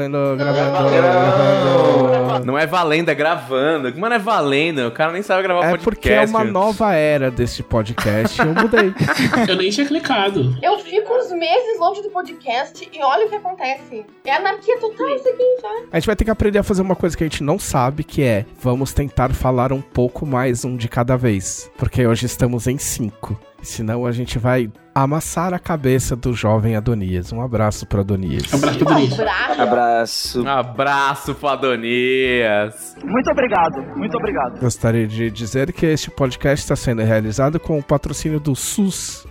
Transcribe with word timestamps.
valendo, 0.00 0.36
gravando, 0.36 0.90
gravando. 0.90 2.46
Não 2.46 2.58
é 2.58 2.66
valendo, 2.66 3.08
é 3.10 3.14
gravando. 3.14 3.98
Mano, 3.98 4.14
é 4.14 4.18
valendo. 4.18 4.86
O 4.86 4.90
cara 4.90 5.12
nem 5.12 5.22
sabe 5.22 5.42
gravar 5.42 5.66
É 5.66 5.76
podcast. 5.76 5.84
porque 5.84 6.08
é 6.10 6.24
uma 6.24 6.44
nova 6.44 6.94
era 6.94 7.30
desse 7.30 7.62
podcast 7.62 8.40
eu 8.40 8.54
mudei. 8.54 8.94
Eu 9.48 9.56
nem 9.56 9.70
tinha 9.70 9.86
clicado. 9.86 10.56
Eu 10.62 10.78
fico 10.78 11.12
uns 11.14 11.30
meses 11.32 11.78
longe 11.78 12.02
do 12.02 12.10
podcast 12.10 12.88
e 12.92 13.02
olha 13.02 13.26
o 13.26 13.28
que 13.28 13.34
acontece. 13.36 14.04
É 14.24 14.34
anarquia 14.36 14.78
total 14.78 15.08
isso 15.10 15.28
aqui, 15.28 15.56
já. 15.60 15.68
A 15.92 15.98
gente 15.98 16.06
vai 16.06 16.16
ter 16.16 16.24
que 16.24 16.30
aprender 16.30 16.58
a 16.58 16.62
fazer 16.62 16.82
uma 16.82 16.96
coisa 16.96 17.16
que 17.16 17.24
a 17.24 17.26
gente 17.26 17.42
não 17.42 17.58
sabe, 17.58 18.04
que 18.04 18.22
é 18.22 18.44
vamos 18.60 18.92
tentar 18.92 19.32
falar 19.34 19.72
um 19.72 19.80
pouco 19.80 20.24
mais 20.24 20.64
um 20.64 20.76
de 20.76 20.88
cada 20.88 21.16
vez. 21.16 21.70
Porque 21.76 22.06
hoje 22.06 22.26
estamos 22.26 22.66
em 22.66 22.78
cinco. 22.78 23.38
Senão 23.62 24.06
a 24.06 24.12
gente 24.12 24.38
vai 24.38 24.70
amassar 24.94 25.52
a 25.52 25.58
cabeça 25.58 26.16
do 26.16 26.32
jovem 26.32 26.76
Adonias. 26.76 27.32
Um 27.32 27.42
abraço 27.42 27.86
pro 27.86 28.00
Adonias. 28.00 28.52
Abraço 28.52 28.78
pra 28.78 28.94
Denise. 28.94 29.16
Braço. 29.16 29.62
Abraço. 29.62 30.42
Um 30.42 30.48
abraço 30.48 31.34
pro 31.34 31.48
Adonias. 31.48 32.96
Muito 33.04 33.30
obrigado, 33.30 33.82
muito 33.96 34.16
obrigado. 34.16 34.60
Gostaria 34.60 35.06
de 35.06 35.30
dizer 35.30 35.72
que 35.72 35.86
este 35.86 36.10
podcast 36.10 36.64
está 36.64 36.76
sendo 36.76 37.02
realizado 37.02 37.60
com 37.60 37.78
o 37.78 37.82
patrocínio 37.82 38.40
do 38.40 38.56
SUS, 38.56 39.26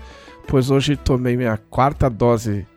pois 0.48 0.70
hoje 0.70 0.96
tomei 0.96 1.36
minha 1.36 1.58
quarta 1.70 2.10
dose 2.10 2.68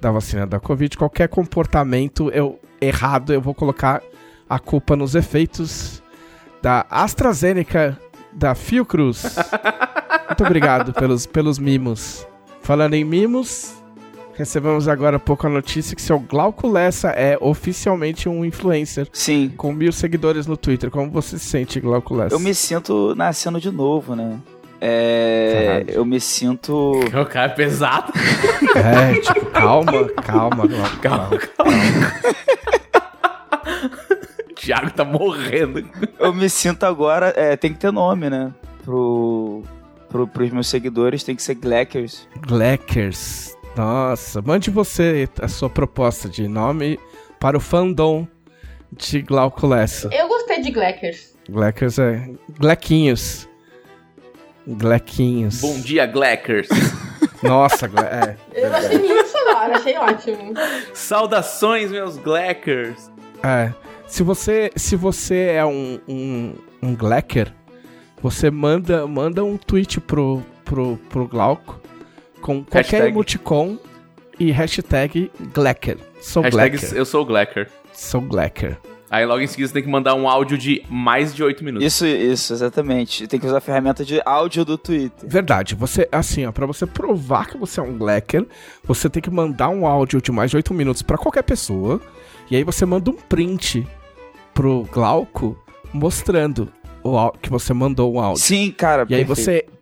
da 0.00 0.10
vacina 0.10 0.46
da 0.46 0.60
Covid. 0.60 0.96
Qualquer 0.96 1.28
comportamento 1.28 2.30
eu, 2.30 2.58
errado, 2.80 3.32
eu 3.32 3.40
vou 3.40 3.54
colocar 3.54 4.02
a 4.48 4.58
culpa 4.58 4.96
nos 4.96 5.14
efeitos 5.14 6.02
da 6.62 6.86
AstraZeneca 6.90 7.96
da 8.38 8.54
Fiocruz. 8.54 9.36
Muito 10.28 10.44
obrigado 10.44 10.92
pelos, 10.92 11.26
pelos 11.26 11.58
mimos. 11.58 12.26
Falando 12.62 12.94
em 12.94 13.04
mimos, 13.04 13.74
recebemos 14.34 14.86
agora 14.86 15.16
há 15.16 15.20
pouco 15.20 15.46
a 15.46 15.50
notícia 15.50 15.96
que 15.96 16.02
seu 16.02 16.20
Glauco 16.20 16.68
Lessa 16.68 17.08
é 17.10 17.36
oficialmente 17.40 18.28
um 18.28 18.44
influencer 18.44 19.08
Sim. 19.12 19.52
com 19.56 19.72
mil 19.72 19.90
seguidores 19.90 20.46
no 20.46 20.56
Twitter. 20.56 20.90
Como 20.90 21.10
você 21.10 21.38
se 21.38 21.46
sente, 21.46 21.80
Glauco 21.80 22.14
Lessa? 22.14 22.34
Eu 22.34 22.38
me 22.38 22.54
sinto 22.54 23.14
nascendo 23.16 23.60
de 23.60 23.70
novo, 23.70 24.14
né? 24.14 24.38
É. 24.80 25.64
Caralho. 25.66 25.90
Eu 25.90 26.04
me 26.04 26.20
sinto. 26.20 26.92
O 27.20 27.26
cara 27.26 27.50
é 27.50 27.54
pesado. 27.54 28.12
É, 28.76 29.14
tipo, 29.20 29.46
calma, 29.46 30.08
calma, 30.22 30.66
Glauco. 30.68 30.98
Calma, 31.00 31.30
O 32.76 32.77
Thiago 34.68 34.90
tá 34.90 35.02
morrendo. 35.02 35.82
Eu 36.18 36.34
me 36.34 36.50
sinto 36.50 36.84
agora. 36.84 37.32
É, 37.34 37.56
tem 37.56 37.72
que 37.72 37.78
ter 37.78 37.90
nome, 37.90 38.28
né? 38.28 38.52
Pro. 38.84 39.62
Pro, 40.10 40.26
pros 40.26 40.50
meus 40.50 40.68
seguidores 40.68 41.24
tem 41.24 41.34
que 41.34 41.42
ser 41.42 41.54
Glackers. 41.54 42.28
Glackers. 42.46 43.56
Nossa, 43.74 44.42
mande 44.42 44.70
você 44.70 45.26
a 45.40 45.48
sua 45.48 45.70
proposta 45.70 46.28
de 46.28 46.48
nome 46.48 46.98
para 47.40 47.56
o 47.56 47.60
fandom 47.60 48.28
de 48.92 49.22
Glauco 49.22 49.66
Lessa. 49.66 50.10
Eu 50.12 50.28
gostei 50.28 50.60
de 50.60 50.70
Glackers. 50.70 51.34
Glackers 51.48 51.98
é. 51.98 52.30
Glequinhos. 52.58 53.48
Glequinhos. 54.66 55.62
Bom 55.62 55.80
dia, 55.80 56.04
Glackers. 56.06 56.68
Nossa, 57.42 57.86
é. 57.86 58.36
Eu 58.52 58.74
achei 58.74 58.98
muito 58.98 59.28
sonoro, 59.28 59.72
achei 59.72 59.96
ótimo. 59.96 60.52
Saudações, 60.92 61.90
meus 61.90 62.18
Glackers. 62.18 63.10
É. 63.42 63.72
Se 64.08 64.22
você, 64.22 64.72
se 64.74 64.96
você 64.96 65.52
é 65.54 65.64
um, 65.64 66.00
um, 66.08 66.54
um 66.82 66.96
Glacker, 66.96 67.52
você 68.22 68.50
manda, 68.50 69.06
manda 69.06 69.44
um 69.44 69.56
tweet 69.56 70.00
pro, 70.00 70.42
pro, 70.64 70.98
pro 71.08 71.28
Glauco 71.28 71.80
com 72.40 72.64
qualquer 72.64 72.82
Hashtag. 72.82 73.08
emoticon 73.08 73.78
e 74.40 74.50
hashtag 74.50 75.30
Glacker. 75.52 75.98
Sou 76.20 76.42
Hashtag 76.42 76.78
Glacker. 76.78 76.96
eu 76.98 77.04
sou 77.04 77.22
o 77.22 77.24
Glacker. 77.24 77.68
Sou 77.92 78.20
Glacker. 78.20 78.78
Aí 79.10 79.24
logo 79.24 79.40
em 79.40 79.46
seguida 79.46 79.68
você 79.68 79.74
tem 79.74 79.82
que 79.82 79.88
mandar 79.88 80.14
um 80.14 80.28
áudio 80.28 80.58
de 80.58 80.82
mais 80.88 81.34
de 81.34 81.42
8 81.42 81.62
minutos. 81.64 81.86
Isso, 81.86 82.06
isso, 82.06 82.52
exatamente. 82.52 83.26
Tem 83.26 83.38
que 83.38 83.46
usar 83.46 83.58
a 83.58 83.60
ferramenta 83.60 84.04
de 84.04 84.20
áudio 84.24 84.64
do 84.64 84.76
Twitter. 84.76 85.28
Verdade, 85.28 85.74
você, 85.74 86.08
assim, 86.12 86.44
ó, 86.44 86.52
pra 86.52 86.66
você 86.66 86.86
provar 86.86 87.46
que 87.46 87.56
você 87.56 87.80
é 87.80 87.82
um 87.82 87.96
Glacker, 87.96 88.46
você 88.84 89.08
tem 89.08 89.22
que 89.22 89.30
mandar 89.30 89.68
um 89.70 89.86
áudio 89.86 90.20
de 90.20 90.30
mais 90.30 90.50
de 90.50 90.56
8 90.56 90.74
minutos 90.74 91.02
pra 91.02 91.16
qualquer 91.16 91.42
pessoa, 91.42 92.00
e 92.50 92.56
aí 92.56 92.64
você 92.64 92.84
manda 92.84 93.10
um 93.10 93.14
print 93.14 93.86
pro 94.58 94.82
Glauco 94.90 95.56
mostrando 95.92 96.68
o 97.04 97.30
que 97.30 97.48
você 97.48 97.72
mandou 97.72 98.12
um 98.12 98.18
áudio. 98.18 98.42
Sim, 98.42 98.72
cara. 98.72 99.06
E 99.08 99.14
aí 99.14 99.24
perfeito. 99.24 99.70
você 99.70 99.78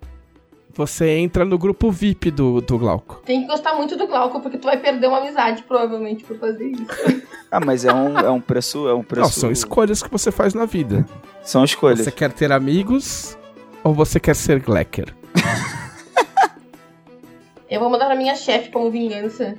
você 0.74 1.16
entra 1.16 1.46
no 1.46 1.56
grupo 1.56 1.90
VIP 1.90 2.30
do, 2.30 2.60
do 2.60 2.78
Glauco. 2.78 3.22
Tem 3.24 3.40
que 3.40 3.46
gostar 3.46 3.72
muito 3.72 3.96
do 3.96 4.06
Glauco, 4.06 4.38
porque 4.40 4.58
tu 4.58 4.66
vai 4.66 4.76
perder 4.76 5.06
uma 5.06 5.16
amizade, 5.16 5.62
provavelmente, 5.62 6.22
por 6.24 6.38
fazer 6.38 6.66
isso. 6.66 6.84
Ah, 7.48 7.60
mas 7.60 7.84
é 7.84 7.94
um, 7.94 8.18
é 8.18 8.28
um 8.28 8.40
preço. 8.40 8.88
É 8.88 8.92
um 8.92 9.04
preço. 9.04 9.22
Não, 9.22 9.30
são 9.30 9.52
escolhas 9.52 10.02
que 10.02 10.10
você 10.10 10.32
faz 10.32 10.52
na 10.52 10.66
vida. 10.66 11.06
São 11.42 11.64
escolhas. 11.64 12.00
Você 12.00 12.10
quer 12.10 12.32
ter 12.32 12.50
amigos 12.50 13.38
ou 13.84 13.94
você 13.94 14.18
quer 14.18 14.34
ser 14.34 14.60
Glacker? 14.60 15.14
Eu 17.70 17.78
vou 17.78 17.88
mandar 17.88 18.06
pra 18.06 18.16
minha 18.16 18.34
chefe 18.34 18.70
como 18.70 18.90
vingança. 18.90 19.54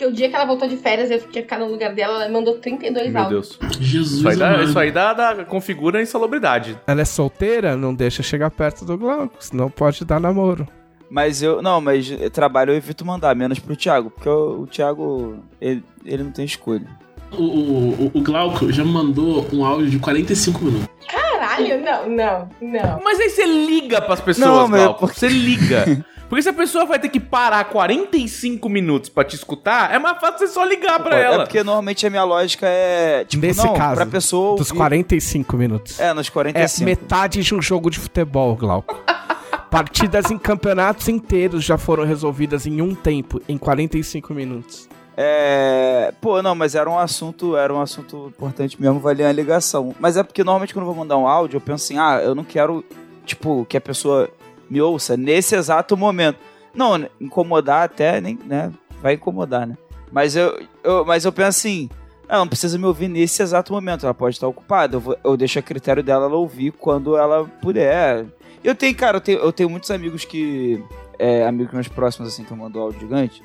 Porque 0.00 0.06
o 0.06 0.16
dia 0.16 0.30
que 0.30 0.34
ela 0.34 0.46
voltou 0.46 0.66
de 0.66 0.78
férias, 0.78 1.10
eu 1.10 1.20
fiquei 1.20 1.42
ficar 1.42 1.58
no 1.58 1.66
lugar 1.66 1.94
dela, 1.94 2.24
ela 2.24 2.32
mandou 2.32 2.54
32 2.56 3.12
Meu 3.12 3.22
áudios. 3.22 3.58
Deus. 3.60 3.76
Jesus, 3.78 4.20
Isso 4.20 4.28
aí, 4.30 4.36
dá, 4.36 4.62
isso 4.62 4.78
aí 4.78 4.90
dá, 4.90 5.12
dá- 5.12 5.44
configura 5.44 5.98
a 5.98 6.02
insalubridade. 6.02 6.78
Ela 6.86 7.02
é 7.02 7.04
solteira? 7.04 7.76
Não 7.76 7.94
deixa 7.94 8.22
chegar 8.22 8.50
perto 8.50 8.86
do 8.86 8.96
Glauco, 8.96 9.34
senão 9.40 9.68
pode 9.68 10.02
dar 10.06 10.18
namoro. 10.18 10.66
Mas 11.10 11.42
eu. 11.42 11.60
Não, 11.60 11.82
mas 11.82 12.10
trabalho 12.32 12.70
eu 12.72 12.76
evito 12.76 13.04
mandar, 13.04 13.36
menos 13.36 13.58
pro 13.58 13.76
Thiago. 13.76 14.08
Porque 14.10 14.28
o, 14.28 14.62
o 14.62 14.66
Thiago. 14.66 15.44
Ele, 15.60 15.84
ele 16.06 16.22
não 16.22 16.30
tem 16.30 16.46
escolha. 16.46 16.86
O, 17.32 17.42
o, 17.42 18.10
o 18.14 18.20
Glauco 18.22 18.72
já 18.72 18.84
mandou 18.84 19.46
um 19.52 19.62
áudio 19.66 19.90
de 19.90 19.98
45 19.98 20.64
minutos. 20.64 20.88
Caralho, 21.10 21.78
não, 21.84 22.08
não, 22.08 22.48
não. 22.62 23.00
Mas 23.04 23.20
aí 23.20 23.28
você 23.28 23.44
liga 23.44 24.00
pras 24.00 24.20
pessoas, 24.20 24.48
Não, 24.48 24.68
Glauco. 24.70 25.00
porque- 25.00 25.14
Você 25.18 25.28
liga. 25.28 25.84
Porque 26.30 26.42
se 26.42 26.48
a 26.48 26.52
pessoa 26.52 26.86
vai 26.86 26.98
ter 26.98 27.08
que 27.08 27.18
parar 27.20 27.64
45 27.64 28.68
minutos 28.68 29.10
pra 29.10 29.24
te 29.24 29.34
escutar, 29.34 29.92
é 29.92 29.98
mais 29.98 30.18
fácil 30.20 30.38
você 30.38 30.46
só 30.46 30.64
ligar 30.64 31.00
pra 31.02 31.18
É 31.18 31.24
ela. 31.24 31.38
porque 31.44 31.62
normalmente 31.64 32.06
a 32.06 32.10
minha 32.10 32.22
lógica 32.24 32.66
é. 32.68 33.24
Tipo, 33.24 33.44
Nesse 33.44 33.66
não, 33.66 33.74
caso, 33.74 33.96
pra 33.96 34.06
pessoa. 34.06 34.56
Dos 34.56 34.68
ouvir- 34.70 34.78
45 34.78 35.56
minutos. 35.56 35.98
É, 35.98 36.14
nos 36.14 36.28
É 36.28 36.30
45. 36.30 36.84
metade 36.84 37.42
de 37.42 37.52
um 37.54 37.60
jogo 37.60 37.90
de 37.90 37.98
futebol, 37.98 38.54
Glauco. 38.54 38.96
Partidas 39.70 40.30
em 40.30 40.38
campeonatos 40.38 41.08
inteiros 41.08 41.64
já 41.64 41.76
foram 41.76 42.04
resolvidas 42.04 42.64
em 42.66 42.80
um 42.80 42.94
tempo, 42.94 43.42
em 43.48 43.58
45 43.58 44.32
minutos. 44.32 44.88
É. 45.16 46.14
Pô, 46.20 46.40
não, 46.42 46.54
mas 46.54 46.74
era 46.76 46.88
um 46.88 46.98
assunto, 46.98 47.56
era 47.56 47.74
um 47.74 47.80
assunto 47.80 48.26
importante 48.28 48.80
mesmo, 48.80 48.98
valia 49.00 49.28
a 49.28 49.32
ligação. 49.32 49.94
Mas 49.98 50.16
é 50.16 50.22
porque 50.22 50.42
normalmente 50.44 50.72
quando 50.72 50.84
eu 50.86 50.92
vou 50.92 50.94
mandar 51.02 51.18
um 51.18 51.26
áudio, 51.26 51.56
eu 51.56 51.60
penso 51.60 51.84
assim, 51.84 51.98
ah, 51.98 52.20
eu 52.22 52.34
não 52.34 52.44
quero, 52.44 52.84
tipo, 53.26 53.66
que 53.68 53.76
a 53.76 53.80
pessoa 53.80 54.28
me 54.70 54.80
ouça 54.80 55.16
nesse 55.16 55.54
exato 55.56 55.96
momento. 55.96 56.38
Não, 56.74 57.04
incomodar 57.20 57.82
até, 57.84 58.20
nem, 58.20 58.38
né? 58.46 58.72
Vai 59.02 59.14
incomodar, 59.14 59.66
né? 59.66 59.76
Mas 60.12 60.36
eu, 60.36 60.60
eu, 60.84 61.04
mas 61.04 61.24
eu 61.24 61.32
penso 61.32 61.48
assim, 61.48 61.90
ela 62.28 62.40
não 62.40 62.48
precisa 62.48 62.78
me 62.78 62.84
ouvir 62.86 63.08
nesse 63.08 63.42
exato 63.42 63.72
momento, 63.72 64.04
ela 64.06 64.14
pode 64.14 64.36
estar 64.36 64.46
ocupada. 64.46 64.96
Eu, 64.96 65.00
vou- 65.00 65.16
eu 65.24 65.36
deixo 65.36 65.58
a 65.58 65.62
critério 65.62 66.02
dela 66.02 66.26
ela 66.26 66.36
ouvir 66.36 66.70
quando 66.72 67.16
ela 67.16 67.44
puder. 67.60 68.24
Eu 68.62 68.74
tenho, 68.74 68.94
cara, 68.94 69.16
eu 69.16 69.20
tenho, 69.20 69.38
eu 69.38 69.52
tenho 69.52 69.68
muitos 69.70 69.90
amigos 69.90 70.24
que. 70.24 70.82
É, 71.18 71.46
amigos 71.46 71.74
meus 71.74 71.88
próximos, 71.88 72.28
assim, 72.28 72.44
que 72.44 72.50
eu 72.50 72.56
mando 72.56 72.78
áudio 72.80 73.00
gigante 73.00 73.42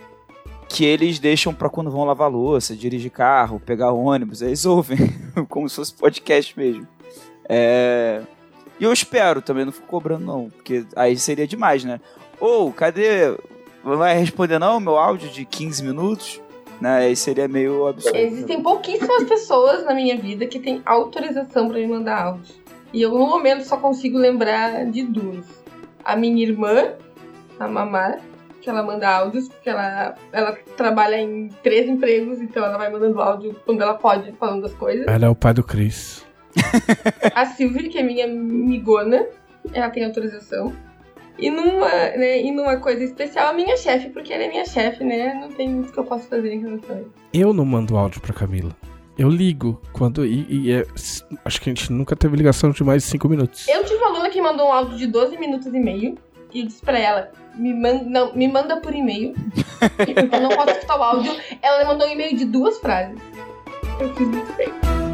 que 0.68 0.84
eles 0.84 1.19
deixam 1.19 1.53
pra 1.53 1.69
quando 1.69 1.91
vão 1.91 2.03
lavar 2.06 2.30
louça, 2.30 2.75
dirigir 2.75 3.12
carro, 3.12 3.59
pegar 3.59 3.91
ônibus, 3.91 4.41
eles 4.41 4.66
ouvem, 4.66 4.97
como 5.47 5.69
se 5.69 5.75
fosse 5.75 5.94
podcast 5.94 6.58
mesmo. 6.58 6.88
É... 7.47 8.22
E 8.80 8.84
eu 8.84 8.91
espero, 8.91 9.41
também 9.41 9.66
não 9.66 9.72
fico 9.72 9.88
cobrando 9.88 10.25
não, 10.25 10.50
porque 10.50 10.86
aí 10.96 11.18
seria 11.18 11.47
demais, 11.47 11.84
né? 11.84 12.00
Ou, 12.40 12.72
cadê... 12.72 13.35
Não 13.84 13.97
vai 13.97 14.17
responder 14.17 14.58
não 14.58 14.79
meu 14.79 14.97
áudio 14.97 15.29
de 15.29 15.46
15 15.46 15.84
minutos? 15.84 16.41
Né? 16.82 16.97
Aí 16.97 17.16
seria 17.16 17.47
meio 17.47 17.88
absurdo. 17.88 18.17
Existem 18.17 18.61
pouquíssimas 18.61 19.23
pessoas 19.26 19.85
na 19.85 19.94
minha 19.94 20.17
vida 20.17 20.47
que 20.47 20.59
têm 20.59 20.82
autorização 20.85 21.67
pra 21.67 21.78
me 21.78 21.88
mandar 21.88 22.23
áudio. 22.23 22.55
E 22.91 23.02
eu, 23.02 23.11
no 23.11 23.28
momento, 23.28 23.64
só 23.64 23.78
consigo 23.78 24.17
lembrar 24.17 24.85
de 24.85 25.03
duas. 25.03 25.46
A 26.03 26.16
minha 26.16 26.44
irmã, 26.44 26.94
a 27.59 27.67
Mamá, 27.67 28.17
que 28.61 28.70
ela 28.70 28.82
manda 28.82 29.08
áudios, 29.08 29.47
porque 29.47 29.70
ela, 29.70 30.16
ela 30.32 30.58
trabalha 30.76 31.22
em 31.22 31.50
três 31.61 31.88
empregos, 31.88 32.41
então 32.41 32.66
ela 32.66 32.78
vai 32.78 32.90
mandando 32.90 33.22
áudio 33.22 33.55
quando 33.66 33.82
ela 33.82 33.94
pode, 33.94 34.32
falando 34.34 34.64
das 34.64 34.73
coisas. 34.73 35.05
Ela 35.08 35.28
é 35.28 35.29
o 35.29 35.35
pai 35.35 35.53
do 35.53 35.64
Chris. 35.64 36.26
A 37.34 37.46
Silvia, 37.46 37.90
que 37.90 37.97
é 37.97 38.03
minha 38.03 38.25
amigona, 38.25 39.25
ela 39.73 39.90
tem 39.90 40.03
autorização. 40.03 40.73
E 41.37 41.49
numa, 41.49 41.90
né, 41.90 42.41
e 42.41 42.52
numa 42.52 42.78
coisa 42.78 43.03
especial, 43.03 43.49
a 43.49 43.53
minha 43.53 43.75
chefe, 43.75 44.09
porque 44.09 44.34
ela 44.34 44.43
é 44.43 44.47
minha 44.47 44.66
chefe, 44.66 45.03
né? 45.03 45.34
Não 45.34 45.49
tem 45.49 45.67
muito 45.67 45.91
que 45.91 45.99
eu 45.99 46.05
possa 46.05 46.28
fazer 46.29 46.53
em 46.53 46.61
relação 46.61 46.96
a 46.96 47.02
isso. 47.02 47.11
Eu 47.34 47.53
não 47.53 47.66
mando 47.66 47.97
áudio 47.97 48.22
pra 48.22 48.34
Camila. 48.34 48.72
Eu 49.17 49.29
ligo 49.29 49.81
quando. 49.91 50.25
E, 50.25 50.46
e 50.49 50.72
é- 50.72 50.85
acho 51.43 51.61
que 51.61 51.69
a 51.69 51.73
gente 51.73 51.91
nunca 51.91 52.16
teve 52.16 52.35
ligação 52.37 52.72
de 52.72 52.84
mais 52.84 53.03
de 53.03 53.09
5 53.09 53.28
minutos. 53.29 53.67
Eu 53.67 53.84
tive 53.84 53.97
uma 53.97 54.07
aluna 54.09 54.29
que 54.29 54.41
mandou 54.41 54.67
um 54.67 54.72
áudio 54.72 54.97
de 54.97 55.07
12 55.07 55.37
minutos 55.37 55.67
e 55.67 55.79
meio. 55.79 56.17
E 56.53 56.61
eu 56.61 56.66
disse 56.67 56.81
pra 56.81 56.97
ela, 56.97 57.31
me 57.55 57.73
manda, 57.73 58.03
não, 58.05 58.34
me 58.34 58.47
manda 58.47 58.79
por 58.79 58.93
e-mail. 58.96 59.34
eu 60.31 60.41
não 60.41 60.49
posso 60.49 60.72
escutar 60.72 60.97
o 60.97 61.03
áudio. 61.03 61.35
Ela 61.61 61.85
mandou 61.85 62.07
um 62.07 62.11
e-mail 62.11 62.35
de 62.35 62.46
duas 62.46 62.78
frases. 62.79 63.17
Eu 63.99 64.13
fiz 64.16 64.28
muito 64.28 64.53
bem. 64.53 65.04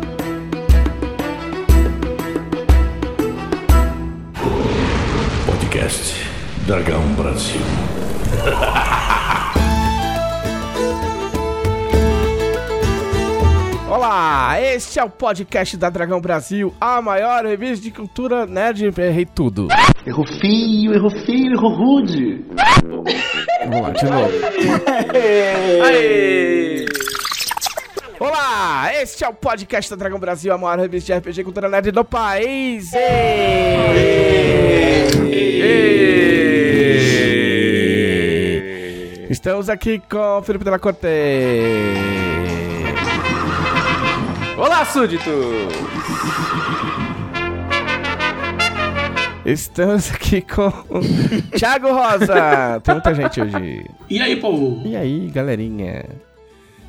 Podcast 5.71 6.13
Dragão 6.68 7.01
Brasil. 7.13 7.62
Olá, 13.89 14.59
este 14.59 15.00
é 15.00 15.03
o 15.06 15.09
podcast 15.09 15.77
da 15.77 15.89
Dragão 15.89 16.19
Brasil, 16.19 16.73
a 16.81 17.01
maior 17.01 17.45
revista 17.45 17.85
de 17.85 17.91
cultura 17.91 18.45
nerd. 18.45 18.91
Errei 18.97 19.25
tudo. 19.25 19.69
Errou 20.06 20.25
feio, 20.41 20.94
errou 20.94 21.09
feio, 21.09 21.53
errou 21.53 21.74
rude. 21.74 22.45
Vamos 23.63 23.81
lá, 23.81 23.91
de 23.91 24.06
novo. 24.07 24.27
Aê! 25.85 26.85
Olá, 28.19 28.91
este 29.01 29.24
é 29.24 29.29
o 29.29 29.33
podcast 29.33 29.89
da 29.89 29.95
Dragão 29.95 30.19
Brasil, 30.19 30.53
a 30.53 30.57
maior 30.57 30.79
revista 30.79 31.13
de 31.13 31.19
RPG 31.19 31.45
cultura 31.45 31.69
nerd 31.69 31.91
do 31.91 32.03
país. 32.03 32.91
Estamos 39.30 39.69
aqui 39.69 40.01
com 40.09 40.39
o 40.39 40.44
Felipe 40.44 40.63
Della 40.63 40.77
Corte. 40.77 41.07
Olá, 44.57 44.86
súdito! 44.86 45.31
Estamos 49.45 50.12
aqui 50.12 50.42
com 50.42 50.71
Thiago 51.57 51.92
Rosa. 51.92 52.80
Tem 52.83 52.94
muita 52.94 53.15
gente 53.15 53.42
hoje. 53.42 53.86
E 54.09 54.21
aí, 54.21 54.36
povo? 54.36 54.86
E 54.86 54.95
aí, 54.95 55.27
galerinha? 55.30 56.06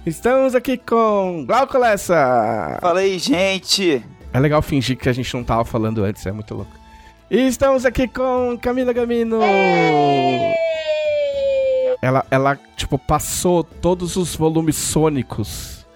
Estamos 0.04 0.54
aqui 0.54 0.76
com 0.76 1.44
Glauco 1.46 1.78
Lessa. 1.78 2.78
Fala 2.80 3.00
aí, 3.00 3.18
gente. 3.18 4.04
É 4.32 4.40
legal 4.40 4.60
fingir 4.60 4.98
que 4.98 5.08
a 5.08 5.12
gente 5.12 5.32
não 5.34 5.44
tava 5.44 5.64
falando 5.64 6.04
antes, 6.04 6.26
é 6.26 6.32
muito 6.32 6.54
louco. 6.54 6.81
E 7.32 7.46
estamos 7.46 7.86
aqui 7.86 8.06
com 8.06 8.58
Camila 8.60 8.92
Gamino. 8.92 9.40
Ela, 12.02 12.26
ela, 12.30 12.60
tipo, 12.76 12.98
passou 12.98 13.64
todos 13.64 14.16
os 14.16 14.36
volumes 14.36 14.76
sônicos 14.76 15.86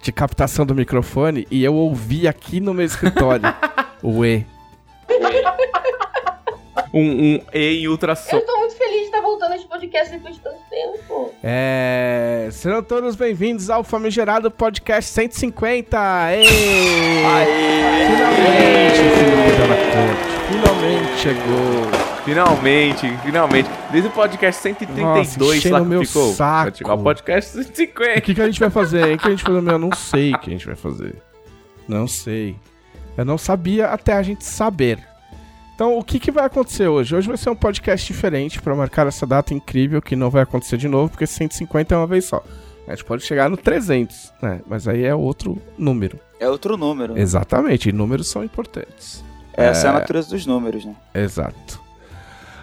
de 0.00 0.10
captação 0.10 0.64
do 0.64 0.74
microfone 0.74 1.46
e 1.50 1.62
eu 1.62 1.74
ouvi 1.74 2.26
aqui 2.26 2.58
no 2.58 2.72
meu 2.72 2.86
escritório 2.86 3.54
o 4.02 4.24
E. 4.24 4.46
Um, 6.94 7.34
um 7.34 7.40
E 7.52 7.82
em 7.82 7.88
ultrassom. 7.88 8.36
Eu 8.36 8.46
tô 8.46 8.56
muito 8.56 8.74
feliz 8.76 9.00
de 9.00 9.04
estar 9.04 9.20
voltando 9.20 9.52
a 9.52 9.56
esse 9.56 9.66
podcast 9.66 10.10
depois 10.10 10.36
de 10.36 10.40
tanto 10.40 10.60
tempo. 10.70 11.34
É. 11.44 12.48
Serão 12.50 12.82
todos 12.82 13.14
bem-vindos 13.14 13.68
ao 13.68 13.84
famigerado 13.84 14.50
podcast 14.50 15.10
150. 15.12 15.98
Ê! 16.32 16.44
Finalmente, 18.06 18.96
Felipe 18.96 19.58
Della 19.58 19.76
Corte. 19.76 20.37
Finalmente 20.48 21.18
chegou. 21.20 22.24
Finalmente, 22.24 23.16
finalmente. 23.24 23.68
Desde 23.90 24.08
o 24.08 24.12
podcast 24.12 24.60
132 24.62 25.36
Nossa, 25.36 25.70
lá 25.70 25.80
o 25.80 25.84
meu 25.84 26.00
que 26.00 26.06
ficou. 26.06 26.32
saco. 26.32 26.70
Vai 26.70 26.74
chegar 26.78 26.94
o 26.94 27.02
podcast 27.02 27.58
O 27.58 27.62
150. 27.64 28.20
que, 28.20 28.34
que 28.34 28.42
a 28.42 28.46
gente 28.46 28.60
vai 28.60 28.70
fazer, 28.70 29.08
hein? 29.08 29.14
O 29.16 29.18
que 29.18 29.26
a 29.26 29.30
gente 29.30 29.44
vai 29.44 29.54
fazer? 29.54 29.70
Eu 29.72 29.78
não 29.78 29.92
sei 29.92 30.34
o 30.34 30.38
que 30.38 30.50
a 30.50 30.52
gente 30.52 30.66
vai 30.66 30.76
fazer. 30.76 31.14
Não 31.86 32.06
sei. 32.06 32.56
Eu 33.16 33.24
não 33.24 33.38
sabia 33.38 33.88
até 33.88 34.12
a 34.14 34.22
gente 34.22 34.44
saber. 34.44 34.98
Então, 35.74 35.96
o 35.98 36.02
que, 36.04 36.18
que 36.18 36.30
vai 36.30 36.44
acontecer 36.44 36.88
hoje? 36.88 37.14
Hoje 37.14 37.28
vai 37.28 37.36
ser 37.36 37.50
um 37.50 37.54
podcast 37.54 38.06
diferente 38.06 38.60
pra 38.60 38.74
marcar 38.74 39.06
essa 39.06 39.26
data 39.26 39.54
incrível 39.54 40.02
que 40.02 40.16
não 40.16 40.28
vai 40.28 40.42
acontecer 40.42 40.76
de 40.76 40.88
novo, 40.88 41.10
porque 41.10 41.26
150 41.26 41.94
é 41.94 41.98
uma 41.98 42.06
vez 42.06 42.24
só. 42.24 42.42
A 42.86 42.90
gente 42.94 43.04
pode 43.04 43.22
chegar 43.22 43.48
no 43.48 43.56
300, 43.56 44.32
né? 44.42 44.60
Mas 44.66 44.88
aí 44.88 45.04
é 45.04 45.14
outro 45.14 45.60
número. 45.76 46.18
É 46.40 46.48
outro 46.48 46.76
número. 46.76 47.16
Exatamente, 47.18 47.90
e 47.90 47.92
números 47.92 48.28
são 48.28 48.42
importantes. 48.42 49.22
Essa 49.62 49.86
é 49.88 49.90
a 49.90 49.92
natureza 49.94 50.30
dos 50.30 50.46
números, 50.46 50.84
né? 50.84 50.94
Exato. 51.14 51.80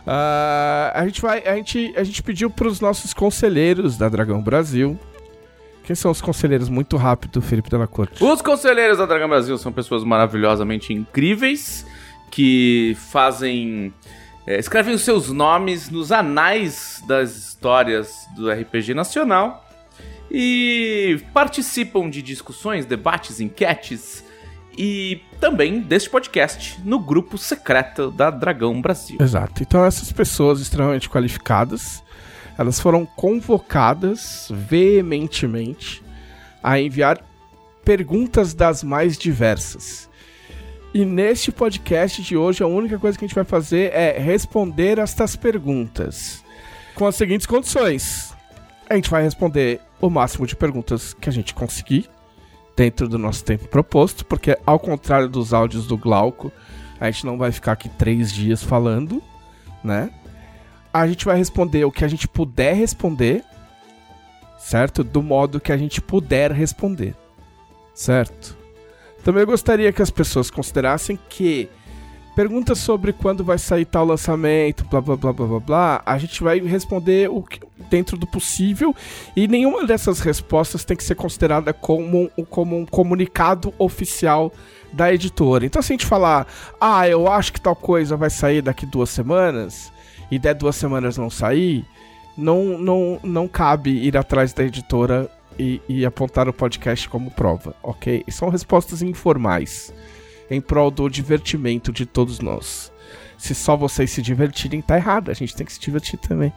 Ah, 0.07 0.91
a 0.93 1.05
gente 1.05 1.21
vai, 1.21 1.45
a 1.45 1.55
gente, 1.55 1.93
a 1.95 2.03
gente 2.03 2.21
pediu 2.21 2.49
para 2.49 2.67
os 2.67 2.79
nossos 2.79 3.13
conselheiros 3.13 3.97
da 3.97 4.07
Dragão 4.07 4.41
Brasil. 4.41 4.99
Quem 5.83 5.95
são 5.95 6.11
os 6.11 6.21
conselheiros? 6.21 6.69
Muito 6.69 6.97
rápido, 6.97 7.41
Felipe 7.41 7.69
Della 7.69 7.87
Corte. 7.87 8.23
Os 8.23 8.41
conselheiros 8.41 8.97
da 8.97 9.05
Dragão 9.05 9.29
Brasil 9.29 9.57
são 9.57 9.71
pessoas 9.71 10.03
maravilhosamente 10.03 10.93
incríveis 10.93 11.85
que 12.31 12.97
fazem. 13.11 13.93
é, 14.47 14.59
escrevem 14.59 14.93
os 14.93 15.01
seus 15.01 15.31
nomes 15.31 15.89
nos 15.89 16.11
anais 16.11 17.03
das 17.07 17.35
histórias 17.35 18.27
do 18.35 18.49
RPG 18.49 18.93
Nacional 18.93 19.63
e 20.29 21.21
participam 21.33 22.09
de 22.09 22.21
discussões, 22.21 22.85
debates, 22.85 23.39
enquetes 23.39 24.24
e 24.77 25.21
também 25.39 25.79
deste 25.81 26.09
podcast 26.09 26.79
no 26.83 26.99
grupo 26.99 27.37
secreto 27.37 28.11
da 28.11 28.29
Dragão 28.29 28.81
Brasil. 28.81 29.17
Exato. 29.19 29.63
Então 29.63 29.85
essas 29.85 30.11
pessoas 30.11 30.59
extremamente 30.59 31.09
qualificadas, 31.09 32.03
elas 32.57 32.79
foram 32.79 33.05
convocadas 33.05 34.47
veementemente 34.51 36.03
a 36.63 36.79
enviar 36.79 37.19
perguntas 37.83 38.53
das 38.53 38.83
mais 38.83 39.17
diversas. 39.17 40.09
E 40.93 41.03
neste 41.03 41.51
podcast 41.51 42.21
de 42.21 42.37
hoje, 42.37 42.63
a 42.63 42.67
única 42.67 42.97
coisa 42.97 43.17
que 43.17 43.25
a 43.25 43.27
gente 43.27 43.35
vai 43.35 43.43
fazer 43.43 43.91
é 43.93 44.17
responder 44.17 44.97
estas 44.97 45.35
perguntas 45.35 46.43
com 46.95 47.05
as 47.05 47.15
seguintes 47.15 47.45
condições. 47.45 48.33
A 48.89 48.95
gente 48.95 49.09
vai 49.09 49.21
responder 49.21 49.81
o 49.99 50.09
máximo 50.09 50.47
de 50.47 50.55
perguntas 50.55 51.13
que 51.13 51.27
a 51.27 51.33
gente 51.33 51.53
conseguir 51.53 52.09
dentro 52.75 53.07
do 53.07 53.17
nosso 53.17 53.43
tempo 53.43 53.67
proposto, 53.67 54.25
porque 54.25 54.57
ao 54.65 54.79
contrário 54.79 55.29
dos 55.29 55.53
áudios 55.53 55.87
do 55.87 55.97
Glauco, 55.97 56.51
a 56.99 57.09
gente 57.09 57.25
não 57.25 57.37
vai 57.37 57.51
ficar 57.51 57.73
aqui 57.73 57.89
três 57.89 58.31
dias 58.31 58.63
falando, 58.63 59.21
né? 59.83 60.09
A 60.93 61.07
gente 61.07 61.25
vai 61.25 61.37
responder 61.37 61.85
o 61.85 61.91
que 61.91 62.05
a 62.05 62.07
gente 62.07 62.27
puder 62.27 62.75
responder, 62.75 63.43
certo? 64.57 65.03
Do 65.03 65.21
modo 65.21 65.59
que 65.59 65.71
a 65.71 65.77
gente 65.77 66.01
puder 66.01 66.51
responder, 66.51 67.15
certo? 67.93 68.57
Também 69.23 69.45
gostaria 69.45 69.91
que 69.91 70.01
as 70.01 70.11
pessoas 70.11 70.49
considerassem 70.49 71.17
que 71.29 71.69
perguntas 72.35 72.79
sobre 72.79 73.13
quando 73.13 73.43
vai 73.43 73.57
sair 73.57 73.85
tal 73.85 74.05
lançamento, 74.05 74.85
blá 74.85 75.01
blá 75.01 75.15
blá 75.15 75.33
blá 75.33 75.47
blá 75.47 75.59
blá, 75.59 76.03
a 76.05 76.17
gente 76.17 76.43
vai 76.43 76.59
responder 76.59 77.29
o 77.29 77.41
que, 77.41 77.59
dentro 77.89 78.17
do 78.17 78.25
possível 78.25 78.95
e 79.35 79.47
nenhuma 79.47 79.85
dessas 79.85 80.19
respostas 80.19 80.85
tem 80.85 80.95
que 80.95 81.03
ser 81.03 81.15
considerada 81.15 81.73
como, 81.73 82.29
um- 82.37 82.45
como 82.45 82.77
um 82.77 82.85
comunicado 82.85 83.73
oficial 83.77 84.51
da 84.93 85.13
editora. 85.13 85.65
Então 85.65 85.81
se 85.81 85.91
a 85.91 85.93
gente 85.93 86.05
falar, 86.05 86.47
ah, 86.79 87.07
eu 87.07 87.29
acho 87.31 87.51
que 87.51 87.59
tal 87.61 87.75
coisa 87.75 88.15
vai 88.15 88.29
sair 88.29 88.61
daqui 88.61 88.85
duas 88.85 89.09
semanas 89.09 89.91
e 90.31 90.39
der 90.39 90.53
duas 90.55 90.75
semanas 90.75 91.17
não 91.17 91.29
sair, 91.29 91.85
não, 92.37 92.77
não, 92.77 93.19
não 93.23 93.47
cabe 93.47 93.91
ir 93.91 94.15
atrás 94.17 94.53
da 94.53 94.63
editora 94.63 95.29
e, 95.59 95.81
e 95.87 96.05
apontar 96.05 96.47
o 96.49 96.53
podcast 96.53 97.07
como 97.09 97.29
prova, 97.31 97.75
ok? 97.83 98.23
São 98.29 98.49
respostas 98.49 99.01
informais 99.01 99.93
em 100.49 100.61
prol 100.61 100.91
do 100.91 101.09
divertimento 101.09 101.91
de 101.91 102.05
todos 102.05 102.39
nós. 102.39 102.91
Se 103.37 103.53
só 103.53 103.75
vocês 103.75 104.11
se 104.11 104.21
divertirem, 104.21 104.81
tá 104.81 104.95
errado. 104.95 105.29
A 105.29 105.33
gente 105.33 105.55
tem 105.55 105.65
que 105.65 105.73
se 105.73 105.79
divertir 105.79 106.17
também. 106.19 106.53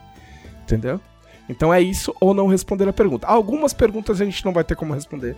Entendeu? 0.69 1.01
Então 1.49 1.73
é 1.73 1.81
isso 1.81 2.15
ou 2.21 2.35
não 2.35 2.47
responder 2.47 2.87
a 2.89 2.93
pergunta. 2.93 3.27
Algumas 3.27 3.73
perguntas 3.73 4.21
a 4.21 4.25
gente 4.25 4.45
não 4.45 4.53
vai 4.53 4.63
ter 4.63 4.77
como 4.77 4.93
responder, 4.93 5.35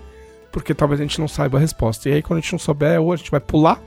porque 0.51 0.75
talvez 0.75 1.01
a 1.01 1.05
gente 1.05 1.21
não 1.21 1.29
saiba 1.29 1.57
a 1.57 1.61
resposta. 1.61 2.09
E 2.09 2.15
aí, 2.15 2.23
quando 2.23 2.39
a 2.39 2.41
gente 2.41 2.53
não 2.53 2.59
souber, 2.59 3.01
ou 3.01 3.13
a 3.13 3.17
gente 3.17 3.31
vai 3.31 3.39
pular, 3.39 3.81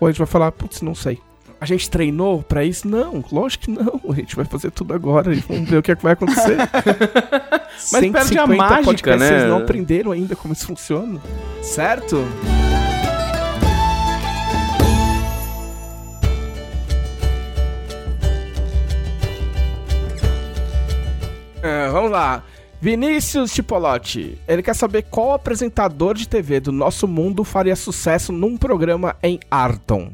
ou 0.00 0.08
a 0.08 0.10
gente 0.10 0.18
vai 0.18 0.26
falar, 0.26 0.50
putz, 0.50 0.82
não 0.82 0.94
sei. 0.94 1.20
A 1.60 1.66
gente 1.66 1.90
treinou 1.90 2.42
pra 2.42 2.64
isso? 2.64 2.86
Não, 2.86 3.24
lógico 3.32 3.64
que 3.64 3.70
não. 3.70 4.00
A 4.10 4.14
gente 4.14 4.36
vai 4.36 4.44
fazer 4.44 4.70
tudo 4.70 4.94
agora 4.94 5.34
e 5.34 5.40
vamos 5.40 5.68
ver 5.68 5.78
o 5.78 5.82
que, 5.82 5.90
é 5.90 5.96
que 5.96 6.02
vai 6.04 6.12
acontecer. 6.12 6.56
Mas 7.92 8.00
perde 8.00 8.16
a 8.16 8.46
150 8.46 8.56
mágica, 8.56 9.16
né? 9.16 9.28
Vocês 9.28 9.48
não 9.48 9.58
aprenderam 9.58 10.12
ainda 10.12 10.36
como 10.36 10.52
isso 10.52 10.66
funciona, 10.66 11.20
certo? 11.60 12.24
É, 21.62 21.88
vamos 21.88 22.10
lá. 22.10 22.42
Vinícius 22.80 23.52
Tipolotti. 23.52 24.38
Ele 24.46 24.62
quer 24.62 24.74
saber 24.74 25.02
qual 25.10 25.32
apresentador 25.32 26.14
de 26.14 26.28
TV 26.28 26.60
do 26.60 26.70
nosso 26.70 27.08
mundo 27.08 27.42
faria 27.42 27.74
sucesso 27.74 28.32
num 28.32 28.56
programa 28.56 29.16
em 29.22 29.40
Arton. 29.50 30.12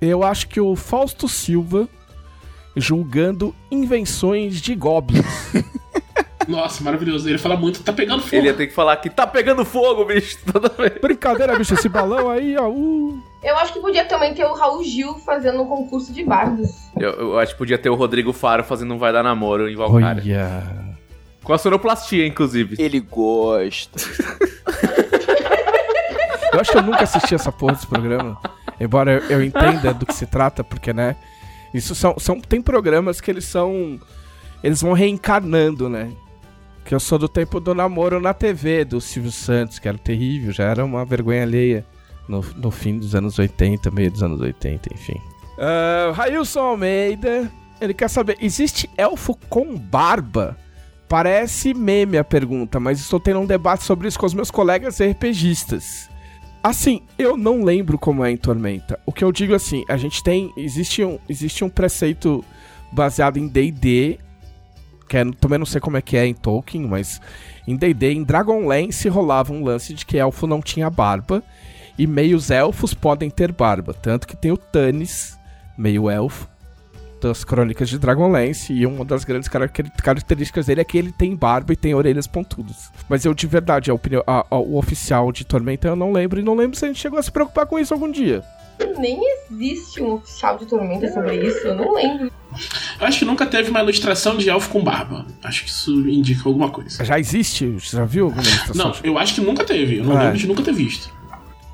Eu 0.00 0.22
acho 0.22 0.48
que 0.48 0.60
o 0.60 0.76
Fausto 0.76 1.28
Silva 1.28 1.88
julgando 2.76 3.54
invenções 3.70 4.60
de 4.60 4.74
goblins. 4.74 5.26
Nossa, 6.48 6.82
maravilhoso. 6.82 7.28
Ele 7.28 7.36
fala 7.36 7.56
muito, 7.56 7.82
tá 7.82 7.92
pegando 7.92 8.22
fogo. 8.22 8.36
Ele 8.36 8.46
ia 8.48 8.54
ter 8.54 8.66
que 8.66 8.72
falar 8.72 8.96
que 8.96 9.10
tá 9.10 9.26
pegando 9.26 9.64
fogo, 9.66 10.06
bicho, 10.06 10.38
toda 10.50 10.70
vez. 10.70 10.98
Brincadeira, 11.00 11.56
bicho, 11.56 11.74
esse 11.74 11.88
balão 11.88 12.30
aí, 12.30 12.56
ó. 12.56 12.68
Uh. 12.68 13.22
Eu 13.42 13.56
acho 13.58 13.74
que 13.74 13.80
podia 13.80 14.04
também 14.06 14.34
ter 14.34 14.44
o 14.44 14.54
Raul 14.54 14.82
Gil 14.82 15.14
fazendo 15.18 15.62
um 15.62 15.66
concurso 15.66 16.12
de 16.12 16.24
bardos. 16.24 16.70
Eu, 16.98 17.10
eu 17.10 17.38
acho 17.38 17.52
que 17.52 17.58
podia 17.58 17.78
ter 17.78 17.90
o 17.90 17.94
Rodrigo 17.94 18.32
Faro 18.32 18.64
fazendo 18.64 18.94
um 18.94 18.98
Vai 18.98 19.12
Dar 19.12 19.22
Namoro 19.22 19.68
em 19.68 19.76
Valkyria. 19.76 20.08
Olha. 20.08 20.98
Com 21.44 21.52
a 21.52 21.58
sonoplastia, 21.58 22.26
inclusive. 22.26 22.76
Ele 22.78 22.98
gosta. 22.98 24.00
Eu 26.50 26.60
acho 26.60 26.72
que 26.72 26.78
eu 26.78 26.82
nunca 26.82 27.04
assisti 27.04 27.34
essa 27.34 27.52
porra 27.52 27.74
desse 27.74 27.86
programa. 27.86 28.40
Embora 28.80 29.12
eu, 29.12 29.38
eu 29.38 29.44
entenda 29.44 29.92
do 29.94 30.06
que 30.06 30.14
se 30.14 30.26
trata, 30.26 30.64
porque, 30.64 30.92
né? 30.92 31.14
Isso 31.72 31.94
são, 31.94 32.18
são. 32.18 32.40
Tem 32.40 32.60
programas 32.60 33.20
que 33.20 33.30
eles 33.30 33.44
são. 33.44 34.00
Eles 34.62 34.80
vão 34.80 34.92
reencarnando, 34.92 35.88
né? 35.88 36.10
Que 36.88 36.94
eu 36.94 37.00
sou 37.00 37.18
do 37.18 37.28
tempo 37.28 37.60
do 37.60 37.74
namoro 37.74 38.18
na 38.18 38.32
TV, 38.32 38.82
do 38.82 38.98
Silvio 38.98 39.30
Santos, 39.30 39.78
que 39.78 39.86
era 39.86 39.98
terrível, 39.98 40.52
já 40.52 40.64
era 40.64 40.82
uma 40.82 41.04
vergonha 41.04 41.42
alheia. 41.42 41.84
No, 42.26 42.40
no 42.56 42.70
fim 42.70 42.98
dos 42.98 43.14
anos 43.14 43.38
80, 43.38 43.90
meio 43.90 44.10
dos 44.10 44.22
anos 44.22 44.40
80, 44.40 44.94
enfim. 44.94 45.20
Uh, 45.58 46.12
Railson 46.12 46.60
Almeida, 46.60 47.52
ele 47.78 47.92
quer 47.92 48.08
saber: 48.08 48.38
existe 48.40 48.88
elfo 48.96 49.36
com 49.50 49.76
barba? 49.76 50.56
Parece 51.06 51.74
meme 51.74 52.16
a 52.16 52.24
pergunta, 52.24 52.80
mas 52.80 52.98
estou 52.98 53.20
tendo 53.20 53.40
um 53.40 53.46
debate 53.46 53.84
sobre 53.84 54.08
isso 54.08 54.18
com 54.18 54.24
os 54.24 54.32
meus 54.32 54.50
colegas 54.50 54.98
RPGistas. 54.98 56.08
Assim, 56.62 57.02
eu 57.18 57.36
não 57.36 57.64
lembro 57.64 57.98
como 57.98 58.24
é 58.24 58.30
em 58.30 58.36
Tormenta. 58.38 58.98
O 59.04 59.12
que 59.12 59.22
eu 59.22 59.30
digo 59.30 59.54
assim, 59.54 59.84
a 59.90 59.98
gente 59.98 60.24
tem. 60.24 60.50
Existe 60.56 61.04
um, 61.04 61.18
existe 61.28 61.62
um 61.62 61.68
preceito 61.68 62.42
baseado 62.90 63.36
em 63.36 63.46
DD. 63.46 64.18
Que 65.08 65.16
é, 65.16 65.24
também 65.40 65.58
não 65.58 65.66
sei 65.66 65.80
como 65.80 65.96
é 65.96 66.02
que 66.02 66.16
é 66.16 66.26
em 66.26 66.34
Tolkien, 66.34 66.86
mas 66.86 67.20
em 67.66 67.76
DD, 67.76 68.12
em 68.12 68.22
Dragonlance 68.22 69.08
rolava 69.08 69.52
um 69.52 69.64
lance 69.64 69.94
de 69.94 70.04
que 70.04 70.18
elfo 70.18 70.46
não 70.46 70.60
tinha 70.60 70.90
barba. 70.90 71.42
E 71.98 72.06
meios 72.06 72.50
elfos 72.50 72.94
podem 72.94 73.28
ter 73.28 73.50
barba. 73.50 73.92
Tanto 73.92 74.26
que 74.26 74.36
tem 74.36 74.52
o 74.52 74.56
Tannis, 74.56 75.36
meio 75.76 76.08
elfo, 76.08 76.48
das 77.20 77.44
crônicas 77.44 77.88
de 77.88 77.98
Dragonlance 77.98 78.72
e 78.72 78.86
uma 78.86 79.04
das 79.04 79.24
grandes 79.24 79.48
características 79.48 80.66
dele 80.66 80.80
é 80.80 80.84
que 80.84 80.96
ele 80.96 81.12
tem 81.12 81.34
barba 81.34 81.72
e 81.72 81.76
tem 81.76 81.94
orelhas 81.94 82.26
pontudas. 82.26 82.90
Mas 83.08 83.24
eu 83.24 83.34
de 83.34 83.46
verdade, 83.46 83.90
a 83.90 83.94
opinião, 83.94 84.22
a, 84.26 84.46
a, 84.50 84.58
o 84.58 84.76
oficial 84.76 85.30
de 85.32 85.44
Tormenta 85.44 85.88
eu 85.88 85.96
não 85.96 86.12
lembro 86.12 86.38
e 86.38 86.42
não 86.42 86.54
lembro 86.54 86.78
se 86.78 86.84
a 86.84 86.88
gente 86.88 87.00
chegou 87.00 87.18
a 87.18 87.22
se 87.22 87.30
preocupar 87.30 87.66
com 87.66 87.78
isso 87.78 87.92
algum 87.92 88.10
dia. 88.10 88.42
Nem 88.98 89.20
existe 89.50 90.02
um 90.02 90.14
oficial 90.14 90.58
de 90.58 90.66
Tormenta 90.66 91.12
sobre 91.12 91.36
isso, 91.46 91.66
eu 91.66 91.74
não 91.74 91.94
lembro. 91.94 92.32
Eu 93.00 93.06
acho 93.06 93.18
que 93.20 93.24
nunca 93.24 93.46
teve 93.46 93.70
uma 93.70 93.80
ilustração 93.80 94.36
de 94.36 94.48
elfo 94.48 94.70
com 94.70 94.82
barba. 94.82 95.26
Acho 95.42 95.64
que 95.64 95.70
isso 95.70 95.92
indica 96.08 96.48
alguma 96.48 96.70
coisa. 96.70 97.04
Já 97.04 97.18
existe? 97.18 97.66
Você 97.66 97.96
já 97.96 98.04
viu 98.04 98.26
alguma 98.26 98.42
ilustração? 98.42 98.86
Não, 98.86 98.94
eu 99.02 99.18
acho 99.18 99.34
que 99.34 99.40
nunca 99.40 99.64
teve. 99.64 99.98
Eu 99.98 100.04
não 100.04 100.18
é. 100.18 100.24
lembro 100.24 100.38
de 100.38 100.46
nunca 100.46 100.62
ter 100.62 100.72
visto. 100.72 101.12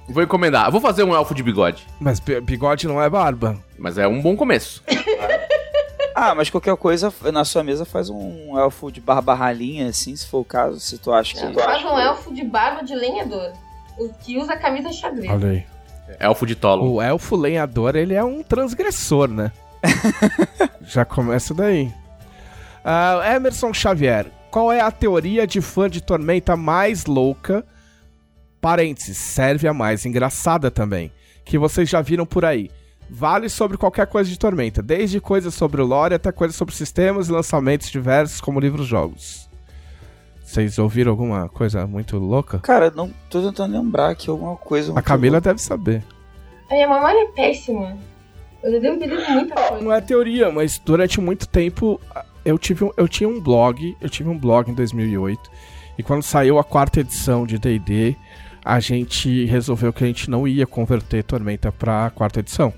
Vou 0.08 0.22
encomendar. 0.22 0.70
Vou 0.70 0.80
fazer 0.80 1.02
um 1.02 1.14
elfo 1.14 1.34
de 1.34 1.42
bigode. 1.42 1.86
Mas 1.98 2.20
bigode 2.20 2.86
não 2.86 3.02
é 3.02 3.08
barba. 3.08 3.58
Mas 3.78 3.96
é 3.96 4.06
um 4.06 4.20
bom 4.20 4.36
começo. 4.36 4.82
ah, 6.14 6.34
mas 6.34 6.50
qualquer 6.50 6.76
coisa 6.76 7.12
na 7.32 7.44
sua 7.44 7.62
mesa 7.64 7.84
faz 7.84 8.10
um 8.10 8.58
elfo 8.58 8.92
de 8.92 9.00
barba 9.00 9.34
ralinha, 9.34 9.88
assim, 9.88 10.14
se 10.14 10.26
for 10.26 10.40
o 10.40 10.44
caso, 10.44 10.78
se 10.78 10.98
tu 10.98 11.12
acha 11.12 11.34
que. 11.34 11.54
Faz 11.54 11.84
um 11.84 11.98
elfo 11.98 12.34
de 12.34 12.44
barba 12.44 12.82
de 12.82 12.94
lenhador. 12.94 13.52
O 13.98 14.12
que 14.12 14.36
usa 14.36 14.56
camisa 14.56 14.92
xadrez. 14.92 15.32
Olha 15.32 15.50
aí. 15.50 15.73
Elfo 16.18 16.46
de 16.46 16.54
tolo. 16.54 16.94
O 16.94 17.02
elfo 17.02 17.36
lenhador, 17.36 17.96
ele 17.96 18.14
é 18.14 18.22
um 18.22 18.42
transgressor, 18.42 19.28
né? 19.28 19.52
Já 20.82 21.04
começa 21.04 21.54
daí. 21.54 21.92
Uh, 22.84 23.34
Emerson 23.34 23.72
Xavier, 23.72 24.26
qual 24.50 24.70
é 24.70 24.80
a 24.80 24.90
teoria 24.90 25.46
de 25.46 25.60
fã 25.60 25.88
de 25.88 26.02
Tormenta 26.02 26.56
mais 26.56 27.06
louca 27.06 27.64
Parênteses, 28.64 29.18
serve 29.18 29.68
a 29.68 29.74
mais 29.74 30.06
engraçada 30.06 30.70
também, 30.70 31.12
que 31.44 31.58
vocês 31.58 31.86
já 31.86 32.00
viram 32.00 32.24
por 32.24 32.46
aí. 32.46 32.70
Vale 33.10 33.50
sobre 33.50 33.76
qualquer 33.76 34.06
coisa 34.06 34.30
de 34.30 34.38
Tormenta, 34.38 34.80
desde 34.80 35.20
coisas 35.20 35.52
sobre 35.52 35.82
o 35.82 35.84
lore 35.84 36.14
até 36.14 36.32
coisas 36.32 36.56
sobre 36.56 36.74
sistemas 36.74 37.28
e 37.28 37.32
lançamentos 37.32 37.90
diversos, 37.90 38.40
como 38.40 38.58
livros-jogos. 38.58 39.43
Vocês 40.54 40.78
ouviram 40.78 41.10
alguma 41.10 41.48
coisa 41.48 41.84
muito 41.84 42.16
louca? 42.16 42.60
Cara, 42.60 42.88
não 42.88 43.10
tô 43.28 43.42
tentando 43.42 43.72
lembrar 43.72 44.10
aqui 44.10 44.30
alguma 44.30 44.54
coisa. 44.56 44.96
A 44.96 45.02
Camila 45.02 45.38
louca. 45.38 45.48
deve 45.50 45.60
saber. 45.60 46.04
A 46.70 46.74
minha 46.74 46.86
memória 46.86 47.24
é 47.24 47.26
péssima. 47.26 47.98
Eu 48.62 48.70
já 48.70 48.78
devo 48.78 48.96
ter 49.00 49.08
muita 49.08 49.52
coisa. 49.52 49.84
Não 49.84 49.92
é 49.92 50.00
teoria, 50.00 50.52
mas 50.52 50.78
durante 50.78 51.20
muito 51.20 51.48
tempo 51.48 52.00
eu, 52.44 52.56
tive 52.56 52.84
um, 52.84 52.92
eu 52.96 53.08
tinha 53.08 53.28
um 53.28 53.40
blog, 53.40 53.96
eu 54.00 54.08
tive 54.08 54.28
um 54.28 54.38
blog 54.38 54.70
em 54.70 54.74
2008, 54.74 55.50
e 55.98 56.04
quando 56.04 56.22
saiu 56.22 56.56
a 56.60 56.62
quarta 56.62 57.00
edição 57.00 57.44
de 57.44 57.58
D&D, 57.58 58.14
a 58.64 58.78
gente 58.78 59.46
resolveu 59.46 59.92
que 59.92 60.04
a 60.04 60.06
gente 60.06 60.30
não 60.30 60.46
ia 60.46 60.68
converter 60.68 61.24
Tormenta 61.24 61.72
para 61.72 62.06
a 62.06 62.10
quarta 62.10 62.38
edição. 62.38 62.72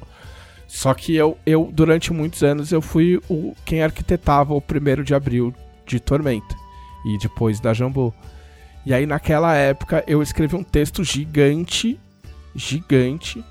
Só 0.66 0.95
que 0.95 1.14
eu, 1.14 1.37
eu, 1.45 1.68
durante 1.71 2.11
muitos 2.11 2.42
anos, 2.42 2.73
eu 2.73 2.80
fui 2.80 3.21
o 3.28 3.54
quem 3.66 3.83
arquitetava 3.83 4.54
o 4.54 4.62
primeiro 4.62 5.04
de 5.04 5.14
abril 5.14 5.52
de 5.85 6.00
Tormenta. 6.00 6.66
E 7.07 7.19
depois 7.19 7.61
da 7.61 7.73
Jambô. 7.73 8.13
E 8.85 8.93
aí, 8.93 9.07
naquela 9.07 9.55
época, 9.55 10.05
eu 10.07 10.23
escrevi 10.23 10.57
um 10.57 10.63
texto 10.63 11.03
gigante, 11.03 11.99
gigante, 12.55 13.45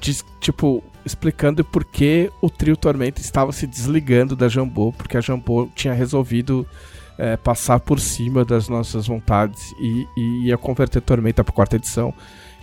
de, 0.00 0.16
tipo, 0.40 0.82
explicando 1.04 1.64
por 1.64 1.84
que 1.84 2.30
o 2.42 2.50
trio 2.50 2.76
Tormenta 2.76 3.20
estava 3.20 3.52
se 3.52 3.66
desligando 3.66 4.34
da 4.34 4.48
Jambô, 4.48 4.92
porque 4.92 5.16
a 5.16 5.20
Jambô 5.20 5.68
tinha 5.74 5.94
resolvido 5.94 6.66
é, 7.18 7.36
passar 7.36 7.80
por 7.80 8.00
cima 8.00 8.44
das 8.44 8.68
nossas 8.68 9.06
vontades 9.06 9.72
e, 9.80 10.06
e 10.16 10.46
ia 10.46 10.58
converter 10.58 11.00
Tormenta 11.00 11.44
pra 11.44 11.54
quarta 11.54 11.76
edição. 11.76 12.12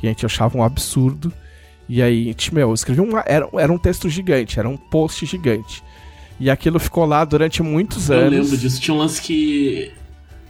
E 0.02 0.08
a 0.08 0.10
gente 0.10 0.26
achava 0.26 0.58
um 0.58 0.64
absurdo. 0.64 1.32
E 1.88 2.02
aí, 2.02 2.26
gente, 2.26 2.54
meu, 2.54 2.70
eu 2.70 2.74
escrevi 2.74 3.02
um. 3.02 3.18
Era, 3.26 3.48
era 3.54 3.72
um 3.72 3.78
texto 3.78 4.10
gigante, 4.10 4.60
era 4.60 4.68
um 4.68 4.78
post 4.78 5.26
gigante. 5.26 5.84
E 6.40 6.50
aquilo 6.50 6.80
ficou 6.80 7.06
lá 7.06 7.24
durante 7.24 7.64
muitos 7.64 8.10
eu 8.10 8.18
anos. 8.18 8.34
Eu 8.34 8.44
lembro 8.44 8.58
disso. 8.58 8.82
Tinha 8.82 8.96
um 8.96 8.98
lance 8.98 9.22
que. 9.22 9.92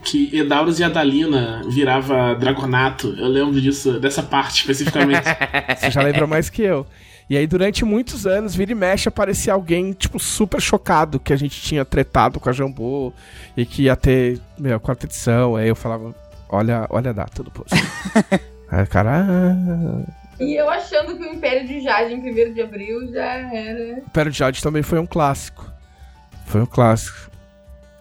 Que 0.03 0.29
Edauros 0.37 0.79
e 0.79 0.83
Adalina 0.83 1.61
virava 1.67 2.35
Dragonato. 2.35 3.15
Eu 3.17 3.27
lembro 3.27 3.59
disso, 3.59 3.99
dessa 3.99 4.21
parte 4.21 4.61
especificamente. 4.61 5.23
Você 5.79 5.91
já 5.91 6.01
lembra 6.01 6.27
mais 6.27 6.49
que 6.49 6.61
eu. 6.61 6.85
E 7.29 7.37
aí, 7.37 7.47
durante 7.47 7.85
muitos 7.85 8.27
anos, 8.27 8.53
vira 8.53 8.73
e 8.73 8.75
mexe, 8.75 9.07
aparecia 9.07 9.53
alguém, 9.53 9.93
tipo, 9.93 10.19
super 10.19 10.61
chocado 10.61 11.19
que 11.19 11.31
a 11.31 11.35
gente 11.35 11.61
tinha 11.61 11.85
tretado 11.85 12.39
com 12.39 12.49
a 12.49 12.53
Jambô 12.53 13.13
e 13.55 13.65
que 13.65 13.83
ia 13.83 13.95
ter, 13.95 14.39
meu, 14.57 14.79
quarta 14.79 15.05
edição. 15.05 15.55
Aí 15.55 15.69
eu 15.69 15.75
falava, 15.75 16.13
olha, 16.49 16.85
olha 16.89 17.11
a 17.11 17.13
data 17.13 17.41
do 17.41 17.49
post. 17.49 17.73
aí 18.69 18.83
o 18.83 18.87
cara. 18.87 19.25
Ah. 19.27 20.23
E 20.39 20.55
eu 20.59 20.69
achando 20.69 21.17
que 21.17 21.23
o 21.23 21.33
Império 21.33 21.67
de 21.67 21.81
Jade 21.81 22.13
em 22.13 22.19
1 22.19 22.53
de 22.53 22.61
abril 22.61 23.11
já 23.11 23.23
era. 23.23 23.95
O 23.95 23.99
Império 23.99 24.31
de 24.31 24.37
Jade 24.37 24.61
também 24.61 24.83
foi 24.83 24.99
um 24.99 25.05
clássico. 25.05 25.71
Foi 26.45 26.61
um 26.61 26.65
clássico. 26.65 27.31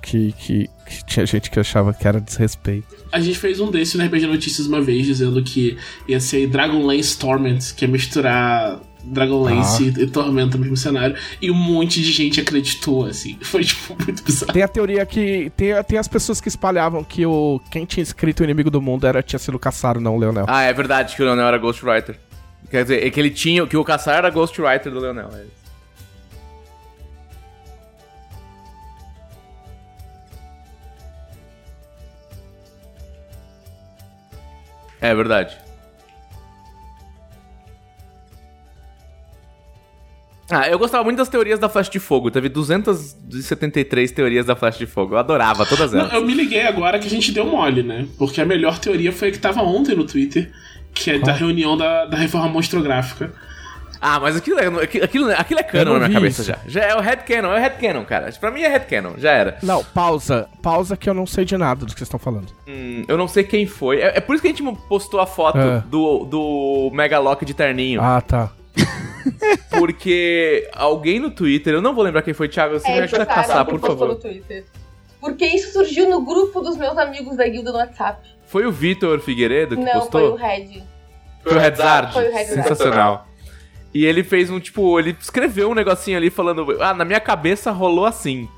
Que, 0.02 0.32
que, 0.32 0.68
que, 0.84 1.04
tinha 1.06 1.24
gente 1.24 1.50
que 1.50 1.60
achava 1.60 1.94
que 1.94 2.06
era 2.06 2.20
desrespeito. 2.20 2.88
A 3.12 3.20
gente 3.20 3.38
fez 3.38 3.60
um 3.60 3.70
desse 3.70 3.96
no 3.96 4.04
RPG 4.04 4.26
Notícias 4.26 4.66
uma 4.66 4.80
vez, 4.80 5.06
dizendo 5.06 5.42
que 5.42 5.78
ia 6.08 6.18
ser 6.18 6.48
Dragonlance 6.48 7.16
Torment, 7.16 7.58
que 7.76 7.84
é 7.84 7.88
misturar 7.88 8.80
Dragonlance 9.04 9.94
ah. 9.96 10.02
e, 10.02 10.06
Tormenta 10.06 10.56
no 10.56 10.62
mesmo 10.62 10.76
cenário. 10.76 11.16
E 11.40 11.50
um 11.50 11.54
monte 11.54 12.02
de 12.02 12.12
gente 12.12 12.40
acreditou, 12.40 13.06
assim. 13.06 13.38
Foi, 13.42 13.64
tipo, 13.64 13.96
muito 14.04 14.22
bizarro. 14.22 14.52
Tem 14.52 14.62
a 14.62 14.68
teoria 14.68 15.04
que. 15.06 15.50
Tem, 15.56 15.70
tem 15.84 15.98
as 15.98 16.08
pessoas 16.08 16.40
que 16.40 16.48
espalhavam 16.48 17.02
que 17.04 17.24
o 17.24 17.60
quem 17.70 17.84
tinha 17.84 18.02
escrito 18.02 18.40
o 18.40 18.44
inimigo 18.44 18.70
do 18.70 18.80
mundo 18.80 19.06
era, 19.06 19.22
tinha 19.22 19.38
sido 19.38 19.54
o 19.54 19.58
Caçaro, 19.58 20.00
não 20.00 20.16
o 20.16 20.18
Leonel. 20.18 20.46
Ah, 20.48 20.62
é 20.62 20.72
verdade 20.72 21.14
que 21.14 21.22
o 21.22 21.24
Leonel 21.24 21.46
era 21.46 21.58
Ghostwriter. 21.58 22.18
Quer 22.70 22.82
dizer, 22.82 23.06
é 23.06 23.10
que 23.10 23.20
ele 23.20 23.30
tinha. 23.30 23.66
Que 23.66 23.76
o 23.76 23.84
Caçar 23.84 24.16
era 24.16 24.30
Ghostwriter 24.30 24.92
do 24.92 25.00
Leonel. 25.00 25.30
É 25.34 25.61
É 35.02 35.12
verdade. 35.14 35.58
Ah, 40.48 40.68
eu 40.68 40.78
gostava 40.78 41.02
muito 41.02 41.16
das 41.16 41.28
teorias 41.28 41.58
da 41.58 41.68
Flash 41.68 41.88
de 41.88 41.98
Fogo. 41.98 42.30
Teve 42.30 42.48
273 42.48 44.12
teorias 44.12 44.46
da 44.46 44.54
Flash 44.54 44.78
de 44.78 44.86
Fogo. 44.86 45.14
Eu 45.14 45.18
adorava 45.18 45.66
todas 45.66 45.92
elas. 45.92 46.12
Não, 46.12 46.20
eu 46.20 46.26
me 46.26 46.34
liguei 46.34 46.66
agora 46.66 46.98
que 46.98 47.06
a 47.06 47.10
gente 47.10 47.32
deu 47.32 47.46
mole, 47.46 47.82
né? 47.82 48.06
Porque 48.18 48.40
a 48.40 48.44
melhor 48.44 48.78
teoria 48.78 49.12
foi 49.12 49.28
a 49.28 49.32
que 49.32 49.38
tava 49.38 49.62
ontem 49.62 49.96
no 49.96 50.04
Twitter, 50.04 50.52
que 50.94 51.10
é 51.10 51.18
da 51.18 51.32
reunião 51.32 51.76
da, 51.76 52.04
da 52.04 52.16
reforma 52.16 52.48
monstrográfica. 52.48 53.32
Ah, 54.04 54.18
mas 54.18 54.36
aquilo 54.36 54.58
é, 54.58 54.66
aquilo, 54.66 55.30
aquilo 55.30 55.60
é 55.60 55.62
canon 55.62 55.92
na 55.92 56.08
minha 56.08 56.18
cabeça 56.18 56.42
isso. 56.42 56.50
já. 56.50 56.58
Já 56.66 56.82
é 56.82 56.96
o 56.96 57.00
headcanon, 57.00 57.52
é 57.52 57.56
o 57.56 57.60
headcanon, 57.60 58.04
cara. 58.04 58.32
Pra 58.32 58.50
mim 58.50 58.62
é 58.62 58.68
headcanon, 58.68 59.12
já 59.16 59.30
era. 59.30 59.58
Não, 59.62 59.84
pausa. 59.84 60.48
Pausa 60.60 60.96
que 60.96 61.08
eu 61.08 61.14
não 61.14 61.24
sei 61.24 61.44
de 61.44 61.56
nada 61.56 61.86
do 61.86 61.92
que 61.92 62.00
vocês 62.00 62.08
estão 62.08 62.18
falando. 62.18 62.48
Hum, 62.66 63.04
eu 63.06 63.16
não 63.16 63.28
sei 63.28 63.44
quem 63.44 63.64
foi. 63.64 64.00
É, 64.00 64.16
é, 64.16 64.20
por 64.20 64.34
isso 64.34 64.42
que 64.42 64.48
a 64.48 64.50
gente 64.50 64.64
postou 64.88 65.20
a 65.20 65.26
foto 65.26 65.58
é. 65.58 65.84
do, 65.86 66.24
do 66.24 66.90
Megalock 66.92 67.44
de 67.44 67.54
terninho. 67.54 68.00
Ah, 68.02 68.20
tá. 68.20 68.50
Porque 69.70 70.68
alguém 70.74 71.20
no 71.20 71.30
Twitter, 71.30 71.72
eu 71.72 71.80
não 71.80 71.94
vou 71.94 72.02
lembrar 72.02 72.22
quem 72.22 72.34
foi, 72.34 72.48
Thiago, 72.48 72.80
você 72.80 72.88
é, 72.88 72.96
me 72.96 73.00
ajuda 73.02 73.22
a 73.22 73.26
caçar, 73.26 73.64
por 73.64 73.78
favor. 73.78 74.08
No 74.08 74.16
Twitter. 74.16 74.64
Porque 75.20 75.46
isso 75.46 75.72
surgiu 75.72 76.10
no 76.10 76.22
grupo 76.24 76.60
dos 76.60 76.76
meus 76.76 76.98
amigos 76.98 77.36
da 77.36 77.46
guilda 77.46 77.70
no 77.70 77.78
WhatsApp. 77.78 78.28
Foi 78.46 78.66
o 78.66 78.72
Vitor 78.72 79.20
Figueiredo 79.20 79.76
que 79.76 79.84
não, 79.84 79.92
postou? 79.92 80.30
Não, 80.30 80.38
foi 80.38 80.48
o 80.48 80.48
Red. 80.48 80.82
Foi 81.44 81.54
o 81.54 81.58
Redzard? 81.60 82.12
Foi 82.12 82.28
o 82.28 82.32
Redzard. 82.32 82.62
Sensacional. 82.62 83.28
E 83.94 84.06
ele 84.06 84.24
fez 84.24 84.50
um, 84.50 84.58
tipo, 84.58 84.98
ele 84.98 85.16
escreveu 85.20 85.70
um 85.70 85.74
negocinho 85.74 86.16
ali 86.16 86.30
falando, 86.30 86.78
ah, 86.80 86.94
na 86.94 87.04
minha 87.04 87.20
cabeça 87.20 87.70
rolou 87.70 88.06
assim. 88.06 88.48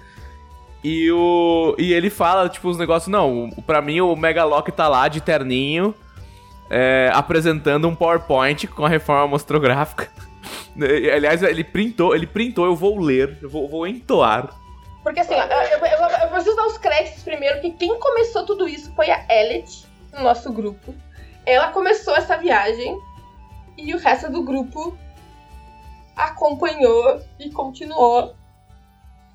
E 0.83 1.11
o 1.11 1.75
e 1.79 1.93
ele 1.93 2.11
fala, 2.11 2.49
tipo, 2.49 2.69
os 2.69 2.79
negócios, 2.79 3.09
não, 3.09 3.51
para 3.67 3.81
mim 3.81 4.01
o 4.01 4.15
Megalock 4.15 4.71
tá 4.71 4.87
lá 4.87 5.09
de 5.09 5.21
terninho 5.21 5.95
é, 6.71 7.11
apresentando 7.13 7.89
um 7.89 7.95
PowerPoint 7.95 8.67
com 8.69 8.85
a 8.85 8.89
reforma 8.89 9.27
mostrográfica. 9.27 10.11
Aliás, 11.15 11.43
ele 11.43 11.65
printou, 11.65 12.15
ele 12.15 12.27
printou, 12.27 12.67
eu 12.67 12.77
vou 12.77 12.99
ler, 12.99 13.39
eu 13.43 13.49
vou, 13.49 13.69
vou 13.69 13.87
entoar. 13.87 14.51
Porque 15.03 15.21
assim, 15.21 15.35
eu, 15.35 15.41
eu, 15.41 16.09
eu, 16.23 16.29
preciso 16.29 16.57
dar 16.57 16.67
os 16.67 16.79
créditos 16.79 17.23
primeiro, 17.23 17.61
que 17.61 17.71
quem 17.73 17.99
começou 17.99 18.45
tudo 18.47 18.69
isso 18.69 18.93
foi 18.95 19.11
a 19.11 19.25
Elliot, 19.29 19.87
no 20.13 20.23
nosso 20.23 20.53
grupo. 20.53 20.95
Ela 21.47 21.69
começou 21.69 22.17
essa 22.17 22.37
viagem 22.37 22.99
e 23.77 23.95
o 23.95 23.99
resto 23.99 24.31
do 24.31 24.43
grupo 24.43 24.97
acompanhou 26.17 27.21
e 27.39 27.51
continuou 27.51 28.35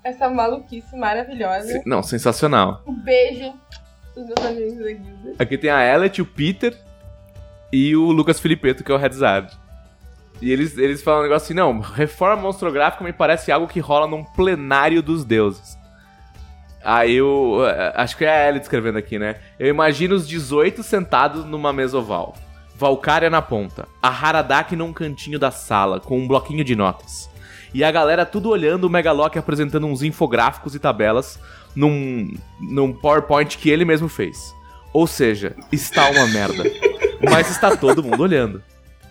essa 0.02 0.28
maluquice 0.30 0.96
maravilhosa. 0.96 1.82
Não, 1.84 2.02
sensacional. 2.02 2.82
Um 2.86 2.94
beijo 2.94 3.52
pros 4.14 4.26
meus 4.26 4.46
amigos 4.46 4.78
da 4.78 4.92
guilda. 4.92 5.34
Aqui 5.38 5.58
tem 5.58 5.70
a 5.70 5.84
Elliot, 5.84 6.22
o 6.22 6.26
Peter 6.26 6.76
e 7.72 7.94
o 7.94 8.10
Lucas 8.10 8.40
Filipeto, 8.40 8.82
que 8.82 8.90
é 8.90 8.94
o 8.94 8.98
Redzard. 8.98 9.56
E 10.40 10.50
eles, 10.50 10.78
eles 10.78 11.02
falam 11.02 11.20
um 11.20 11.22
negócio 11.24 11.46
assim, 11.46 11.54
não, 11.54 11.80
reforma 11.80 12.40
monstrográfica 12.42 13.04
me 13.04 13.12
parece 13.12 13.52
algo 13.52 13.68
que 13.68 13.78
rola 13.78 14.06
num 14.06 14.24
plenário 14.24 15.02
dos 15.02 15.24
deuses. 15.24 15.78
Aí 16.82 17.16
eu. 17.16 17.58
Acho 17.94 18.16
que 18.16 18.24
é 18.24 18.30
a 18.30 18.48
Ellie 18.48 18.62
escrevendo 18.62 18.96
aqui, 18.96 19.18
né? 19.18 19.36
Eu 19.58 19.68
imagino 19.68 20.14
os 20.14 20.26
18 20.26 20.82
sentados 20.82 21.44
numa 21.44 21.74
mesa 21.74 21.98
oval. 21.98 22.34
Valkyria 22.80 23.28
na 23.28 23.42
ponta. 23.42 23.86
A 24.02 24.08
Haradaki 24.08 24.74
num 24.74 24.90
cantinho 24.90 25.38
da 25.38 25.50
sala, 25.50 26.00
com 26.00 26.18
um 26.18 26.26
bloquinho 26.26 26.64
de 26.64 26.74
notas. 26.74 27.28
E 27.74 27.84
a 27.84 27.92
galera 27.92 28.24
tudo 28.24 28.48
olhando 28.48 28.84
o 28.84 28.90
Megalock 28.90 29.38
apresentando 29.38 29.86
uns 29.86 30.02
infográficos 30.02 30.74
e 30.74 30.78
tabelas 30.78 31.38
num, 31.76 32.34
num 32.58 32.90
PowerPoint 32.90 33.58
que 33.58 33.68
ele 33.68 33.84
mesmo 33.84 34.08
fez. 34.08 34.54
Ou 34.94 35.06
seja, 35.06 35.54
está 35.70 36.08
uma 36.08 36.26
merda. 36.28 36.64
Mas 37.30 37.50
está 37.50 37.76
todo 37.76 38.02
mundo 38.02 38.22
olhando. 38.22 38.62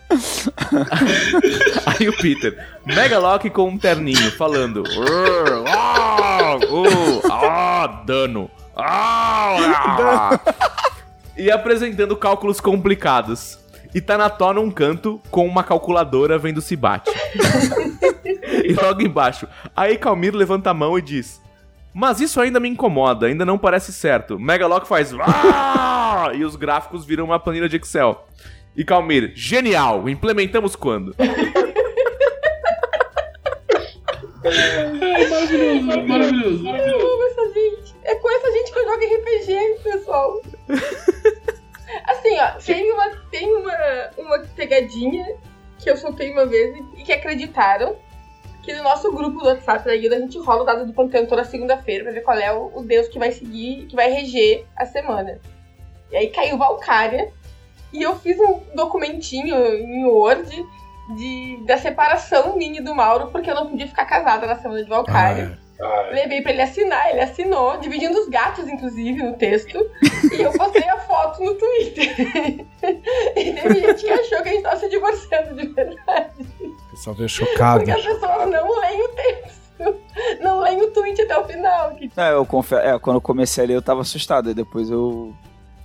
Aí 1.86 2.10
o 2.10 2.18
Peter, 2.18 2.58
Megalock 2.88 3.52
com 3.52 3.70
um 3.70 3.78
terninho, 3.78 4.32
falando: 4.32 4.80
"Urr, 4.80 5.64
ah, 5.68 6.58
uh, 6.58 7.32
ah, 7.32 8.04
dano. 8.04 8.50
Ah, 8.76 10.40
ah." 10.58 10.79
E 11.40 11.50
apresentando 11.50 12.16
cálculos 12.18 12.60
complicados. 12.60 13.58
E 13.96 14.00
Tanató 14.00 14.54
num 14.54 14.70
canto 14.70 15.20
com 15.32 15.48
uma 15.48 15.64
calculadora 15.64 16.38
vendo 16.38 16.62
se 16.62 16.76
bate. 16.76 17.10
e 18.64 18.74
logo 18.74 19.02
embaixo, 19.02 19.48
aí 19.76 19.98
Calmir 19.98 20.36
levanta 20.36 20.70
a 20.70 20.74
mão 20.76 20.96
e 21.00 21.02
diz: 21.02 21.42
Mas 21.92 22.20
isso 22.20 22.40
ainda 22.40 22.60
me 22.60 22.70
incomoda, 22.70 23.26
ainda 23.26 23.44
não 23.46 23.58
parece 23.58 23.92
certo. 23.92 24.38
Megalock 24.38 24.88
faz. 24.88 25.12
E 26.36 26.44
os 26.44 26.56
gráficos 26.56 27.04
viram 27.04 27.26
uma 27.26 27.40
planilha 27.40 27.68
de 27.68 27.78
Excel. 27.78 28.28
E 28.76 28.84
Calmir, 28.84 29.32
genial! 29.34 30.08
Implementamos 30.08 30.76
quando? 30.76 31.16
Maravilhoso, 34.44 35.86
maravilhoso, 36.08 36.64
Eu 36.64 36.64
maravilhoso. 36.64 37.39
É 38.10 38.16
com 38.16 38.32
essa 38.32 38.52
gente 38.52 38.74
que 38.74 38.80
eu 38.80 38.86
jogo 38.86 39.06
RPG, 39.06 39.84
pessoal. 39.84 40.42
Assim, 42.06 42.40
ó, 42.40 42.60
tem 42.60 42.92
uma, 42.92 43.10
tem 43.30 43.56
uma, 43.56 44.10
uma 44.18 44.40
pegadinha 44.56 45.38
que 45.78 45.88
eu 45.88 45.96
soltei 45.96 46.32
uma 46.32 46.48
vez 46.48 46.76
e 46.98 47.04
que 47.04 47.14
acreditaram 47.14 47.96
que 48.64 48.74
no 48.74 48.82
nosso 48.82 49.12
grupo 49.12 49.38
do 49.38 49.46
WhatsApp 49.46 49.86
da 49.86 49.96
guilda 49.96 50.16
a 50.16 50.20
gente 50.20 50.40
rola 50.40 50.64
o 50.64 50.66
dado 50.66 50.88
do 50.88 50.94
panteão 50.94 51.28
toda 51.28 51.44
segunda-feira 51.44 52.04
pra 52.04 52.14
ver 52.14 52.22
qual 52.22 52.38
é 52.38 52.52
o, 52.52 52.72
o 52.76 52.84
deus 52.84 53.08
que 53.08 53.20
vai 53.20 53.32
seguir, 53.32 53.86
que 53.86 53.96
vai 53.96 54.10
reger 54.12 54.66
a 54.76 54.88
semana. 54.88 55.40
E 56.12 56.18
aí 56.18 56.30
caiu 56.32 56.58
Valkyria 56.58 57.32
e 57.94 58.02
eu 58.02 58.16
fiz 58.18 58.40
um 58.40 58.60
documentinho 58.74 59.56
em 59.56 60.04
Word 60.04 60.66
de, 61.16 61.64
da 61.68 61.78
separação 61.78 62.58
minha 62.58 62.80
e 62.80 62.84
do 62.84 62.96
Mauro, 62.96 63.28
porque 63.28 63.52
eu 63.52 63.56
não 63.56 63.68
podia 63.68 63.88
ficar 63.88 64.06
casada 64.06 64.48
na 64.48 64.56
semana 64.56 64.84
de 64.84 64.90
Valkyria. 64.90 65.60
Levei 66.12 66.42
pra 66.42 66.52
ele 66.52 66.62
assinar, 66.62 67.10
ele 67.10 67.22
assinou, 67.22 67.78
dividindo 67.78 68.20
os 68.20 68.28
gatos, 68.28 68.68
inclusive, 68.68 69.24
no 69.24 69.34
texto. 69.38 69.78
e 70.38 70.42
eu 70.42 70.52
postei 70.52 70.88
a 70.90 70.98
foto 70.98 71.42
no 71.42 71.56
Twitter. 71.56 72.66
e 73.38 73.54
teve 73.54 73.80
gente 73.80 74.04
que 74.04 74.10
achou 74.10 74.42
que 74.42 74.50
a 74.50 74.52
gente 74.52 74.64
tava 74.64 74.78
se 74.78 74.90
divorciando 74.90 75.56
de 75.56 75.68
verdade. 75.68 76.32
O 76.60 76.92
pessoal 76.92 77.16
veio 77.16 77.30
chocado. 77.30 77.86
Porque 77.86 77.92
as 77.92 78.06
pessoas 78.06 78.50
não 78.50 78.80
leem 78.80 79.06
o 79.06 79.10
texto. 79.10 79.60
Não 80.42 80.60
leem 80.60 80.82
o 80.82 80.92
tweet 80.92 81.22
até 81.22 81.38
o 81.38 81.46
final. 81.46 81.96
Que... 81.96 82.12
Não, 82.14 82.26
eu 82.26 82.46
confesso, 82.46 82.86
é, 82.86 83.00
quando 83.00 83.16
eu 83.16 83.22
comecei 83.22 83.64
a 83.64 83.68
ler 83.68 83.76
eu 83.76 83.82
tava 83.82 84.02
assustado, 84.02 84.50
aí 84.50 84.54
depois 84.54 84.90
eu... 84.90 85.34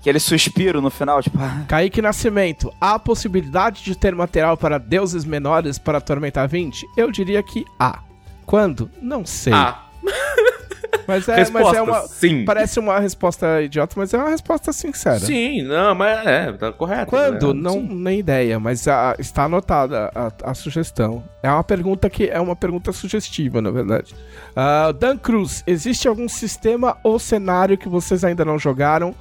Aquele 0.01 0.19
suspiro 0.19 0.83
no 0.83 0.91
final, 0.91 1.23
tipo... 1.23 1.39
ah, 1.41 1.65
Kaique 1.67 2.03
Nascimento, 2.03 2.71
há 2.81 2.95
a 2.95 2.99
possibilidade 2.99 3.83
de 3.85 3.97
ter 3.97 4.15
material 4.15 4.57
para 4.57 4.77
deuses 4.77 5.25
menores 5.25 5.79
para 5.79 6.01
Tormenta 6.01 6.47
20? 6.47 6.85
Eu 6.97 7.11
diria 7.11 7.43
que 7.43 7.65
há. 7.79 8.03
Quando? 8.45 8.91
Não 9.01 9.25
sei. 9.25 9.55
Ah, 9.55 9.84
mas, 11.07 11.29
é, 11.29 11.37
resposta, 11.37 11.69
mas 11.69 11.77
é 11.77 11.83
uma. 11.83 12.03
sim. 12.09 12.45
Parece 12.45 12.79
uma 12.81 12.99
resposta 12.99 13.63
idiota, 13.63 13.95
mas 13.97 14.13
é 14.15 14.19
uma 14.19 14.31
resposta 14.31 14.73
sincera. 14.73 15.19
Sim, 15.21 15.63
não, 15.63 15.95
mas 15.95 16.27
é, 16.27 16.53
tá 16.53 16.73
correto. 16.73 17.11
Quando? 17.11 17.53
né? 17.55 17.61
Não, 17.63 17.73
Sim. 17.73 17.89
nem 17.91 18.19
ideia, 18.21 18.59
mas 18.59 18.87
a- 18.89 19.15
está 19.19 19.45
anotada 19.45 20.11
a, 20.15 20.33
a 20.51 20.55
sugestão. 20.55 21.23
É 21.43 21.51
uma 21.51 21.65
pergunta 21.65 22.09
que 22.09 22.29
é 22.29 22.41
uma 22.41 22.57
pergunta 22.57 22.93
sugestiva, 22.93 23.61
na 23.61 23.71
verdade. 23.71 24.15
Ah, 24.57 24.93
Dan 24.93 25.17
Cruz, 25.19 25.63
existe 25.67 26.09
algum 26.09 26.29
sistema 26.29 26.97
ou 27.03 27.19
cenário 27.19 27.77
que 27.77 27.89
vocês 27.89 28.25
ainda 28.25 28.45
não 28.45 28.59
jogaram, 28.59 29.15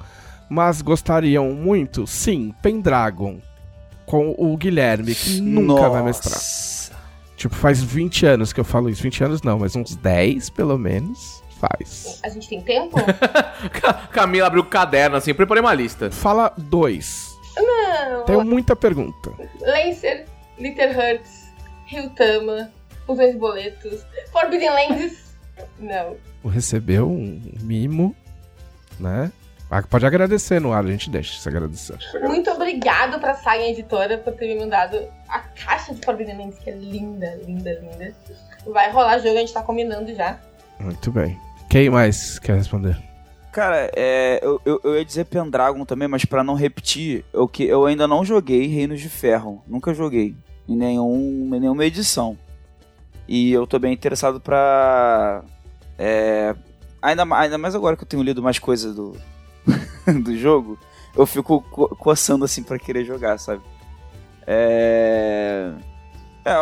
mas 0.48 0.80
gostariam 0.82 1.50
muito? 1.52 2.06
Sim, 2.06 2.54
Pendragon. 2.62 3.38
Com 4.06 4.34
o 4.36 4.54
Guilherme, 4.58 5.14
que 5.14 5.40
nunca 5.40 5.88
vai 5.88 6.02
mestrar. 6.02 6.38
Tipo, 7.44 7.56
faz 7.56 7.82
20 7.82 8.24
anos 8.24 8.54
que 8.54 8.60
eu 8.60 8.64
falo 8.64 8.88
isso. 8.88 9.02
20 9.02 9.22
anos 9.24 9.42
não, 9.42 9.58
mas 9.58 9.76
uns 9.76 9.94
10 9.96 10.48
pelo 10.48 10.78
menos 10.78 11.42
faz. 11.60 12.18
A 12.22 12.30
gente 12.30 12.48
tem 12.48 12.62
tempo? 12.62 12.96
Ca- 13.82 14.08
Camila 14.10 14.46
abriu 14.46 14.62
o 14.62 14.66
caderno 14.66 15.16
assim, 15.18 15.32
eu 15.32 15.34
preparei 15.34 15.60
uma 15.60 15.74
lista. 15.74 16.10
Fala 16.10 16.54
dois. 16.56 17.36
Não. 17.54 18.24
Tenho 18.24 18.42
muita 18.46 18.74
pergunta. 18.74 19.30
Lancer, 19.60 20.24
Litterhurts, 20.58 21.50
Ryutama, 21.84 22.70
Os 23.06 23.18
Dois 23.18 23.36
Boletos, 23.36 24.00
Forbidden 24.32 24.70
Lands. 24.70 25.34
Não. 25.78 26.16
recebeu 26.50 27.10
um 27.10 27.42
mimo, 27.60 28.16
né? 28.98 29.30
Ah, 29.74 29.82
Pode 29.82 30.06
agradecer 30.06 30.60
no 30.60 30.72
ar, 30.72 30.84
a 30.84 30.88
gente 30.88 31.10
deixa 31.10 31.36
se 31.36 31.48
agradecer. 31.48 31.98
Muito 32.22 32.48
obrigado 32.48 33.18
pra 33.18 33.34
Saga 33.34 33.64
Editora 33.64 34.18
por 34.18 34.32
ter 34.34 34.54
me 34.54 34.60
mandado 34.60 34.96
a 35.28 35.40
caixa 35.40 35.92
de 35.92 36.00
Forbidden 36.04 36.38
Lands, 36.38 36.60
que 36.60 36.70
é 36.70 36.76
linda, 36.76 37.40
linda, 37.44 37.72
linda. 37.80 38.14
Vai 38.68 38.92
rolar 38.92 39.18
jogo, 39.18 39.36
a 39.36 39.40
gente 39.40 39.52
tá 39.52 39.62
combinando 39.62 40.14
já. 40.14 40.38
Muito 40.78 41.10
bem. 41.10 41.36
Quem 41.68 41.90
mais 41.90 42.38
quer 42.38 42.56
responder? 42.56 42.96
Cara, 43.50 43.90
é, 43.96 44.38
eu, 44.40 44.60
eu, 44.64 44.80
eu 44.84 44.96
ia 44.96 45.04
dizer 45.04 45.24
Pendragon 45.24 45.84
também, 45.84 46.06
mas 46.06 46.24
pra 46.24 46.44
não 46.44 46.54
repetir, 46.54 47.24
eu, 47.32 47.48
que, 47.48 47.64
eu 47.64 47.84
ainda 47.84 48.06
não 48.06 48.24
joguei 48.24 48.68
Reinos 48.68 49.00
de 49.00 49.08
Ferro. 49.08 49.60
Nunca 49.66 49.92
joguei. 49.92 50.36
Em, 50.68 50.76
nenhum, 50.76 51.50
em 51.52 51.58
nenhuma 51.58 51.84
edição. 51.84 52.38
E 53.26 53.52
eu 53.52 53.66
tô 53.66 53.80
bem 53.80 53.92
interessado 53.92 54.40
pra. 54.40 55.42
É, 55.98 56.54
ainda, 57.02 57.24
ainda 57.34 57.58
mais 57.58 57.74
agora 57.74 57.96
que 57.96 58.04
eu 58.04 58.08
tenho 58.08 58.22
lido 58.22 58.40
mais 58.40 58.60
coisas 58.60 58.94
do, 58.94 59.16
do 60.22 60.36
jogo, 60.36 60.78
eu 61.16 61.26
fico 61.26 61.60
co- 61.70 61.88
coçando 61.96 62.44
assim 62.44 62.62
pra 62.62 62.78
querer 62.78 63.04
jogar, 63.04 63.38
sabe? 63.38 63.62
É. 64.46 65.70
É, 66.44 66.52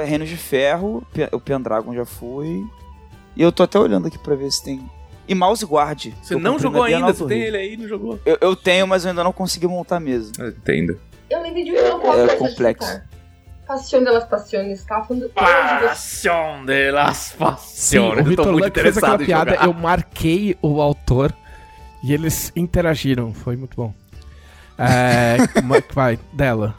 é 0.00 0.04
Reinos 0.04 0.28
de 0.28 0.36
Ferro, 0.36 1.04
o 1.32 1.40
Pendragon 1.40 1.92
já 1.94 2.04
foi. 2.04 2.62
E 3.34 3.42
eu 3.42 3.50
tô 3.50 3.62
até 3.62 3.78
olhando 3.78 4.06
aqui 4.06 4.18
pra 4.18 4.34
ver 4.36 4.50
se 4.52 4.62
tem. 4.62 4.88
E 5.26 5.34
Mouse 5.34 5.64
Guard. 5.64 6.12
Você 6.22 6.34
Eu 6.34 6.38
não 6.40 6.58
jogou 6.58 6.82
ainda, 6.82 7.12
você 7.12 7.26
tem 7.26 7.40
ele 7.42 7.56
aí 7.56 7.76
não 7.76 7.88
jogou. 7.88 8.20
Eu, 8.24 8.38
eu 8.40 8.54
tenho, 8.56 8.86
mas 8.86 9.04
eu 9.04 9.10
ainda 9.10 9.24
não 9.24 9.32
consegui 9.32 9.66
montar 9.66 9.96
a 9.96 10.00
mesa. 10.00 10.30
Entendo. 10.46 10.98
Eu 11.30 11.40
lembro 11.42 11.64
de 11.64 11.70
um 11.70 11.74
que 11.74 11.80
eu 11.80 11.88
não 11.90 12.00
posso 12.00 12.18
É 12.20 12.26
de 12.26 12.36
complexo. 12.36 12.86
citar. 12.88 13.08
Passion 13.66 14.04
delas 14.04 14.24
Passiones. 14.24 14.84
Tava 14.84 15.04
falando 15.06 15.22
de. 15.22 15.28
Passion 15.30 16.64
de 16.66 16.90
las 16.90 17.16
Sim, 17.16 17.36
passiones. 17.38 18.16
o 18.16 18.18
Eu 18.20 18.24
tô 18.24 18.28
Vitor 18.30 18.52
muito 18.52 18.64
Luck 18.66 18.80
fez 18.80 18.96
aquela 18.98 19.14
interessado 19.14 19.22
em 19.22 19.26
piada, 19.26 19.64
eu 19.64 19.72
marquei 19.72 20.56
o 20.60 20.80
autor 20.82 21.32
e 22.02 22.12
eles 22.12 22.52
interagiram, 22.56 23.32
foi 23.32 23.56
muito 23.56 23.76
bom. 23.76 23.94
É, 24.78 25.36
como 25.54 25.74
é 25.74 25.80
que 25.80 25.94
vai? 25.94 26.18
Dela. 26.32 26.74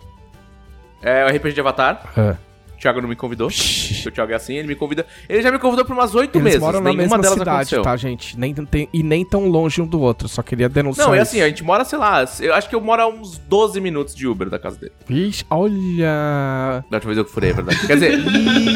É 1.02 1.26
o 1.26 1.28
RPG 1.28 1.54
de 1.54 1.60
Avatar. 1.60 2.12
É. 2.18 2.36
O 2.84 2.86
Thiago 2.86 3.00
não 3.02 3.08
me 3.08 3.16
convidou. 3.16 3.48
O 3.48 4.12
Thiago 4.12 4.34
é 4.34 4.36
assim, 4.36 4.56
ele 4.58 4.68
me 4.68 4.76
convida. 4.76 5.06
Ele 5.30 5.42
já 5.42 5.50
me 5.50 5.58
convidou 5.58 5.86
por 5.86 5.94
umas 5.94 6.14
oito 6.16 6.38
meses. 6.42 6.60
moram 6.60 6.82
na 6.82 6.90
Nenhuma 6.90 7.02
mesma 7.04 7.18
delas 7.20 7.38
cidade, 7.40 7.52
aconteceu. 7.52 7.82
tá, 7.82 7.96
gente? 7.96 8.38
Nem, 8.38 8.54
tem, 8.54 8.90
e 8.92 9.02
nem 9.02 9.24
tão 9.24 9.48
longe 9.48 9.82
um 9.82 9.88
do 9.88 10.02
outro, 10.02 10.28
só 10.28 10.42
queria 10.44 10.68
denunciar 10.68 11.08
Não, 11.08 11.14
é 11.14 11.22
isso. 11.22 11.32
assim, 11.32 11.42
a 11.42 11.48
gente 11.48 11.64
mora, 11.64 11.86
sei 11.86 11.98
lá, 11.98 12.26
eu 12.42 12.54
acho 12.54 12.68
que 12.68 12.76
eu 12.76 12.82
moro 12.82 13.02
a 13.02 13.08
uns 13.08 13.38
12 13.38 13.80
minutos 13.80 14.14
de 14.14 14.28
Uber 14.28 14.50
da 14.50 14.60
casa 14.60 14.78
dele. 14.78 14.92
Ixi, 15.10 15.46
olha... 15.50 16.84
Da 16.90 16.98
última 16.98 17.14
vez 17.14 17.18
eu 17.20 17.26
que 17.26 17.32
furei, 17.32 17.50
é 17.52 17.54
verdade. 17.54 17.88
Quer 17.88 17.94
dizer, 17.94 18.18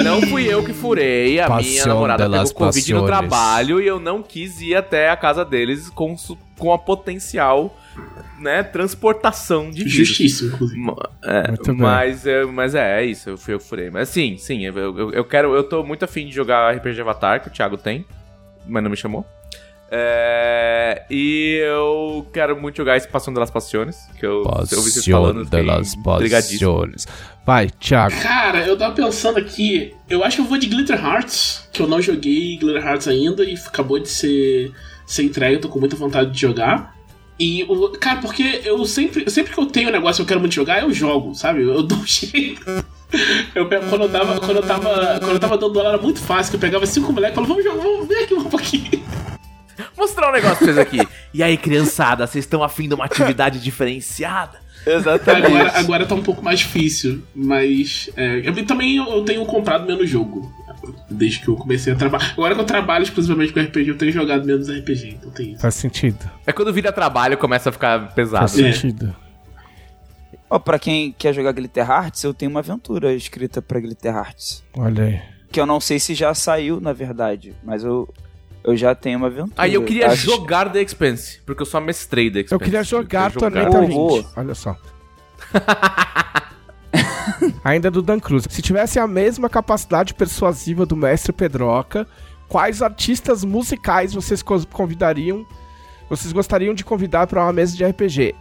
não 0.03 0.21
fui 0.21 0.45
eu 0.51 0.63
que 0.63 0.73
furei, 0.73 1.39
a 1.39 1.47
minha 1.47 1.57
Passion 1.57 1.87
namorada 1.87 2.23
de 2.29 2.31
pegou 2.31 2.53
Covid 2.53 2.93
no 2.93 3.01
passiones. 3.01 3.29
trabalho 3.29 3.81
e 3.81 3.87
eu 3.87 3.99
não 3.99 4.23
quis 4.23 4.61
ir 4.61 4.75
até 4.75 5.09
a 5.09 5.17
casa 5.17 5.43
deles 5.43 5.89
consu- 5.89 6.37
com 6.57 6.71
a 6.73 6.77
potencial, 6.77 7.75
né, 8.39 8.63
transportação 8.63 9.69
de 9.69 9.83
vírus. 9.83 9.93
Justíssimo, 9.93 10.53
inclusive. 10.53 10.81
É, 11.23 11.47
Muito 11.47 11.65
bem. 11.65 11.75
mas, 11.77 12.25
é, 12.27 12.45
mas 12.45 12.75
é, 12.75 13.01
é 13.01 13.05
isso, 13.05 13.29
eu 13.29 13.37
fui 13.37 13.53
eu 13.53 13.59
furei. 13.59 13.89
Mas 13.89 14.09
sim, 14.09 14.37
sim, 14.37 14.65
eu, 14.65 14.77
eu, 14.77 15.11
eu 15.11 15.25
quero. 15.25 15.55
Eu 15.55 15.63
tô 15.63 15.83
muito 15.83 16.05
afim 16.05 16.27
de 16.27 16.33
jogar 16.33 16.75
RPG 16.75 17.01
Avatar, 17.01 17.41
que 17.41 17.47
o 17.47 17.51
Thiago 17.51 17.77
tem, 17.77 18.05
mas 18.65 18.83
não 18.83 18.89
me 18.89 18.97
chamou. 18.97 19.25
É, 19.89 21.03
e 21.09 21.61
eu 21.63 22.27
quero 22.33 22.59
muito 22.59 22.75
jogar 22.75 22.97
Espação 22.97 23.33
de 23.33 23.39
las 23.39 23.49
Passiones, 23.49 23.97
que 24.19 24.25
eu, 24.25 24.43
eu 24.43 24.81
vi 24.83 24.91
vocês 24.91 25.05
falando. 25.05 25.45
fiquei 25.45 25.63
brigadíssimo. 26.17 26.59
Vai, 27.45 27.69
Thiago. 27.69 28.21
Cara, 28.21 28.67
eu 28.67 28.77
tava 28.77 28.93
pensando 28.93 29.39
aqui. 29.39 29.95
Eu 30.09 30.23
acho 30.23 30.37
que 30.37 30.41
eu 30.41 30.45
vou 30.45 30.57
de 30.57 30.67
Glitter 30.67 31.01
Hearts, 31.01 31.69
que 31.71 31.81
eu 31.81 31.87
não 31.87 32.01
joguei 32.01 32.57
Glitter 32.57 32.85
Hearts 32.85 33.07
ainda 33.07 33.45
e 33.45 33.53
acabou 33.53 33.97
de 33.99 34.09
ser, 34.09 34.73
ser 35.05 35.23
entregue, 35.23 35.55
eu 35.55 35.61
tô 35.61 35.69
com 35.69 35.79
muita 35.79 35.95
vontade 35.95 36.31
de 36.31 36.39
jogar. 36.39 36.96
E, 37.39 37.63
o- 37.65 37.89
cara, 37.99 38.19
porque 38.19 38.61
eu 38.65 38.83
sempre, 38.85 39.29
sempre 39.29 39.53
que 39.53 39.59
eu 39.59 39.65
tenho 39.67 39.89
um 39.89 39.91
negócio 39.91 40.17
que 40.17 40.21
eu 40.23 40.27
quero 40.27 40.39
muito 40.39 40.53
jogar, 40.55 40.81
eu 40.81 40.91
jogo, 40.91 41.35
sabe? 41.35 41.61
Eu 41.61 41.83
dou 41.83 41.97
um 41.99 42.05
jeito. 42.07 42.61
Eu 43.55 43.67
pego, 43.67 43.87
quando 43.89 44.03
eu 44.03 44.09
tava, 44.09 44.39
quando 44.39 44.57
eu 44.57 44.63
tava, 44.63 45.19
quando 45.19 45.33
eu 45.33 45.39
tava 45.39 45.57
dando 45.57 45.73
dólar 45.73 45.89
era 45.93 45.97
muito 46.01 46.19
fácil, 46.19 46.51
que 46.51 46.55
eu 46.57 46.59
pegava 46.61 46.85
cinco 46.85 47.13
moleques 47.13 47.33
e 47.33 47.35
falava, 47.35 47.53
vamos 47.53 47.63
jogar, 47.69 47.81
vamos 47.83 48.07
ver 48.07 48.23
aqui 48.23 48.33
um 48.33 48.43
pouquinho. 48.43 49.03
Mostrar 49.95 50.29
um 50.29 50.33
negócio 50.33 50.57
pra 50.57 50.65
vocês 50.65 50.77
aqui. 50.77 51.07
E 51.33 51.41
aí, 51.43 51.55
criançada, 51.57 52.25
vocês 52.25 52.43
estão 52.45 52.63
afim 52.63 52.87
de 52.87 52.95
uma 52.95 53.05
atividade 53.05 53.59
diferenciada? 53.59 54.59
Exatamente. 54.85 55.45
Agora, 55.47 55.79
agora 55.79 56.05
tá 56.05 56.15
um 56.15 56.23
pouco 56.23 56.43
mais 56.43 56.59
difícil, 56.59 57.21
mas 57.35 58.09
é, 58.15 58.41
eu 58.43 58.65
também 58.65 58.95
eu 58.97 59.23
tenho 59.23 59.45
comprado 59.45 59.85
menos 59.85 60.09
jogo. 60.09 60.51
Desde 61.09 61.39
que 61.41 61.47
eu 61.47 61.55
comecei 61.55 61.91
a 61.93 61.95
trabalhar. 61.95 62.31
Agora 62.31 62.53
que 62.55 62.61
eu 62.61 62.65
trabalho 62.65 63.03
exclusivamente 63.03 63.51
com 63.53 63.59
RPG, 63.59 63.89
eu 63.89 63.97
tenho 63.97 64.11
jogado 64.11 64.45
menos 64.45 64.69
RPG, 64.69 65.09
então 65.19 65.31
tem 65.31 65.51
isso. 65.53 65.61
Faz 65.61 65.75
sentido. 65.75 66.29
É 66.45 66.53
quando 66.53 66.71
vira 66.73 66.91
trabalho 66.91 67.37
começa 67.37 67.69
a 67.69 67.71
ficar 67.71 68.13
pesado. 68.13 68.47
Faz 68.47 68.59
É. 68.59 68.71
sentido. 68.71 69.15
Ó, 70.49 70.57
pra 70.59 70.79
quem 70.79 71.11
quer 71.17 71.33
jogar 71.33 71.51
Glitter 71.51 71.89
Hearts, 71.89 72.23
eu 72.23 72.33
tenho 72.33 72.49
uma 72.51 72.61
aventura 72.61 73.13
escrita 73.13 73.61
pra 73.61 73.79
Glitter 73.79 74.15
Hearts. 74.15 74.63
Olha 74.77 75.03
aí. 75.03 75.21
Que 75.51 75.59
eu 75.59 75.65
não 75.65 75.79
sei 75.81 75.99
se 75.99 76.13
já 76.13 76.33
saiu, 76.33 76.79
na 76.79 76.93
verdade, 76.93 77.53
mas 77.63 77.83
eu, 77.83 78.07
eu 78.63 78.75
já 78.77 78.93
tenho 78.95 79.17
uma 79.17 79.27
aventura. 79.27 79.53
Aí 79.57 79.73
eu 79.73 79.83
queria 79.83 80.07
Acho- 80.07 80.25
jogar 80.25 80.71
The 80.71 80.81
Expanse, 80.81 81.41
porque 81.45 81.61
eu 81.61 81.65
só 81.65 81.81
mestrei 81.81 82.31
The 82.31 82.39
Expanse. 82.41 82.53
Eu 82.53 82.59
queria 82.59 82.83
jogar 82.83 83.31
queria 83.31 83.49
Tormenta 83.49 83.79
Oh, 83.79 84.21
20. 84.21 84.27
Olha 84.37 84.55
só. 84.55 84.75
Ainda 87.63 87.89
do 87.91 88.01
Dan 88.01 88.19
Cruz. 88.19 88.45
Se 88.49 88.61
tivesse 88.61 88.99
a 88.99 89.07
mesma 89.07 89.49
capacidade 89.49 90.13
persuasiva 90.13 90.85
do 90.85 90.95
mestre 90.95 91.31
Pedroca, 91.31 92.07
quais 92.47 92.81
artistas 92.81 93.43
musicais 93.43 94.13
vocês 94.13 94.41
co- 94.41 94.65
convidariam? 94.67 95.45
Vocês 96.09 96.31
gostariam 96.31 96.73
de 96.73 96.85
convidar 96.85 97.27
para 97.27 97.43
uma 97.43 97.53
mesa 97.53 97.75
de 97.75 97.83
RPG? 97.85 98.33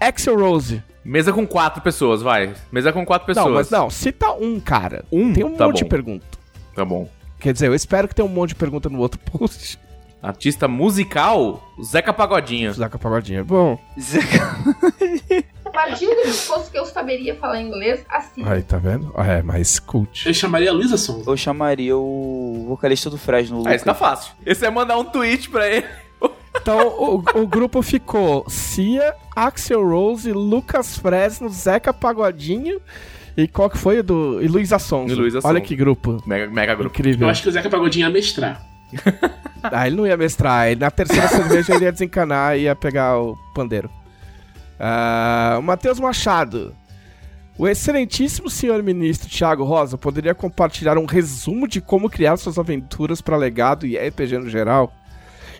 Axel 0.00 0.38
Rose. 0.38 0.82
Mesa 1.04 1.32
com 1.32 1.46
quatro 1.46 1.82
pessoas, 1.82 2.22
vai. 2.22 2.54
Mesa 2.70 2.92
com 2.92 3.04
quatro 3.04 3.26
pessoas. 3.26 3.46
Não, 3.46 3.52
mas 3.54 3.70
não, 3.70 3.90
cita 3.90 4.32
um, 4.32 4.58
cara. 4.60 5.04
Um? 5.12 5.32
Tem 5.32 5.44
um 5.44 5.54
Tá 5.54 5.66
monte 5.66 5.78
de 5.78 5.82
bom. 5.84 5.88
pergunta. 5.90 6.26
Tá 6.74 6.84
bom. 6.84 7.08
Quer 7.40 7.52
dizer, 7.52 7.66
eu 7.66 7.74
espero 7.74 8.06
que 8.08 8.14
tenha 8.14 8.24
um 8.24 8.28
monte 8.32 8.50
de 8.50 8.54
pergunta 8.54 8.88
no 8.88 8.98
outro 9.00 9.18
post. 9.20 9.78
Artista 10.22 10.68
musical, 10.68 11.60
Zeca 11.84 12.12
Pagodinho. 12.12 12.72
Zaca 12.72 12.96
Pagodinho. 12.98 13.44
Bom, 13.44 13.76
Partindo 15.72 16.14
do 16.14 16.22
disposto 16.24 16.70
que 16.70 16.78
eu 16.78 16.84
saberia 16.86 17.34
falar 17.36 17.60
inglês, 17.60 18.04
assim. 18.08 18.42
aí, 18.46 18.62
tá 18.62 18.76
vendo? 18.78 19.12
Ah, 19.16 19.26
É, 19.26 19.42
mais 19.42 19.78
cult. 19.78 20.26
Eu 20.26 20.34
chamaria 20.34 20.70
a 20.70 20.72
Luísa 20.72 20.96
Sonza. 20.96 21.30
Eu 21.30 21.36
chamaria 21.36 21.96
o 21.96 22.64
vocalista 22.68 23.08
do 23.10 23.16
Fresno, 23.18 23.56
o 23.56 23.60
Ah, 23.60 23.62
Lucas. 23.62 23.74
esse 23.76 23.84
tá 23.84 23.94
fácil. 23.94 24.32
Esse 24.44 24.64
é 24.66 24.70
mandar 24.70 24.98
um 24.98 25.04
tweet 25.04 25.48
pra 25.50 25.66
ele. 25.68 25.86
Então, 26.60 26.86
o, 26.88 27.14
o 27.40 27.46
grupo 27.46 27.80
ficou 27.82 28.44
Cia, 28.48 29.14
Axel 29.34 29.82
Rose, 29.88 30.30
Lucas 30.32 30.96
Fresno, 30.98 31.48
Zeca 31.48 31.92
Pagodinho 31.92 32.80
e 33.36 33.48
qual 33.48 33.70
que 33.70 33.78
foi 33.78 34.00
o 34.00 34.02
do... 34.04 34.40
E 34.42 34.46
Luísa 34.46 34.78
Sonza. 34.78 35.14
Olha 35.42 35.60
que 35.60 35.74
grupo. 35.74 36.22
Mega, 36.26 36.46
mega 36.52 36.74
grupo. 36.74 36.94
Incrível. 36.94 37.26
Eu 37.26 37.30
acho 37.30 37.42
que 37.42 37.48
o 37.48 37.52
Zeca 37.52 37.70
Pagodinho 37.70 38.04
ia 38.06 38.10
mestrar. 38.10 38.62
Ah, 39.64 39.86
ele 39.86 39.94
não 39.94 40.04
ia 40.04 40.16
mestrar. 40.16 40.66
Ele, 40.66 40.80
na 40.80 40.90
terceira 40.90 41.28
cerveja 41.28 41.72
ele 41.76 41.84
ia 41.84 41.92
desencanar 41.92 42.58
e 42.58 42.62
ia 42.62 42.74
pegar 42.74 43.16
o 43.20 43.36
pandeiro. 43.54 43.88
O 45.58 45.62
Matheus 45.62 46.00
Machado. 46.00 46.74
O 47.58 47.68
excelentíssimo 47.68 48.48
senhor 48.48 48.82
ministro 48.82 49.28
Thiago 49.28 49.62
Rosa 49.62 49.98
poderia 49.98 50.34
compartilhar 50.34 50.96
um 50.96 51.04
resumo 51.04 51.68
de 51.68 51.80
como 51.80 52.08
criar 52.08 52.36
suas 52.36 52.58
aventuras 52.58 53.20
para 53.20 53.36
legado 53.36 53.86
e 53.86 53.96
RPG 53.96 54.38
no 54.38 54.48
geral? 54.48 54.92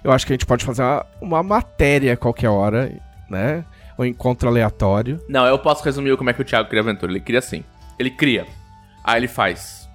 Eu 0.03 0.11
acho 0.11 0.27
que 0.27 0.33
a 0.33 0.35
gente 0.35 0.47
pode 0.47 0.65
fazer 0.65 0.83
uma, 0.83 1.07
uma 1.21 1.43
matéria 1.43 2.17
qualquer 2.17 2.49
hora, 2.49 2.91
né? 3.29 3.65
Um 3.99 4.05
encontro 4.05 4.49
aleatório. 4.49 5.21
Não, 5.29 5.47
eu 5.47 5.59
posso 5.59 5.85
resumir 5.85 6.17
como 6.17 6.31
é 6.31 6.33
que 6.33 6.41
o 6.41 6.45
Thiago 6.45 6.69
cria 6.69 6.81
aventura. 6.81 7.13
Ele 7.13 7.21
cria 7.21 7.39
assim. 7.39 7.63
Ele 7.99 8.11
cria. 8.11 8.47
Aí 9.05 9.21
ele 9.21 9.29
faz. 9.29 9.89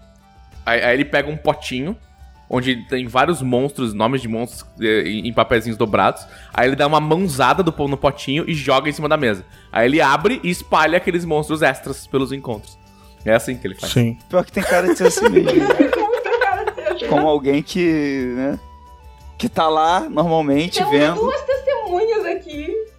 Aí, 0.66 0.82
aí 0.84 0.94
ele 0.94 1.06
pega 1.06 1.30
um 1.30 1.36
potinho, 1.36 1.98
onde 2.50 2.78
tem 2.88 3.08
vários 3.08 3.42
monstros, 3.42 3.94
nomes 3.94 4.22
de 4.22 4.28
monstros 4.28 4.66
eh, 4.80 5.04
em 5.08 5.34
papeizinhos 5.34 5.78
dobrados. 5.78 6.26
Aí 6.54 6.68
ele 6.68 6.76
dá 6.76 6.88
uma 6.88 7.00
mãozada 7.00 7.62
do 7.62 7.72
pão 7.74 7.88
no 7.88 7.98
potinho 7.98 8.46
e 8.48 8.54
joga 8.54 8.90
em 8.90 8.94
cima 8.94 9.10
da 9.10 9.18
mesa. 9.18 9.46
Aí 9.72 9.86
ele 9.88 10.00
abre 10.02 10.40
e 10.44 10.50
espalha 10.50 10.98
aqueles 10.98 11.26
monstros 11.26 11.62
extras 11.62 12.08
pelos 12.08 12.32
encontros. 12.32 12.78
É 13.26 13.34
assim 13.34 13.58
que 13.58 13.68
ele 13.68 13.76
faz. 13.76 13.92
Sim. 13.92 14.18
Pior 14.30 14.46
que 14.46 14.52
tem 14.52 14.64
cara 14.64 14.88
de 14.88 14.96
ser 14.96 15.08
assim 15.08 15.28
mesmo. 15.30 15.50
Ser 16.78 16.94
assim. 16.94 17.08
Como 17.08 17.28
alguém 17.28 17.62
que, 17.62 18.34
né? 18.36 18.60
Que 19.38 19.48
tá 19.50 19.68
lá 19.68 20.02
normalmente 20.10 20.78
Temos 20.78 20.92
vendo. 20.92 21.16
duas 21.16 21.42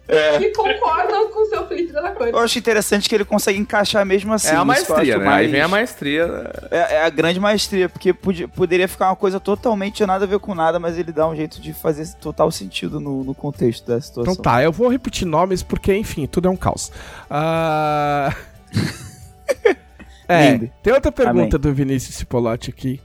É. 0.09 0.39
que 0.39 0.49
concordam 0.49 1.29
com 1.31 1.43
o 1.43 1.45
seu 1.45 1.67
Felipe 1.67 1.93
da 1.93 2.11
coisa. 2.11 2.31
Eu 2.35 2.39
acho 2.39 2.57
interessante 2.57 3.07
que 3.07 3.13
ele 3.13 3.23
consegue 3.23 3.59
encaixar 3.59 4.03
mesmo 4.05 4.33
assim. 4.33 4.49
É 4.49 4.55
a 4.55 4.65
maestria, 4.65 5.17
né? 5.17 5.23
Aí 5.23 5.25
mais- 5.25 5.51
vem 5.51 5.61
a 5.61 5.67
maestria. 5.67 6.51
É, 6.71 6.95
é 6.95 7.05
a 7.05 7.09
grande 7.09 7.39
maestria, 7.39 7.87
porque 7.87 8.11
podia- 8.11 8.47
poderia 8.47 8.87
ficar 8.87 9.09
uma 9.09 9.15
coisa 9.15 9.39
totalmente 9.39 10.03
nada 10.05 10.25
a 10.25 10.27
ver 10.27 10.39
com 10.39 10.55
nada, 10.55 10.79
mas 10.79 10.97
ele 10.97 11.11
dá 11.11 11.27
um 11.27 11.35
jeito 11.35 11.61
de 11.61 11.73
fazer 11.73 12.07
total 12.15 12.49
sentido 12.51 12.99
no, 12.99 13.23
no 13.23 13.35
contexto 13.35 13.85
da 13.87 14.01
situação. 14.01 14.33
Então 14.33 14.43
tá, 14.43 14.63
eu 14.63 14.71
vou 14.71 14.89
repetir 14.89 15.27
nomes 15.27 15.61
porque, 15.61 15.95
enfim, 15.95 16.25
tudo 16.25 16.47
é 16.47 16.51
um 16.51 16.57
caos. 16.57 16.91
Ah... 17.29 18.35
é, 20.27 20.51
Lindo. 20.51 20.71
tem 20.81 20.93
outra 20.93 21.11
pergunta 21.11 21.57
Amém. 21.57 21.61
do 21.61 21.73
Vinícius 21.73 22.15
Cipollotti 22.15 22.69
aqui. 22.69 22.99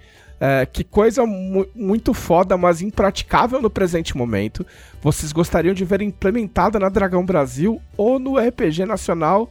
É, 0.47 0.67
que 0.67 0.85
coisa 0.85 1.25
mu- 1.25 1.67
muito 1.75 2.13
foda, 2.13 2.55
mas 2.59 2.83
impraticável 2.83 3.63
no 3.63 3.71
presente 3.71 4.15
momento, 4.15 4.67
vocês 5.01 5.33
gostariam 5.33 5.73
de 5.75 5.85
ver 5.87 6.03
implementada 6.03 6.79
na 6.79 6.91
Dragão 6.91 7.25
Brasil 7.25 7.81
ou 7.97 8.19
no 8.19 8.37
RPG 8.37 8.85
nacional 8.85 9.51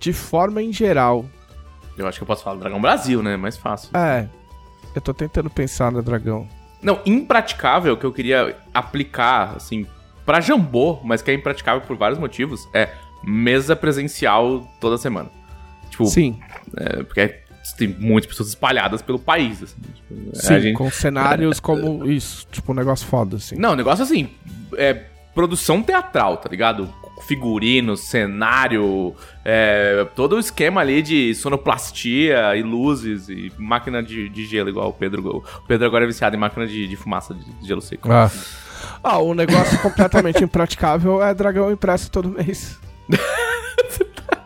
de 0.00 0.12
forma 0.12 0.60
em 0.60 0.72
geral? 0.72 1.24
Eu 1.96 2.08
acho 2.08 2.18
que 2.18 2.24
eu 2.24 2.26
posso 2.26 2.42
falar 2.42 2.58
Dragão 2.58 2.80
Brasil, 2.80 3.22
né? 3.22 3.36
Mais 3.36 3.56
fácil. 3.56 3.90
É, 3.96 4.26
eu 4.94 5.00
tô 5.00 5.14
tentando 5.14 5.48
pensar 5.48 5.92
na 5.92 6.00
Dragão. 6.00 6.48
Não, 6.82 7.00
impraticável 7.06 7.96
que 7.96 8.04
eu 8.04 8.12
queria 8.12 8.56
aplicar, 8.74 9.54
assim, 9.56 9.86
pra 10.26 10.40
Jambô, 10.40 10.98
mas 11.04 11.22
que 11.22 11.30
é 11.30 11.34
impraticável 11.34 11.82
por 11.82 11.96
vários 11.96 12.18
motivos, 12.18 12.68
é 12.74 12.88
mesa 13.22 13.76
presencial 13.76 14.68
toda 14.80 14.98
semana. 14.98 15.30
Tipo, 15.90 16.06
Sim, 16.06 16.40
é, 16.76 17.04
porque 17.04 17.43
tem 17.72 17.88
muitas 17.88 18.28
pessoas 18.28 18.50
espalhadas 18.50 19.00
pelo 19.02 19.18
país, 19.18 19.62
assim. 19.62 19.76
Tipo, 19.94 20.30
é, 20.32 20.38
sim, 20.38 20.60
gente- 20.60 20.76
com 20.76 20.90
cenários 20.90 21.58
como 21.60 22.04
isso, 22.10 22.46
tipo 22.50 22.72
um 22.72 22.74
negócio 22.74 23.06
foda, 23.06 23.36
assim. 23.36 23.56
Não, 23.56 23.72
o 23.72 23.76
negócio 23.76 24.02
assim, 24.04 24.28
é 24.76 24.94
produção 25.34 25.82
teatral, 25.82 26.36
tá 26.36 26.48
ligado? 26.48 26.92
Figurino, 27.26 27.96
cenário, 27.96 29.14
é, 29.44 30.06
todo 30.14 30.36
o 30.36 30.38
esquema 30.38 30.80
ali 30.80 31.00
de 31.00 31.34
sonoplastia 31.34 32.54
e 32.56 32.62
luzes 32.62 33.28
e 33.28 33.50
máquina 33.56 34.02
de, 34.02 34.28
de 34.28 34.44
gelo, 34.46 34.68
igual 34.68 34.90
o 34.90 34.92
Pedro. 34.92 35.38
O 35.38 35.66
Pedro 35.66 35.86
agora 35.86 36.04
é 36.04 36.06
viciado 36.06 36.36
em 36.36 36.38
máquina 36.38 36.66
de, 36.66 36.86
de 36.86 36.96
fumaça 36.96 37.32
de 37.34 37.66
gelo 37.66 37.80
seco. 37.80 38.10
Ah. 38.12 38.30
Ah, 39.02 39.18
o 39.18 39.32
negócio 39.34 39.78
completamente 39.80 40.42
impraticável 40.44 41.22
é 41.22 41.32
dragão 41.34 41.70
impresso 41.72 42.10
todo 42.10 42.28
mês. 42.28 42.78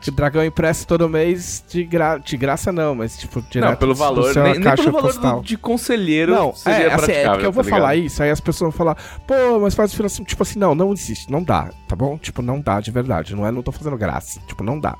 Que 0.08 0.16
dragão 0.16 0.42
impresso 0.42 0.86
todo 0.86 1.06
mês 1.06 1.62
de, 1.68 1.84
gra... 1.84 2.16
de 2.16 2.34
graça 2.36 2.72
não, 2.72 2.94
mas 2.94 3.18
tipo, 3.18 3.42
direto 3.42 3.70
Não, 3.72 3.76
pelo 3.76 3.94
valor, 3.94 4.34
nem, 4.34 4.58
nem 4.58 4.74
pelo 4.74 4.90
valor 4.90 5.12
do- 5.12 5.42
de 5.42 5.58
conselheiro 5.58 6.32
Não, 6.32 6.54
seria 6.54 6.86
é, 6.86 6.94
assim, 6.94 7.12
é 7.12 7.28
porque 7.28 7.44
eu 7.44 7.52
vou 7.52 7.62
tá 7.62 7.68
falar 7.68 7.94
isso, 7.94 8.22
aí 8.22 8.30
as 8.30 8.40
pessoas 8.40 8.72
vão 8.72 8.78
falar, 8.78 8.96
pô, 9.26 9.60
mas 9.60 9.74
faz 9.74 9.98
assim, 10.00 10.24
tipo 10.24 10.42
assim, 10.42 10.58
não, 10.58 10.74
não 10.74 10.94
existe, 10.94 11.30
não 11.30 11.42
dá, 11.42 11.68
tá 11.86 11.94
bom? 11.94 12.16
Tipo, 12.16 12.40
não 12.40 12.58
dá 12.58 12.80
de 12.80 12.90
verdade, 12.90 13.36
não 13.36 13.46
é, 13.46 13.50
não 13.50 13.62
tô 13.62 13.70
fazendo 13.70 13.98
graça, 13.98 14.40
tipo, 14.46 14.64
não 14.64 14.80
dá. 14.80 14.96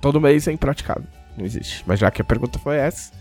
Todo 0.00 0.20
mês 0.20 0.48
é 0.48 0.52
impraticável, 0.52 1.04
não 1.38 1.44
existe. 1.44 1.84
Mas 1.86 2.00
já 2.00 2.10
que 2.10 2.20
a 2.20 2.24
pergunta 2.24 2.58
foi 2.58 2.76
essa, 2.76 3.12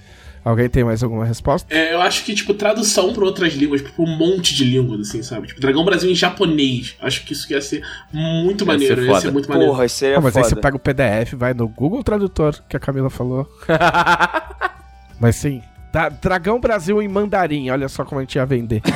alguém 0.44 0.70
tem 0.70 0.84
mais 0.84 1.04
alguma 1.04 1.26
resposta? 1.26 1.74
É, 1.74 1.94
eu 1.94 2.02
acho 2.02 2.24
que, 2.24 2.34
tipo, 2.34 2.54
tradução 2.54 3.14
pra 3.14 3.24
outras 3.26 3.54
línguas, 3.54 3.82
pra 3.82 3.92
um 3.98 4.08
monte 4.18 4.54
de 4.56 4.64
línguas, 4.64 5.02
assim, 5.08 5.22
sabe? 5.24 5.48
Tipo, 5.48 5.62
Dragão 5.62 5.84
Brasil 5.86 6.10
em 6.10 6.16
japonês. 6.16 6.96
Acho 7.02 7.24
que 7.26 7.34
isso 7.34 7.52
ia 7.52 7.62
ser 7.62 7.84
muito 8.14 8.64
Ia 8.64 8.68
maneiro. 8.68 8.96
ser 8.96 9.02
ia 9.08 9.14
ser 9.16 9.20
foda. 9.22 9.32
muito 9.32 9.50
maneiro. 9.50 9.72
Porra, 9.74 9.86
isso 9.86 10.06
aí 10.06 10.12
é 10.12 10.16
Ah, 10.16 10.22
mas 10.22 10.36
aí 10.38 10.44
foda. 10.44 10.56
você 10.56 10.62
pega 10.62 10.76
o 10.76 10.80
PDF, 10.80 11.34
vai 11.36 11.54
no 11.54 11.68
Google 11.68 12.04
Tradutor, 12.04 12.62
que 12.68 12.76
a 12.78 12.80
Camila 12.80 13.10
falou. 13.10 13.48
Mas 15.20 15.36
sim, 15.36 15.62
Dra- 15.92 16.10
Dragão 16.10 16.60
Brasil 16.60 17.02
em 17.02 17.08
mandarim, 17.08 17.70
olha 17.70 17.90
só 17.90 18.06
como 18.06 18.20
a 18.20 18.24
gente 18.24 18.36
ia 18.36 18.46
vender. 18.46 18.82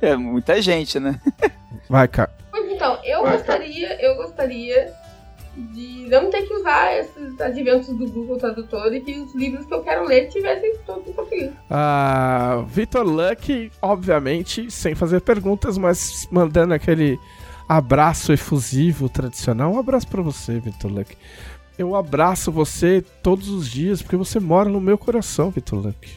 É 0.00 0.14
muita 0.14 0.62
gente, 0.62 1.00
né? 1.00 1.20
Vai, 1.90 2.06
cara. 2.06 2.30
Pois 2.52 2.70
Então, 2.70 3.00
eu 3.02 3.20
gostaria, 3.22 4.00
eu 4.00 4.14
gostaria 4.14 4.92
de 5.72 6.06
não 6.08 6.30
ter 6.30 6.42
que 6.42 6.54
usar 6.54 6.96
esses 6.96 7.40
adventos 7.40 7.88
do 7.88 8.06
Google 8.06 8.38
Tradutor 8.38 8.92
e 8.94 9.00
que 9.00 9.18
os 9.18 9.34
livros 9.34 9.66
que 9.66 9.74
eu 9.74 9.82
quero 9.82 10.06
ler 10.06 10.28
tivessem 10.28 10.76
todos 10.86 11.06
em 11.06 11.12
português. 11.12 11.52
Ah, 11.70 12.64
Vitor 12.66 13.04
Luck, 13.04 13.70
obviamente, 13.82 14.70
sem 14.70 14.94
fazer 14.94 15.20
perguntas, 15.20 15.76
mas 15.76 16.26
mandando 16.30 16.74
aquele 16.74 17.18
abraço 17.68 18.32
efusivo 18.32 19.08
tradicional. 19.08 19.72
Um 19.72 19.78
abraço 19.78 20.08
pra 20.08 20.22
você, 20.22 20.58
Vitor 20.58 20.90
Luck. 20.90 21.16
Eu 21.76 21.94
abraço 21.94 22.50
você 22.50 23.04
todos 23.22 23.48
os 23.48 23.68
dias 23.68 24.02
porque 24.02 24.16
você 24.16 24.40
mora 24.40 24.68
no 24.68 24.80
meu 24.80 24.98
coração, 24.98 25.50
Vitor 25.50 25.78
Luck. 25.78 26.08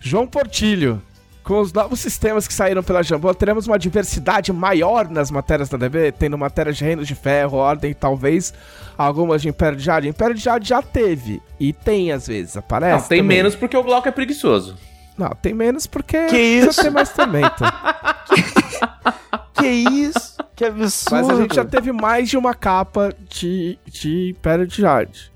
João 0.00 0.26
Portilho. 0.26 1.02
Com 1.50 1.62
os 1.62 1.72
novos 1.72 1.98
sistemas 1.98 2.46
que 2.46 2.54
saíram 2.54 2.80
pela 2.80 3.02
Jambô, 3.02 3.34
teremos 3.34 3.66
uma 3.66 3.76
diversidade 3.76 4.52
maior 4.52 5.10
nas 5.10 5.32
matérias 5.32 5.68
da 5.68 5.76
DB, 5.76 6.12
tendo 6.12 6.38
matérias 6.38 6.76
de 6.76 6.84
Reinos 6.84 7.08
de 7.08 7.16
Ferro, 7.16 7.56
Ordem, 7.56 7.92
talvez 7.92 8.54
algumas 8.96 9.42
de 9.42 9.48
Império 9.48 9.76
de 9.76 9.82
Jade. 9.82 10.06
Império 10.06 10.32
de 10.32 10.40
Jade 10.40 10.68
já 10.68 10.80
teve, 10.80 11.42
e 11.58 11.72
tem 11.72 12.12
às 12.12 12.28
vezes, 12.28 12.56
aparece. 12.56 13.02
Não, 13.02 13.08
tem 13.08 13.18
também. 13.18 13.38
menos 13.38 13.56
porque 13.56 13.76
o 13.76 13.82
Glauco 13.82 14.06
é 14.06 14.12
preguiçoso. 14.12 14.76
Não, 15.18 15.30
tem 15.30 15.52
menos 15.52 15.88
porque 15.88 16.26
Que 16.26 16.38
isso? 16.38 16.80
tem 16.82 16.90
mais 16.92 17.12
tormento. 17.12 17.64
Que 19.54 19.66
isso? 19.66 20.38
Que 20.54 20.64
absurdo. 20.66 21.26
Mas 21.26 21.36
a 21.36 21.42
gente 21.42 21.54
já 21.56 21.64
teve 21.64 21.90
mais 21.92 22.30
de 22.30 22.36
uma 22.36 22.54
capa 22.54 23.12
de, 23.28 23.76
de 23.86 24.30
Império 24.30 24.66
de 24.68 24.80
Jade. 24.80 25.32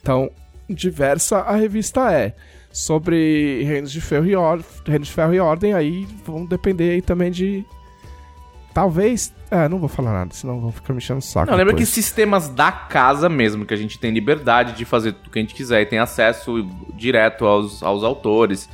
Então, 0.00 0.30
diversa 0.68 1.40
a 1.40 1.54
revista 1.54 2.10
é. 2.10 2.34
Sobre 2.72 3.62
Reinos 3.64 3.92
de 3.92 4.00
Ferro 4.00 4.26
e, 4.26 4.34
Or 4.34 4.62
Reinos 4.86 5.08
de 5.08 5.14
Ferro 5.14 5.34
e 5.34 5.40
Ordem, 5.40 5.74
aí 5.74 6.06
vão 6.24 6.44
depender 6.44 6.90
aí 6.90 7.02
também 7.02 7.30
de. 7.30 7.64
Talvez. 8.72 9.34
É, 9.50 9.68
não 9.68 9.78
vou 9.78 9.88
falar 9.88 10.12
nada, 10.12 10.32
senão 10.32 10.58
vão 10.58 10.72
ficar 10.72 10.94
me 10.94 10.96
enchendo 10.96 11.18
o 11.18 11.22
saco. 11.22 11.50
Não, 11.50 11.58
lembra 11.58 11.74
que 11.74 11.80
depois. 11.80 11.90
sistemas 11.90 12.48
da 12.48 12.72
casa 12.72 13.28
mesmo, 13.28 13.66
que 13.66 13.74
a 13.74 13.76
gente 13.76 13.98
tem 13.98 14.10
liberdade 14.10 14.72
de 14.72 14.86
fazer 14.86 15.10
o 15.26 15.30
que 15.30 15.38
a 15.38 15.42
gente 15.42 15.54
quiser 15.54 15.82
e 15.82 15.86
tem 15.86 15.98
acesso 15.98 16.66
direto 16.96 17.44
aos, 17.44 17.82
aos 17.82 18.02
autores. 18.02 18.70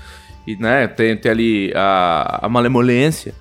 E, 0.46 0.54
né, 0.54 0.86
tem, 0.86 1.16
tem 1.16 1.32
ali 1.32 1.72
a, 1.74 2.46
a 2.46 2.48
malemolência 2.48 3.34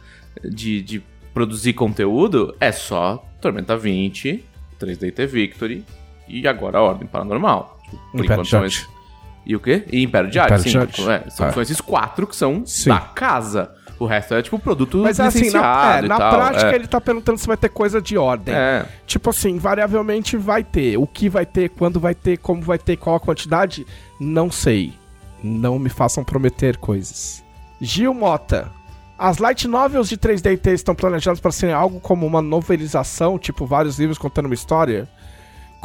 de, 0.44 0.82
de 0.82 1.04
produzir 1.34 1.74
conteúdo, 1.74 2.56
é 2.60 2.72
só 2.72 3.24
Tormenta 3.40 3.78
20, 3.78 4.44
3DT 4.80 5.28
Victory 5.28 5.86
e 6.28 6.48
agora 6.48 6.80
a 6.80 6.82
Ordem 6.82 7.08
Paranormal. 7.08 7.80
Tipo, 7.84 8.12
por 8.12 8.26
enquanto 8.26 8.97
E 9.48 9.56
o 9.56 9.60
quê? 9.62 9.86
E 9.90 10.04
Império 10.04 10.30
Jade, 10.32 10.70
Império 10.70 10.94
sim. 10.94 11.10
É, 11.10 11.30
são, 11.30 11.48
É. 11.48 11.52
são 11.54 11.62
esses 11.62 11.80
quatro 11.80 12.28
que 12.28 12.36
são 12.36 12.64
Sim. 12.66 12.90
da 12.90 13.00
casa. 13.00 13.72
O 13.98 14.06
resto 14.06 14.34
é 14.36 14.42
tipo 14.44 14.60
produto 14.60 14.98
Mas 15.00 15.20
assim, 15.20 15.50
na, 15.50 15.98
é, 15.98 16.02
na 16.04 16.18
tal, 16.18 16.36
prática 16.36 16.72
é. 16.72 16.76
ele 16.76 16.86
tá 16.86 17.02
perguntando 17.02 17.40
se 17.40 17.48
vai 17.48 17.58
ter 17.58 17.70
coisa 17.70 18.00
de 18.02 18.18
ordem. 18.18 18.54
É. 18.54 18.86
Tipo 19.08 19.30
assim, 19.30 19.58
variavelmente 19.58 20.36
vai 20.38 20.64
ter. 20.64 20.98
O 20.98 21.08
que 21.08 21.30
vai 21.30 21.46
ter, 21.46 21.70
quando 21.70 22.00
vai 22.00 22.14
ter, 22.14 22.38
como 22.38 22.62
vai 22.62 22.78
ter, 22.78 22.98
qual 22.98 23.16
a 23.16 23.20
quantidade, 23.20 23.88
não 24.20 24.52
sei. 24.52 24.94
Não 25.42 25.80
me 25.80 25.90
façam 25.90 26.24
prometer 26.24 26.78
coisas. 26.78 27.44
Gil 27.80 28.14
Mota. 28.14 28.70
As 29.18 29.40
light 29.40 29.68
novels 29.68 30.10
de 30.10 30.18
3D 30.18 30.54
e 30.54 30.58
T 30.58 30.72
estão 30.74 30.94
planejadas 30.94 31.40
para 31.40 31.52
serem 31.52 31.74
algo 31.74 32.00
como 32.00 32.24
uma 32.28 32.42
novelização, 32.42 33.40
tipo 33.40 33.66
vários 33.66 33.98
livros 33.98 34.20
contando 34.20 34.46
uma 34.46 34.54
história? 34.54 35.08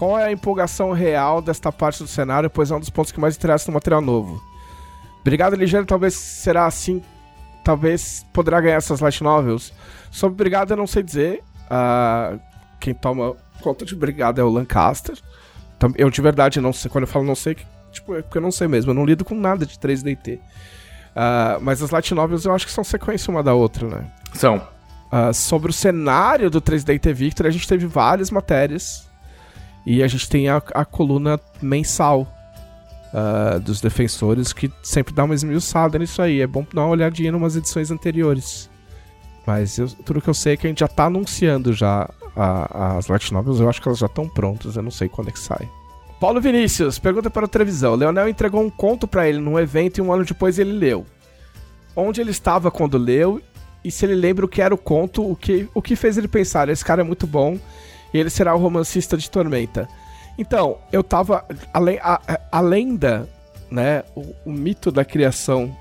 Qual 0.03 0.19
é 0.19 0.25
a 0.25 0.33
empolgação 0.33 0.91
real 0.91 1.41
desta 1.41 1.71
parte 1.71 2.03
do 2.03 2.09
cenário, 2.09 2.51
pois 2.51 2.73
é 2.73 2.75
um 2.75 2.81
dos 2.81 2.91
pontos 2.91 3.13
que 3.13 3.21
mais 3.21 3.37
interessa 3.37 3.71
no 3.71 3.75
material 3.75 4.01
novo? 4.01 4.43
Brigada 5.23 5.55
Ligeiro 5.55 5.87
talvez 5.87 6.15
será 6.15 6.67
assim, 6.67 7.01
talvez 7.63 8.27
poderá 8.33 8.61
ganhar 8.61 8.79
essas 8.79 8.99
light 8.99 9.23
novels. 9.23 9.73
Sobre 10.11 10.35
Brigada 10.35 10.73
eu 10.73 10.77
não 10.77 10.89
sei 10.89 11.05
dizer. 11.05 11.45
Ah, 11.71 12.37
quem 12.81 12.93
toma 12.93 13.37
conta 13.63 13.85
de 13.85 13.95
Brigada 13.95 14.41
é 14.41 14.45
o 14.45 14.49
Lancaster. 14.49 15.17
Eu 15.95 16.11
de 16.11 16.21
verdade 16.21 16.61
não 16.61 16.73
sei. 16.73 16.91
Quando 16.91 17.05
eu 17.05 17.09
falo 17.09 17.25
não 17.25 17.37
sei, 17.37 17.57
tipo, 17.93 18.17
é 18.17 18.23
porque 18.23 18.39
eu 18.39 18.43
não 18.43 18.51
sei 18.51 18.67
mesmo. 18.67 18.91
Eu 18.91 18.97
não 18.97 19.05
lido 19.05 19.25
com 19.25 19.37
nada 19.37 19.65
de 19.65 19.79
3DT. 19.79 20.41
Ah, 21.15 21.59
mas 21.61 21.81
as 21.81 21.93
light 21.93 22.13
novels 22.13 22.45
eu 22.45 22.53
acho 22.53 22.67
que 22.67 22.73
são 22.73 22.83
sequência 22.83 23.31
uma 23.31 23.41
da 23.41 23.55
outra, 23.55 23.87
né? 23.87 24.11
São. 24.35 24.67
Ah, 25.13 25.33
sobre 25.33 25.71
o 25.71 25.73
cenário 25.73 26.51
do 26.51 26.61
3DT 26.61 27.15
Victor, 27.15 27.47
a 27.47 27.51
gente 27.51 27.69
teve 27.69 27.87
várias 27.87 28.33
matérias. 28.33 29.12
E 29.85 30.03
a 30.03 30.07
gente 30.09 30.29
tem 30.29 30.49
a, 30.49 30.63
a 30.75 30.85
coluna 30.85 31.41
mensal 31.61 32.27
ah, 33.13 33.59
dos 33.59 33.81
defensores, 33.81 34.53
que 34.53 34.71
sempre 34.83 35.13
dá 35.15 35.25
uma 35.25 35.35
esmiuçada 35.35 35.99
nisso 35.99 36.23
aí. 36.23 36.41
É 36.41 36.47
bom 36.47 36.65
dar 36.73 36.83
uma 36.83 36.91
olhadinha 36.91 37.31
em 37.31 37.35
umas 37.35 37.57
edições 37.57 37.91
anteriores. 37.91 38.71
Mas 39.47 39.77
eu- 39.79 39.89
tudo 39.89 40.21
que 40.21 40.29
eu 40.31 40.35
sei 40.35 40.53
é 40.55 40.57
que 40.57 40.67
a 40.67 40.71
gente 40.71 40.81
já 40.81 40.89
tá 40.89 41.07
anunciando 41.07 41.73
já 41.73 42.09
a- 42.37 42.97
as 42.97 43.09
light 43.09 43.33
novels. 43.33 43.59
Eu 43.61 43.69
acho 43.69 43.83
que 43.83 43.89
elas 43.89 43.99
já 43.99 44.07
estão 44.07 44.29
prontas, 44.29 44.77
eu 44.77 44.83
não 44.83 44.91
sei 44.91 45.09
quando 45.09 45.29
é 45.29 45.33
que 45.33 45.39
sai. 45.41 45.69
Paulo 46.21 46.41
Vinícius, 46.41 47.01
pergunta 47.01 47.29
para 47.29 47.47
a 47.47 47.49
televisão. 47.49 47.97
Leonel 47.97 48.29
entregou 48.29 48.63
um 48.63 48.71
conto 48.71 49.09
para 49.09 49.29
ele 49.29 49.39
num 49.39 49.59
evento 49.59 49.99
e 49.99 50.01
um 50.01 50.13
ano 50.13 50.25
depois 50.25 50.59
ele 50.61 50.71
leu. 50.73 51.05
Onde 51.97 52.21
ele 52.21 52.31
estava 52.31 52.71
quando 52.71 52.97
leu 52.97 53.43
e 53.85 53.91
se 53.91 54.07
ele 54.07 54.15
lembra 54.15 54.45
o 54.47 54.49
que 54.49 54.63
era 54.63 54.73
o 54.73 54.79
conto, 54.79 55.29
o 55.29 55.35
que, 55.35 55.69
o 55.75 55.83
que 55.83 55.97
fez 55.97 56.17
ele 56.17 56.29
pensar, 56.29 56.69
esse 56.69 56.85
cara 56.85 57.01
é 57.01 57.05
muito 57.05 57.27
bom 57.27 57.59
e 58.13 58.19
ele 58.19 58.31
será 58.31 58.55
o 58.55 58.59
romancista 58.59 59.17
de 59.17 59.31
Tormenta. 59.31 59.89
Então, 60.39 60.79
eu 60.91 61.03
tava. 61.03 61.45
A, 61.73 61.81
a- 62.33 62.41
a 62.53 62.61
lenda, 62.61 63.29
né? 63.71 64.03
O, 64.15 64.35
o 64.47 64.53
mito 64.53 64.91
da 64.91 65.05
criação 65.05 65.77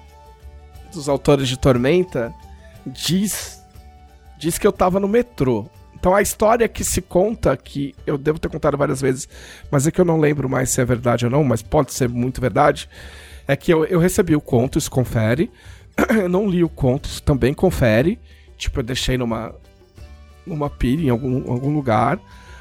dos 0.93 1.07
autores 1.07 1.47
de 1.47 1.57
Tormenta 1.57 2.33
diz. 2.85 3.61
Diz 4.37 4.57
que 4.57 4.65
eu 4.65 4.71
tava 4.71 4.99
no 4.99 5.07
metrô. 5.07 5.67
Então 5.93 6.15
a 6.15 6.21
história 6.21 6.67
que 6.67 6.83
se 6.83 6.99
conta, 6.99 7.55
que 7.55 7.93
eu 8.07 8.17
devo 8.17 8.39
ter 8.39 8.49
contado 8.49 8.75
várias 8.75 8.99
vezes, 8.99 9.29
mas 9.69 9.85
é 9.85 9.91
que 9.91 10.01
eu 10.01 10.05
não 10.05 10.19
lembro 10.19 10.49
mais 10.49 10.71
se 10.71 10.81
é 10.81 10.85
verdade 10.85 11.25
ou 11.25 11.31
não, 11.31 11.43
mas 11.43 11.61
pode 11.61 11.93
ser 11.93 12.09
muito 12.09 12.41
verdade, 12.41 12.89
é 13.47 13.55
que 13.55 13.71
eu, 13.71 13.85
eu 13.85 13.99
recebi 13.99 14.35
o 14.35 14.41
conto, 14.41 14.79
isso 14.79 14.89
confere. 14.89 15.51
eu 16.09 16.27
não 16.27 16.49
li 16.49 16.63
o 16.63 16.69
conto, 16.69 17.05
isso 17.07 17.21
também 17.21 17.53
confere. 17.53 18.17
Tipo, 18.57 18.79
eu 18.79 18.83
deixei 18.83 19.15
numa, 19.15 19.53
numa 20.45 20.69
pilha 20.69 21.07
em 21.07 21.09
algum, 21.09 21.51
algum 21.51 21.73
lugar. 21.73 22.19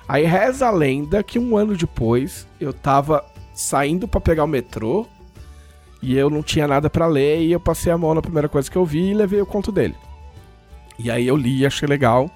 Aí 0.09 0.25
reza 0.25 0.67
a 0.67 0.71
lenda 0.71 1.23
que 1.23 1.39
um 1.39 1.57
ano 1.57 1.77
depois 1.77 2.47
eu 2.61 2.73
tava 2.73 3.25
saindo 3.55 4.09
pra 4.09 4.21
pegar 4.21 4.45
o 4.45 4.49
metrô 4.49 5.07
e 6.03 6.17
eu 6.17 6.31
não 6.31 6.43
tinha 6.43 6.67
nada 6.67 6.89
pra 6.89 7.07
ler 7.07 7.43
e 7.43 7.53
eu 7.53 7.61
passei 7.61 7.93
a 7.93 7.99
mão 7.99 8.15
na 8.15 8.23
primeira 8.23 8.49
coisa 8.49 8.71
que 8.71 8.77
eu 8.77 8.85
vi 8.85 9.11
e 9.11 9.15
levei 9.15 9.41
o 9.41 9.47
conto 9.47 9.71
dele. 9.71 9.95
E 10.99 11.11
aí 11.11 11.27
eu 11.27 11.37
li 11.37 11.59
e 11.59 11.67
achei 11.67 11.89
legal. 11.89 12.31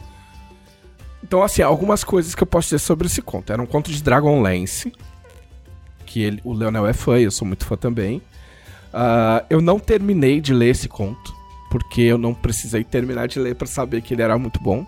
Então, 1.22 1.42
assim, 1.42 1.62
algumas 1.62 2.04
coisas 2.04 2.34
que 2.34 2.42
eu 2.42 2.46
posso 2.46 2.68
dizer 2.68 2.78
sobre 2.80 3.06
esse 3.06 3.22
conto. 3.22 3.52
Era 3.52 3.60
um 3.60 3.66
conto 3.66 3.90
de 3.90 4.02
Dragonlance, 4.02 4.92
que 6.04 6.22
ele, 6.22 6.40
o 6.44 6.52
Leonel 6.52 6.86
é 6.86 6.92
fã, 6.92 7.18
eu 7.18 7.30
sou 7.30 7.48
muito 7.48 7.64
fã 7.64 7.76
também. 7.76 8.20
Ah, 8.92 9.44
eu 9.50 9.60
não 9.60 9.78
terminei 9.78 10.40
de 10.40 10.52
ler 10.52 10.68
esse 10.68 10.88
conto, 10.88 11.34
porque 11.70 12.02
eu 12.02 12.18
não 12.18 12.32
precisei 12.34 12.84
terminar 12.84 13.26
de 13.26 13.40
ler 13.40 13.54
para 13.54 13.66
saber 13.66 14.02
que 14.02 14.14
ele 14.14 14.22
era 14.22 14.38
muito 14.38 14.62
bom. 14.62 14.86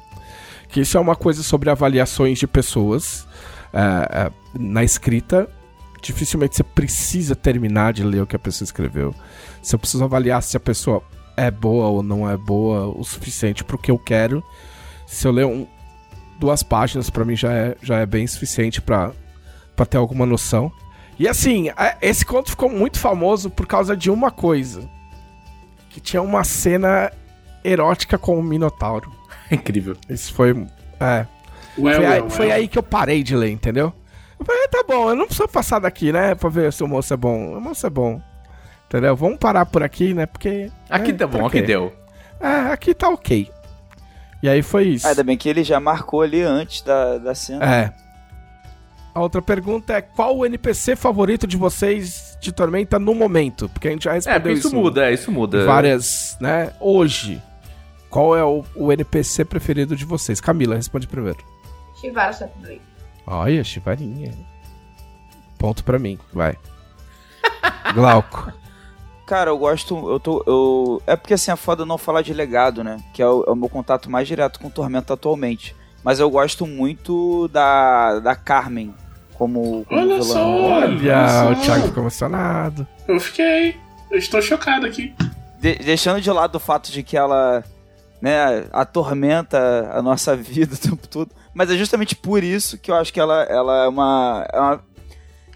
Que 0.68 0.80
isso 0.80 0.96
é 0.96 1.00
uma 1.00 1.16
coisa 1.16 1.42
sobre 1.42 1.70
avaliações 1.70 2.38
de 2.38 2.46
pessoas 2.46 3.26
ah, 3.72 4.26
ah, 4.28 4.32
na 4.58 4.84
escrita. 4.84 5.48
Dificilmente 6.02 6.56
você 6.56 6.62
precisa 6.62 7.34
terminar 7.34 7.92
de 7.92 8.04
ler 8.04 8.22
o 8.22 8.26
que 8.26 8.36
a 8.36 8.38
pessoa 8.38 8.66
escreveu. 8.66 9.14
Se 9.62 9.74
eu 9.74 9.78
preciso 9.78 10.04
avaliar 10.04 10.42
se 10.42 10.56
a 10.56 10.60
pessoa 10.60 11.02
é 11.36 11.50
boa 11.50 11.86
ou 11.88 12.02
não 12.02 12.28
é 12.28 12.36
boa 12.36 12.86
o 12.86 13.02
suficiente 13.04 13.64
pro 13.64 13.78
que 13.78 13.90
eu 13.90 13.98
quero. 13.98 14.42
Se 15.06 15.26
eu 15.26 15.32
ler 15.32 15.46
um, 15.46 15.66
duas 16.38 16.62
páginas, 16.62 17.10
pra 17.10 17.24
mim 17.24 17.36
já 17.36 17.52
é, 17.52 17.76
já 17.82 17.98
é 17.98 18.06
bem 18.06 18.26
suficiente 18.26 18.80
pra 18.80 19.12
ter 19.88 19.96
alguma 19.96 20.26
noção. 20.26 20.70
E 21.18 21.26
assim, 21.26 21.70
a- 21.76 21.96
esse 22.02 22.24
conto 22.24 22.50
ficou 22.50 22.68
muito 22.68 22.98
famoso 22.98 23.48
por 23.50 23.66
causa 23.66 23.96
de 23.96 24.10
uma 24.10 24.30
coisa. 24.30 24.88
Que 25.90 26.00
tinha 26.00 26.20
uma 26.22 26.44
cena 26.44 27.10
erótica 27.64 28.18
com 28.18 28.38
o 28.38 28.42
Minotauro. 28.42 29.10
Incrível. 29.52 29.96
Isso 30.08 30.32
foi. 30.34 30.50
É. 31.00 31.26
Well, 31.78 31.96
Foi, 31.96 32.06
aí, 32.06 32.20
well, 32.20 32.30
foi 32.30 32.46
well. 32.46 32.56
aí 32.56 32.68
que 32.68 32.78
eu 32.78 32.82
parei 32.82 33.22
de 33.22 33.36
ler, 33.36 33.50
entendeu? 33.50 33.92
Eu 34.38 34.46
falei, 34.46 34.62
"Ah, 34.64 34.68
tá 34.68 34.84
bom, 34.88 35.10
eu 35.10 35.14
não 35.16 35.26
preciso 35.26 35.48
passar 35.48 35.78
daqui, 35.78 36.10
né? 36.12 36.34
Pra 36.34 36.48
ver 36.48 36.72
se 36.72 36.82
o 36.82 36.88
moço 36.88 37.12
é 37.12 37.16
bom. 37.16 37.56
O 37.56 37.60
moço 37.60 37.86
é 37.86 37.90
bom. 37.90 38.20
Entendeu? 38.86 39.14
Vamos 39.16 39.38
parar 39.38 39.66
por 39.66 39.82
aqui, 39.82 40.14
né? 40.14 40.26
Porque. 40.26 40.70
Aqui 40.88 41.10
é, 41.10 41.14
tá 41.14 41.26
bom, 41.26 41.44
aqui 41.46 41.60
deu. 41.60 41.92
É, 42.40 42.72
aqui 42.72 42.94
tá 42.94 43.08
ok. 43.08 43.50
E 44.42 44.48
aí 44.48 44.62
foi 44.62 44.84
isso. 44.88 45.06
Ah, 45.06 45.10
ainda 45.10 45.24
bem 45.24 45.36
que 45.36 45.48
ele 45.48 45.64
já 45.64 45.80
marcou 45.80 46.22
ali 46.22 46.42
antes 46.42 46.82
da, 46.82 47.18
da 47.18 47.34
cena. 47.34 47.64
É. 47.64 47.92
A 49.14 49.20
outra 49.20 49.40
pergunta 49.42 49.94
é: 49.94 50.00
qual 50.02 50.36
o 50.36 50.46
NPC 50.46 50.94
favorito 50.94 51.46
de 51.46 51.56
vocês 51.56 52.36
de 52.40 52.52
Tormenta 52.52 52.98
no 52.98 53.14
momento? 53.14 53.68
Porque 53.70 53.88
a 53.88 53.90
gente 53.90 54.04
já 54.04 54.12
É, 54.12 54.14
respondeu 54.14 54.40
porque 54.42 54.58
isso 54.58 54.74
muda, 54.74 55.10
é, 55.10 55.12
isso 55.14 55.32
muda. 55.32 55.64
Várias, 55.64 56.36
né? 56.40 56.72
Hoje. 56.80 57.42
Qual 58.10 58.36
é 58.36 58.44
o, 58.44 58.64
o 58.74 58.92
NPC 58.92 59.44
preferido 59.44 59.96
de 59.96 60.04
vocês? 60.04 60.40
Camila, 60.40 60.76
responde 60.76 61.06
primeiro. 61.06 61.38
Shivara 62.00 62.32
Shadowblade. 62.32 62.80
Olha, 63.26 63.64
chivarinha. 63.64 64.32
Ponto 65.58 65.82
pra 65.84 65.98
mim, 65.98 66.18
vai. 66.32 66.56
Glauco. 67.94 68.52
Cara, 69.26 69.50
eu 69.50 69.58
gosto. 69.58 70.08
Eu 70.08 70.20
tô. 70.20 70.42
Eu... 70.46 71.02
É 71.06 71.16
porque 71.16 71.34
assim, 71.34 71.50
é 71.50 71.56
foda 71.56 71.84
não 71.84 71.98
falar 71.98 72.22
de 72.22 72.32
legado, 72.32 72.84
né? 72.84 72.98
Que 73.12 73.20
é 73.22 73.26
o, 73.26 73.44
é 73.46 73.50
o 73.50 73.56
meu 73.56 73.68
contato 73.68 74.10
mais 74.10 74.28
direto 74.28 74.60
com 74.60 74.70
Tormenta 74.70 75.14
atualmente. 75.14 75.74
Mas 76.04 76.20
eu 76.20 76.30
gosto 76.30 76.64
muito 76.66 77.48
da, 77.48 78.20
da 78.20 78.36
Carmen 78.36 78.94
como, 79.34 79.84
como 79.86 80.00
Olha 80.00 80.20
vilã. 80.22 80.22
só! 80.34 80.46
Olha, 80.46 81.50
o 81.50 81.54
só. 81.56 81.60
Thiago 81.62 81.86
ficou 81.88 82.02
emocionado. 82.04 82.86
Eu 83.08 83.18
fiquei. 83.18 83.76
Eu 84.10 84.18
estou 84.18 84.40
chocado 84.40 84.86
aqui. 84.86 85.12
De- 85.58 85.74
deixando 85.78 86.20
de 86.20 86.30
lado 86.30 86.54
o 86.54 86.60
fato 86.60 86.92
de 86.92 87.02
que 87.02 87.16
ela 87.16 87.64
né, 88.20 88.66
atormenta 88.72 89.90
a 89.92 90.02
nossa 90.02 90.34
vida 90.36 90.74
o 90.74 90.78
tempo 90.78 91.06
todo. 91.08 91.30
Mas 91.54 91.70
é 91.70 91.76
justamente 91.76 92.14
por 92.14 92.42
isso 92.42 92.78
que 92.78 92.90
eu 92.90 92.94
acho 92.94 93.12
que 93.12 93.20
ela, 93.20 93.42
ela 93.44 93.84
é, 93.84 93.88
uma, 93.88 94.46
é 94.52 94.60
uma. 94.60 94.84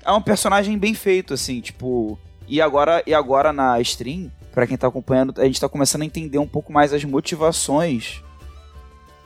É 0.02 0.12
um 0.12 0.22
personagem 0.22 0.78
bem 0.78 0.94
feito, 0.94 1.34
assim, 1.34 1.60
tipo. 1.60 2.18
E 2.48 2.60
agora, 2.60 3.02
e 3.06 3.14
agora 3.14 3.52
na 3.52 3.80
stream, 3.80 4.30
pra 4.52 4.66
quem 4.66 4.76
tá 4.76 4.88
acompanhando, 4.88 5.34
a 5.40 5.44
gente 5.44 5.60
tá 5.60 5.68
começando 5.68 6.02
a 6.02 6.06
entender 6.06 6.38
um 6.38 6.48
pouco 6.48 6.72
mais 6.72 6.92
as 6.92 7.04
motivações 7.04 8.22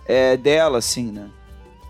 é, 0.07 0.37
dela, 0.37 0.79
assim, 0.79 1.11
né? 1.11 1.31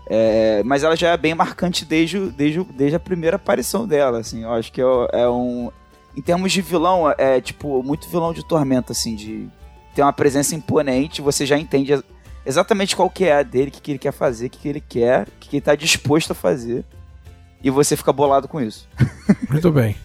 É, 0.07 0.61
mas 0.63 0.83
ela 0.83 0.95
já 0.95 1.09
é 1.09 1.17
bem 1.17 1.33
marcante 1.33 1.83
desde, 1.83 2.19
desde, 2.29 2.63
desde 2.63 2.95
a 2.95 2.99
primeira 2.99 3.37
aparição 3.37 3.87
dela, 3.87 4.19
assim. 4.19 4.43
Eu 4.43 4.53
acho 4.53 4.71
que 4.71 4.81
é, 4.81 4.85
é 5.13 5.29
um. 5.29 5.71
Em 6.15 6.21
termos 6.21 6.53
de 6.53 6.61
vilão, 6.61 7.13
é 7.17 7.41
tipo 7.41 7.83
muito 7.83 8.07
vilão 8.07 8.33
de 8.33 8.47
tormenta, 8.47 8.93
assim, 8.93 9.15
de 9.15 9.49
ter 9.95 10.01
uma 10.01 10.13
presença 10.13 10.53
imponente, 10.53 11.21
você 11.21 11.45
já 11.45 11.57
entende 11.57 11.93
ex- 11.93 12.03
exatamente 12.45 12.95
qual 12.95 13.09
que 13.09 13.25
é 13.25 13.37
a 13.37 13.43
dele, 13.43 13.69
o 13.69 13.71
que, 13.71 13.81
que 13.81 13.91
ele 13.91 13.99
quer 13.99 14.11
fazer, 14.11 14.47
o 14.47 14.49
que, 14.49 14.59
que 14.59 14.67
ele 14.67 14.81
quer, 14.81 15.23
o 15.23 15.31
que, 15.39 15.49
que 15.49 15.55
ele 15.55 15.61
tá 15.61 15.73
disposto 15.73 16.31
a 16.31 16.35
fazer. 16.35 16.85
E 17.63 17.69
você 17.71 17.95
fica 17.97 18.13
bolado 18.13 18.47
com 18.47 18.61
isso. 18.61 18.87
Muito 19.49 19.71
bem. 19.71 19.95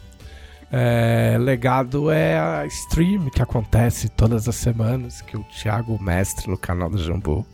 É, 0.72 1.36
legado 1.38 2.10
é 2.10 2.38
a 2.38 2.64
stream 2.66 3.28
que 3.28 3.42
acontece 3.42 4.08
todas 4.08 4.48
as 4.48 4.54
semanas, 4.54 5.20
que 5.20 5.36
o 5.36 5.42
Thiago, 5.44 6.00
mestre 6.00 6.48
no 6.48 6.56
canal 6.56 6.88
do 6.88 6.96
Jambô, 6.96 7.44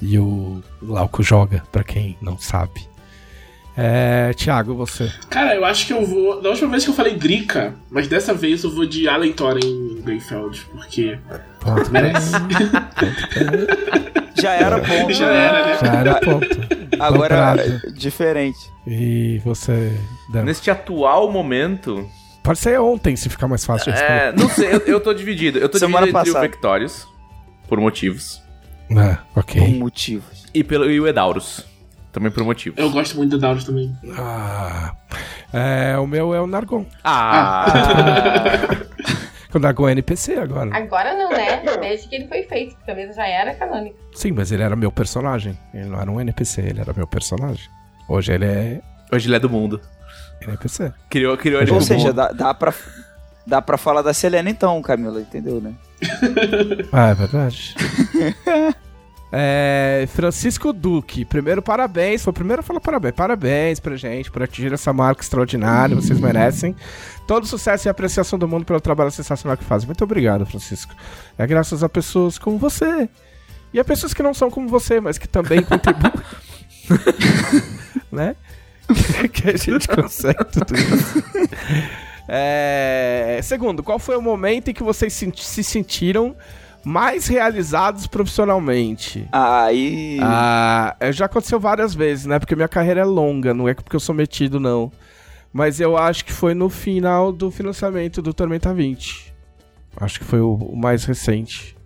e 0.00 0.18
o 0.18 0.62
Glauco 0.80 1.22
joga, 1.22 1.64
pra 1.72 1.82
quem 1.82 2.16
não 2.22 2.38
sabe. 2.38 2.88
É, 3.76 4.32
Thiago, 4.34 4.74
você. 4.74 5.12
Cara, 5.28 5.54
eu 5.54 5.64
acho 5.64 5.86
que 5.86 5.92
eu 5.92 6.04
vou. 6.06 6.40
Da 6.40 6.48
última 6.50 6.70
vez 6.70 6.84
que 6.84 6.90
eu 6.90 6.94
falei 6.94 7.14
Drica, 7.14 7.74
mas 7.90 8.08
dessa 8.08 8.32
vez 8.32 8.64
eu 8.64 8.70
vou 8.70 8.86
de 8.86 9.06
Allen 9.08 9.32
Thorin 9.34 10.00
Greyfeld, 10.02 10.64
porque 10.72 11.18
Ponto 11.60 11.90
merece. 11.92 12.32
Já 14.40 14.52
era 14.54 14.78
bom. 14.78 15.10
Já 15.10 15.26
era, 15.32 15.66
né? 15.66 15.78
Já 15.82 15.94
era 15.94 16.14
ponto. 16.20 16.46
Agora, 16.98 17.56
Comprado. 17.56 17.92
diferente. 17.94 18.58
E 18.86 19.40
você, 19.44 19.92
Dan? 20.32 20.44
Neste 20.44 20.70
atual 20.70 21.30
momento. 21.30 22.08
Pode 22.42 22.58
ser 22.60 22.80
ontem, 22.80 23.16
se 23.16 23.28
ficar 23.28 23.48
mais 23.48 23.64
fácil 23.64 23.92
de. 23.92 23.98
É, 23.98 24.32
não 24.32 24.48
sei, 24.48 24.72
eu, 24.72 24.78
eu 24.86 25.00
tô 25.00 25.12
dividido. 25.12 25.58
Eu 25.58 25.68
tô 25.68 25.78
Semana 25.78 26.06
dividido 26.06 26.20
entre 26.20 26.32
passada. 26.32 26.46
o 26.46 26.50
Victorious, 26.50 27.06
por 27.68 27.80
motivos, 27.80 28.40
Ah, 28.96 29.18
Por 29.34 29.40
ok. 29.40 29.78
motivos. 29.78 30.46
e, 30.54 30.62
pelo, 30.62 30.88
e 30.88 31.00
o 31.00 31.08
Edaurus, 31.08 31.66
também 32.16 32.32
por 32.32 32.42
motivos. 32.44 32.78
Eu 32.78 32.90
gosto 32.90 33.14
muito 33.14 33.36
da 33.36 33.48
Dowd 33.48 33.66
também. 33.66 33.94
Ah, 34.16 34.94
é, 35.52 35.98
o 35.98 36.06
meu 36.06 36.34
é 36.34 36.40
o 36.40 36.46
Nargon. 36.46 36.86
Ah! 37.04 37.66
O 39.54 39.58
Nargon 39.58 39.88
é 39.88 39.92
NPC 39.92 40.34
agora. 40.34 40.76
Agora 40.76 41.14
não, 41.16 41.30
né? 41.30 41.62
Desde 41.80 42.08
que 42.08 42.16
ele 42.16 42.28
foi 42.28 42.42
feito, 42.42 42.76
porque 42.76 42.90
a 42.90 43.12
já 43.12 43.26
era 43.26 43.54
canônica. 43.54 43.96
Sim, 44.12 44.32
mas 44.32 44.52
ele 44.52 44.62
era 44.62 44.76
meu 44.76 44.92
personagem. 44.92 45.58
Ele 45.72 45.86
não 45.86 45.98
era 45.98 46.10
um 46.10 46.20
NPC, 46.20 46.60
ele 46.60 46.80
era 46.80 46.92
meu 46.94 47.06
personagem. 47.06 47.64
Hoje 48.06 48.32
ele 48.32 48.44
é 48.44 48.82
Hoje 49.10 49.28
ele 49.28 49.36
é 49.36 49.38
do 49.38 49.48
mundo. 49.48 49.80
NPC. 50.42 50.92
Criou, 51.08 51.38
criou 51.38 51.62
ele 51.62 51.70
Ou 51.70 51.78
do 51.78 51.84
seja, 51.84 52.08
mundo. 52.08 52.16
dá, 52.16 52.32
dá, 52.32 52.52
pra, 52.52 52.74
dá 53.46 53.62
pra 53.62 53.78
falar 53.78 54.02
da 54.02 54.12
Selena 54.12 54.50
então, 54.50 54.82
Camila, 54.82 55.20
entendeu, 55.22 55.58
né? 55.58 55.72
Ah, 56.92 57.08
é 57.10 57.14
verdade. 57.14 57.74
É, 59.32 60.06
Francisco 60.08 60.72
Duque, 60.72 61.24
primeiro 61.24 61.60
parabéns, 61.60 62.22
foi 62.22 62.30
o 62.30 62.34
primeiro 62.34 62.60
a 62.60 62.62
falar 62.62 62.80
parabéns. 62.80 63.14
Parabéns 63.14 63.80
pra 63.80 63.96
gente 63.96 64.30
por 64.30 64.42
atingir 64.42 64.72
essa 64.72 64.92
marca 64.92 65.22
extraordinária, 65.22 65.96
vocês 65.96 66.18
merecem. 66.20 66.76
Todo 67.26 67.46
sucesso 67.46 67.88
e 67.88 67.90
apreciação 67.90 68.38
do 68.38 68.46
mundo 68.46 68.64
pelo 68.64 68.80
trabalho 68.80 69.10
sensacional 69.10 69.56
que 69.56 69.64
fazem. 69.64 69.86
Muito 69.86 70.04
obrigado, 70.04 70.46
Francisco. 70.46 70.94
É 71.36 71.46
graças 71.46 71.82
a 71.82 71.88
pessoas 71.88 72.38
como 72.38 72.56
você. 72.56 73.08
E 73.72 73.80
a 73.80 73.84
pessoas 73.84 74.14
que 74.14 74.22
não 74.22 74.32
são 74.32 74.50
como 74.50 74.68
você, 74.68 75.00
mas 75.00 75.18
que 75.18 75.26
também 75.26 75.62
contribuem. 75.62 76.12
né? 78.12 78.36
que 79.32 79.50
a 79.50 79.56
gente 79.56 79.88
consegue 79.88 80.44
tudo 80.44 80.74
isso. 80.76 81.22
É, 82.28 83.40
Segundo, 83.42 83.82
qual 83.82 83.98
foi 83.98 84.16
o 84.16 84.22
momento 84.22 84.70
em 84.70 84.74
que 84.74 84.82
vocês 84.82 85.12
se 85.12 85.64
sentiram 85.64 86.36
mais 86.86 87.26
realizados 87.26 88.06
profissionalmente? 88.06 89.28
Aí. 89.32 90.18
Ah, 90.22 90.94
é, 91.00 91.10
já 91.10 91.24
aconteceu 91.24 91.58
várias 91.58 91.92
vezes, 91.92 92.26
né? 92.26 92.38
Porque 92.38 92.54
minha 92.54 92.68
carreira 92.68 93.00
é 93.00 93.04
longa, 93.04 93.52
não 93.52 93.68
é 93.68 93.74
porque 93.74 93.96
eu 93.96 94.00
sou 94.00 94.14
metido, 94.14 94.60
não. 94.60 94.92
Mas 95.52 95.80
eu 95.80 95.96
acho 95.96 96.24
que 96.24 96.32
foi 96.32 96.54
no 96.54 96.70
final 96.70 97.32
do 97.32 97.50
financiamento 97.50 98.22
do 98.22 98.32
Tormenta 98.32 98.72
20. 98.72 99.34
Acho 99.96 100.20
que 100.20 100.24
foi 100.24 100.38
o, 100.38 100.54
o 100.54 100.76
mais 100.76 101.04
recente. 101.04 101.76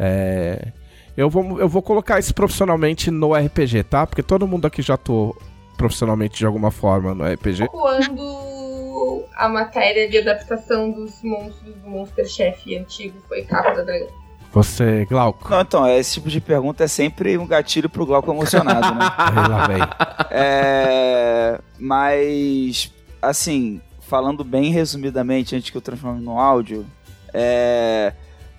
É, 0.00 0.72
Eu, 1.16 1.30
vou, 1.30 1.60
eu 1.60 1.68
vou 1.68 1.80
colocar 1.80 2.18
isso 2.18 2.34
profissionalmente 2.34 3.12
no 3.12 3.34
RPG, 3.34 3.84
tá? 3.84 4.04
Porque 4.04 4.22
todo 4.22 4.48
mundo 4.48 4.66
aqui 4.66 4.82
já 4.82 4.94
atuou 4.94 5.40
profissionalmente 5.76 6.38
de 6.38 6.46
alguma 6.46 6.72
forma 6.72 7.14
no 7.14 7.24
RPG. 7.24 7.68
Quando 7.68 9.24
a 9.36 9.48
matéria 9.48 10.08
de 10.08 10.18
adaptação 10.18 10.90
dos 10.90 11.22
monstros 11.22 11.72
do 11.76 11.88
Monster 11.88 12.26
Chef 12.26 12.76
antigo 12.76 13.16
foi 13.28 13.42
capa 13.42 13.74
da 13.74 13.82
dragão. 13.82 14.23
Você, 14.54 15.04
Glauco. 15.06 15.50
Não, 15.50 15.60
então, 15.60 15.88
esse 15.88 16.14
tipo 16.14 16.28
de 16.28 16.40
pergunta 16.40 16.84
é 16.84 16.86
sempre 16.86 17.36
um 17.36 17.44
gatilho 17.44 17.90
pro 17.90 18.06
Glauco 18.06 18.30
emocionado, 18.30 18.94
né? 18.94 19.04
Lá. 19.50 20.28
É, 20.30 21.60
mas, 21.76 22.92
assim, 23.20 23.80
falando 24.00 24.44
bem 24.44 24.70
resumidamente, 24.70 25.56
antes 25.56 25.70
que 25.70 25.76
eu 25.76 25.82
transforme 25.82 26.20
no 26.20 26.38
áudio, 26.38 26.86
é, 27.32 28.12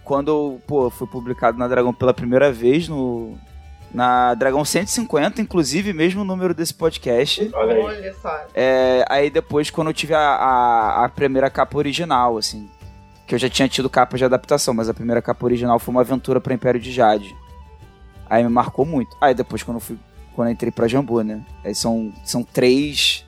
quando 0.04 0.60
pô, 0.68 0.90
foi 0.90 1.08
publicado 1.08 1.58
na 1.58 1.66
Dragão 1.66 1.94
pela 1.94 2.14
primeira 2.14 2.52
vez, 2.52 2.90
no, 2.90 3.38
na 3.94 4.34
Dragão 4.34 4.66
150, 4.66 5.42
inclusive, 5.42 5.94
mesmo 5.94 6.26
número 6.26 6.54
desse 6.54 6.74
podcast. 6.74 7.50
Olha 7.54 8.14
só. 8.16 8.48
É, 8.54 9.06
aí 9.08 9.30
depois, 9.30 9.70
quando 9.70 9.88
eu 9.88 9.94
tive 9.94 10.14
a, 10.14 10.20
a, 10.20 11.06
a 11.06 11.10
primeira 11.10 11.50
capa 11.50 11.78
original, 11.78 12.38
assim, 12.38 12.70
que 13.26 13.36
eu 13.36 13.40
já 13.40 13.50
tinha 13.50 13.68
tido 13.68 13.90
capa 13.90 14.18
de 14.18 14.26
adaptação, 14.26 14.74
mas 14.74 14.88
a 14.88 14.94
primeira 14.94 15.22
capa 15.22 15.46
original 15.46 15.80
foi 15.80 15.94
uma 15.94 16.02
aventura 16.02 16.40
para 16.40 16.54
Império 16.54 16.80
de 16.80 16.92
Jade. 16.92 17.36
Aí 18.30 18.44
me 18.44 18.50
marcou 18.50 18.86
muito. 18.86 19.16
Aí 19.20 19.34
depois, 19.34 19.64
quando 19.64 19.78
eu 19.78 19.82
fui, 19.82 19.98
quando 20.36 20.50
eu 20.50 20.54
entrei 20.54 20.72
pra 20.72 20.88
Jambu, 20.88 21.22
né? 21.22 21.44
Aí 21.64 21.74
são, 21.74 22.14
são 22.24 22.44
três, 22.44 23.26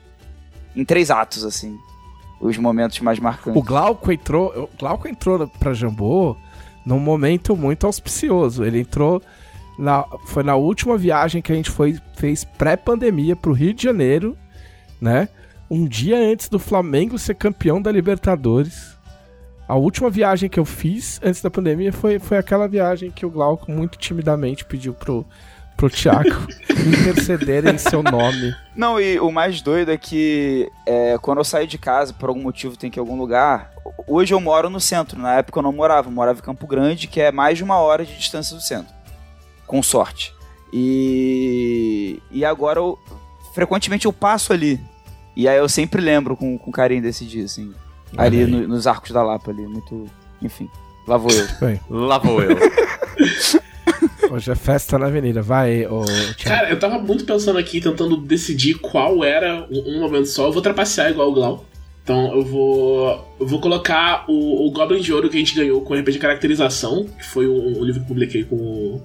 em 0.76 0.84
três 0.84 1.10
atos, 1.10 1.44
assim, 1.44 1.76
os 2.40 2.56
momentos 2.58 3.00
mais 3.00 3.18
marcantes. 3.18 3.60
O 3.60 3.64
Glauco 3.64 4.12
entrou, 4.12 4.52
o 4.64 4.78
Glauco 4.78 5.08
entrou 5.08 5.48
pra 5.58 5.72
Jambô 5.72 6.36
num 6.84 6.98
momento 6.98 7.56
muito 7.56 7.86
auspicioso. 7.86 8.64
Ele 8.64 8.80
entrou 8.80 9.22
na, 9.78 10.04
foi 10.26 10.42
na 10.42 10.56
última 10.56 10.98
viagem 10.98 11.40
que 11.40 11.52
a 11.52 11.54
gente 11.54 11.70
foi, 11.70 11.98
fez 12.16 12.44
pré-pandemia 12.44 13.36
pro 13.36 13.52
Rio 13.52 13.72
de 13.72 13.84
Janeiro, 13.84 14.36
né? 15.00 15.28
Um 15.70 15.86
dia 15.86 16.18
antes 16.18 16.48
do 16.48 16.58
Flamengo 16.58 17.18
ser 17.18 17.34
campeão 17.34 17.80
da 17.80 17.92
Libertadores. 17.92 18.97
A 19.68 19.76
última 19.76 20.08
viagem 20.08 20.48
que 20.48 20.58
eu 20.58 20.64
fiz 20.64 21.20
antes 21.22 21.42
da 21.42 21.50
pandemia 21.50 21.92
foi, 21.92 22.18
foi 22.18 22.38
aquela 22.38 22.66
viagem 22.66 23.10
que 23.10 23.26
o 23.26 23.30
Glauco 23.30 23.70
muito 23.70 23.98
timidamente 23.98 24.64
pediu 24.64 24.94
pro, 24.94 25.26
pro 25.76 25.90
Thiago 25.90 26.46
interceder 26.86 27.66
em 27.66 27.76
seu 27.76 28.02
nome. 28.02 28.56
Não, 28.74 28.98
e 28.98 29.20
o 29.20 29.30
mais 29.30 29.60
doido 29.60 29.92
é 29.92 29.98
que 29.98 30.72
é, 30.86 31.18
quando 31.18 31.38
eu 31.38 31.44
saio 31.44 31.66
de 31.66 31.76
casa, 31.76 32.14
por 32.14 32.30
algum 32.30 32.40
motivo 32.40 32.78
tem 32.78 32.90
que 32.90 32.98
ir 32.98 33.02
em 33.02 33.04
algum 33.04 33.18
lugar. 33.18 33.70
Hoje 34.06 34.32
eu 34.32 34.40
moro 34.40 34.70
no 34.70 34.80
centro, 34.80 35.20
na 35.20 35.34
época 35.34 35.58
eu 35.58 35.62
não 35.62 35.72
morava, 35.72 36.08
eu 36.08 36.12
morava 36.12 36.38
em 36.38 36.42
Campo 36.42 36.66
Grande, 36.66 37.06
que 37.06 37.20
é 37.20 37.30
mais 37.30 37.58
de 37.58 37.64
uma 37.64 37.76
hora 37.76 38.06
de 38.06 38.16
distância 38.16 38.56
do 38.56 38.62
centro. 38.62 38.94
Com 39.66 39.82
sorte. 39.82 40.32
E. 40.72 42.22
E 42.30 42.42
agora 42.42 42.78
eu. 42.78 42.98
Frequentemente 43.54 44.06
eu 44.06 44.14
passo 44.14 44.50
ali. 44.50 44.80
E 45.36 45.46
aí 45.46 45.58
eu 45.58 45.68
sempre 45.68 46.00
lembro 46.00 46.36
com, 46.36 46.56
com 46.56 46.70
carinho 46.72 47.02
desse 47.02 47.26
dia, 47.26 47.44
assim. 47.44 47.74
Ali 48.16 48.46
no- 48.46 48.68
nos 48.68 48.86
arcos 48.86 49.10
da 49.10 49.22
Lapa 49.22 49.50
ali. 49.50 49.66
Muito. 49.66 50.06
Enfim. 50.42 50.68
Lá 51.06 51.16
vou 51.16 51.30
eu. 51.32 51.46
Bem, 51.60 51.80
Lá 51.90 52.18
vou 52.18 52.42
eu. 52.42 52.56
hoje 54.30 54.50
é 54.50 54.54
festa 54.54 54.98
na 54.98 55.06
avenida. 55.06 55.42
Vai, 55.42 55.86
ô. 55.86 56.02
Cara, 56.42 56.70
eu 56.70 56.78
tava 56.78 56.98
muito 56.98 57.24
pensando 57.24 57.58
aqui, 57.58 57.80
tentando 57.80 58.16
decidir 58.16 58.74
qual 58.74 59.24
era 59.24 59.66
um 59.70 59.96
um 59.96 60.00
momento 60.00 60.26
só. 60.26 60.46
Eu 60.46 60.52
vou 60.52 60.62
trapacear 60.62 61.10
igual 61.10 61.30
o 61.30 61.34
Glau. 61.34 61.64
Então 62.04 62.34
eu 62.34 62.42
vou. 62.44 63.34
Eu 63.40 63.46
vou 63.46 63.60
colocar 63.60 64.24
o, 64.28 64.66
o 64.66 64.70
Goblin 64.70 65.00
de 65.00 65.12
Ouro 65.12 65.28
que 65.28 65.36
a 65.36 65.40
gente 65.40 65.54
ganhou 65.54 65.80
com 65.82 65.92
o 65.94 65.96
RPG 65.96 66.12
de 66.12 66.18
caracterização, 66.18 67.04
que 67.04 67.24
foi 67.24 67.46
um, 67.48 67.80
um 67.80 67.84
livro 67.84 68.00
que 68.00 68.04
eu 68.04 68.08
publiquei 68.08 68.44
com, 68.44 68.56
o- 68.56 69.02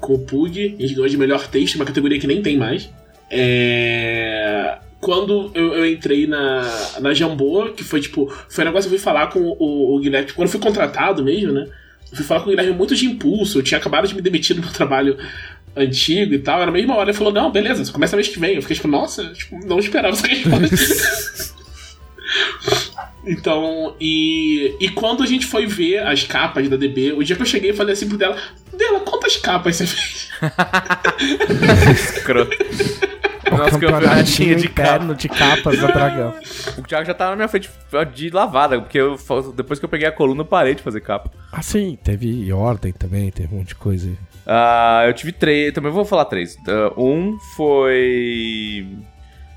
com 0.00 0.14
o 0.14 0.18
Pug. 0.20 0.76
A 0.78 0.82
gente 0.82 0.94
ganhou 0.94 1.08
de 1.08 1.16
melhor 1.16 1.46
texto, 1.48 1.74
uma 1.76 1.84
categoria 1.84 2.18
que 2.18 2.26
nem 2.26 2.40
tem 2.42 2.56
mais. 2.56 2.88
É. 3.30 4.78
Quando 5.00 5.50
eu, 5.54 5.74
eu 5.74 5.86
entrei 5.86 6.26
na, 6.26 7.00
na 7.00 7.14
Jamboa, 7.14 7.72
que 7.72 7.84
foi 7.84 8.00
tipo. 8.00 8.32
Foi 8.48 8.64
um 8.64 8.66
negócio 8.66 8.88
que 8.88 8.94
eu 8.94 8.98
fui 8.98 9.04
falar 9.04 9.28
com 9.28 9.40
o, 9.40 9.96
o 9.96 10.00
Guilherme. 10.00 10.32
Quando 10.32 10.46
eu 10.46 10.52
fui 10.52 10.60
contratado 10.60 11.22
mesmo, 11.22 11.52
né? 11.52 11.66
Eu 12.10 12.16
fui 12.16 12.24
falar 12.24 12.40
com 12.40 12.46
o 12.46 12.50
Guilherme 12.50 12.72
muito 12.72 12.96
de 12.96 13.06
impulso. 13.06 13.58
Eu 13.58 13.62
tinha 13.62 13.78
acabado 13.78 14.08
de 14.08 14.14
me 14.14 14.22
demitir 14.22 14.56
do 14.56 14.62
meu 14.62 14.70
trabalho 14.74 15.16
antigo 15.76 16.34
e 16.34 16.38
tal, 16.38 16.60
era 16.60 16.70
a 16.70 16.74
mesma 16.74 16.96
hora. 16.96 17.10
Ele 17.10 17.16
falou, 17.16 17.32
não, 17.32 17.52
beleza, 17.52 17.84
você 17.84 17.92
começa 17.92 18.16
mês 18.16 18.28
que 18.28 18.40
vem. 18.40 18.56
Eu 18.56 18.62
fiquei 18.62 18.76
tipo, 18.76 18.88
nossa, 18.88 19.24
tipo, 19.32 19.64
não 19.66 19.78
esperava 19.78 20.14
essa 20.14 20.26
resposta. 20.26 21.58
Então, 23.28 23.94
e, 24.00 24.74
e 24.80 24.88
quando 24.90 25.22
a 25.22 25.26
gente 25.26 25.44
foi 25.44 25.66
ver 25.66 25.98
as 25.98 26.24
capas 26.24 26.66
da 26.68 26.76
DB, 26.76 27.12
o 27.12 27.22
dia 27.22 27.36
que 27.36 27.42
eu 27.42 27.46
cheguei, 27.46 27.70
eu 27.70 27.74
falei 27.74 27.92
assim 27.92 28.08
pro 28.08 28.16
dela: 28.16 28.38
Dela, 28.72 29.00
quantas 29.00 29.36
capas 29.36 29.76
você 29.76 29.86
fez? 29.86 30.30
Escroto. 32.16 32.56
O 33.58 33.64
Nosso 33.64 33.78
campeonatinho 33.78 34.56
de 34.56 34.66
interno 34.66 35.14
de 35.14 35.28
capas 35.28 35.80
da 35.80 35.88
Dragão. 35.88 36.34
O 36.76 36.82
Thiago 36.82 37.06
já 37.06 37.14
tava 37.14 37.30
na 37.30 37.36
minha 37.36 37.48
frente 37.48 37.68
de 38.14 38.30
lavada, 38.30 38.80
porque 38.80 38.98
eu, 38.98 39.16
depois 39.54 39.78
que 39.78 39.84
eu 39.84 39.88
peguei 39.88 40.06
a 40.06 40.12
coluna, 40.12 40.42
eu 40.42 40.46
parei 40.46 40.74
de 40.74 40.82
fazer 40.82 41.00
capa. 41.00 41.30
Ah, 41.52 41.62
sim, 41.62 41.98
teve 42.02 42.52
ordem 42.52 42.92
também, 42.92 43.30
teve 43.30 43.54
um 43.54 43.58
monte 43.58 43.68
de 43.68 43.74
coisa 43.74 44.08
aí. 44.08 44.18
Ah, 44.46 45.02
eu 45.06 45.12
tive 45.12 45.32
três, 45.32 45.72
também 45.72 45.90
vou 45.90 46.04
falar 46.04 46.24
três. 46.26 46.56
Ah, 46.68 46.92
um 46.96 47.38
foi 47.56 48.86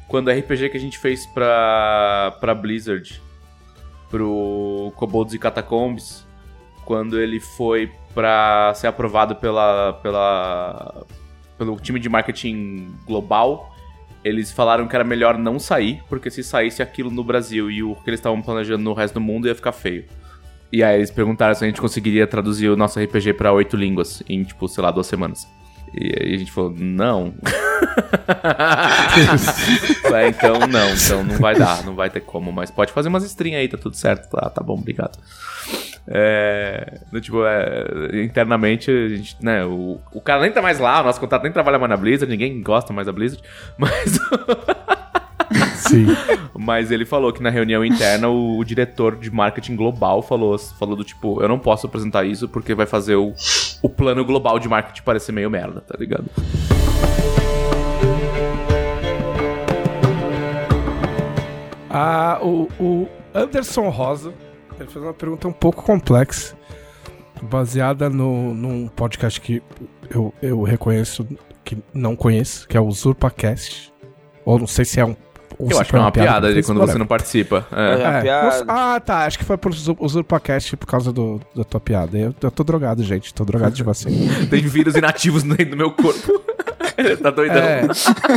quando 0.08 0.28
o 0.28 0.32
RPG 0.32 0.70
que 0.70 0.78
a 0.78 0.80
gente 0.80 0.98
fez 0.98 1.26
pra, 1.28 2.36
pra 2.42 2.54
Blizzard, 2.54 3.22
pro 4.10 4.92
Kobolds 4.98 5.34
e 5.34 5.40
Catacombs, 5.40 6.28
quando 6.84 7.18
ele 7.18 7.40
foi 7.40 7.90
pra 8.14 8.74
ser 8.76 8.88
aprovado 8.88 9.36
pela, 9.38 9.94
pela, 10.04 11.06
pelo 11.58 11.80
time 11.80 11.98
de 11.98 12.10
marketing 12.10 12.94
global, 13.08 13.71
eles 14.24 14.52
falaram 14.52 14.88
que 14.88 14.96
era 14.96 15.04
melhor 15.04 15.38
não 15.38 15.60
sair, 15.60 16.02
porque 16.08 16.30
se 16.30 16.44
saísse 16.44 16.82
aquilo 16.82 17.10
no 17.10 17.24
Brasil 17.24 17.70
e 17.72 17.84
o 17.84 17.96
que 17.96 18.10
eles 18.10 18.20
estavam 18.20 18.42
planejando 18.42 18.84
no 18.84 18.94
resto 18.94 19.16
do 19.16 19.22
mundo 19.22 19.48
ia 19.48 19.56
ficar 19.56 19.72
feio. 19.72 20.06
E 20.72 20.84
aí 20.84 20.96
eles 20.98 21.12
perguntaram 21.12 21.54
se 21.54 21.64
a 21.64 21.68
gente 21.68 21.82
conseguiria 21.82 22.26
traduzir 22.26 22.70
o 22.70 22.78
nosso 22.78 23.00
RPG 23.00 23.34
pra 23.34 23.52
oito 23.52 23.76
línguas 23.76 24.24
em, 24.30 24.44
tipo, 24.44 24.68
sei 24.68 24.84
lá, 24.84 24.92
duas 24.92 25.08
semanas. 25.08 25.48
E 25.94 26.16
aí 26.18 26.36
a 26.36 26.38
gente 26.38 26.52
falou, 26.52 26.74
não. 26.78 27.34
é, 30.14 30.28
então 30.30 30.60
não, 30.68 30.90
então 30.90 31.24
não 31.24 31.38
vai 31.38 31.56
dar, 31.56 31.84
não 31.84 31.94
vai 31.96 32.10
ter 32.10 32.22
como, 32.22 32.52
mas 32.52 32.72
pode 32.72 32.94
fazer 32.94 33.10
umas 33.10 33.26
string 33.26 33.56
aí, 33.56 33.68
tá 33.68 33.78
tudo 33.78 33.98
certo. 33.98 34.30
Tá, 34.30 34.50
tá 34.50 34.64
bom, 34.64 34.76
obrigado. 34.76 35.20
É, 36.08 37.00
tipo, 37.22 37.46
é, 37.46 38.24
internamente, 38.24 38.90
a 38.90 39.08
gente, 39.10 39.38
né, 39.40 39.64
o, 39.66 40.00
o 40.12 40.22
cara 40.22 40.42
nem 40.42 40.52
tá 40.52 40.62
mais 40.62 40.80
lá, 40.80 41.02
o 41.02 41.04
nosso 41.04 41.20
contato 41.20 41.44
nem 41.44 41.52
trabalha 41.52 41.78
mais 41.78 41.90
na 41.90 41.98
Blizzard, 41.98 42.32
ninguém 42.32 42.62
gosta 42.62 42.92
mais 42.92 43.08
da 43.08 43.14
Blizzard, 43.14 43.44
mas. 43.78 44.20
Sim. 45.76 46.08
Mas 46.58 46.92
ele 46.92 47.06
falou 47.06 47.34
que 47.34 47.44
na 47.44 47.50
reunião 47.50 47.84
interna 47.84 48.30
o, 48.30 48.58
o, 48.58 48.64
diretor 48.64 49.18
de 49.18 49.30
marketing 49.30 49.76
global 49.76 50.22
falou, 50.22 50.58
falou 50.58 50.96
do 50.96 51.04
tipo, 51.04 51.42
eu 51.42 51.50
não 51.50 51.60
posso 51.60 51.88
apresentar 51.88 52.24
isso 52.24 52.48
porque 52.48 52.74
vai 52.74 52.86
fazer 52.86 53.16
o, 53.16 53.34
o 53.82 53.90
plano 53.90 54.24
global 54.24 54.60
de 54.60 54.70
marketing 54.70 55.02
parecer 55.02 55.32
meio 55.32 55.50
merda, 55.50 55.82
tá 55.82 55.96
ligado? 56.00 56.26
Ah, 61.90 62.40
o, 62.42 62.70
o 62.80 63.10
Anderson 63.34 63.90
Rosa, 63.90 64.34
ele 64.82 64.92
fez 64.92 65.04
uma 65.04 65.14
pergunta 65.14 65.48
um 65.48 65.54
pouco 65.54 65.84
complexa, 65.84 66.56
baseada 67.42 68.10
no, 68.10 68.54
num 68.54 68.88
podcast 68.88 69.40
que 69.40 69.62
eu, 70.10 70.34
eu 70.42 70.62
reconheço, 70.64 71.28
que 71.64 71.78
não 71.94 72.16
conheço, 72.16 72.68
que 72.68 72.78
é 72.78 72.80
o 72.80 72.86
UsurpaCast. 72.86 73.92
Ou 74.44 74.60
não 74.60 74.68
sei 74.68 74.86
se 74.86 75.00
é 75.00 75.06
um 75.06 75.16
eu 75.60 75.80
acho 75.80 75.90
que 75.90 75.96
é 75.96 76.00
uma, 76.00 76.12
piada, 76.12 76.30
piada 76.30 76.54
de 76.54 76.64
quando 76.64 76.80
você 76.80 76.98
não 76.98 77.06
participa. 77.06 77.68
É. 77.72 78.28
É, 78.28 78.30
é. 78.30 78.64
Ah, 78.68 79.00
tá. 79.00 79.26
Acho 79.26 79.38
que 79.38 79.46
foi 79.46 79.58
pro 79.58 79.72
UsurpaCast 80.00 80.76
por 80.78 80.88
causa 80.88 81.14
do, 81.14 81.40
da 81.56 81.64
tua 81.64 81.80
piada. 81.80 82.18
Eu, 82.18 82.34
eu 82.42 82.52
tô 82.52 82.64
drogado, 82.64 83.04
gente. 83.04 83.34
Tô 83.34 83.46
drogado 83.46 83.76
de 83.76 83.84
vacina. 83.84 84.34
Tem 84.50 84.62
vírus 84.62 84.96
inativos 84.96 85.44
no, 85.44 85.56
no 85.56 85.78
meu 85.78 85.92
corpo. 85.92 86.42
tá 87.22 87.30
doidão. 87.30 87.58
É, 87.58 87.88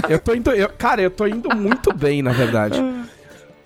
eu 0.09 0.19
tô 0.19 0.35
indo. 0.35 0.51
Eu, 0.51 0.69
cara, 0.69 1.01
eu 1.01 1.11
tô 1.11 1.27
indo 1.27 1.55
muito 1.57 1.95
bem, 1.95 2.21
na 2.21 2.33
verdade. 2.33 2.79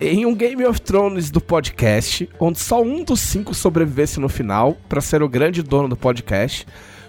Em 0.01 0.25
um 0.25 0.33
Game 0.33 0.65
of 0.65 0.81
Thrones 0.81 1.29
do 1.29 1.41
podcast, 1.41 2.31
onde 2.39 2.61
só 2.61 2.81
um 2.81 3.03
dos 3.03 3.19
cinco 3.19 3.53
sobrevivesse 3.53 4.21
no 4.21 4.29
final, 4.29 4.77
para 4.89 5.01
ser 5.01 5.25
o 5.25 5.29
grande 5.29 5.61
dono 5.61 5.89
do 5.89 5.97
podcast, 5.97 6.65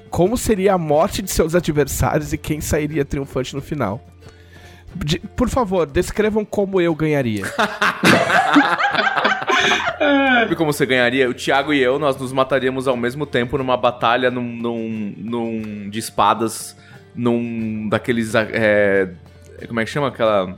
como 0.10 0.36
seria 0.36 0.74
a 0.74 0.78
morte 0.78 1.22
de 1.22 1.30
seus 1.30 1.54
adversários 1.54 2.34
e 2.34 2.38
quem 2.38 2.60
sairia 2.60 3.06
triunfante 3.06 3.56
no 3.56 3.62
final? 3.62 4.04
De, 4.96 5.20
por 5.20 5.50
favor, 5.50 5.86
descrevam 5.86 6.44
como 6.44 6.82
eu 6.82 6.96
ganharia. 6.96 7.46
Sabe 10.00 10.56
como 10.56 10.74
você 10.74 10.84
ganharia? 10.84 11.30
O 11.30 11.34
Thiago 11.34 11.72
e 11.72 11.80
eu, 11.80 12.00
nós 12.00 12.18
nos 12.18 12.34
mataríamos 12.34 12.88
ao 12.88 12.98
mesmo 12.98 13.28
tempo 13.28 13.56
numa 13.56 13.78
batalha 13.78 14.32
num, 14.32 14.42
num, 14.42 15.14
num 15.16 15.90
de 15.92 16.00
espadas, 16.00 16.76
num 17.14 17.88
daqueles. 17.88 18.34
É, 18.34 19.10
como 19.68 19.80
é 19.80 19.86
que 19.86 19.92
chama 19.92 20.08
aquela. 20.08 20.56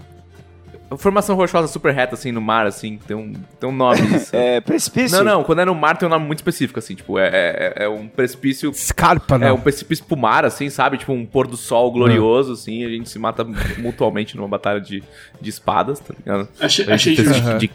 Formação 0.97 1.35
rochosa 1.35 1.67
super 1.67 1.93
reta, 1.93 2.15
assim, 2.15 2.31
no 2.31 2.41
mar, 2.41 2.65
assim, 2.65 2.97
tem 3.07 3.15
um, 3.15 3.33
tem 3.59 3.69
um 3.69 3.71
nome. 3.71 4.01
Assim. 4.15 4.35
é, 4.35 4.59
precipício? 4.59 5.17
Não, 5.17 5.23
não, 5.23 5.43
quando 5.43 5.59
é 5.59 5.65
no 5.65 5.73
mar 5.73 5.97
tem 5.97 6.07
um 6.07 6.11
nome 6.11 6.25
muito 6.25 6.39
específico, 6.39 6.79
assim, 6.79 6.95
tipo, 6.95 7.17
é, 7.17 7.29
é, 7.29 7.83
é 7.83 7.89
um 7.89 8.07
precipício... 8.07 8.69
Escarpa, 8.71 9.37
né? 9.37 9.47
É 9.47 9.53
um 9.53 9.59
precipício 9.59 10.03
pro 10.03 10.17
mar, 10.17 10.43
assim, 10.43 10.69
sabe? 10.69 10.97
Tipo, 10.97 11.13
um 11.13 11.25
pôr 11.25 11.47
do 11.47 11.55
sol 11.55 11.91
glorioso, 11.91 12.53
assim, 12.53 12.83
a 12.83 12.89
gente 12.89 13.09
se 13.09 13.17
mata 13.17 13.45
mutuamente 13.77 14.35
numa 14.35 14.47
batalha 14.47 14.81
de, 14.81 15.03
de 15.39 15.49
espadas, 15.49 15.99
tá 15.99 16.13
ligado? 16.17 16.49
Achei, 16.59 16.91
achei 16.91 17.15
de, 17.15 17.23
justo. 17.23 17.57
de 17.57 17.71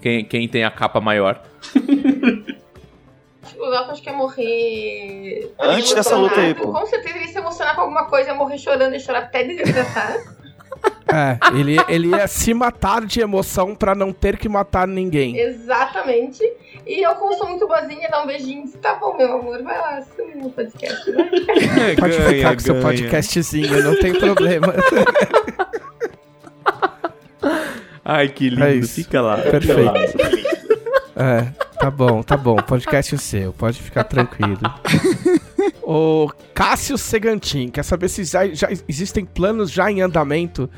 quem, 0.00 0.24
quem 0.24 0.48
tem 0.48 0.64
a 0.64 0.70
capa 0.70 1.00
maior. 1.00 1.40
O 3.58 3.68
Léo 3.68 3.90
acho 3.90 4.02
que 4.02 4.10
ia 4.10 4.16
morrer... 4.16 5.52
Antes 5.58 5.94
dessa 5.94 6.16
luta 6.16 6.40
aí, 6.40 6.54
pô. 6.54 6.72
Com 6.72 6.86
certeza 6.86 7.16
ele 7.16 7.26
ia 7.26 7.32
se 7.32 7.38
emocionar 7.38 7.74
com 7.74 7.82
alguma 7.82 8.06
coisa, 8.06 8.30
ia 8.30 8.34
morrer 8.34 8.58
chorando 8.58 8.94
e 8.94 9.00
chorar 9.00 9.20
até 9.20 9.44
desidratar. 9.44 10.18
É, 11.08 11.38
ele, 11.56 11.76
ele 11.88 12.08
ia 12.08 12.26
se 12.26 12.52
matar 12.52 13.04
de 13.06 13.20
emoção 13.20 13.74
pra 13.76 13.94
não 13.94 14.12
ter 14.12 14.36
que 14.36 14.48
matar 14.48 14.88
ninguém. 14.88 15.36
Exatamente. 15.38 16.42
E 16.86 17.00
eu, 17.06 17.14
como 17.14 17.34
sou 17.36 17.48
muito 17.48 17.66
boazinha, 17.66 18.08
dar 18.08 18.22
um 18.22 18.26
beijinho 18.26 18.62
e 18.62 18.64
disse, 18.64 18.78
tá 18.78 18.94
bom, 18.96 19.16
meu 19.16 19.38
amor, 19.38 19.62
vai 19.62 19.78
lá, 19.78 19.98
assume 19.98 20.34
no 20.34 20.50
podcast, 20.50 21.10
né? 21.10 21.30
Pode 21.98 22.16
Ganha, 22.16 22.28
ficar 22.28 22.54
com 22.54 22.60
seu 22.60 22.74
ganha. 22.74 22.86
podcastzinho, 22.86 23.82
não 23.84 23.96
tem 24.00 24.14
problema. 24.14 24.74
Ai, 28.04 28.28
que 28.28 28.50
lindo, 28.50 28.64
É 28.64 28.82
fica 28.82 29.20
lá. 29.20 29.38
Perfeito. 29.38 30.16
É, 31.16 31.46
tá 31.80 31.90
bom, 31.90 32.22
tá 32.22 32.36
bom. 32.36 32.56
Podcast 32.56 33.14
é 33.14 33.18
seu, 33.18 33.52
pode 33.52 33.80
ficar 33.80 34.04
tranquilo. 34.04 34.58
O 35.88 36.28
Cássio 36.52 36.98
Segantin 36.98 37.68
quer 37.68 37.84
saber 37.84 38.08
se 38.08 38.24
já, 38.24 38.44
já 38.48 38.68
existem 38.88 39.24
planos 39.24 39.70
já 39.70 39.88
em 39.88 40.02
andamento 40.02 40.68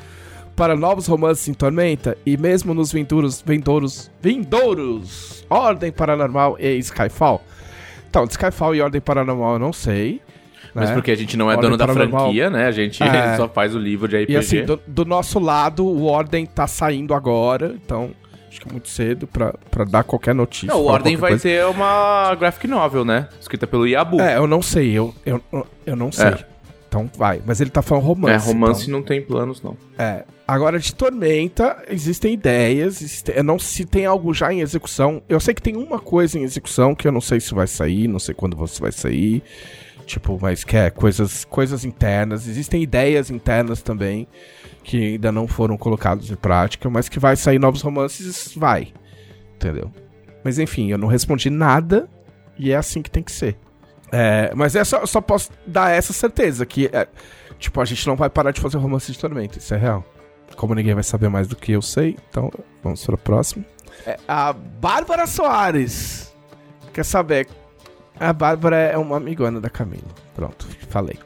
para 0.58 0.74
novos 0.74 1.06
romances 1.06 1.46
em 1.46 1.54
Tormenta 1.54 2.18
e 2.26 2.36
mesmo 2.36 2.74
nos 2.74 2.90
vindouros, 2.90 3.40
vindouros, 3.46 4.10
vindouros, 4.20 5.46
Ordem 5.48 5.92
Paranormal 5.92 6.56
e 6.58 6.76
Skyfall. 6.78 7.40
Então, 8.10 8.24
Skyfall 8.24 8.74
e 8.74 8.80
Ordem 8.80 9.00
Paranormal 9.00 9.52
eu 9.52 9.58
não 9.60 9.72
sei. 9.72 10.20
Mas 10.74 10.88
né? 10.88 10.96
porque 10.96 11.12
a 11.12 11.16
gente 11.16 11.36
não 11.36 11.48
é 11.48 11.54
Ordem 11.54 11.70
dono 11.70 11.76
da 11.76 11.86
franquia, 11.86 12.50
né? 12.50 12.66
A 12.66 12.72
gente 12.72 13.00
É. 13.00 13.36
só 13.38 13.48
faz 13.48 13.72
o 13.72 13.78
livro 13.78 14.08
de 14.08 14.16
RPG. 14.16 14.32
E 14.32 14.36
assim, 14.36 14.64
do, 14.64 14.80
do 14.84 15.04
nosso 15.04 15.38
lado, 15.38 15.86
o 15.86 16.06
Ordem 16.06 16.44
tá 16.44 16.66
saindo 16.66 17.14
agora, 17.14 17.76
então 17.84 18.10
acho 18.48 18.60
que 18.60 18.68
é 18.68 18.72
muito 18.72 18.88
cedo 18.88 19.28
pra, 19.28 19.54
pra 19.70 19.84
dar 19.84 20.02
qualquer 20.02 20.34
notícia. 20.34 20.66
Não, 20.66 20.80
o 20.82 20.86
Ordem 20.86 21.16
vai 21.16 21.30
coisa. 21.30 21.42
ter 21.44 21.64
uma 21.66 22.34
graphic 22.34 22.66
novel, 22.66 23.04
né? 23.04 23.28
Escrita 23.40 23.64
pelo 23.64 23.86
Yabu. 23.86 24.20
É, 24.20 24.36
eu 24.36 24.48
não 24.48 24.60
sei, 24.60 24.90
eu, 24.90 25.14
eu, 25.24 25.40
eu 25.86 25.94
não 25.94 26.10
sei. 26.10 26.26
É. 26.26 26.38
Então 26.88 27.08
vai, 27.16 27.40
mas 27.46 27.60
ele 27.60 27.70
tá 27.70 27.80
falando 27.80 28.02
romance. 28.04 28.48
É, 28.48 28.52
romance 28.52 28.82
então- 28.82 28.98
não 28.98 29.06
tem 29.06 29.22
planos, 29.22 29.62
não. 29.62 29.76
É. 29.96 30.24
Agora, 30.50 30.78
de 30.78 30.94
Tormenta, 30.94 31.84
existem 31.90 32.32
ideias. 32.32 33.02
existe- 33.02 33.42
não 33.42 33.58
se 33.58 33.84
tem 33.84 34.06
algo 34.06 34.32
já 34.32 34.50
em 34.50 34.60
execução. 34.62 35.22
Eu 35.28 35.38
sei 35.38 35.52
que 35.52 35.60
tem 35.60 35.76
uma 35.76 35.98
coisa 35.98 36.38
em 36.38 36.42
execução 36.42 36.94
que 36.94 37.06
eu 37.06 37.12
não 37.12 37.20
sei 37.20 37.38
se 37.38 37.52
vai 37.54 37.66
sair, 37.66 38.08
não 38.08 38.18
sei 38.18 38.34
quando 38.34 38.56
você 38.56 38.80
vai 38.80 38.90
sair. 38.90 39.42
Tipo, 40.06 40.38
mas 40.40 40.64
que 40.64 40.74
é 40.74 40.88
coisas, 40.88 41.44
coisas 41.44 41.84
internas. 41.84 42.48
Existem 42.48 42.82
ideias 42.82 43.30
internas 43.30 43.82
também 43.82 44.26
que 44.82 45.12
ainda 45.12 45.30
não 45.30 45.46
foram 45.46 45.76
colocadas 45.76 46.30
em 46.30 46.34
prática, 46.34 46.88
mas 46.88 47.10
que 47.10 47.18
vai 47.18 47.36
sair 47.36 47.58
novos 47.58 47.82
romances, 47.82 48.54
vai. 48.56 48.94
Entendeu? 49.54 49.92
Mas 50.42 50.58
enfim, 50.58 50.90
eu 50.90 50.96
não 50.96 51.08
respondi 51.08 51.50
nada 51.50 52.08
e 52.58 52.72
é 52.72 52.76
assim 52.76 53.02
que 53.02 53.10
tem 53.10 53.22
que 53.22 53.32
ser. 53.32 53.54
É, 54.10 54.50
mas 54.54 54.74
é 54.74 54.82
só, 54.82 55.04
só 55.04 55.20
posso 55.20 55.50
dar 55.66 55.90
essa 55.90 56.14
certeza 56.14 56.64
que, 56.64 56.86
é, 56.90 57.06
tipo, 57.58 57.78
a 57.82 57.84
gente 57.84 58.06
não 58.06 58.16
vai 58.16 58.30
parar 58.30 58.50
de 58.50 58.62
fazer 58.62 58.78
romance 58.78 59.12
de 59.12 59.18
Tormenta, 59.18 59.58
isso 59.58 59.74
é 59.74 59.76
real. 59.76 60.02
Como 60.58 60.74
ninguém 60.74 60.92
vai 60.92 61.04
saber 61.04 61.28
mais 61.28 61.46
do 61.46 61.54
que 61.54 61.70
eu 61.70 61.80
sei, 61.80 62.16
então 62.28 62.50
vamos 62.82 63.06
para 63.06 63.14
o 63.14 63.18
próximo. 63.18 63.64
É, 64.04 64.18
a 64.26 64.52
Bárbara 64.52 65.24
Soares 65.24 66.34
quer 66.92 67.04
saber. 67.04 67.46
A 68.18 68.32
Bárbara 68.32 68.76
é 68.76 68.98
uma 68.98 69.18
amigona 69.18 69.60
da 69.60 69.70
Camila. 69.70 70.02
Pronto, 70.34 70.66
falei. 70.88 71.16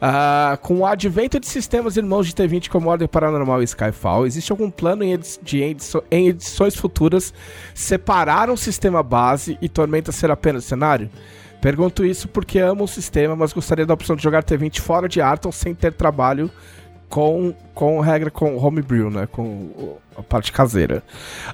Ah, 0.00 0.58
com 0.62 0.78
o 0.78 0.86
advento 0.86 1.38
de 1.38 1.46
sistemas 1.46 1.98
irmãos 1.98 2.26
de 2.26 2.32
T20 2.32 2.68
como 2.70 2.88
Ordem 2.88 3.06
Paranormal 3.06 3.60
e 3.60 3.64
Skyfall, 3.64 4.26
existe 4.26 4.50
algum 4.52 4.70
plano 4.70 5.04
em, 5.04 5.12
edi- 5.12 5.38
de 5.42 5.62
em 6.10 6.28
edições 6.28 6.74
futuras 6.74 7.34
separar 7.74 8.48
um 8.48 8.56
sistema 8.56 9.02
base 9.02 9.58
e 9.60 9.68
Tormenta 9.68 10.12
ser 10.12 10.30
apenas 10.30 10.64
cenário? 10.64 11.10
Pergunto 11.60 12.04
isso 12.06 12.26
porque 12.28 12.58
amo 12.58 12.84
o 12.84 12.88
sistema, 12.88 13.36
mas 13.36 13.52
gostaria 13.52 13.84
da 13.84 13.92
opção 13.92 14.16
de 14.16 14.22
jogar 14.22 14.44
T20 14.44 14.80
fora 14.80 15.08
de 15.08 15.20
Arton 15.20 15.52
sem 15.52 15.74
ter 15.74 15.92
trabalho 15.92 16.50
com, 17.08 17.54
com 17.74 18.00
regra 18.00 18.30
com 18.30 18.56
homebrew, 18.56 19.10
né? 19.10 19.26
Com 19.30 19.42
o- 19.44 19.98
a 20.16 20.22
parte 20.22 20.52
caseira. 20.52 21.02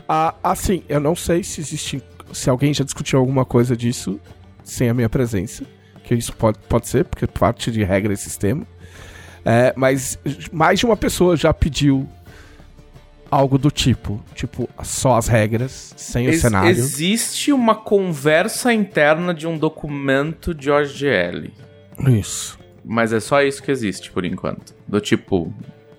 Ah, 0.09 0.35
assim, 0.43 0.83
eu 0.89 0.99
não 1.01 1.15
sei 1.15 1.43
se 1.45 1.61
existe. 1.61 2.03
Se 2.33 2.49
alguém 2.51 2.73
já 2.75 2.83
discutiu 2.85 3.19
alguma 3.19 3.45
coisa 3.45 3.77
disso 3.77 4.19
sem 4.65 4.89
a 4.89 4.95
minha 4.95 5.09
presença. 5.09 5.65
Que 6.03 6.15
isso 6.15 6.35
pode, 6.35 6.59
pode 6.69 6.89
ser, 6.89 7.05
porque 7.05 7.27
parte 7.27 7.71
de 7.71 7.83
regra 7.85 8.13
é 8.13 8.17
sistema. 8.17 8.67
É, 9.45 9.73
mas 9.77 10.19
mais 10.53 10.79
de 10.79 10.87
uma 10.87 10.97
pessoa 10.97 11.37
já 11.37 11.53
pediu 11.53 12.09
algo 13.31 13.59
do 13.59 13.71
tipo. 13.71 14.21
Tipo, 14.35 14.69
só 14.83 15.17
as 15.17 15.29
regras, 15.29 15.95
sem 15.97 16.27
o 16.27 16.31
Ex- 16.31 16.41
cenário. 16.41 16.71
Existe 16.71 17.53
uma 17.53 17.75
conversa 17.75 18.73
interna 18.73 19.33
de 19.35 19.47
um 19.47 19.57
documento 19.59 20.55
de 20.55 20.71
OGL. 20.71 21.51
Isso. 22.09 22.59
Mas 22.85 23.13
é 23.13 23.21
só 23.21 23.43
isso 23.43 23.63
que 23.63 23.71
existe 23.71 24.11
por 24.11 24.25
enquanto. 24.25 24.75
Do 24.87 25.01
tipo, 25.01 25.53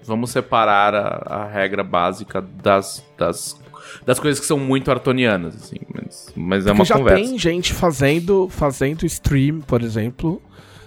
vamos 0.04 0.30
separar 0.30 0.94
a, 0.94 1.44
a 1.44 1.48
regra 1.48 1.84
básica 1.84 2.42
das, 2.42 3.04
das, 3.18 3.60
das 4.06 4.20
coisas 4.20 4.40
que 4.40 4.46
são 4.46 4.60
muito 4.60 4.92
artonianas, 4.92 5.56
assim. 5.56 5.78
Mas, 5.94 6.34
mas 6.36 6.66
é 6.66 6.70
Porque 6.70 6.80
uma 6.80 6.86
já 6.86 6.98
conversa. 6.98 7.24
tem 7.24 7.38
gente 7.38 7.74
fazendo, 7.74 8.48
fazendo 8.50 9.06
stream, 9.06 9.62
por 9.62 9.82
exemplo, 9.82 10.42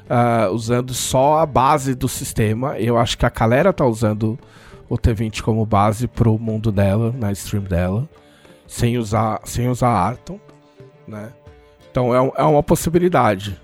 ah, 0.09 0.49
usando 0.51 0.95
só 0.95 1.39
a 1.39 1.47
base 1.47 1.95
do 1.95 2.09
sistema. 2.09 2.79
Eu 2.79 2.97
acho 2.97 3.19
que 3.19 3.27
a 3.27 3.31
galera 3.31 3.73
tá 3.73 3.85
usando 3.85 4.39
o 4.89 4.97
T20 4.97 5.43
como 5.43 5.67
base 5.67 6.07
pro 6.07 6.39
mundo 6.39 6.73
dela, 6.73 7.13
na 7.17 7.33
stream 7.33 7.65
dela, 7.65 8.09
sem 8.67 8.97
usar, 8.97 9.41
sem 9.45 9.69
usar 9.69 9.89
Arton, 9.91 10.39
né? 11.07 11.33
Então 11.91 12.15
é, 12.15 12.33
é 12.37 12.45
uma 12.45 12.63
possibilidade, 12.63 13.61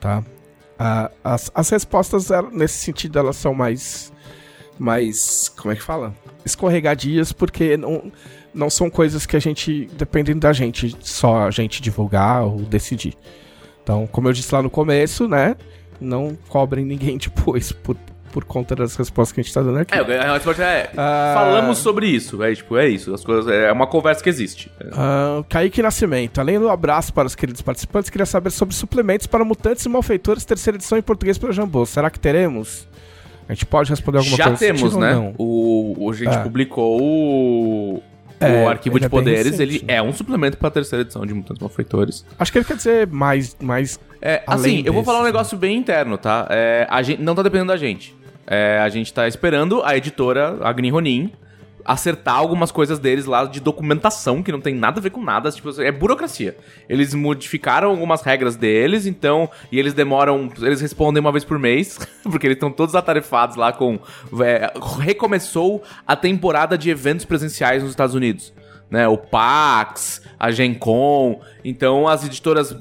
tá? 0.00 0.24
As, 0.78 1.50
as 1.54 1.70
respostas 1.70 2.28
nesse 2.52 2.78
sentido 2.78 3.18
elas 3.18 3.36
são 3.36 3.54
mais, 3.54 4.12
mais, 4.78 5.48
como 5.56 5.72
é 5.72 5.76
que 5.76 5.82
fala? 5.82 6.14
Escorregadias, 6.44 7.32
porque 7.32 7.76
não, 7.76 8.10
não 8.52 8.68
são 8.68 8.90
coisas 8.90 9.24
que 9.26 9.36
a 9.36 9.40
gente 9.40 9.86
dependem 9.92 10.38
da 10.38 10.52
gente, 10.52 10.96
só 11.00 11.46
a 11.46 11.50
gente 11.50 11.80
divulgar 11.80 12.44
ou 12.44 12.58
decidir. 12.58 13.16
Então, 13.82 14.06
como 14.06 14.28
eu 14.28 14.32
disse 14.32 14.54
lá 14.54 14.62
no 14.62 14.70
começo, 14.70 15.28
né? 15.28 15.56
Não 16.00 16.36
cobrem 16.48 16.84
ninguém 16.84 17.16
depois 17.18 17.70
por, 17.70 17.96
por 18.34 18.44
conta 18.44 18.74
das 18.74 18.96
respostas 18.96 19.32
que 19.32 19.40
a 19.40 19.44
gente 19.44 19.54
tá 19.54 19.62
dando 19.62 19.78
aqui. 19.78 19.94
É, 19.96 20.18
a 20.18 20.32
resposta 20.34 20.64
é. 20.64 20.90
Ah. 20.96 21.32
Falamos 21.36 21.78
sobre 21.78 22.08
isso. 22.08 22.42
É 22.42 22.52
tipo, 22.52 22.76
é 22.76 22.88
isso. 22.88 23.14
As 23.14 23.22
coisas, 23.24 23.46
é 23.52 23.70
uma 23.70 23.86
conversa 23.86 24.20
que 24.24 24.28
existe. 24.28 24.72
Ah, 24.92 25.44
Kaique 25.48 25.80
Nascimento, 25.80 26.40
além 26.40 26.58
do 26.58 26.68
abraço 26.68 27.12
para 27.14 27.28
os 27.28 27.36
queridos 27.36 27.62
participantes, 27.62 28.10
queria 28.10 28.26
saber 28.26 28.50
sobre 28.50 28.74
suplementos 28.74 29.28
para 29.28 29.44
mutantes 29.44 29.84
e 29.84 29.88
malfeitores, 29.88 30.44
terceira 30.44 30.76
edição 30.76 30.98
em 30.98 31.02
português 31.02 31.38
pela 31.38 31.52
Jambô. 31.52 31.86
Será 31.86 32.10
que 32.10 32.18
teremos? 32.18 32.88
A 33.48 33.52
gente 33.54 33.66
pode 33.66 33.88
responder 33.88 34.18
alguma 34.18 34.36
Já 34.36 34.44
coisa 34.48 34.66
nesse 34.72 34.82
temos, 34.82 34.96
né? 34.96 35.32
O, 35.38 35.94
o- 36.06 36.10
a 36.10 36.14
gente 36.14 36.34
É. 36.34 36.38
publicou 36.42 37.00
o, 37.00 38.02
É, 38.40 38.64
o 38.64 38.68
arquivo 38.68 38.98
de 38.98 39.06
é 39.06 39.08
poderes. 39.08 39.44
recente, 39.52 39.62
ele 39.62 39.84
né? 39.86 39.94
é 39.96 40.02
um 40.02 40.12
suplemento 40.12 40.56
para 40.56 40.68
a 40.68 40.70
terceira 40.70 41.02
edição 41.02 41.24
de 41.24 41.32
Mutantes 41.32 41.60
Malfeitores. 41.60 42.24
Acho 42.38 42.50
que 42.50 42.58
ele 42.58 42.64
quer 42.64 42.76
dizer 42.76 43.06
mais. 43.06 43.56
mais 43.62 44.00
É, 44.20 44.42
assim, 44.46 44.82
eu 44.86 44.92
vou 44.92 45.04
falar 45.04 45.20
um 45.20 45.24
negócio 45.24 45.56
bem 45.58 45.76
interno, 45.76 46.16
tá? 46.18 46.46
É, 46.50 46.86
a 46.90 47.02
gente 47.02 47.20
não 47.22 47.34
tá 47.34 47.42
dependendo 47.42 47.68
da 47.68 47.76
gente. 47.76 48.16
É, 48.46 48.78
a 48.78 48.88
gente 48.88 49.12
tá 49.12 49.26
esperando 49.26 49.82
a 49.82 49.96
editora, 49.96 50.58
a 50.62 50.72
Green 50.72 50.90
Ronin, 50.90 51.32
acertar 51.84 52.36
algumas 52.36 52.72
coisas 52.72 52.98
deles 52.98 53.26
lá 53.26 53.44
de 53.44 53.60
documentação, 53.60 54.42
que 54.42 54.50
não 54.50 54.60
tem 54.60 54.74
nada 54.74 55.00
a 55.00 55.02
ver 55.02 55.10
com 55.10 55.22
nada. 55.22 55.50
Tipo, 55.50 55.80
é 55.80 55.92
burocracia. 55.92 56.56
Eles 56.88 57.12
modificaram 57.14 57.90
algumas 57.90 58.22
regras 58.22 58.56
deles, 58.56 59.06
então. 59.06 59.50
E 59.70 59.78
eles 59.78 59.92
demoram. 59.92 60.50
Eles 60.60 60.80
respondem 60.80 61.20
uma 61.20 61.32
vez 61.32 61.44
por 61.44 61.58
mês, 61.58 61.98
porque 62.24 62.46
eles 62.46 62.56
estão 62.56 62.70
todos 62.70 62.94
atarefados 62.94 63.56
lá 63.56 63.72
com. 63.72 63.98
é, 64.42 64.72
recomeçou 64.98 65.82
a 66.06 66.16
temporada 66.16 66.78
de 66.78 66.90
eventos 66.90 67.24
presenciais 67.24 67.82
nos 67.82 67.90
Estados 67.90 68.14
Unidos 68.14 68.52
né? 68.90 69.08
O 69.08 69.18
Pax, 69.18 70.22
a 70.38 70.52
Gen 70.52 70.74
Con. 70.74 71.40
Então 71.64 72.06
as 72.06 72.24
editoras 72.24 72.74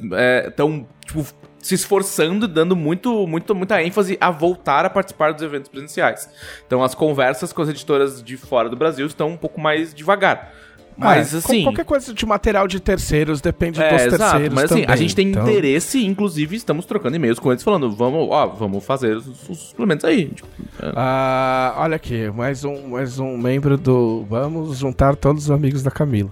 estão 0.48 0.88
tipo, 1.06 1.26
se 1.64 1.74
esforçando, 1.74 2.48
dando 2.48 2.76
muito, 2.76 3.26
muito, 3.26 3.56
muita 3.56 3.82
ênfase 3.82 4.18
a 4.22 4.30
voltar 4.30 4.86
a 4.86 4.90
participar 4.90 5.34
dos 5.34 5.42
eventos 5.42 5.70
presenciais. 5.70 6.30
Então 6.68 6.84
as 6.84 6.94
conversas 6.94 7.52
com 7.52 7.62
as 7.64 7.70
editoras 7.70 8.22
de 8.22 8.38
fora 8.38 8.70
do 8.70 8.76
Brasil 8.76 9.08
estão 9.08 9.30
um 9.30 9.38
pouco 9.38 9.60
mais 9.60 9.94
devagar. 9.94 10.54
Mas 10.96 11.34
É, 11.34 11.38
assim. 11.40 11.64
Qualquer 11.64 11.86
coisa 11.86 12.14
de 12.14 12.24
material 12.24 12.68
de 12.68 12.80
terceiros 12.80 13.42
depende 13.42 13.82
É, 13.82 13.90
dos 13.94 14.14
exato, 14.14 14.32
terceiros. 14.34 14.54
mas 14.54 14.72
assim, 14.72 14.82
a 14.84 14.86
também, 14.86 14.98
gente 14.98 15.16
tem 15.16 15.28
então- 15.30 15.50
interesse, 15.50 16.06
inclusive 16.06 16.56
estamos 16.56 16.86
trocando 16.86 17.16
e-mails 17.16 17.40
com 17.40 17.50
eles 17.52 17.64
falando, 17.64 17.90
vamos, 17.90 18.28
ó, 18.30 18.46
vamos 18.46 18.86
fazer 18.86 19.18
os, 19.18 19.50
os 19.50 19.58
suplementos 19.58 20.06
aí. 20.06 20.28
Tipo, 20.28 20.48
Ah, 20.96 21.74
olha 21.78 21.96
aqui, 21.96 22.30
mais 22.30 22.64
um, 22.64 22.90
mais 22.90 23.18
um 23.18 23.36
membro 23.38 23.76
do. 23.76 24.24
Vamos 24.30 24.78
juntar 24.78 25.16
todos 25.16 25.46
os 25.46 25.52
amigos 25.52 25.82
da 25.82 25.90
Camila. 25.90 26.30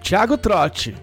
Tiago 0.00 0.36
Trotti. 0.36 0.96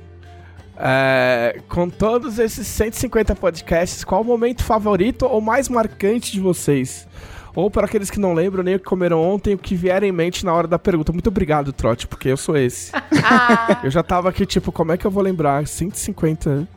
É, 0.79 1.59
com 1.67 1.89
todos 1.89 2.37
esses 2.37 2.67
150 2.67 3.35
podcasts, 3.35 4.03
qual 4.03 4.21
o 4.21 4.25
momento 4.25 4.63
favorito 4.63 5.25
ou 5.25 5.41
mais 5.41 5.67
marcante 5.69 6.31
de 6.31 6.39
vocês? 6.39 7.07
Ou 7.55 7.71
para 7.71 7.87
aqueles 7.87 8.11
que 8.11 8.19
não 8.19 8.35
lembram 8.35 8.63
nem 8.63 8.75
o 8.75 8.79
que 8.79 8.85
comeram 8.85 9.19
ontem, 9.19 9.55
o 9.55 9.57
que 9.57 9.73
vier 9.73 10.03
em 10.03 10.11
mente 10.11 10.45
na 10.45 10.53
hora 10.53 10.67
da 10.67 10.77
pergunta. 10.77 11.11
Muito 11.11 11.27
obrigado, 11.27 11.73
Trotti, 11.73 12.05
porque 12.05 12.29
eu 12.29 12.37
sou 12.37 12.55
esse. 12.55 12.91
eu 13.83 13.89
já 13.89 14.03
tava 14.03 14.29
aqui, 14.29 14.45
tipo, 14.45 14.71
como 14.71 14.91
é 14.91 14.97
que 14.97 15.07
eu 15.07 15.09
vou 15.09 15.23
lembrar? 15.23 15.65
150. 15.65 16.67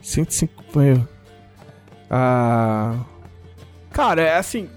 150. 0.00 1.08
Ah. 2.08 2.98
Cara, 3.90 4.22
é 4.22 4.36
assim. 4.36 4.68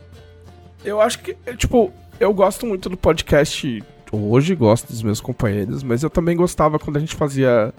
Eu 0.83 0.99
acho 0.99 1.19
que, 1.19 1.35
tipo, 1.57 1.93
eu 2.19 2.33
gosto 2.33 2.65
muito 2.65 2.89
do 2.89 2.97
podcast. 2.97 3.83
Hoje 4.11 4.55
gosto 4.55 4.87
dos 4.87 5.03
meus 5.03 5.21
companheiros, 5.21 5.83
mas 5.83 6.01
eu 6.01 6.09
também 6.09 6.35
gostava 6.35 6.79
quando 6.79 6.97
a 6.97 6.99
gente 6.99 7.15
fazia. 7.15 7.73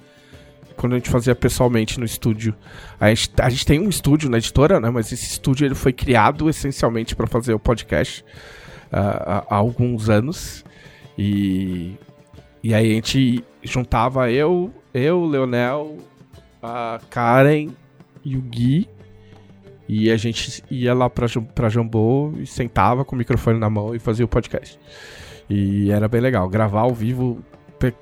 Quando 0.76 0.94
a 0.94 0.96
gente 0.96 1.10
fazia 1.10 1.34
pessoalmente 1.34 1.98
no 1.98 2.04
estúdio. 2.04 2.54
A 3.00 3.08
gente, 3.08 3.30
a 3.38 3.48
gente 3.48 3.66
tem 3.66 3.80
um 3.80 3.88
estúdio 3.88 4.28
na 4.28 4.38
editora, 4.38 4.80
né? 4.80 4.90
Mas 4.90 5.12
esse 5.12 5.24
estúdio 5.24 5.66
ele 5.66 5.74
foi 5.74 5.92
criado 5.92 6.48
essencialmente 6.48 7.14
para 7.14 7.26
fazer 7.26 7.54
o 7.54 7.58
podcast 7.58 8.24
ah, 8.92 9.44
há, 9.48 9.56
alguns 9.56 10.08
anos. 10.08 10.64
E. 11.18 11.94
E 12.62 12.72
aí 12.72 12.92
a 12.92 12.94
gente 12.94 13.44
juntava 13.62 14.30
eu, 14.30 14.72
eu, 14.94 15.26
Leonel, 15.26 15.98
a 16.62 16.98
Karen 17.10 17.68
e 18.24 18.36
o 18.36 18.40
Gui. 18.40 18.88
E 19.86 20.10
a 20.10 20.16
gente 20.16 20.64
ia 20.70 20.94
lá 20.94 21.10
pra, 21.10 21.26
pra 21.54 21.68
Jambô 21.68 22.32
e 22.38 22.46
sentava 22.46 23.04
com 23.04 23.14
o 23.14 23.18
microfone 23.18 23.58
na 23.58 23.68
mão 23.68 23.94
e 23.94 23.98
fazia 23.98 24.24
o 24.24 24.28
podcast. 24.28 24.78
E 25.48 25.90
era 25.90 26.08
bem 26.08 26.20
legal. 26.20 26.48
Gravar 26.48 26.80
ao 26.80 26.94
vivo. 26.94 27.42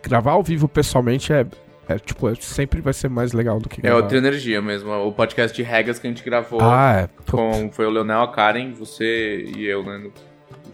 Gravar 0.03 0.33
ao 0.33 0.43
vivo 0.43 0.69
pessoalmente 0.69 1.33
é. 1.33 1.45
É, 1.89 1.99
tipo, 1.99 2.29
é- 2.29 2.35
sempre 2.37 2.81
vai 2.81 2.93
ser 2.93 3.09
mais 3.09 3.33
legal 3.33 3.59
do 3.59 3.69
que 3.69 3.81
é 3.81 3.83
gravar. 3.83 4.03
outra 4.03 4.17
energia 4.19 4.61
mesmo. 4.63 4.91
O 4.93 5.13
podcast 5.13 5.55
de 5.57 5.63
regras 5.63 5.99
que 5.99 6.07
a 6.07 6.11
gente 6.11 6.23
gravou 6.25 6.61
Ah, 6.63 7.03
é. 7.09 7.31
Com, 7.31 7.71
foi 7.73 7.87
o 7.87 7.91
Leonel, 7.91 8.23
a 8.23 8.29
Karen, 8.33 8.73
você 8.73 9.45
e 9.57 9.65
eu, 9.67 9.83
né? 9.85 10.11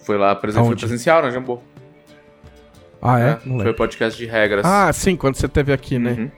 Foi 0.01 0.17
lá 0.19 0.35
presen 0.35 0.65
foi 0.65 0.77
presencial 0.77 1.23
na 1.23 1.31
Jambô. 1.31 1.61
Ah, 3.01 3.19
é? 3.19 3.25
né? 3.25 3.31
Não 3.45 3.57
Foi 3.57 3.59
lembro. 3.59 3.75
podcast 3.75 4.19
de 4.19 4.27
regras. 4.27 4.65
Ah, 4.67 4.93
sim, 4.93 5.17
quando 5.17 5.37
você 5.37 5.47
teve 5.49 5.73
aqui, 5.73 5.99
né? 5.99 6.11
Uhum. 6.13 6.31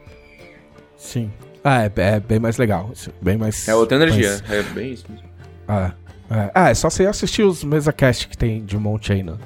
Sim. 0.95 1.31
Ah, 1.63 1.83
é, 1.83 1.91
é 1.95 2.19
bem 2.19 2.39
mais 2.39 2.57
legal. 2.57 2.91
Bem 3.21 3.37
mais. 3.37 3.67
É 3.67 3.75
outra 3.75 3.97
energia. 3.97 4.29
mais- 4.29 4.51
É 4.51 4.63
bem 4.63 4.91
isso 4.93 5.05
mesmo. 5.09 5.27
Ah, 5.67 5.91
é. 6.29 6.51
Ah, 6.53 6.69
é 6.69 6.73
só 6.73 6.89
você 6.89 7.05
assistir 7.05 7.43
os 7.43 7.63
MesaCast 7.63 8.27
que 8.27 8.37
tem 8.37 8.63
de 8.63 8.77
um 8.77 8.79
monte 8.79 9.11
aí 9.11 9.21
no, 9.23 9.37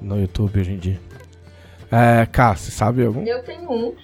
no 0.00 0.18
YouTube 0.20 0.60
hoje 0.60 0.72
em 0.72 0.78
dia. 0.78 1.00
É, 1.90 2.26
Cá, 2.26 2.54
você 2.56 2.70
sabe 2.72 3.04
algum? 3.04 3.24
Eu 3.24 3.42
tenho 3.42 3.70
um. 3.70 3.94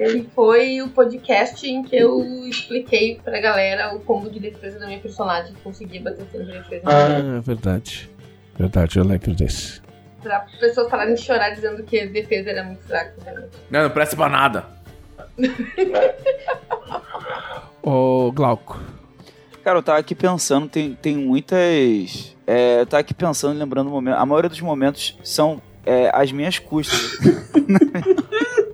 Ele 0.00 0.26
foi 0.34 0.80
o 0.80 0.88
podcast 0.88 1.68
em 1.68 1.82
que 1.82 1.94
eu 1.94 2.24
expliquei 2.46 3.20
pra 3.22 3.38
galera 3.38 3.94
o 3.94 4.00
combo 4.00 4.30
de 4.30 4.40
defesa 4.40 4.78
da 4.78 4.86
minha 4.86 4.98
personagem 4.98 5.52
que 5.52 5.60
conseguia 5.60 6.00
bater 6.00 6.24
sempre 6.32 6.46
de 6.46 6.52
defesa. 6.52 6.84
Ah, 6.86 7.36
é 7.36 7.40
verdade. 7.42 8.10
Verdade, 8.58 8.98
eu 8.98 9.04
lembro 9.04 9.34
desse. 9.34 9.82
Pra 10.22 10.46
pessoas 10.58 10.88
pararem 10.88 11.14
de 11.14 11.20
chorar 11.20 11.50
dizendo 11.50 11.82
que 11.82 12.00
a 12.00 12.06
defesa 12.06 12.48
era 12.48 12.64
muito 12.64 12.82
fraca. 12.84 13.12
Né? 13.26 13.44
Não, 13.70 13.82
não 13.82 13.90
presta 13.90 14.16
pra 14.16 14.30
nada. 14.30 14.64
Ô, 17.82 18.32
Glauco. 18.32 18.80
Cara, 19.62 19.80
eu 19.80 19.82
tava 19.82 19.98
aqui 19.98 20.14
pensando, 20.14 20.66
tem, 20.66 20.94
tem 20.94 21.14
muitas. 21.14 22.34
É, 22.46 22.80
eu 22.80 22.86
tava 22.86 23.02
aqui 23.02 23.12
pensando, 23.12 23.58
lembrando 23.58 23.88
o 23.88 23.90
momento. 23.90 24.16
A 24.16 24.24
maioria 24.24 24.48
dos 24.48 24.62
momentos 24.62 25.18
são 25.22 25.60
é, 25.84 26.10
as 26.14 26.32
minhas 26.32 26.58
custas. 26.58 27.18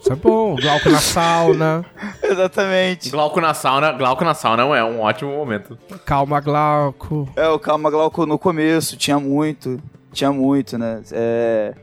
Isso 0.07 0.13
é 0.13 0.17
bom. 0.17 0.55
Glauco 0.55 0.89
na 0.89 1.01
sauna. 1.01 1.85
Exatamente. 2.23 3.11
Glauco 3.11 3.41
na 3.41 3.53
sauna, 3.53 3.91
Glauco 3.91 4.25
na 4.25 4.35
sauna 4.35 4.63
é 4.63 4.85
um 4.85 5.01
ótimo 5.01 5.33
momento. 5.33 5.77
Calma, 6.05 6.39
Glauco. 6.39 7.29
É, 7.35 7.49
o 7.49 7.59
Calma 7.59 7.91
Glauco 7.91 8.25
no 8.25 8.39
começo 8.39 8.97
tinha 8.97 9.19
muito. 9.19 9.83
Tinha 10.13 10.31
muito, 10.33 10.79
né? 10.79 11.03
É, 11.11 11.75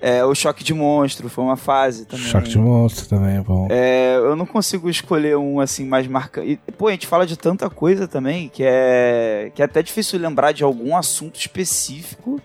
É, 0.00 0.24
o 0.24 0.32
Choque 0.36 0.62
de 0.62 0.72
Monstro 0.72 1.28
foi 1.28 1.42
uma 1.42 1.56
fase 1.56 2.06
também. 2.06 2.26
Choque 2.26 2.48
de 2.48 2.58
monstro 2.58 3.08
também 3.08 3.38
é 3.38 3.40
bom. 3.40 3.66
É, 3.68 4.14
eu 4.18 4.36
não 4.36 4.46
consigo 4.46 4.88
escolher 4.88 5.36
um 5.36 5.58
assim 5.58 5.84
mais 5.84 6.06
marcante. 6.06 6.60
Pô, 6.78 6.86
a 6.86 6.92
gente 6.92 7.08
fala 7.08 7.26
de 7.26 7.36
tanta 7.36 7.68
coisa 7.68 8.06
também 8.06 8.48
que 8.48 8.62
é 8.64 9.50
que 9.52 9.60
é 9.60 9.64
até 9.64 9.82
difícil 9.82 10.20
lembrar 10.20 10.52
de 10.52 10.62
algum 10.62 10.96
assunto 10.96 11.34
específico, 11.34 12.40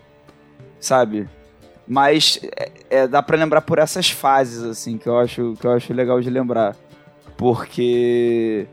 sabe? 0.80 1.28
Mas 1.86 2.40
é, 2.56 2.70
é, 2.90 3.06
dá 3.06 3.22
pra 3.22 3.36
lembrar 3.36 3.60
por 3.60 3.78
essas 3.78 4.10
fases 4.10 4.62
assim 4.62 4.96
que 4.96 5.06
eu 5.06 5.18
acho 5.18 5.54
que 5.60 5.66
eu 5.66 5.72
acho 5.72 5.92
legal 5.92 6.20
de 6.20 6.30
lembrar, 6.30 6.74
porque 7.36 8.66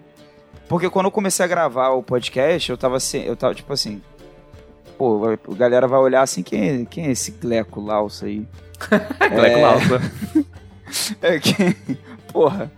porque 0.69 0.89
quando 0.89 1.07
eu 1.07 1.11
comecei 1.11 1.43
a 1.43 1.47
gravar 1.47 1.89
o 1.89 2.01
podcast 2.01 2.69
eu 2.69 2.77
tava 2.77 2.95
assim, 2.97 3.23
eu 3.25 3.35
tava 3.35 3.53
tipo 3.53 3.73
assim, 3.73 4.01
pô, 4.97 5.21
a 5.25 5.55
galera 5.55 5.87
vai 5.87 5.99
olhar 5.99 6.21
assim 6.21 6.41
quem 6.41 6.69
é, 6.69 6.85
quem 6.85 7.07
é 7.07 7.11
esse 7.11 7.31
Gleco 7.31 7.81
Lausa 7.81 8.27
aí? 8.27 8.47
Gleco 9.19 9.57
É. 9.57 9.61
Lausa. 9.61 10.01
É 11.21 11.39
que, 11.39 11.97
porra. 12.33 12.69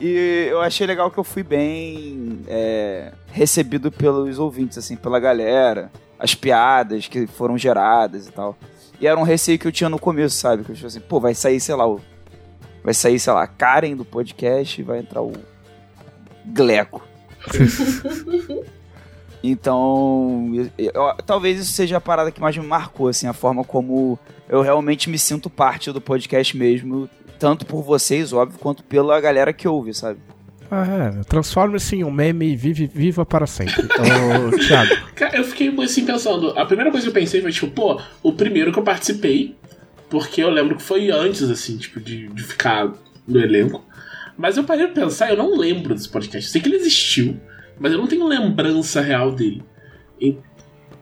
E 0.00 0.46
eu 0.50 0.60
achei 0.60 0.86
legal 0.86 1.10
que 1.10 1.18
eu 1.18 1.24
fui 1.24 1.42
bem 1.42 2.40
é, 2.46 3.12
recebido 3.32 3.90
pelos 3.90 4.38
ouvintes, 4.38 4.78
assim, 4.78 4.94
pela 4.94 5.18
galera. 5.18 5.90
As 6.16 6.32
piadas 6.32 7.08
que 7.08 7.26
foram 7.26 7.58
geradas 7.58 8.28
e 8.28 8.30
tal. 8.30 8.56
E 9.00 9.06
era 9.06 9.18
um 9.18 9.22
receio 9.24 9.58
que 9.58 9.66
eu 9.66 9.72
tinha 9.72 9.90
no 9.90 9.98
começo, 9.98 10.36
sabe? 10.36 10.64
Que 10.64 10.70
eu 10.70 10.74
achei 10.74 10.86
assim, 10.86 11.00
pô, 11.00 11.20
vai 11.20 11.34
sair, 11.34 11.60
sei 11.60 11.74
lá, 11.74 11.86
o. 11.88 12.00
Vai 12.82 12.94
sair, 12.94 13.18
sei 13.18 13.32
lá, 13.32 13.42
a 13.42 13.46
Karen 13.46 13.96
do 13.96 14.04
podcast 14.04 14.80
e 14.80 14.84
vai 14.84 14.98
entrar 15.00 15.22
o. 15.22 15.32
Gleco. 16.46 17.02
então, 19.42 20.50
eu- 20.78 20.92
eu- 20.94 21.14
talvez 21.24 21.60
isso 21.60 21.72
seja 21.72 21.96
a 21.96 22.00
parada 22.00 22.30
que 22.32 22.40
mais 22.40 22.56
me 22.56 22.66
marcou, 22.66 23.08
assim, 23.08 23.26
a 23.26 23.32
forma 23.32 23.64
como 23.64 24.18
eu 24.48 24.62
realmente 24.62 25.08
me 25.10 25.18
sinto 25.18 25.50
parte 25.50 25.92
do 25.92 26.00
podcast 26.00 26.56
mesmo, 26.56 27.08
tanto 27.38 27.66
por 27.66 27.82
vocês, 27.82 28.32
óbvio, 28.32 28.58
quanto 28.58 28.82
pela 28.84 29.20
galera 29.20 29.52
que 29.52 29.68
ouve, 29.68 29.92
sabe? 29.92 30.20
Ah, 30.70 30.84
é. 31.18 31.24
Transforme-se 31.24 31.96
em 31.96 32.04
um 32.04 32.10
meme 32.10 32.52
e 32.52 32.56
vive, 32.56 32.86
viva 32.92 33.24
para 33.24 33.46
sempre. 33.46 33.82
Ô, 33.84 34.56
Thiago. 34.58 34.94
Cara, 35.14 35.36
eu 35.38 35.44
fiquei 35.44 35.72
assim 35.82 36.04
pensando. 36.04 36.50
A 36.58 36.64
primeira 36.66 36.90
coisa 36.90 37.04
que 37.06 37.10
eu 37.10 37.14
pensei 37.20 37.40
foi, 37.40 37.52
tipo, 37.52 37.68
pô, 37.68 38.00
o 38.22 38.32
primeiro 38.32 38.72
que 38.72 38.78
eu 38.78 38.82
participei, 38.82 39.54
porque 40.10 40.42
eu 40.42 40.50
lembro 40.50 40.76
que 40.76 40.82
foi 40.82 41.10
antes, 41.10 41.42
assim, 41.50 41.76
tipo, 41.76 42.00
de, 42.00 42.28
de 42.28 42.42
ficar 42.42 42.92
no 43.26 43.40
elenco. 43.40 43.84
Mas 44.36 44.56
eu 44.56 44.64
parei 44.64 44.86
pra 44.88 45.02
pensar, 45.04 45.30
eu 45.30 45.36
não 45.36 45.56
lembro 45.56 45.94
desse 45.94 46.08
podcast. 46.08 46.46
Eu 46.48 46.52
sei 46.52 46.60
que 46.60 46.68
ele 46.68 46.76
existiu, 46.76 47.40
mas 47.78 47.92
eu 47.92 47.98
não 47.98 48.06
tenho 48.06 48.26
lembrança 48.26 49.00
real 49.00 49.32
dele. 49.32 49.62
E- 50.20 50.36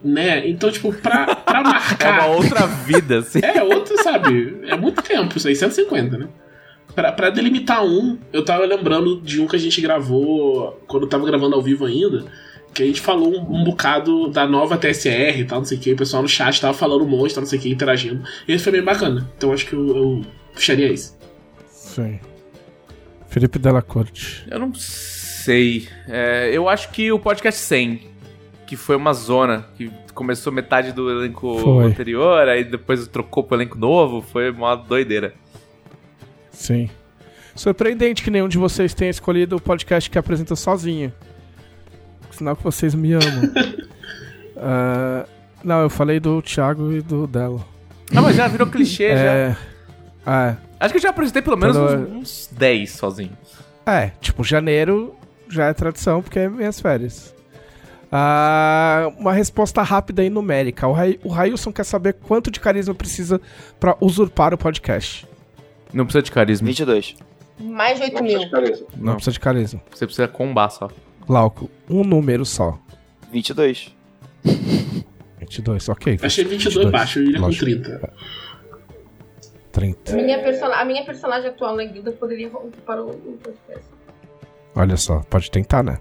né? 0.03 0.47
Então, 0.47 0.71
tipo, 0.71 0.93
pra, 0.93 1.35
pra 1.35 1.59
É 1.59 1.63
uma 1.63 1.71
marcar. 1.73 2.27
outra 2.31 2.67
vida, 2.67 3.19
assim. 3.21 3.41
É, 3.43 3.63
outro, 3.63 3.97
sabe? 4.03 4.59
É 4.69 4.77
muito 4.77 5.01
tempo, 5.01 5.41
650, 5.41 6.19
né? 6.19 6.29
Pra, 6.95 7.11
pra 7.11 7.31
delimitar 7.31 7.85
um, 7.85 8.19
eu 8.33 8.45
tava 8.45 8.65
lembrando 8.65 9.21
de 9.21 9.41
um 9.41 9.47
que 9.47 9.57
a 9.57 9.59
gente 9.59 9.81
gravou 9.81 10.81
quando 10.87 11.05
eu 11.05 11.09
tava 11.09 11.27
gravando 11.27 11.55
ao 11.55 11.63
vivo 11.63 11.85
ainda. 11.85 12.25
Que 12.73 12.83
a 12.83 12.87
gente 12.87 13.01
falou 13.01 13.33
um, 13.33 13.61
um 13.61 13.65
bocado 13.65 14.29
da 14.29 14.47
nova 14.47 14.77
TSR 14.77 15.41
e 15.41 15.45
tal, 15.45 15.59
não 15.59 15.65
sei 15.65 15.79
o 15.79 15.81
que. 15.81 15.93
O 15.93 15.97
pessoal 15.97 16.23
no 16.23 16.29
chat 16.29 16.61
tava 16.61 16.75
falando 16.75 17.05
um 17.05 17.09
monte, 17.09 17.35
tal, 17.35 17.43
não 17.43 17.49
sei 17.49 17.59
o 17.59 17.63
que, 17.63 17.71
interagindo. 17.71 18.23
E 18.47 18.53
esse 18.53 18.65
foi 18.65 18.73
bem 18.73 18.83
bacana. 18.83 19.29
Então 19.37 19.53
acho 19.53 19.67
que 19.67 19.75
eu, 19.75 19.97
eu 19.97 20.23
puxaria 20.53 20.93
esse. 20.93 21.17
Sim. 21.69 22.21
Felipe 23.29 23.59
Della 23.59 23.83
Corte. 23.83 24.45
Eu 24.49 24.61
não 24.61 24.73
sei. 24.75 25.89
É, 26.09 26.51
eu 26.53 26.69
acho 26.69 26.91
que 26.91 27.11
o 27.11 27.19
podcast 27.19 27.61
100, 27.61 28.01
que 28.67 28.77
foi 28.77 28.97
uma 28.97 29.13
zona, 29.13 29.67
que 29.77 29.91
começou 30.15 30.53
metade 30.53 30.93
do 30.93 31.11
elenco 31.11 31.59
Foi. 31.59 31.85
anterior, 31.85 32.49
aí 32.49 32.65
depois 32.65 33.07
trocou 33.09 33.43
pro 33.43 33.57
elenco 33.57 33.77
novo, 33.77 34.23
foi 34.23 34.51
uma 34.51 34.77
doideira. 34.77 35.35
Sim. 36.55 36.89
Surpreendente 37.55 38.23
que 38.23 38.31
nenhum 38.31 38.49
de 38.49 38.57
vocês 38.59 38.95
tenha 38.95 39.11
escolhido 39.11 39.57
o 39.57 39.61
podcast 39.61 40.09
que 40.11 40.19
apresenta 40.19 40.57
sozinho. 40.57 41.13
Sinal 42.31 42.57
que 42.57 42.65
vocês 42.65 42.95
me 42.95 43.13
amam. 43.13 43.53
Ah, 44.57 45.27
não, 45.65 45.81
eu 45.83 45.91
falei 45.91 46.21
do 46.21 46.41
Thiago 46.41 46.93
e 46.93 47.03
do 47.03 47.27
Delo. 47.27 47.63
Ah, 48.15 48.23
mas 48.23 48.37
já 48.37 48.47
virou 48.47 48.69
clichê, 48.69 49.09
já. 49.11 49.17
É. 49.17 49.57
É. 50.27 50.57
Acho 50.79 50.93
que 50.93 50.99
eu 50.99 51.03
já 51.03 51.11
apresentei 51.11 51.43
pelo 51.43 51.57
menos 51.57 51.77
Quando- 51.77 52.09
uns, 52.13 52.19
uns 52.19 52.49
10 52.53 52.91
sozinho. 52.93 53.33
É, 53.85 54.13
tipo, 54.21 54.45
janeiro 54.45 55.15
já 55.49 55.67
é 55.67 55.75
tradição, 55.75 56.23
porque 56.23 56.39
é 56.39 56.49
minhas 56.49 56.81
férias. 56.81 57.35
Ah, 58.11 59.11
uma 59.19 59.33
resposta 59.33 59.83
rápida 59.83 60.23
e 60.25 60.31
numérica. 60.31 60.87
O, 60.87 60.93
Rai, 60.93 61.19
o 61.25 61.29
Railson 61.29 61.73
quer 61.73 61.85
saber 61.85 62.15
quanto 62.15 62.51
de 62.51 62.61
carisma 62.61 62.95
precisa 62.95 63.41
pra 63.81 63.97
usurpar 64.01 64.55
o 64.55 64.59
podcast. 64.59 65.27
Não 65.95 66.05
precisa 66.05 66.23
de 66.23 66.31
carisma. 66.33 66.67
22. 66.67 67.17
Mais 67.61 67.99
de 67.99 68.05
8 68.05 68.23
mil. 68.23 68.41
Não, 68.97 69.15
precisa 69.15 69.33
de 69.33 69.41
carisma. 69.41 69.81
Você 69.91 70.05
precisa 70.07 70.29
combar 70.29 70.69
só. 70.71 70.91
Glauco, 71.27 71.71
um 71.89 72.03
número 72.05 72.45
só. 72.45 72.79
22. 73.33 73.95
22, 75.39 75.89
ok. 75.89 76.19
Achei 76.23 76.45
22 76.45 76.91
baixo, 76.91 77.19
eu 77.21 77.25
iria 77.25 77.39
com 77.39 77.47
Lógico. 77.47 77.65
30. 77.65 78.13
30. 79.73 80.17
Minha 80.17 80.43
persona- 80.43 80.77
a 80.77 80.85
minha 80.85 81.05
personagem 81.05 81.49
atual 81.51 81.77
na 81.77 81.85
guilda 81.85 82.13
poderia 82.13 82.49
ocupar 82.49 82.99
o, 83.01 83.11
o 83.11 83.39
podcast. 83.43 83.85
Olha 84.77 84.97
só, 84.97 85.21
pode 85.31 85.51
tentar, 85.51 85.83
né? 85.83 85.99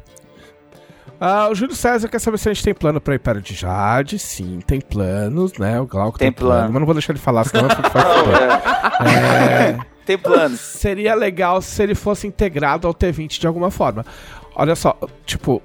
Ah, 1.26 1.48
o 1.50 1.56
Júlio 1.56 1.74
César 1.74 2.10
quer 2.10 2.20
saber 2.20 2.38
se 2.38 2.50
a 2.50 2.54
gente 2.54 2.66
tem 2.66 2.74
plano 2.74 3.00
pra 3.00 3.16
Império 3.16 3.42
de 3.42 3.54
Jade. 3.54 4.20
Sim, 4.20 4.60
tem 4.60 4.82
planos, 4.82 5.54
né? 5.54 5.80
O 5.80 5.86
Glauco 5.86 6.20
tem, 6.20 6.30
Tem 6.30 6.34
plano. 6.34 6.70
Mas 6.70 6.80
não 6.82 6.86
vou 6.86 6.94
deixar 6.94 7.14
ele 7.14 7.20
falar, 7.20 7.46
senão 7.46 7.64
eu 7.64 7.70
fico 7.70 7.88
é, 9.08 9.70
É, 9.70 9.80
tem 10.06 10.18
plano. 10.18 10.58
seria 10.60 11.16
legal 11.16 11.62
se 11.62 11.82
ele 11.82 11.96
fosse 11.96 12.28
integrado 12.28 12.86
ao 12.90 12.94
T20 12.94 13.40
de 13.40 13.48
alguma 13.48 13.72
forma. 13.72 14.06
Olha 14.54 14.76
só, 14.76 15.00
tipo, 15.26 15.64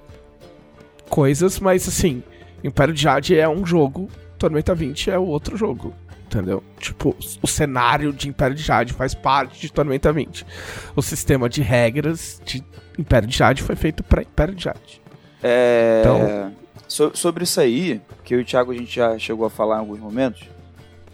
coisas, 1.11 1.59
mas 1.59 1.89
assim, 1.89 2.23
Império 2.63 2.95
de 2.95 3.03
Jade 3.03 3.37
é 3.37 3.49
um 3.49 3.67
jogo, 3.67 4.09
Tormenta 4.39 4.77
20 4.77 5.11
é 5.11 5.19
o 5.19 5.25
outro 5.27 5.57
jogo. 5.57 5.93
Entendeu? 6.27 6.63
Tipo, 6.79 7.17
o 7.43 7.49
cenário 7.49 8.13
de 8.13 8.29
Império 8.29 8.55
de 8.55 8.63
Jade 8.63 8.93
faz 8.93 9.13
parte 9.13 9.61
de 9.61 9.73
Tormenta 9.73 10.13
20. 10.13 10.47
O 10.95 11.03
sistema 11.03 11.49
de 11.49 11.63
regras 11.63 12.41
de 12.45 12.63
Império 12.97 13.27
de 13.27 13.37
Jade 13.37 13.61
foi 13.61 13.75
feito 13.75 14.05
pra 14.05 14.23
Império 14.23 14.55
de 14.55 14.63
Jade. 14.63 15.08
É, 15.43 16.03
Então- 16.05 16.53
so- 16.89 17.13
sobre 17.15 17.45
isso 17.45 17.61
aí, 17.61 18.01
que 18.25 18.35
eu 18.35 18.39
e 18.41 18.43
o 18.43 18.45
Thiago 18.45 18.73
a 18.73 18.75
gente 18.75 18.95
já 18.95 19.19
chegou 19.19 19.47
a 19.47 19.51
falar 19.51 19.77
em 19.77 19.81
alguns 19.81 19.99
momentos, 20.01 20.43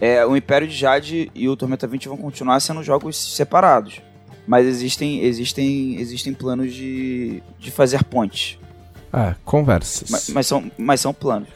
é, 0.00 0.24
o 0.24 0.36
Império 0.36 0.66
de 0.66 0.74
Jade 0.76 1.30
e 1.34 1.48
o 1.48 1.56
Tormenta 1.56 1.86
20 1.86 2.08
vão 2.08 2.16
continuar 2.16 2.58
sendo 2.60 2.82
jogos 2.82 3.16
separados. 3.34 4.00
Mas 4.46 4.66
existem, 4.66 5.20
existem, 5.22 5.96
existem 5.98 6.34
planos 6.34 6.74
de, 6.74 7.42
de 7.58 7.70
fazer 7.70 8.04
pontes. 8.04 8.58
Ah, 9.10 9.34
conversas. 9.44 10.10
Mas, 10.10 10.28
mas 10.28 10.46
são, 10.46 10.70
mas 10.76 11.00
são 11.00 11.14
planos. 11.14 11.48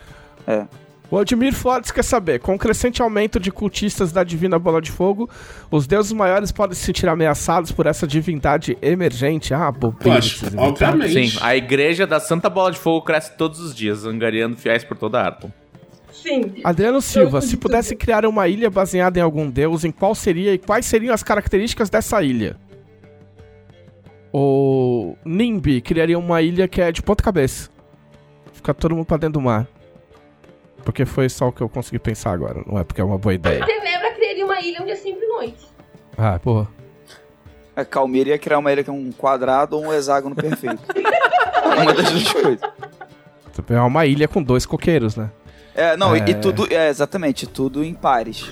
O 1.10 1.16
Admir 1.16 1.54
Fortes 1.54 1.90
quer 1.90 2.04
saber: 2.04 2.38
com 2.40 2.54
o 2.54 2.58
crescente 2.58 3.00
aumento 3.00 3.40
de 3.40 3.50
cultistas 3.50 4.12
da 4.12 4.22
Divina 4.22 4.58
Bola 4.58 4.80
de 4.80 4.90
Fogo, 4.90 5.28
os 5.70 5.86
deuses 5.86 6.12
maiores 6.12 6.52
podem 6.52 6.76
se 6.76 6.84
sentir 6.84 7.08
ameaçados 7.08 7.72
por 7.72 7.86
essa 7.86 8.06
divindade 8.06 8.76
emergente? 8.82 9.54
Ah, 9.54 9.72
bobeira. 9.72 10.20
Obviamente. 10.56 11.30
Sim, 11.30 11.38
a 11.40 11.56
igreja 11.56 12.06
da 12.06 12.20
Santa 12.20 12.50
Bola 12.50 12.70
de 12.70 12.78
Fogo 12.78 13.04
cresce 13.04 13.36
todos 13.36 13.58
os 13.60 13.74
dias, 13.74 14.04
angariando 14.04 14.56
fiéis 14.56 14.84
por 14.84 14.96
toda 14.98 15.18
a 15.20 15.24
Arton. 15.24 15.50
Sim. 16.12 16.54
Adriano 16.64 17.00
Silva, 17.00 17.40
se 17.40 17.56
pudesse 17.56 17.94
criar 17.94 18.26
uma 18.26 18.48
ilha 18.48 18.68
baseada 18.68 19.18
em 19.18 19.22
algum 19.22 19.48
deus, 19.48 19.84
em 19.84 19.92
qual 19.92 20.14
seria 20.14 20.52
e 20.52 20.58
quais 20.58 20.84
seriam 20.84 21.14
as 21.14 21.22
características 21.22 21.88
dessa 21.88 22.22
ilha? 22.22 22.56
O 24.32 25.16
Nimbi 25.24 25.80
criaria 25.80 26.18
uma 26.18 26.42
ilha 26.42 26.68
que 26.68 26.82
é 26.82 26.92
de 26.92 27.00
ponta 27.02 27.22
cabeça. 27.22 27.70
Fica 28.52 28.74
todo 28.74 28.94
mundo 28.94 29.06
pra 29.06 29.16
dentro 29.16 29.34
do 29.34 29.40
mar. 29.40 29.66
Porque 30.84 31.04
foi 31.04 31.28
só 31.28 31.48
o 31.48 31.52
que 31.52 31.60
eu 31.60 31.68
consegui 31.68 31.98
pensar 31.98 32.32
agora, 32.32 32.62
não 32.66 32.78
é 32.78 32.84
porque 32.84 33.00
é 33.00 33.04
uma 33.04 33.18
boa 33.18 33.34
ideia. 33.34 33.64
Tenebra 33.64 34.12
criaria 34.12 34.44
uma 34.44 34.60
ilha 34.60 34.78
onde 34.82 34.90
é 34.92 34.96
sempre 34.96 35.26
noite. 35.26 35.66
Ah, 36.16 36.38
porra. 36.38 36.68
A 37.76 37.84
Calmeira 37.84 38.30
ia 38.30 38.38
criar 38.38 38.58
uma 38.58 38.72
ilha 38.72 38.82
que 38.82 38.90
é 38.90 38.92
um 38.92 39.12
quadrado 39.12 39.76
ou 39.76 39.84
um 39.86 39.92
hexágono 39.92 40.34
perfeito. 40.34 40.82
uma 41.80 41.92
das 41.92 42.10
duas 42.10 42.32
coisas. 42.32 42.60
Você 43.52 43.74
é 43.74 43.80
uma 43.80 44.06
ilha 44.06 44.26
com 44.28 44.42
dois 44.42 44.64
coqueiros, 44.66 45.14
né? 45.16 45.30
É, 45.74 45.96
não, 45.96 46.16
e- 46.16 46.20
É. 46.20 46.30
e 46.30 46.34
tudo, 46.34 46.66
é, 46.72 46.88
exatamente, 46.88 47.46
tudo 47.46 47.84
em 47.84 47.94
pares. 47.94 48.44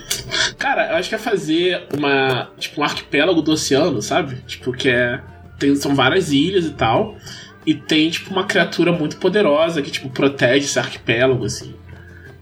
Cara, 0.59 0.91
eu 0.93 0.97
acho 0.97 1.09
que 1.09 1.14
é 1.14 1.18
fazer 1.18 1.87
uma. 1.97 2.51
Tipo, 2.59 2.81
um 2.81 2.85
arquipélago 2.85 3.43
do 3.43 3.53
oceano, 3.53 4.01
sabe? 4.01 4.37
Tipo, 4.47 4.72
que 4.72 4.89
é. 4.89 5.20
Tem, 5.59 5.74
são 5.74 5.95
várias 5.95 6.31
ilhas 6.31 6.64
e 6.66 6.70
tal. 6.70 7.16
E 7.64 7.74
tem, 7.74 8.09
tipo, 8.11 8.31
uma 8.31 8.45
criatura 8.45 8.93
muito 8.93 9.16
poderosa 9.16 9.83
que, 9.83 9.91
tipo, 9.91 10.09
protege 10.11 10.66
esse 10.66 10.79
arquipélago, 10.79 11.45
assim. 11.45 11.74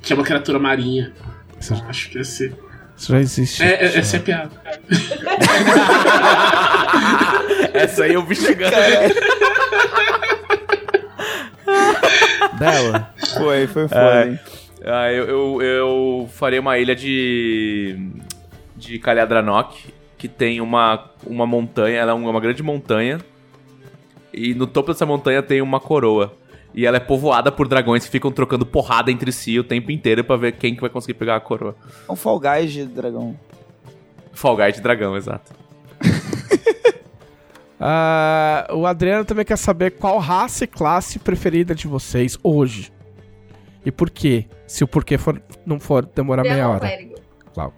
Que 0.04 0.12
é 0.12 0.16
uma 0.16 0.24
criatura 0.24 0.58
marinha. 0.58 1.12
Isso, 1.58 1.74
Então, 1.74 1.88
acho 1.88 2.10
que 2.10 2.18
ia 2.18 2.24
ser. 2.24 2.54
isso 2.96 3.12
já 3.12 3.20
existe. 3.20 3.62
É, 3.62 3.84
é, 3.84 3.98
essa 3.98 4.16
é 4.16 4.18
a 4.18 4.22
piada. 4.22 4.50
Essa 7.74 8.04
aí 8.04 8.14
eu 8.14 8.24
vi 8.24 8.36
chegando. 8.36 8.72
Dela. 12.58 13.12
Foi, 13.36 13.66
foi 13.66 13.88
foda, 13.88 14.30
É. 14.30 14.38
Ah, 14.86 15.10
eu, 15.10 15.24
eu, 15.24 15.62
eu 15.62 16.28
faria 16.32 16.60
uma 16.60 16.78
ilha 16.78 16.94
de. 16.94 17.98
de 18.76 18.98
Kalyadranok, 18.98 19.92
que 20.18 20.28
tem 20.28 20.60
uma, 20.60 21.10
uma 21.26 21.46
montanha, 21.46 21.98
ela 21.98 22.12
é 22.12 22.14
uma 22.14 22.38
grande 22.40 22.62
montanha, 22.62 23.18
e 24.32 24.54
no 24.54 24.66
topo 24.66 24.92
dessa 24.92 25.06
montanha 25.06 25.42
tem 25.42 25.62
uma 25.62 25.80
coroa. 25.80 26.34
E 26.74 26.84
ela 26.86 26.96
é 26.96 27.00
povoada 27.00 27.52
por 27.52 27.68
dragões 27.68 28.04
que 28.04 28.10
ficam 28.10 28.32
trocando 28.32 28.66
porrada 28.66 29.10
entre 29.10 29.30
si 29.30 29.58
o 29.58 29.64
tempo 29.64 29.90
inteiro 29.92 30.24
pra 30.24 30.36
ver 30.36 30.52
quem 30.52 30.74
que 30.74 30.80
vai 30.80 30.90
conseguir 30.90 31.14
pegar 31.14 31.36
a 31.36 31.40
coroa. 31.40 31.76
É 32.08 32.10
um 32.12 32.16
Fall 32.16 32.40
Guys 32.40 32.72
de 32.72 32.84
dragão. 32.86 33.38
Fall 34.32 34.56
Guy 34.56 34.72
de 34.72 34.80
dragão, 34.80 35.16
exato. 35.16 35.52
Ah, 37.86 38.66
o 38.72 38.86
Adriano 38.86 39.24
também 39.24 39.44
quer 39.44 39.58
saber 39.58 39.90
qual 39.92 40.18
raça 40.18 40.64
e 40.64 40.66
classe 40.66 41.18
preferida 41.18 41.74
de 41.74 41.86
vocês 41.86 42.38
hoje. 42.42 42.90
E 43.84 43.90
por 43.90 44.08
quê? 44.10 44.46
Se 44.66 44.82
o 44.84 44.88
porquê 44.88 45.18
for, 45.18 45.42
não 45.66 45.78
for 45.78 46.06
demorar 46.06 46.42
meia 46.44 46.68
hora. 46.68 46.80
Clérigo. 46.80 47.14
Claro. 47.52 47.72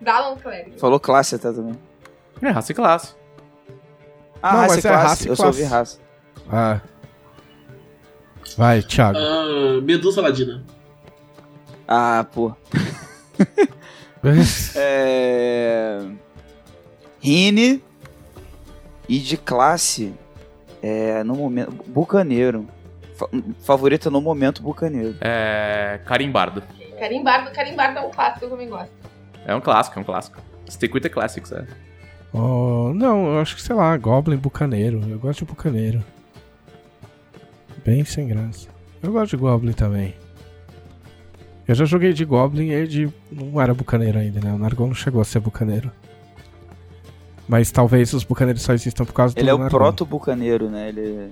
Dalon 0.00 0.36
Clérigo. 0.36 0.78
Falou 0.78 0.98
classe 0.98 1.34
até 1.36 1.52
também. 1.52 1.74
É, 2.42 2.48
raça 2.50 2.72
e 2.72 2.74
classe. 2.74 3.14
Ah, 4.42 4.52
Não, 4.54 4.60
raça 4.62 4.74
mas 4.74 4.84
e 4.84 4.88
é 4.88 4.90
classe. 4.90 5.06
raça 5.06 5.24
e 5.24 5.28
eu 5.28 5.36
só 5.36 5.42
classe. 5.44 5.58
ouvi 5.60 5.70
raça. 5.72 5.98
Ah. 6.50 6.80
Vai, 8.56 8.82
Thiago. 8.82 9.18
Ah, 9.18 9.80
Medusa 9.82 10.20
Ladina. 10.20 10.62
Ah, 11.88 12.26
pô. 12.32 12.52
É... 14.74 16.00
Rine. 17.20 17.82
E 19.08 19.18
de 19.20 19.36
classe. 19.36 20.12
É, 20.82 21.22
no 21.22 21.34
momento. 21.36 21.72
Bucaneiro. 21.86 22.66
Fa- 23.16 23.28
favorita 23.60 24.10
no 24.10 24.20
momento, 24.20 24.62
Bucaneiro. 24.62 25.16
É. 25.20 26.00
Carimbardo. 26.04 26.62
Carimbardo, 26.98 27.50
Carimbardo 27.52 27.98
é 27.98 28.02
um 28.02 28.10
clássico 28.10 28.38
que 28.40 28.44
eu 28.46 28.50
também 28.50 28.68
gosto. 28.68 28.90
É 29.46 29.54
um 29.54 29.60
clássico, 29.60 29.98
é 29.98 30.02
um 30.02 30.04
clássico. 30.04 30.38
Stick 30.68 30.92
with 30.94 31.02
the 31.02 31.08
classics, 31.08 31.52
é. 31.52 31.64
Oh, 32.32 32.92
não, 32.94 33.26
eu 33.34 33.40
acho 33.40 33.54
que, 33.54 33.62
sei 33.62 33.76
lá, 33.76 33.96
Goblin 33.96 34.36
Bucaneiro. 34.36 35.00
Eu 35.08 35.18
gosto 35.18 35.40
de 35.40 35.44
Bucaneiro. 35.44 36.02
Bem 37.86 38.04
sem 38.04 38.26
graça. 38.26 38.68
Eu 39.00 39.12
gosto 39.12 39.30
de 39.30 39.36
Goblin 39.36 39.72
também. 39.72 40.12
Eu 41.68 41.74
já 41.76 41.84
joguei 41.84 42.12
de 42.12 42.24
Goblin 42.24 42.66
e 42.66 42.72
ele 42.72 42.86
de... 42.88 43.08
não 43.30 43.60
era 43.60 43.72
Bucaneiro 43.72 44.18
ainda, 44.18 44.40
né? 44.40 44.52
O 44.52 44.58
Nargon 44.58 44.88
não 44.88 44.94
chegou 44.94 45.20
a 45.20 45.24
ser 45.24 45.38
Bucaneiro. 45.38 45.92
Mas 47.46 47.70
talvez 47.70 48.12
os 48.12 48.24
Bucaneiros 48.24 48.62
só 48.62 48.72
existam 48.72 49.04
por 49.04 49.12
causa 49.12 49.38
Ele 49.38 49.52
do 49.52 49.62
é 49.62 49.66
o 49.66 49.70
proto-bucaneiro, 49.70 50.68
né? 50.68 50.88
Ele... 50.88 51.30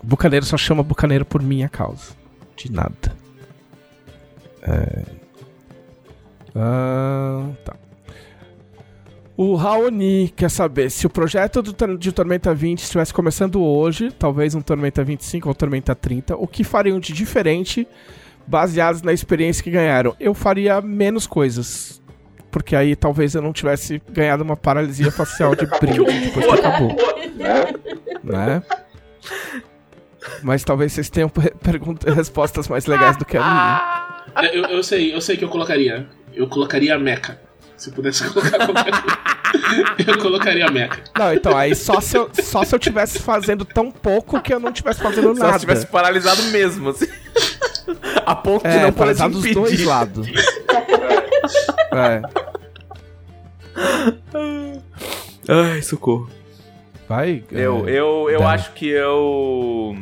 Bucaneiro 0.00 0.46
só 0.46 0.56
chama 0.56 0.84
Bucaneiro 0.84 1.24
por 1.24 1.42
minha 1.42 1.68
causa. 1.68 2.12
De 2.56 2.70
nada. 2.70 3.16
É... 4.62 5.02
Ah, 6.54 7.50
tá. 7.64 7.74
O 9.38 9.54
Raoni 9.54 10.32
quer 10.34 10.50
saber 10.50 10.90
se 10.90 11.06
o 11.06 11.10
projeto 11.10 11.62
do, 11.62 11.96
de 11.96 12.10
Tormenta 12.10 12.52
20 12.52 12.80
estivesse 12.80 13.14
começando 13.14 13.62
hoje, 13.62 14.10
talvez 14.10 14.52
um 14.52 14.60
Tormenta 14.60 15.04
25 15.04 15.48
ou 15.48 15.54
Tormenta 15.54 15.94
30, 15.94 16.34
o 16.34 16.44
que 16.44 16.64
fariam 16.64 16.98
de 16.98 17.12
diferente 17.12 17.86
baseados 18.44 19.00
na 19.00 19.12
experiência 19.12 19.62
que 19.62 19.70
ganharam? 19.70 20.16
Eu 20.18 20.34
faria 20.34 20.80
menos 20.80 21.24
coisas. 21.24 22.02
Porque 22.50 22.74
aí 22.74 22.96
talvez 22.96 23.36
eu 23.36 23.40
não 23.40 23.52
tivesse 23.52 24.02
ganhado 24.10 24.42
uma 24.42 24.56
paralisia 24.56 25.12
facial 25.12 25.54
de 25.54 25.66
brinde 25.78 26.18
depois 26.18 26.44
que 26.44 26.52
acabou. 26.52 26.96
Né? 28.24 28.60
Mas 30.42 30.64
talvez 30.64 30.92
vocês 30.92 31.08
tenham 31.08 31.30
respostas 32.12 32.66
mais 32.66 32.86
legais 32.86 33.16
do 33.16 33.24
que 33.24 33.36
a 33.36 33.40
minha. 33.40 34.52
Eu, 34.52 34.64
eu 34.64 34.82
sei, 34.82 35.14
eu 35.14 35.20
sei 35.20 35.36
que 35.36 35.44
eu 35.44 35.48
colocaria. 35.48 36.08
Eu 36.34 36.48
colocaria 36.48 36.96
a 36.96 36.98
Mecha. 36.98 37.38
Se 37.78 37.88
eu 37.90 37.94
pudesse 37.94 38.28
colocar 38.28 38.58
qualquer 38.66 38.90
coisa. 39.02 39.18
Eu 40.06 40.18
colocaria 40.18 40.66
a 40.66 40.70
Mecha. 40.70 41.00
Não, 41.18 41.32
então, 41.32 41.56
aí 41.56 41.74
só 41.74 42.00
se 42.00 42.16
eu, 42.18 42.28
só 42.42 42.64
se 42.64 42.74
eu 42.74 42.78
tivesse 42.78 43.18
fazendo 43.20 43.64
tão 43.64 43.90
pouco 43.90 44.40
que 44.40 44.52
eu 44.52 44.60
não 44.60 44.72
tivesse 44.72 45.00
fazendo 45.00 45.34
Só 45.36 45.44
nada. 45.44 45.54
se 45.54 45.60
tivesse 45.60 45.86
paralisado 45.86 46.42
mesmo, 46.44 46.90
assim. 46.90 47.06
A 48.26 48.34
ponto 48.34 48.68
de 48.68 48.68
É, 48.68 48.82
não 48.82 48.92
poder 48.92 49.14
te 49.14 49.18
paralisado 49.18 49.40
dos 49.40 49.54
dois 49.54 49.82
lados. 49.84 50.26
é. 51.94 52.22
Ai, 55.48 55.82
socorro. 55.82 56.28
Vai. 57.08 57.42
Eu, 57.50 57.88
é, 57.88 57.92
eu, 57.92 58.28
eu 58.30 58.40
dá. 58.40 58.50
acho 58.50 58.72
que 58.72 58.88
eu. 58.88 59.96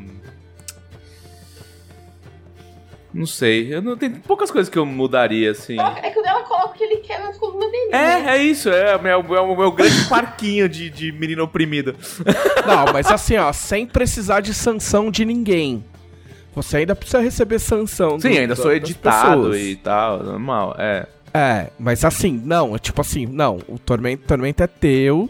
Não 3.17 3.27
sei. 3.27 3.73
Eu 3.75 3.81
não 3.81 3.97
tem 3.97 4.11
poucas 4.11 4.51
coisas 4.51 4.69
que 4.69 4.79
eu 4.79 4.85
mudaria, 4.85 5.51
assim. 5.51 5.77
É 5.81 6.11
que 6.11 6.19
o 6.19 6.23
dela 6.23 6.43
coloca 6.43 6.69
o 6.69 6.73
que 6.75 6.85
ele 6.85 6.97
quer 6.99 7.19
nas 7.23 7.39
colunas 7.39 7.71
dele. 7.71 7.91
né? 7.91 8.25
É, 8.27 8.37
é 8.37 8.43
isso, 8.43 8.69
é 8.69 8.95
o 8.97 9.03
meu, 9.03 9.13
é 9.37 9.41
o 9.41 9.57
meu 9.57 9.73
grande 9.73 10.05
parquinho 10.09 10.69
de, 10.69 10.91
de 10.91 11.13
menino 11.13 11.43
oprimido. 11.45 11.95
Não, 12.67 12.93
mas 12.93 13.07
assim, 13.11 13.37
ó, 13.37 13.53
sem 13.55 13.87
precisar 13.87 14.41
de 14.41 14.53
sanção 14.53 15.11
de 15.11 15.25
ninguém. 15.25 15.83
Você 16.55 16.79
ainda 16.79 16.95
precisa 16.95 17.21
receber 17.21 17.59
sanção. 17.59 18.19
Sim, 18.21 18.31
do- 18.31 18.39
ainda 18.39 18.55
da- 18.55 18.63
sou 18.63 18.73
editado 18.73 19.43
pessoas. 19.45 19.61
e 19.61 19.77
tal, 19.77 20.23
normal, 20.23 20.75
é. 20.79 21.07
É, 21.33 21.67
mas 21.79 22.05
assim, 22.05 22.41
não, 22.45 22.75
é 22.75 22.79
tipo 22.79 23.01
assim, 23.01 23.27
não, 23.27 23.59
o 23.69 23.79
tormento, 23.79 24.25
tormento 24.27 24.63
é 24.63 24.67
teu. 24.67 25.29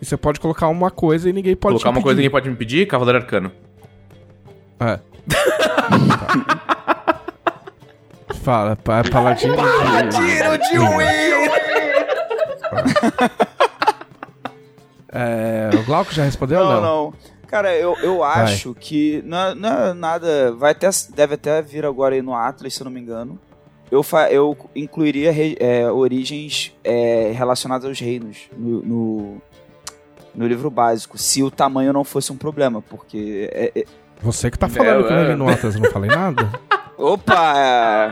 E 0.00 0.04
você 0.04 0.16
pode 0.16 0.38
colocar 0.40 0.68
uma 0.68 0.90
coisa 0.90 1.28
e 1.30 1.32
ninguém 1.32 1.54
pode 1.56 1.74
Colocar 1.74 1.90
te 1.90 1.96
uma 1.96 2.02
coisa 2.02 2.16
que 2.16 2.22
ninguém 2.22 2.26
impedir. 2.28 2.30
pode 2.30 2.50
me 2.50 2.56
pedir, 2.56 2.86
Cavaleiro 2.86 3.18
Arcano. 3.18 3.52
É. 4.80 4.98
Fala, 8.46 8.76
pa- 8.76 9.02
paladino. 9.10 9.56
Paladino 9.56 10.56
de 10.58 10.78
Will! 10.78 11.50
É, 15.18 15.70
o 15.74 15.82
Glauco 15.84 16.12
já 16.12 16.24
respondeu 16.24 16.60
ou 16.60 16.66
Não, 16.66 16.74
não? 16.74 16.82
não. 16.82 17.14
Cara, 17.46 17.74
eu, 17.74 17.96
eu 18.02 18.22
acho 18.22 18.74
que 18.74 19.22
não 19.24 19.38
é, 19.38 19.54
não 19.54 19.68
é 19.86 19.94
nada. 19.94 20.52
Vai 20.52 20.72
até, 20.72 20.90
deve 21.14 21.34
até 21.34 21.62
vir 21.62 21.86
agora 21.86 22.14
aí 22.14 22.20
no 22.20 22.34
Atlas, 22.34 22.74
se 22.74 22.82
eu 22.82 22.84
não 22.84 22.90
me 22.92 23.00
engano. 23.00 23.38
Eu, 23.90 24.02
fa, 24.02 24.30
eu 24.30 24.54
incluiria 24.74 25.32
re- 25.32 25.56
é, 25.58 25.90
origens 25.90 26.76
é, 26.84 27.32
relacionadas 27.34 27.86
aos 27.88 27.98
reinos 27.98 28.50
no, 28.58 28.82
no, 28.82 29.42
no 30.34 30.46
livro 30.46 30.68
básico, 30.70 31.16
se 31.16 31.42
o 31.42 31.50
tamanho 31.50 31.92
não 31.94 32.04
fosse 32.04 32.30
um 32.32 32.36
problema, 32.36 32.82
porque. 32.82 33.48
É- 34.16 34.20
é- 34.20 34.24
Você 34.24 34.50
que 34.50 34.58
tá 34.58 34.68
falando 34.68 35.04
É, 35.04 35.08
que 35.08 35.12
eu 35.12 35.16
é. 35.18 35.28
li 35.28 35.34
no 35.36 35.48
Atlas, 35.48 35.74
eu 35.74 35.82
não 35.82 35.90
falei 35.90 36.10
nada? 36.10 36.50
Opa! 36.98 37.34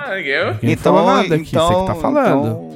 Ah, 0.06 0.20
eu? 0.20 0.54
Ninguém 0.54 0.72
então, 0.72 0.94
falou 0.94 1.14
nada 1.14 1.34
aqui, 1.34 1.48
então, 1.48 1.68
você 1.68 1.80
que 1.80 1.86
tá 1.86 1.94
falando. 1.94 2.46
então- 2.46 2.74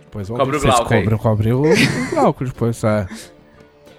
Depois 0.00 0.28
vamos 0.28 0.40
Cobre 0.40 0.56
o 0.56 0.60
vocês 0.60 0.74
Glauco 0.74 0.94
aí. 0.94 1.00
cobram, 1.02 1.18
cobre 1.18 1.52
o, 1.52 1.62
o 1.62 2.10
Glauco 2.10 2.44
depois, 2.44 2.82
é. 2.84 3.06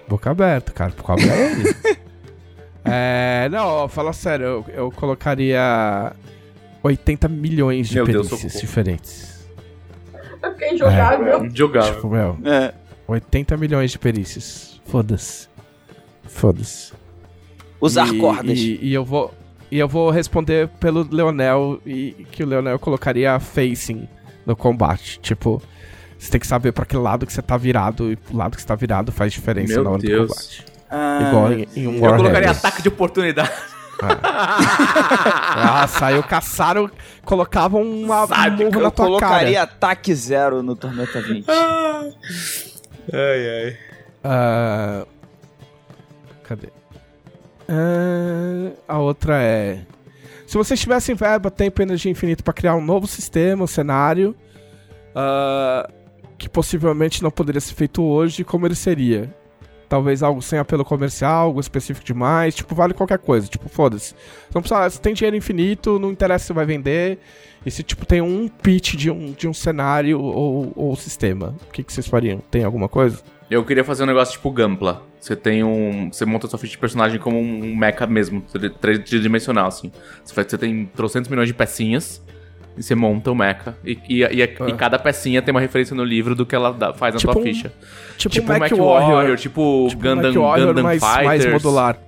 Boca 0.08 0.30
aberta, 0.30 0.72
cara, 0.72 0.92
cobra 0.92 1.24
ele. 1.24 1.74
é, 2.84 3.48
não, 3.50 3.88
fala 3.88 4.12
sério, 4.12 4.44
eu, 4.46 4.64
eu 4.74 4.90
colocaria 4.90 6.12
80 6.82 7.28
milhões 7.28 7.88
de 7.88 7.94
Meu 7.96 8.04
Deus, 8.06 8.28
perícias 8.28 8.52
socorro. 8.52 8.60
diferentes. 8.66 9.48
Vai 10.40 10.52
ficar 10.54 10.68
injogável. 10.72 11.50
Jogável. 11.54 11.94
Tipo, 11.94 12.08
meu, 12.08 12.38
É. 12.44 12.72
80 13.06 13.56
milhões 13.56 13.90
de 13.90 13.98
perícias. 13.98 14.80
Foda-se. 14.86 15.48
Foda-se. 16.24 16.92
Usar 17.80 18.08
E- 18.14 18.18
cordas. 18.18 18.58
E, 18.58 18.78
e 18.82 18.94
eu 18.94 19.04
vou. 19.04 19.32
E 19.70 19.78
eu 19.78 19.86
vou 19.86 20.10
responder 20.10 20.68
pelo 20.80 21.06
Leonel 21.10 21.78
e 21.84 22.26
que 22.32 22.42
o 22.42 22.46
Leonel 22.46 22.78
colocaria 22.78 23.38
facing 23.38 24.08
no 24.46 24.56
combate. 24.56 25.20
Tipo, 25.20 25.60
você 26.18 26.30
tem 26.30 26.40
que 26.40 26.46
saber 26.46 26.72
pra 26.72 26.86
que 26.86 26.96
lado 26.96 27.26
que 27.26 27.32
você 27.32 27.42
tá 27.42 27.56
virado 27.56 28.10
e 28.10 28.16
pro 28.16 28.34
lado 28.36 28.56
que 28.56 28.62
você 28.62 28.66
tá 28.66 28.74
virado 28.74 29.12
faz 29.12 29.30
diferença 29.32 29.74
Meu 29.74 29.84
na 29.84 29.90
hora 29.90 29.98
Deus. 30.00 30.28
do 30.28 30.34
combate. 30.34 30.64
Ah, 30.90 31.18
Igual 31.28 31.52
em, 31.52 31.68
em 31.76 31.86
um 31.86 31.94
Eu 31.96 32.00
Warhammer. 32.00 32.16
colocaria 32.16 32.50
ataque 32.50 32.80
de 32.82 32.88
oportunidade. 32.88 33.50
Ah, 34.00 35.86
saiu, 35.88 36.22
caçaram, 36.22 36.88
colocavam 37.24 37.82
uma 37.82 38.26
murro 38.26 38.62
eu 38.74 38.80
na 38.82 38.90
tua 38.90 39.06
colocaria 39.06 39.62
ataque 39.62 40.14
zero 40.14 40.62
no 40.62 40.76
Tormenta 40.76 41.20
20. 41.20 41.46
ai, 41.50 41.54
ai. 43.12 43.76
cara. 44.22 45.04
Ah, 45.04 45.06
cadê? 46.44 46.68
Ah, 47.68 48.72
a 48.88 48.98
outra 48.98 49.42
é... 49.42 49.80
Se 50.46 50.56
vocês 50.56 50.80
tivessem 50.80 51.14
verba, 51.14 51.50
tempo 51.50 51.80
e 51.80 51.84
energia 51.84 52.10
infinita 52.10 52.42
pra 52.42 52.54
criar 52.54 52.74
um 52.74 52.80
novo 52.80 53.06
sistema, 53.06 53.64
um 53.64 53.66
cenário, 53.66 54.34
ah, 55.14 55.88
que 56.38 56.48
possivelmente 56.48 57.22
não 57.22 57.30
poderia 57.30 57.60
ser 57.60 57.74
feito 57.74 58.02
hoje, 58.02 58.44
como 58.44 58.66
ele 58.66 58.74
seria? 58.74 59.34
Talvez 59.88 60.22
algo 60.22 60.40
sem 60.40 60.58
apelo 60.58 60.84
comercial, 60.84 61.46
algo 61.46 61.60
específico 61.60 62.06
demais, 62.06 62.54
tipo, 62.54 62.74
vale 62.74 62.94
qualquer 62.94 63.18
coisa, 63.18 63.46
tipo, 63.48 63.68
foda-se. 63.68 64.14
Não 64.54 64.62
precisa, 64.62 64.88
você 64.88 64.98
tem 65.00 65.14
dinheiro 65.14 65.36
infinito, 65.36 65.98
não 65.98 66.10
interessa 66.10 66.46
se 66.46 66.52
vai 66.52 66.64
vender, 66.64 67.18
e 67.64 67.70
se, 67.70 67.82
tipo, 67.82 68.06
tem 68.06 68.20
um 68.20 68.48
pitch 68.48 68.94
de 68.94 69.10
um, 69.10 69.32
de 69.32 69.48
um 69.48 69.54
cenário 69.54 70.20
ou, 70.20 70.72
ou 70.76 70.96
sistema, 70.96 71.54
o 71.68 71.72
que, 71.72 71.82
que 71.82 71.92
vocês 71.92 72.06
fariam? 72.06 72.38
Tem 72.50 72.64
alguma 72.64 72.88
coisa? 72.88 73.22
Eu 73.50 73.64
queria 73.64 73.82
fazer 73.82 74.04
um 74.04 74.06
negócio 74.06 74.34
tipo 74.34 74.50
Gampla. 74.50 75.07
Você 75.20 75.34
tem 75.34 75.64
um. 75.64 76.10
Você 76.12 76.24
monta 76.24 76.46
sua 76.46 76.58
ficha 76.58 76.72
de 76.72 76.78
personagem 76.78 77.18
como 77.18 77.38
um 77.38 77.74
mecha 77.76 78.06
mesmo, 78.06 78.42
tridimensional, 78.80 79.66
assim. 79.68 79.90
Você, 80.24 80.56
tem 80.56 80.86
trocentos 80.94 81.28
milhões 81.28 81.48
de 81.48 81.54
pecinhas. 81.54 82.22
E 82.76 82.82
você 82.82 82.94
monta 82.94 83.32
o 83.32 83.34
mecha. 83.34 83.76
E, 83.84 83.98
e, 84.08 84.22
e, 84.22 84.40
e 84.42 84.72
cada 84.76 84.98
pecinha 85.00 85.42
tem 85.42 85.50
uma 85.52 85.60
referência 85.60 85.96
no 85.96 86.04
livro 86.04 86.36
do 86.36 86.46
que 86.46 86.54
ela 86.54 86.72
dá- 86.72 86.94
faz 86.94 87.12
na 87.14 87.18
Tipo 87.18 87.32
tua 87.32 87.42
um- 87.42 87.44
ficha. 87.44 87.72
Tipo, 88.16 88.32
Tipo 88.32 88.52
um 88.52 88.58
Mac 88.58 88.70
Warrior, 88.70 89.10
Warrior. 89.10 89.36
tipo, 89.36 89.86
Tipo, 89.90 90.00
Gundam, 90.02 90.32
Mac 90.32 90.42
Warrior 90.42 90.68
Gundam 90.68 90.84
mais, 90.84 91.02
Fighters. 91.02 91.26
mais 91.26 91.46
modular. 91.52 91.98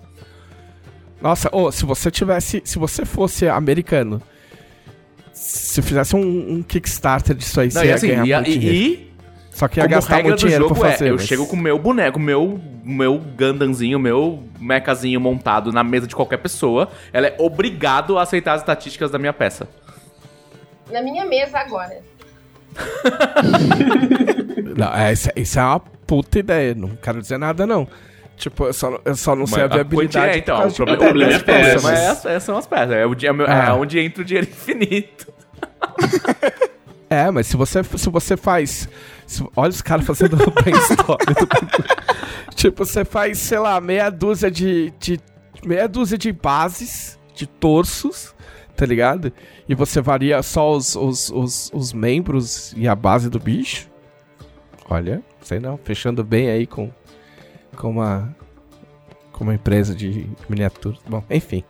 Nossa, 1.20 1.48
ô, 1.54 1.72
se 1.72 1.84
você 1.84 2.08
tivesse. 2.10 2.62
Se 2.64 2.78
você 2.78 3.04
fosse 3.04 3.48
americano, 3.48 4.22
se 5.32 5.82
fizesse 5.82 6.14
um, 6.14 6.52
um 6.54 6.62
Kickstarter 6.62 7.34
disso 7.34 7.60
aí, 7.60 7.66
Não, 7.72 7.80
você 7.80 7.86
ia 7.88 7.94
assim, 7.96 8.08
ganhar 8.08 8.48
e, 8.48 9.09
Só 9.50 9.68
que 9.68 9.78
ia 9.80 9.84
como 9.84 9.94
gastar 9.94 10.22
muito 10.22 10.38
dinheiro 10.38 10.64
jogo 10.68 10.80
pra 10.80 10.90
fazer. 10.92 11.06
é, 11.06 11.10
eu 11.10 11.14
mas- 11.16 11.26
chego 11.26 11.46
com 11.46 11.56
o 11.56 11.58
meu 11.58 11.78
boneco, 11.78 12.18
meu, 12.18 12.60
meu 12.84 13.18
Gundamzinho, 13.18 13.98
meu 13.98 14.42
mechazinho 14.58 15.20
montado 15.20 15.72
na 15.72 15.82
mesa 15.84 16.06
de 16.06 16.14
qualquer 16.14 16.38
pessoa, 16.38 16.88
ela 17.12 17.26
é 17.26 17.36
obrigado 17.38 18.18
a 18.18 18.22
aceitar 18.22 18.54
as 18.54 18.60
estatísticas 18.62 19.10
da 19.10 19.18
minha 19.18 19.32
peça. 19.32 19.68
Na 20.90 21.02
minha 21.02 21.24
mesa 21.26 21.58
agora. 21.58 21.98
Não, 24.76 24.92
é, 24.94 25.12
isso, 25.12 25.28
isso 25.36 25.58
é 25.58 25.62
uma 25.62 25.80
puta 25.80 26.38
ideia. 26.38 26.74
Não 26.74 26.90
quero 26.90 27.20
dizer 27.20 27.38
nada, 27.38 27.66
não. 27.66 27.86
Tipo, 28.36 28.66
eu 28.66 28.72
só, 28.72 28.98
eu 29.04 29.14
só 29.16 29.36
não 29.36 29.46
sei 29.46 29.64
a 29.64 29.68
Mas 29.68 29.74
viabilidade. 29.74 30.34
É, 30.34 30.38
então, 30.38 30.66
o 30.66 30.68
de- 30.68 30.74
problema, 30.76 31.24
é 31.24 31.28
das 31.34 31.42
peças, 31.42 31.82
peças. 31.84 32.24
mas 32.24 32.42
são 32.42 32.56
as 32.56 32.66
peças. 32.66 32.92
É, 32.92 33.06
o, 33.06 33.14
é, 33.22 33.32
meu- 33.32 33.46
Ah. 33.46 33.66
é 33.68 33.72
onde 33.72 33.98
entra 34.00 34.22
o 34.22 34.24
dinheiro 34.24 34.48
infinito. 34.48 35.30
É, 37.12 37.28
mas 37.28 37.48
se 37.48 37.56
você, 37.56 37.82
se 37.82 38.08
você 38.08 38.36
faz. 38.36 38.88
Olha 39.56 39.70
os 39.70 39.82
caras 39.82 40.06
fazendo 40.06 40.36
brainstorm. 40.52 41.18
tipo, 42.54 42.84
você 42.84 43.04
faz, 43.04 43.38
sei 43.38 43.58
lá, 43.58 43.80
meia 43.80 44.10
dúzia 44.10 44.50
de, 44.50 44.92
de. 44.98 45.20
meia 45.64 45.88
dúzia 45.88 46.16
de 46.18 46.32
bases, 46.32 47.18
de 47.34 47.46
torsos, 47.46 48.34
tá 48.76 48.84
ligado? 48.86 49.32
E 49.68 49.74
você 49.74 50.00
varia 50.00 50.42
só 50.42 50.72
os, 50.72 50.96
os, 50.96 51.30
os, 51.30 51.70
os 51.72 51.92
membros 51.92 52.72
e 52.76 52.88
a 52.88 52.94
base 52.94 53.28
do 53.30 53.38
bicho. 53.38 53.88
Olha, 54.88 55.22
sei 55.42 55.60
não, 55.60 55.78
fechando 55.78 56.24
bem 56.24 56.50
aí 56.50 56.66
com. 56.66 56.90
com 57.76 57.90
uma. 57.90 58.34
com 59.32 59.44
uma 59.44 59.54
empresa 59.54 59.94
de 59.94 60.26
miniatura. 60.48 60.96
Bom, 61.08 61.22
enfim. 61.30 61.62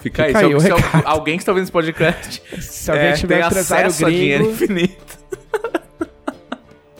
Fica, 0.00 0.24
Fica 0.24 0.38
aí. 0.38 0.54
aí 0.54 0.60
se, 0.60 0.70
alguém 1.04 1.36
que 1.36 1.42
está 1.42 1.52
ouvindo 1.52 1.64
esse 1.64 1.72
podcast 1.72 2.42
Se 2.58 2.90
alguém 2.90 3.08
é, 3.08 3.12
tiver 3.12 3.38
tem 3.38 3.46
empresário 3.46 3.86
acesso 3.88 4.06
a 4.06 4.10
dinheiro 4.10 4.44
gringo. 4.44 4.64
infinito. 4.64 5.18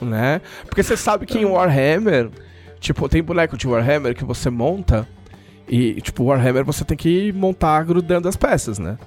Né? 0.01 0.41
Porque 0.65 0.83
você 0.83 0.97
sabe 0.97 1.27
que 1.27 1.39
em 1.39 1.45
Warhammer, 1.45 2.31
tipo, 2.79 3.09
tem 3.09 3.23
boneco 3.23 3.57
de 3.57 3.67
Warhammer 3.69 4.15
que 4.15 4.25
você 4.25 4.51
monta 4.51 5.07
e, 5.69 6.01
tipo, 6.01 6.25
Warhammer 6.25 6.65
você 6.65 6.85
tem 6.85 6.97
que 6.97 7.33
montar 7.33 7.85
grudando 7.85 8.29
as 8.29 8.37
peças, 8.37 8.79
né? 8.79 8.99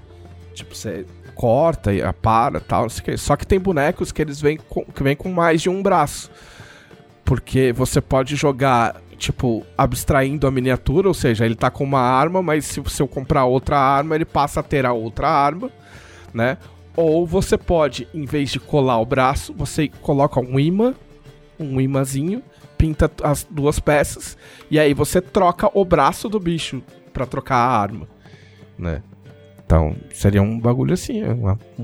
Tipo, 0.54 0.76
você 0.76 1.06
corta 1.36 1.92
e 1.94 2.02
apara 2.02 2.60
tal, 2.62 2.84
não 2.84 2.90
sei 2.90 3.02
o 3.02 3.06
quê. 3.06 3.18
Só 3.18 3.36
que 3.36 3.46
tem 3.46 3.60
bonecos 3.60 4.12
que 4.12 4.22
eles 4.22 4.40
vêm 4.40 4.58
com, 4.70 4.86
que 4.86 5.04
vêm 5.04 5.16
com 5.16 5.30
mais 5.30 5.62
de 5.62 5.70
um 5.70 5.84
braço. 5.84 6.32
Porque 7.26 7.74
você 7.74 8.00
pode 8.00 8.36
jogar, 8.36 8.96
tipo, 9.18 9.66
abstraindo 9.78 10.48
a 10.48 10.52
miniatura, 10.52 11.08
ou 11.08 11.14
seja, 11.14 11.46
ele 11.46 11.56
tá 11.56 11.70
com 11.70 11.84
uma 11.84 12.02
arma, 12.02 12.42
mas 12.42 12.66
se, 12.66 12.82
eu 13.00 13.08
comprar 13.08 13.46
outra 13.46 13.78
arma, 13.78 14.16
ele 14.16 14.26
passa 14.26 14.60
a 14.60 14.64
ter 14.64 14.86
a 14.86 14.94
outra 14.94 15.28
arma, 15.28 15.70
né? 16.34 16.58
Ou 16.96 17.26
você 17.26 17.58
pode, 17.58 18.08
em 18.14 18.26
vez 18.26 18.52
de 18.52 18.60
colar 18.60 19.00
o 19.00 19.06
braço, 19.06 19.54
você 19.54 19.88
coloca 20.02 20.40
um 20.40 20.60
imã, 20.60 20.94
um 21.60 21.82
imãzinho, 21.82 22.44
pinta 22.78 23.10
as 23.24 23.46
duas 23.50 23.80
peças, 23.80 24.38
e 24.70 24.78
aí 24.80 24.94
você 24.94 25.20
troca 25.22 25.70
o 25.74 25.84
braço 25.86 26.28
do 26.30 26.40
bicho 26.40 26.84
pra 27.12 27.26
trocar 27.26 27.56
a 27.58 27.78
arma, 27.80 28.08
né? 28.78 29.02
Então, 29.66 29.96
seria 30.14 30.42
um 30.42 30.60
bagulho 30.60 30.94
assim, 30.94 31.24
uma- 31.24 31.58
um, 31.80 31.84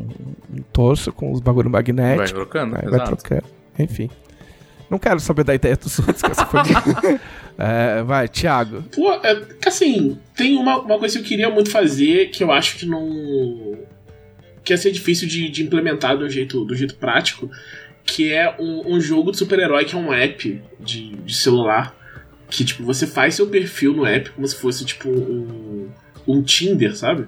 um 0.57 0.62
torso 0.74 1.12
com 1.12 1.32
os 1.32 1.39
bagulho 1.39 1.70
Vai 1.72 1.80
magnético, 1.82 2.39
trocando, 2.39 2.76
aí 2.76 2.89
vai 2.89 3.03
trocando. 3.05 3.43
Enfim. 3.80 4.10
Não 4.89 4.99
quero 4.99 5.20
saber 5.20 5.43
da 5.43 5.55
ideia 5.55 5.76
dos 5.78 5.97
outros, 5.99 6.22
que 6.22 6.32
essa 6.32 6.45
foi. 6.45 6.60
É, 7.62 8.01
vai, 8.03 8.28
Thiago. 8.30 8.84
Pô, 8.95 9.12
é, 9.16 9.41
assim, 9.66 10.18
tem 10.34 10.55
uma, 10.57 10.80
uma 10.80 10.97
coisa 10.97 11.18
que 11.20 11.26
eu 11.26 11.28
queria 11.28 11.49
muito 11.49 11.70
fazer 11.70 12.30
que 12.30 12.41
eu 12.41 12.51
acho 12.53 12.78
que 12.78 12.86
não. 12.86 13.78
Que 14.70 14.74
ia 14.74 14.78
ser 14.78 14.92
difícil 14.92 15.28
de, 15.28 15.50
de 15.50 15.64
implementar 15.64 16.16
do 16.16 16.30
jeito, 16.30 16.64
do 16.64 16.76
jeito 16.76 16.94
prático, 16.96 17.50
que 18.06 18.32
é 18.32 18.56
um, 18.60 18.96
um 18.96 19.02
jogo 19.02 19.32
de 19.32 19.38
super-herói 19.38 19.84
que 19.84 19.96
é 19.96 19.98
um 19.98 20.14
app 20.14 20.62
de, 20.80 21.16
de 21.16 21.36
celular. 21.36 21.96
Que, 22.52 22.64
tipo, 22.64 22.84
você 22.84 23.08
faz 23.08 23.34
seu 23.36 23.48
perfil 23.48 23.94
no 23.94 24.06
app 24.06 24.30
como 24.32 24.48
se 24.48 24.56
fosse, 24.56 24.86
tipo, 24.86 25.10
um, 25.10 25.90
um 26.28 26.42
Tinder, 26.44 26.96
sabe? 26.96 27.28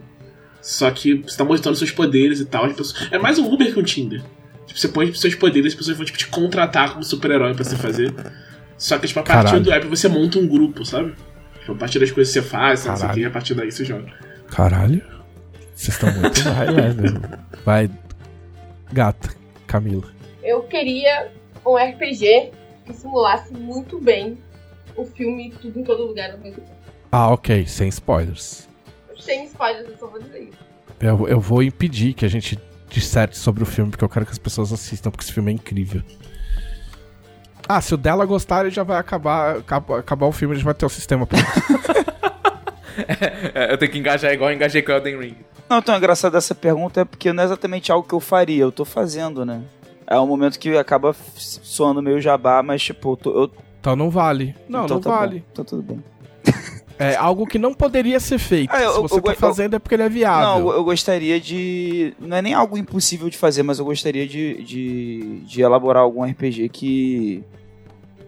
Só 0.61 0.89
que 0.91 1.15
você 1.15 1.35
tá 1.37 1.43
mostrando 1.43 1.75
seus 1.75 1.89
poderes 1.91 2.39
e 2.39 2.45
tal. 2.45 2.65
as 2.65 2.73
pessoas- 2.73 3.07
É 3.11 3.17
mais 3.17 3.39
um 3.39 3.51
Uber 3.51 3.73
que 3.73 3.79
um 3.79 3.83
Tinder. 3.83 4.21
Tipo, 4.67 4.79
você 4.79 4.87
põe 4.87 5.11
seus 5.15 5.33
poderes, 5.35 5.73
as 5.73 5.77
pessoas 5.77 5.97
vão 5.97 6.05
tipo, 6.05 6.17
te 6.19 6.27
contratar 6.27 6.91
como 6.91 7.03
super-herói 7.03 7.53
pra 7.55 7.63
você 7.63 7.75
fazer. 7.75 8.13
Só 8.77 8.97
que, 8.99 9.07
tipo, 9.07 9.19
a 9.19 9.23
partir 9.23 9.45
Caralho. 9.45 9.63
do 9.63 9.71
app 9.71 9.87
você 9.87 10.07
monta 10.07 10.37
um 10.39 10.47
grupo, 10.47 10.85
sabe? 10.85 11.13
Tipo, 11.59 11.71
a 11.73 11.75
partir 11.75 11.97
das 11.99 12.11
coisas 12.11 12.31
que 12.33 12.39
você 12.39 12.47
faz, 12.47 12.83
que, 13.13 13.25
a 13.25 13.31
partir 13.31 13.53
daí 13.55 13.71
você 13.71 13.83
joga. 13.83 14.11
Caralho. 14.47 15.01
Vocês 15.75 15.95
estão 15.95 16.11
muito 16.13 16.41
high 16.41 16.69
level. 16.69 17.21
Vai, 17.65 17.89
gata, 18.91 19.29
Camila. 19.67 20.07
Eu 20.43 20.63
queria 20.63 21.31
um 21.65 21.75
RPG 21.75 22.51
que 22.85 22.93
simulasse 22.93 23.53
muito 23.53 23.99
bem 23.99 24.37
o 24.95 25.05
filme 25.05 25.51
Tudo 25.61 25.79
em 25.79 25.83
Todo 25.83 26.05
Lugar 26.05 26.31
ao 26.31 26.37
mesmo 26.37 26.61
tempo. 26.61 26.81
Ah, 27.11 27.29
ok, 27.31 27.65
sem 27.67 27.87
spoilers. 27.89 28.67
Sem 29.19 29.45
spoilers, 29.45 29.89
eu 29.89 29.97
só 29.97 30.07
vou 30.07 30.21
dizer 30.21 30.43
isso. 30.43 30.57
Eu, 30.99 31.27
eu 31.27 31.39
vou 31.39 31.61
impedir 31.63 32.13
que 32.13 32.25
a 32.25 32.29
gente 32.29 32.57
disserte 32.89 33.37
sobre 33.37 33.63
o 33.63 33.65
filme, 33.65 33.91
porque 33.91 34.03
eu 34.03 34.09
quero 34.09 34.25
que 34.25 34.31
as 34.31 34.37
pessoas 34.37 34.71
assistam, 34.71 35.09
porque 35.09 35.23
esse 35.23 35.33
filme 35.33 35.51
é 35.51 35.55
incrível. 35.55 36.01
Ah, 37.67 37.79
se 37.79 37.93
o 37.93 37.97
dela 37.97 38.25
gostar, 38.25 38.61
ele 38.61 38.71
já 38.71 38.83
vai 38.83 38.97
acabar, 38.97 39.57
acabar, 39.57 39.99
acabar 39.99 40.25
o 40.25 40.31
filme, 40.31 40.53
a 40.53 40.57
gente 40.57 40.65
vai 40.65 40.73
ter 40.73 40.85
o 40.85 40.89
sistema 40.89 41.25
pronto. 41.25 41.45
É, 43.55 43.71
eu 43.71 43.77
tenho 43.77 43.89
que 43.91 43.97
engajar 43.97 44.33
igual 44.33 44.49
eu 44.49 44.55
engajei 44.55 44.81
com 44.81 44.91
o 44.91 44.95
Elden 44.95 45.17
Ring. 45.17 45.37
Não, 45.71 45.81
tão 45.81 45.95
engraçado 45.95 46.35
essa 46.35 46.53
pergunta 46.53 46.99
é 47.01 47.05
porque 47.05 47.31
não 47.31 47.41
é 47.41 47.45
exatamente 47.45 47.91
algo 47.93 48.05
que 48.05 48.13
eu 48.13 48.19
faria, 48.19 48.61
eu 48.61 48.71
tô 48.73 48.83
fazendo, 48.83 49.45
né? 49.45 49.61
É 50.05 50.19
um 50.19 50.27
momento 50.27 50.59
que 50.59 50.77
acaba 50.77 51.15
soando 51.37 52.01
meio 52.01 52.19
jabá, 52.19 52.61
mas 52.61 52.83
tipo, 52.83 53.13
eu 53.13 53.15
tô, 53.17 53.43
eu, 53.43 53.51
Então 53.79 53.95
não 53.95 54.09
vale. 54.09 54.53
Não, 54.67 54.83
então 54.83 54.97
não 54.97 55.01
tá 55.01 55.09
bom, 55.09 55.15
vale. 55.15 55.45
Então 55.51 55.63
tudo 55.63 55.81
bem. 55.81 56.03
É 56.99 57.15
algo 57.15 57.47
que 57.47 57.57
não 57.57 57.73
poderia 57.73 58.19
ser 58.19 58.37
feito. 58.37 58.69
Ah, 58.71 58.81
eu- 58.81 58.91
se 58.95 58.99
você 59.01 59.15
eu- 59.15 59.21
tá 59.21 59.31
eu- 59.31 59.35
fazendo 59.37 59.75
é 59.75 59.79
porque 59.79 59.95
ele 59.95 60.03
é 60.03 60.09
Não, 60.09 60.13
viável. 60.13 60.67
eu, 60.69 60.73
eu 60.75 60.83
gostaria 60.83 61.39
de. 61.39 62.13
Não 62.19 62.35
é 62.37 62.41
nem 62.41 62.53
algo 62.53 62.77
impossível 62.77 63.27
de 63.29 63.37
fazer, 63.37 63.63
mas 63.63 63.79
eu 63.79 63.85
gostaria 63.85 64.27
de, 64.27 64.61
de, 64.63 65.39
de 65.45 65.61
elaborar 65.61 66.03
algum 66.03 66.23
RPG 66.23 66.67
que. 66.69 67.43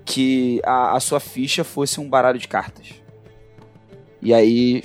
que 0.05 0.59
a, 0.65 0.95
a 0.95 0.99
sua 0.99 1.19
ficha 1.19 1.63
fosse 1.63 1.99
um 1.99 2.09
baralho 2.09 2.39
de 2.39 2.47
cartas. 2.47 2.87
E 4.21 4.33
aí 4.33 4.81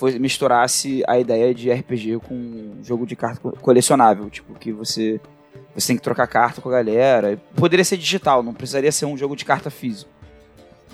f- 0.00 0.12
foi, 0.12 0.18
misturasse 0.18 1.02
a 1.06 1.18
ideia 1.18 1.54
de 1.54 1.70
RPG 1.70 2.18
com 2.26 2.34
um 2.34 2.78
jogo 2.82 3.06
de 3.06 3.14
carta 3.14 3.40
co- 3.40 3.52
colecionável. 3.60 4.28
Tipo, 4.30 4.54
que 4.54 4.72
você. 4.72 5.20
Você 5.74 5.88
tem 5.88 5.96
que 5.96 6.02
trocar 6.02 6.26
carta 6.26 6.60
com 6.60 6.68
a 6.68 6.72
galera. 6.72 7.40
Poderia 7.54 7.84
ser 7.84 7.96
digital, 7.96 8.42
não 8.42 8.52
precisaria 8.52 8.90
ser 8.90 9.06
um 9.06 9.16
jogo 9.16 9.36
de 9.36 9.44
carta 9.44 9.70
físico. 9.70 10.10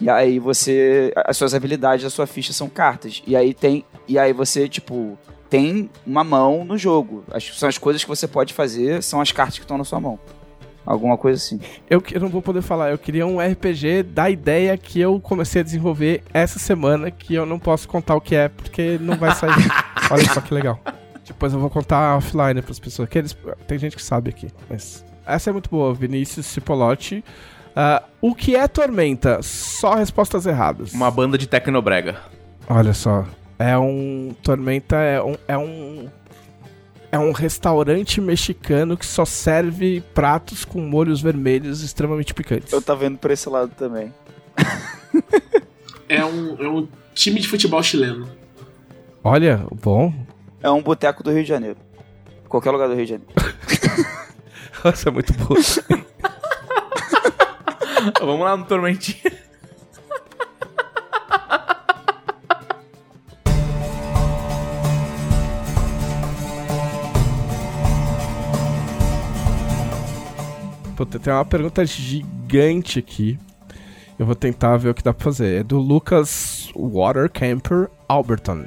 E 0.01 0.11
aí 0.11 0.39
você. 0.39 1.13
As 1.17 1.37
suas 1.37 1.55
habilidades 1.55 2.05
da 2.05 2.11
sua 2.11 2.27
ficha 2.27 2.53
são 2.53 2.69
cartas. 2.69 3.23
E 3.27 3.35
aí 3.35 3.55
tem. 3.55 3.85
E 4.07 4.19
aí 4.19 4.33
você, 4.33 4.69
tipo, 4.69 5.17
tem 5.49 5.89
uma 6.07 6.23
mão 6.23 6.65
no 6.65 6.77
jogo. 6.77 7.25
As, 7.31 7.45
são 7.59 7.69
as 7.69 7.79
coisas 7.79 8.03
que 8.03 8.09
você 8.09 8.27
pode 8.29 8.53
fazer, 8.53 9.03
são 9.03 9.21
as 9.21 9.33
cartas 9.33 9.57
que 9.59 9.65
estão 9.65 9.79
na 9.79 9.85
sua 9.85 10.01
mão. 10.01 10.19
Alguma 10.87 11.19
coisa 11.19 11.37
assim. 11.37 11.61
Eu, 11.91 12.01
eu 12.13 12.21
não 12.21 12.29
vou 12.29 12.41
poder 12.41 12.63
falar, 12.63 12.91
eu 12.91 12.99
queria 12.99 13.27
um 13.27 13.41
RPG 13.41 14.05
da 14.05 14.31
ideia 14.31 14.79
que 14.79 15.01
eu 15.01 15.19
comecei 15.19 15.61
a 15.61 15.65
desenvolver 15.65 16.23
essa 16.33 16.61
semana, 16.61 17.11
que 17.11 17.35
eu 17.35 17.45
não 17.45 17.59
posso 17.59 17.89
contar 17.89 18.15
o 18.15 18.21
que 18.21 18.37
é, 18.37 18.49
porque 18.49 18.97
não 19.01 19.17
vai 19.17 19.35
sair. 19.35 19.51
Olha 20.11 20.25
só 20.33 20.41
que 20.41 20.55
legal. 20.55 20.81
Depois 21.27 21.53
eu 21.53 21.59
vou 21.59 21.69
contar 21.69 22.17
offline 22.17 22.63
pras 22.63 22.79
pessoas. 22.79 23.09
Que 23.09 23.19
eles, 23.19 23.37
tem 23.67 23.79
gente 23.79 23.97
que 23.97 24.03
sabe 24.03 24.31
aqui, 24.31 24.49
mas. 24.71 25.05
Essa 25.27 25.51
é 25.51 25.53
muito 25.53 25.69
boa, 25.69 25.93
Vinícius 25.93 26.47
Cipolotti. 26.47 27.25
Ah, 27.75 28.05
o 28.21 28.33
que 28.33 28.55
é 28.55 28.67
Tormenta? 28.69 29.41
Só 29.43 29.97
respostas 29.97 30.47
erradas. 30.47 30.95
Uma 30.95 31.11
banda 31.11 31.37
de 31.37 31.49
tecnobrega. 31.49 32.17
Olha 32.69 32.95
só. 32.95 33.27
É 33.59 33.77
um. 33.77 34.35
Tormenta 34.43 34.97
é 34.97 35.21
um. 35.21 35.35
É 35.49 35.59
um, 35.59 36.09
é 37.17 37.19
um 37.19 37.33
restaurante 37.33 38.21
mexicano 38.21 38.97
que 38.97 39.07
só 39.07 39.25
serve 39.25 40.03
pratos 40.15 40.67
com 40.67 40.83
molhos 40.83 41.23
vermelhos 41.23 41.83
extremamente 41.83 42.35
picantes. 42.35 42.71
Eu 42.71 42.83
tava 42.83 43.07
indo 43.07 43.17
pra 43.17 43.33
esse 43.33 43.49
lado 43.49 43.73
também. 43.75 44.13
É 46.09 46.25
um, 46.25 46.63
é 46.63 46.69
um 46.69 46.87
time 47.15 47.41
de 47.41 47.49
futebol 47.49 47.83
chileno. 47.83 48.29
Olha, 49.25 49.67
bom. 49.81 50.13
É 50.63 50.71
um 50.71 50.83
boteco 50.83 51.23
do 51.23 51.33
Rio 51.33 51.43
de 51.43 51.49
Janeiro. 51.49 51.79
Qualquer 52.49 52.71
lugar 52.71 52.87
do 52.87 52.95
Rio 52.95 53.07
de 53.07 53.13
Janeiro. 53.13 53.33
Nossa, 54.85 55.09
é 55.09 55.13
muito 55.13 55.33
boa. 55.33 55.59
Vamos 58.21 58.45
lá 58.45 58.59
no 58.59 58.67
Tormentinho. 58.67 59.33
Puta, 70.97 71.19
tem 71.19 71.31
uma 71.31 71.45
pergunta 71.45 71.85
gigante 71.85 72.99
aqui. 72.99 73.39
Eu 74.19 74.25
vou 74.25 74.35
tentar 74.35 74.79
ver 74.79 74.89
o 74.89 74.95
que 74.95 75.03
dá 75.03 75.13
pra 75.13 75.25
fazer. 75.25 75.61
É 75.61 75.63
do 75.63 75.79
Lucas 75.79 76.73
Watercamper 76.75 77.91
Alberton. 78.09 78.65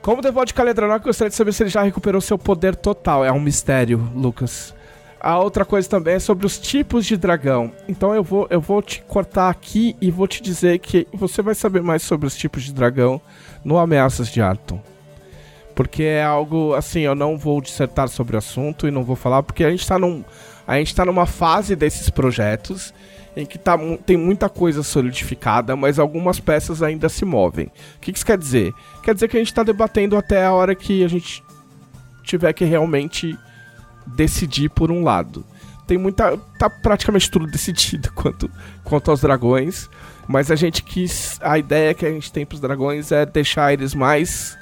Como 0.00 0.22
devoto 0.22 0.46
de 0.46 0.54
Caledronoc, 0.54 1.04
gostaria 1.04 1.28
de 1.28 1.36
saber 1.36 1.52
se 1.52 1.62
ele 1.62 1.70
já 1.70 1.82
recuperou 1.82 2.20
seu 2.20 2.38
poder 2.38 2.74
total. 2.74 3.24
É 3.24 3.30
um 3.30 3.40
mistério, 3.40 4.10
Lucas. 4.14 4.74
A 5.20 5.38
outra 5.38 5.66
coisa 5.66 5.88
também 5.88 6.14
é 6.14 6.18
sobre 6.18 6.46
os 6.46 6.58
tipos 6.58 7.04
de 7.04 7.16
dragão. 7.16 7.72
Então 7.86 8.14
eu 8.14 8.22
vou, 8.22 8.46
eu 8.48 8.60
vou 8.60 8.80
te 8.80 9.02
cortar 9.02 9.50
aqui 9.50 9.96
e 10.00 10.10
vou 10.10 10.26
te 10.26 10.42
dizer 10.42 10.78
que 10.78 11.06
você 11.12 11.42
vai 11.42 11.54
saber 11.54 11.82
mais 11.82 12.02
sobre 12.02 12.26
os 12.26 12.36
tipos 12.36 12.62
de 12.62 12.72
dragão 12.72 13.20
no 13.62 13.78
Ameaças 13.78 14.28
de 14.28 14.40
Arton. 14.40 14.80
Porque 15.74 16.04
é 16.04 16.22
algo 16.22 16.74
assim, 16.74 17.00
eu 17.00 17.14
não 17.14 17.36
vou 17.36 17.60
dissertar 17.60 18.08
sobre 18.08 18.36
o 18.36 18.38
assunto 18.38 18.86
e 18.86 18.90
não 18.90 19.02
vou 19.02 19.16
falar, 19.16 19.42
porque 19.42 19.64
a 19.64 19.70
gente 19.70 19.86
tá, 19.86 19.98
num, 19.98 20.22
a 20.66 20.76
gente 20.76 20.94
tá 20.94 21.04
numa 21.04 21.26
fase 21.26 21.76
desses 21.76 22.08
projetos 22.10 22.92
em 23.36 23.44
que 23.44 23.58
tá, 23.58 23.76
tem 24.06 24.16
muita 24.16 24.48
coisa 24.48 24.82
solidificada, 24.82 25.74
mas 25.74 25.98
algumas 25.98 26.38
peças 26.38 26.82
ainda 26.82 27.08
se 27.08 27.24
movem. 27.24 27.66
O 27.96 28.00
que, 28.00 28.12
isso 28.12 28.24
quer 28.24 28.38
dizer? 28.38 28.72
Quer 29.02 29.14
dizer 29.14 29.28
que 29.28 29.36
a 29.36 29.40
gente 29.40 29.48
está 29.48 29.62
debatendo 29.62 30.16
até 30.16 30.44
a 30.44 30.52
hora 30.52 30.74
que 30.74 31.04
a 31.04 31.08
gente 31.08 31.42
tiver 32.22 32.52
que 32.52 32.64
realmente 32.64 33.36
decidir 34.06 34.70
por 34.70 34.90
um 34.90 35.02
lado. 35.02 35.44
Tem 35.86 35.98
muita. 35.98 36.36
tá 36.58 36.70
praticamente 36.70 37.30
tudo 37.30 37.46
decidido 37.50 38.10
quanto, 38.12 38.50
quanto 38.82 39.10
aos 39.10 39.20
dragões. 39.20 39.88
Mas 40.26 40.50
a 40.50 40.56
gente 40.56 40.82
quis. 40.82 41.38
A 41.42 41.58
ideia 41.58 41.92
que 41.92 42.06
a 42.06 42.10
gente 42.10 42.32
tem 42.32 42.46
pros 42.46 42.60
dragões 42.60 43.12
é 43.12 43.26
deixar 43.26 43.72
eles 43.72 43.94
mais. 43.94 44.56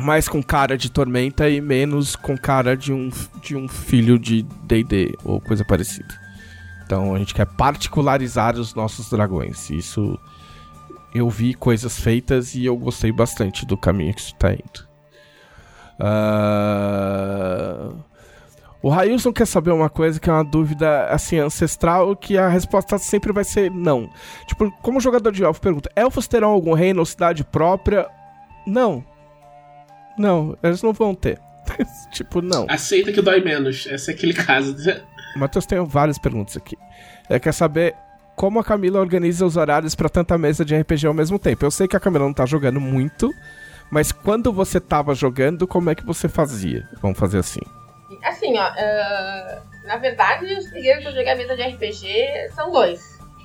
Mais 0.00 0.28
com 0.28 0.42
cara 0.42 0.76
de 0.76 0.90
tormenta 0.90 1.48
e 1.48 1.60
menos 1.60 2.16
com 2.16 2.36
cara 2.36 2.76
de 2.76 2.92
um, 2.92 3.10
de 3.40 3.56
um 3.56 3.68
filho 3.68 4.18
de 4.18 4.42
DD 4.64 5.16
ou 5.24 5.40
coisa 5.40 5.64
parecida. 5.64 6.20
Então 6.84 7.14
a 7.14 7.18
gente 7.18 7.34
quer 7.34 7.46
particularizar 7.46 8.56
os 8.56 8.74
nossos 8.74 9.08
dragões. 9.08 9.70
Isso 9.70 10.18
eu 11.14 11.30
vi 11.30 11.54
coisas 11.54 11.98
feitas 11.98 12.54
e 12.54 12.64
eu 12.66 12.76
gostei 12.76 13.12
bastante 13.12 13.64
do 13.64 13.76
caminho 13.76 14.12
que 14.12 14.20
isso 14.20 14.34
está 14.34 14.52
indo. 14.52 14.88
Uh... 16.00 17.94
O 18.84 18.90
Railson 18.90 19.32
quer 19.32 19.46
saber 19.46 19.70
uma 19.70 19.88
coisa 19.88 20.20
que 20.20 20.28
é 20.28 20.32
uma 20.32 20.44
dúvida 20.44 21.06
assim 21.06 21.38
ancestral 21.38 22.14
que 22.14 22.36
a 22.36 22.48
resposta 22.48 22.98
sempre 22.98 23.32
vai 23.32 23.42
ser 23.42 23.70
não. 23.70 24.10
Tipo, 24.46 24.70
como 24.82 25.00
jogador 25.00 25.32
de 25.32 25.42
elfo 25.42 25.58
pergunta, 25.58 25.90
elfos 25.96 26.28
terão 26.28 26.50
algum 26.50 26.74
reino 26.74 27.00
ou 27.00 27.06
cidade 27.06 27.42
própria? 27.42 28.06
Não. 28.66 29.02
Não, 30.18 30.56
eles 30.62 30.82
não 30.82 30.92
vão 30.92 31.14
ter. 31.14 31.40
tipo, 32.12 32.40
não. 32.40 32.66
Aceita 32.68 33.12
que 33.12 33.22
dói 33.22 33.40
menos. 33.40 33.86
Esse 33.86 34.10
é 34.10 34.14
aquele 34.14 34.34
caso. 34.34 34.76
Matheus 35.36 35.66
tem 35.66 35.84
várias 35.84 36.18
perguntas 36.18 36.56
aqui. 36.56 36.76
Ele 37.28 37.40
quer 37.40 37.52
saber 37.52 37.94
como 38.36 38.58
a 38.58 38.64
Camila 38.64 39.00
organiza 39.00 39.44
os 39.46 39.56
horários 39.56 39.94
para 39.94 40.08
tanta 40.08 40.36
mesa 40.36 40.64
de 40.64 40.76
RPG 40.76 41.06
ao 41.06 41.14
mesmo 41.14 41.38
tempo. 41.38 41.64
Eu 41.64 41.70
sei 41.70 41.88
que 41.88 41.96
a 41.96 42.00
Camila 42.00 42.24
não 42.24 42.34
tá 42.34 42.46
jogando 42.46 42.80
muito, 42.80 43.32
mas 43.90 44.12
quando 44.12 44.52
você 44.52 44.80
tava 44.80 45.14
jogando, 45.14 45.66
como 45.66 45.90
é 45.90 45.94
que 45.94 46.04
você 46.04 46.28
fazia? 46.28 46.88
Vamos 47.00 47.18
fazer 47.18 47.38
assim. 47.38 47.60
Assim, 48.22 48.56
ó, 48.58 48.70
uh, 48.70 49.86
na 49.86 49.96
verdade, 49.96 50.46
os 50.54 50.68
primeiros 50.68 51.02
que 51.02 51.08
eu 51.08 51.12
joguei 51.12 51.32
a 51.32 51.36
mesa 51.36 51.56
de 51.56 51.62
RPG 51.62 52.52
são 52.54 52.70
dois. 52.70 53.00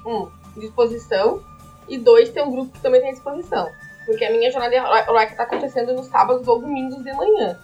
Um, 0.06 0.30
disposição, 0.60 1.44
e 1.88 1.98
dois, 1.98 2.30
tem 2.30 2.44
um 2.44 2.52
grupo 2.52 2.72
que 2.74 2.82
também 2.82 3.02
tem 3.02 3.12
disposição. 3.12 3.68
Porque 4.10 4.26
a 4.26 4.32
minha 4.32 4.50
jornada 4.50 4.76
heróica 4.76 5.36
tá 5.36 5.44
acontecendo 5.44 5.94
nos 5.94 6.08
sábados 6.08 6.48
ou 6.48 6.60
domingos 6.60 7.04
de 7.04 7.14
manhã. 7.14 7.56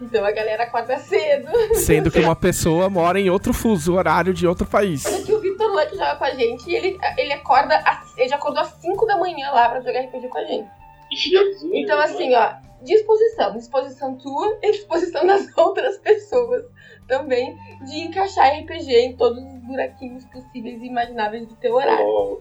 Então 0.00 0.24
a 0.24 0.30
galera 0.30 0.62
acorda 0.62 0.98
cedo. 0.98 1.50
Sendo 1.74 2.10
que 2.10 2.18
uma 2.20 2.34
pessoa 2.34 2.88
mora 2.88 3.20
em 3.20 3.28
outro 3.28 3.52
fuso 3.52 3.94
horário 3.94 4.32
de 4.32 4.46
outro 4.46 4.66
país. 4.66 5.04
Olha 5.04 5.22
que 5.22 5.32
o 5.32 5.40
Vitor 5.40 5.70
Luck 5.70 5.90
joga 5.90 6.16
com 6.16 6.24
a 6.24 6.30
gente 6.30 6.70
e 6.70 6.74
ele, 6.74 6.98
ele 7.18 7.34
acorda. 7.34 7.78
Ele 8.16 8.28
já 8.30 8.36
acordou 8.36 8.62
às 8.62 8.70
5 8.80 9.06
da 9.06 9.18
manhã 9.18 9.50
lá 9.50 9.68
pra 9.68 9.80
jogar 9.82 10.00
RPG 10.00 10.28
com 10.28 10.38
a 10.38 10.44
gente. 10.44 10.68
Jesus, 11.12 11.70
então, 11.74 12.00
assim, 12.00 12.34
ó, 12.34 12.54
disposição. 12.80 13.52
Disposição 13.52 14.16
tua 14.16 14.58
e 14.62 14.72
disposição 14.72 15.26
das 15.26 15.46
outras 15.54 15.98
pessoas 15.98 16.64
também 17.06 17.54
de 17.84 17.98
encaixar 18.00 18.58
RPG 18.58 18.90
em 18.90 19.16
todos 19.16 19.38
os 19.38 19.58
buraquinhos 19.66 20.24
possíveis 20.24 20.80
e 20.80 20.86
imagináveis 20.86 21.46
do 21.46 21.54
teu 21.56 21.74
horário. 21.74 22.06
Oh. 22.06 22.40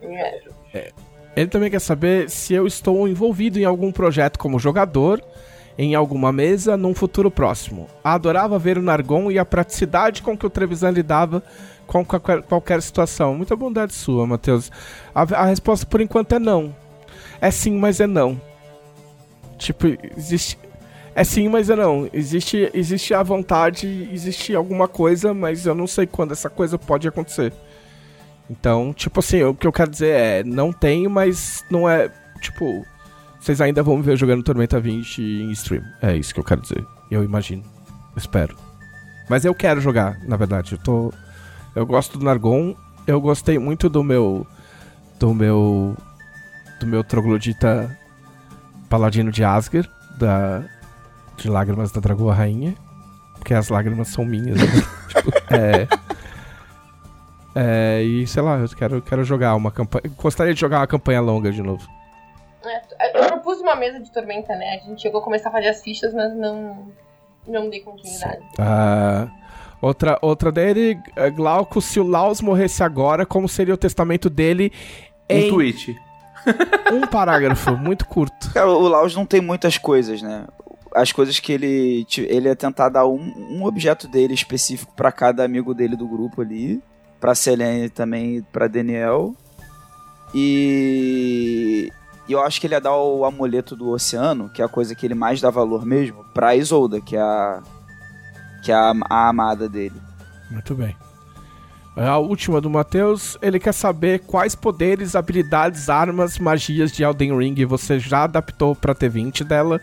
É. 0.00 0.42
É. 0.72 0.92
Ele 1.36 1.48
também 1.48 1.70
quer 1.70 1.80
saber 1.80 2.30
se 2.30 2.54
eu 2.54 2.66
estou 2.66 3.06
envolvido 3.06 3.58
em 3.58 3.64
algum 3.64 3.92
projeto 3.92 4.38
como 4.38 4.58
jogador 4.58 5.22
em 5.78 5.94
alguma 5.94 6.32
mesa 6.32 6.76
num 6.76 6.94
futuro 6.94 7.30
próximo. 7.30 7.86
Adorava 8.02 8.58
ver 8.58 8.78
o 8.78 8.82
Nargon 8.82 9.30
e 9.30 9.38
a 9.38 9.44
praticidade 9.44 10.22
com 10.22 10.36
que 10.36 10.46
o 10.46 10.50
Trevisan 10.50 10.90
lidava 10.90 11.42
com 11.86 12.04
qualquer, 12.04 12.42
qualquer 12.42 12.82
situação. 12.82 13.34
Muita 13.34 13.54
bondade 13.54 13.92
sua, 13.92 14.26
Matheus. 14.26 14.70
A, 15.14 15.22
a, 15.22 15.44
resposta 15.44 15.86
por 15.86 16.00
enquanto 16.00 16.34
é 16.34 16.38
não. 16.38 16.74
É 17.40 17.50
sim, 17.50 17.76
mas 17.78 18.00
é 18.00 18.06
não. 18.06 18.40
Tipo, 19.58 19.86
existe. 20.16 20.58
É 21.14 21.24
sim, 21.24 21.48
mas 21.48 21.70
é 21.70 21.76
não. 21.76 22.08
Existe, 22.12 22.70
existe 22.74 23.14
a 23.14 23.22
vontade, 23.22 24.08
existe 24.12 24.54
alguma 24.54 24.88
coisa, 24.88 25.32
mas 25.32 25.64
eu 25.64 25.74
não 25.74 25.86
sei 25.86 26.06
quando 26.06 26.32
essa 26.32 26.50
coisa 26.50 26.78
pode 26.78 27.08
acontecer. 27.08 27.52
Então, 28.48 28.92
tipo 28.92 29.20
assim, 29.20 29.42
o 29.42 29.54
que 29.54 29.66
eu 29.66 29.72
quero 29.72 29.90
dizer 29.90 30.10
é, 30.10 30.44
não 30.44 30.72
tem, 30.72 31.08
mas 31.08 31.64
não 31.70 31.88
é, 31.88 32.10
tipo, 32.40 32.86
vocês 33.46 33.60
ainda 33.60 33.80
vão 33.80 33.96
me 33.96 34.02
ver 34.02 34.16
jogando 34.16 34.42
Tormenta 34.42 34.80
20 34.80 35.22
em 35.22 35.50
stream. 35.52 35.84
É 36.02 36.16
isso 36.16 36.34
que 36.34 36.40
eu 36.40 36.44
quero 36.44 36.60
dizer. 36.60 36.84
Eu 37.10 37.22
imagino. 37.22 37.62
Espero. 38.16 38.56
Mas 39.28 39.44
eu 39.44 39.54
quero 39.54 39.80
jogar, 39.80 40.18
na 40.26 40.36
verdade. 40.36 40.72
Eu 40.72 40.78
tô. 40.78 41.12
Eu 41.74 41.86
gosto 41.86 42.18
do 42.18 42.24
Nargon. 42.24 42.74
Eu 43.06 43.20
gostei 43.20 43.56
muito 43.56 43.88
do 43.88 44.02
meu. 44.02 44.44
Do 45.18 45.32
meu. 45.32 45.96
Do 46.80 46.86
meu 46.88 47.04
troglodita 47.04 47.96
paladino 48.88 49.30
de 49.30 49.44
Asger. 49.44 49.88
Da. 50.18 50.64
De 51.36 51.48
Lágrimas 51.48 51.92
da 51.92 52.00
Dragoa 52.00 52.34
Rainha. 52.34 52.74
Porque 53.34 53.54
as 53.54 53.68
lágrimas 53.68 54.08
são 54.08 54.24
minhas. 54.24 54.58
Né? 54.58 54.66
tipo, 55.08 55.54
é. 55.54 55.86
É, 57.58 58.02
e 58.02 58.26
sei 58.26 58.42
lá, 58.42 58.58
eu 58.58 58.68
quero, 58.68 59.00
quero 59.00 59.24
jogar 59.24 59.54
uma 59.54 59.70
campanha. 59.70 60.02
Gostaria 60.14 60.52
de 60.52 60.60
jogar 60.60 60.80
uma 60.80 60.86
campanha 60.86 61.22
longa 61.22 61.50
de 61.50 61.62
novo. 61.62 61.88
É, 62.62 63.18
eu 63.18 63.26
propus 63.28 63.60
uma 63.60 63.74
mesa 63.74 63.98
de 63.98 64.12
tormenta, 64.12 64.54
né? 64.54 64.78
A 64.82 64.86
gente 64.86 65.00
chegou 65.00 65.22
a 65.22 65.24
começar 65.24 65.48
a 65.48 65.52
fazer 65.52 65.68
as 65.68 65.82
fichas, 65.82 66.12
mas 66.12 66.36
não, 66.36 66.86
não 67.48 67.70
dei 67.70 67.80
continuidade. 67.80 68.44
Ah, 68.58 69.28
outra, 69.80 70.18
outra 70.20 70.52
dele, 70.52 71.00
é, 71.16 71.30
Glauco, 71.30 71.80
se 71.80 71.98
o 71.98 72.06
Laos 72.06 72.42
morresse 72.42 72.82
agora, 72.82 73.24
como 73.24 73.48
seria 73.48 73.72
o 73.72 73.78
testamento 73.78 74.28
dele 74.28 74.70
em... 75.26 75.46
Um 75.46 75.54
tweet. 75.54 75.96
um 76.92 77.06
parágrafo, 77.06 77.74
muito 77.74 78.06
curto. 78.06 78.52
Cara, 78.52 78.68
o 78.68 78.86
Laos 78.86 79.16
não 79.16 79.24
tem 79.24 79.40
muitas 79.40 79.78
coisas, 79.78 80.20
né? 80.20 80.44
As 80.94 81.10
coisas 81.10 81.40
que 81.40 81.52
ele. 81.52 82.06
Ele 82.16 82.48
ia 82.48 82.56
tentar 82.56 82.88
dar 82.88 83.06
um, 83.06 83.32
um 83.50 83.64
objeto 83.64 84.08
dele 84.08 84.34
específico 84.34 84.94
para 84.94 85.10
cada 85.10 85.44
amigo 85.44 85.74
dele 85.74 85.96
do 85.96 86.06
grupo 86.06 86.40
ali. 86.40 86.82
Pra 87.20 87.34
Selene 87.34 87.88
também, 87.88 88.42
pra 88.52 88.68
Daniel. 88.68 89.34
E 90.34 91.90
e 92.28 92.32
eu 92.32 92.42
acho 92.42 92.60
que 92.60 92.66
ele 92.66 92.74
ia 92.74 92.80
dar 92.80 92.96
o 92.96 93.24
amuleto 93.24 93.76
do 93.76 93.90
oceano, 93.90 94.48
que 94.48 94.60
é 94.60 94.64
a 94.64 94.68
coisa 94.68 94.94
que 94.94 95.06
ele 95.06 95.14
mais 95.14 95.40
dá 95.40 95.48
valor 95.48 95.86
mesmo, 95.86 96.24
pra 96.34 96.56
Isolda, 96.56 97.00
que 97.00 97.14
é 97.16 97.20
a, 97.20 97.62
que 98.64 98.72
é 98.72 98.74
a, 98.74 98.92
a 99.08 99.28
amada 99.28 99.68
dele. 99.68 99.94
Muito 100.50 100.74
bem. 100.74 100.96
A 101.96 102.18
última 102.18 102.60
do 102.60 102.68
Matheus, 102.68 103.38
ele 103.40 103.58
quer 103.58 103.72
saber 103.72 104.20
quais 104.20 104.54
poderes, 104.54 105.14
habilidades, 105.16 105.88
armas, 105.88 106.38
magias 106.38 106.92
de 106.92 107.02
Elden 107.02 107.38
Ring 107.38 107.64
você 107.64 107.98
já 107.98 108.24
adaptou 108.24 108.74
pra 108.74 108.94
T20 108.94 109.44
dela 109.44 109.80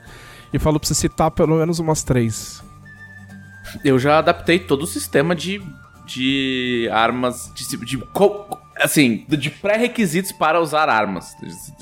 e 0.53 0.59
falou 0.59 0.79
pra 0.79 0.87
você 0.87 0.93
citar 0.93 1.31
pelo 1.31 1.55
menos 1.55 1.79
umas 1.79 2.03
três. 2.03 2.61
Eu 3.83 3.97
já 3.97 4.19
adaptei 4.19 4.59
todo 4.59 4.83
o 4.83 4.87
sistema 4.87 5.35
de, 5.35 5.59
de 6.05 6.89
armas, 6.91 7.51
de, 7.55 7.67
de, 7.67 7.85
de 7.85 8.03
assim, 8.77 9.25
de 9.27 9.49
pré-requisitos 9.49 10.31
para 10.31 10.59
usar 10.59 10.89
armas. 10.89 11.35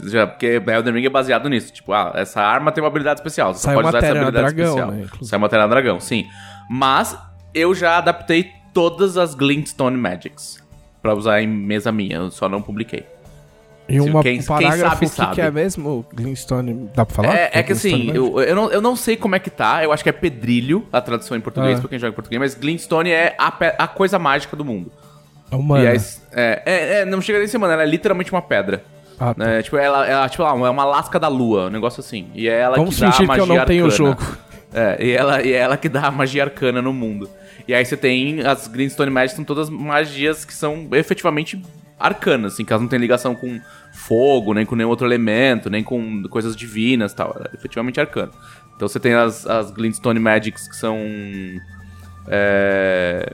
Já, 0.03 0.27
porque 0.27 0.61
Elden 0.65 0.93
Ring 0.93 1.05
é 1.05 1.09
baseado 1.09 1.49
nisso. 1.49 1.71
Tipo, 1.73 1.93
ah, 1.93 2.11
essa 2.15 2.41
arma 2.41 2.71
tem 2.71 2.83
uma 2.83 2.87
habilidade 2.87 3.19
especial. 3.19 3.53
Você 3.53 3.63
Sai 3.63 3.75
pode 3.75 3.87
usar 3.89 3.97
essa 3.97 4.07
habilidade 4.11 4.55
dragão, 4.55 4.65
especial. 4.65 4.91
Né, 4.91 5.07
Sai 5.21 5.39
matéria 5.39 5.67
dragão, 5.67 5.99
sim. 5.99 6.27
Mas 6.69 7.17
eu 7.53 7.73
já 7.73 7.97
adaptei 7.97 8.51
todas 8.73 9.17
as 9.17 9.33
Glintstone 9.33 9.97
Magics 9.97 10.61
para 11.01 11.13
usar 11.13 11.41
em 11.41 11.47
mesa 11.47 11.91
minha. 11.91 12.17
Eu 12.17 12.31
só 12.31 12.47
não 12.47 12.61
publiquei. 12.61 13.05
E 13.91 14.01
uma, 14.01 14.21
quem, 14.21 14.39
um 14.39 14.43
parágrafo, 14.43 14.99
quem 14.99 15.07
sabe, 15.07 15.29
que, 15.29 15.35
que 15.35 15.41
é 15.41 15.51
mesmo 15.51 16.05
Glintstone? 16.13 16.89
Dá 16.95 17.05
pra 17.05 17.15
falar? 17.15 17.35
É, 17.35 17.49
é 17.53 17.63
que 17.63 17.73
assim, 17.73 18.11
eu, 18.13 18.39
eu, 18.41 18.55
não, 18.55 18.71
eu 18.71 18.81
não 18.81 18.95
sei 18.95 19.17
como 19.17 19.35
é 19.35 19.39
que 19.39 19.49
tá. 19.49 19.83
Eu 19.83 19.91
acho 19.91 20.03
que 20.03 20.09
é 20.09 20.13
pedrilho 20.13 20.87
a 20.91 21.01
tradução 21.01 21.35
em 21.35 21.41
português 21.41 21.77
ah. 21.77 21.81
pra 21.81 21.89
quem 21.89 21.99
joga 21.99 22.11
em 22.11 22.15
português. 22.15 22.39
Mas 22.39 22.55
Glintstone 22.55 23.11
é 23.11 23.35
a, 23.37 23.47
a 23.77 23.87
coisa 23.87 24.17
mágica 24.17 24.55
do 24.55 24.63
mundo. 24.63 24.91
É 25.51 25.55
humana. 25.55 25.89
Aí, 25.89 25.97
é, 26.31 26.63
é, 26.65 26.99
é, 26.99 27.05
não 27.05 27.21
chega 27.21 27.39
nem 27.39 27.47
semana, 27.47 27.73
ela 27.73 27.83
é 27.83 27.85
literalmente 27.85 28.31
uma 28.31 28.41
pedra. 28.41 28.83
Ah, 29.19 29.33
tá. 29.33 29.49
é, 29.49 29.61
tipo, 29.61 29.77
ela, 29.77 30.07
ela 30.07 30.29
tipo, 30.29 30.43
é 30.43 30.69
uma 30.69 30.85
lasca 30.85 31.19
da 31.19 31.27
lua, 31.27 31.67
um 31.67 31.69
negócio 31.69 31.99
assim. 31.99 32.27
E 32.33 32.47
é 32.47 32.59
ela 32.59 32.77
Vamos 32.77 32.95
que 32.95 33.01
dá 33.01 33.07
a 33.07 33.09
magia 33.11 33.27
que 33.27 33.39
eu 33.39 33.45
não 33.45 33.55
arcana. 33.55 33.67
tenho 33.67 33.85
o 33.85 33.91
jogo. 33.91 34.21
É, 34.73 35.05
e 35.05 35.11
ela, 35.11 35.41
e 35.41 35.51
é 35.51 35.57
ela 35.57 35.75
que 35.75 35.89
dá 35.89 36.07
a 36.07 36.11
magia 36.11 36.43
arcana 36.43 36.81
no 36.81 36.93
mundo. 36.93 37.29
E 37.67 37.73
aí 37.73 37.85
você 37.85 37.97
tem 37.97 38.41
as 38.41 38.67
Greenstone 38.67 39.11
Magic, 39.11 39.35
são 39.35 39.45
todas 39.45 39.69
magias 39.69 40.45
que 40.45 40.53
são 40.53 40.87
efetivamente 40.93 41.61
arcanas, 42.01 42.53
assim, 42.53 42.65
que 42.65 42.71
elas 42.73 42.81
não 42.81 42.89
têm 42.89 42.99
ligação 42.99 43.35
com 43.35 43.59
fogo, 43.93 44.53
nem 44.53 44.65
com 44.65 44.75
nenhum 44.75 44.89
outro 44.89 45.07
elemento, 45.07 45.69
nem 45.69 45.83
com 45.83 46.23
coisas 46.23 46.55
divinas 46.55 47.13
tal. 47.13 47.35
É 47.39 47.55
efetivamente 47.55 47.99
arcano. 47.99 48.31
Então 48.75 48.87
você 48.87 48.99
tem 48.99 49.13
as, 49.13 49.45
as 49.45 49.71
Glintstone 49.71 50.19
Magics 50.19 50.67
que 50.67 50.75
são. 50.75 50.97
É, 52.27 53.33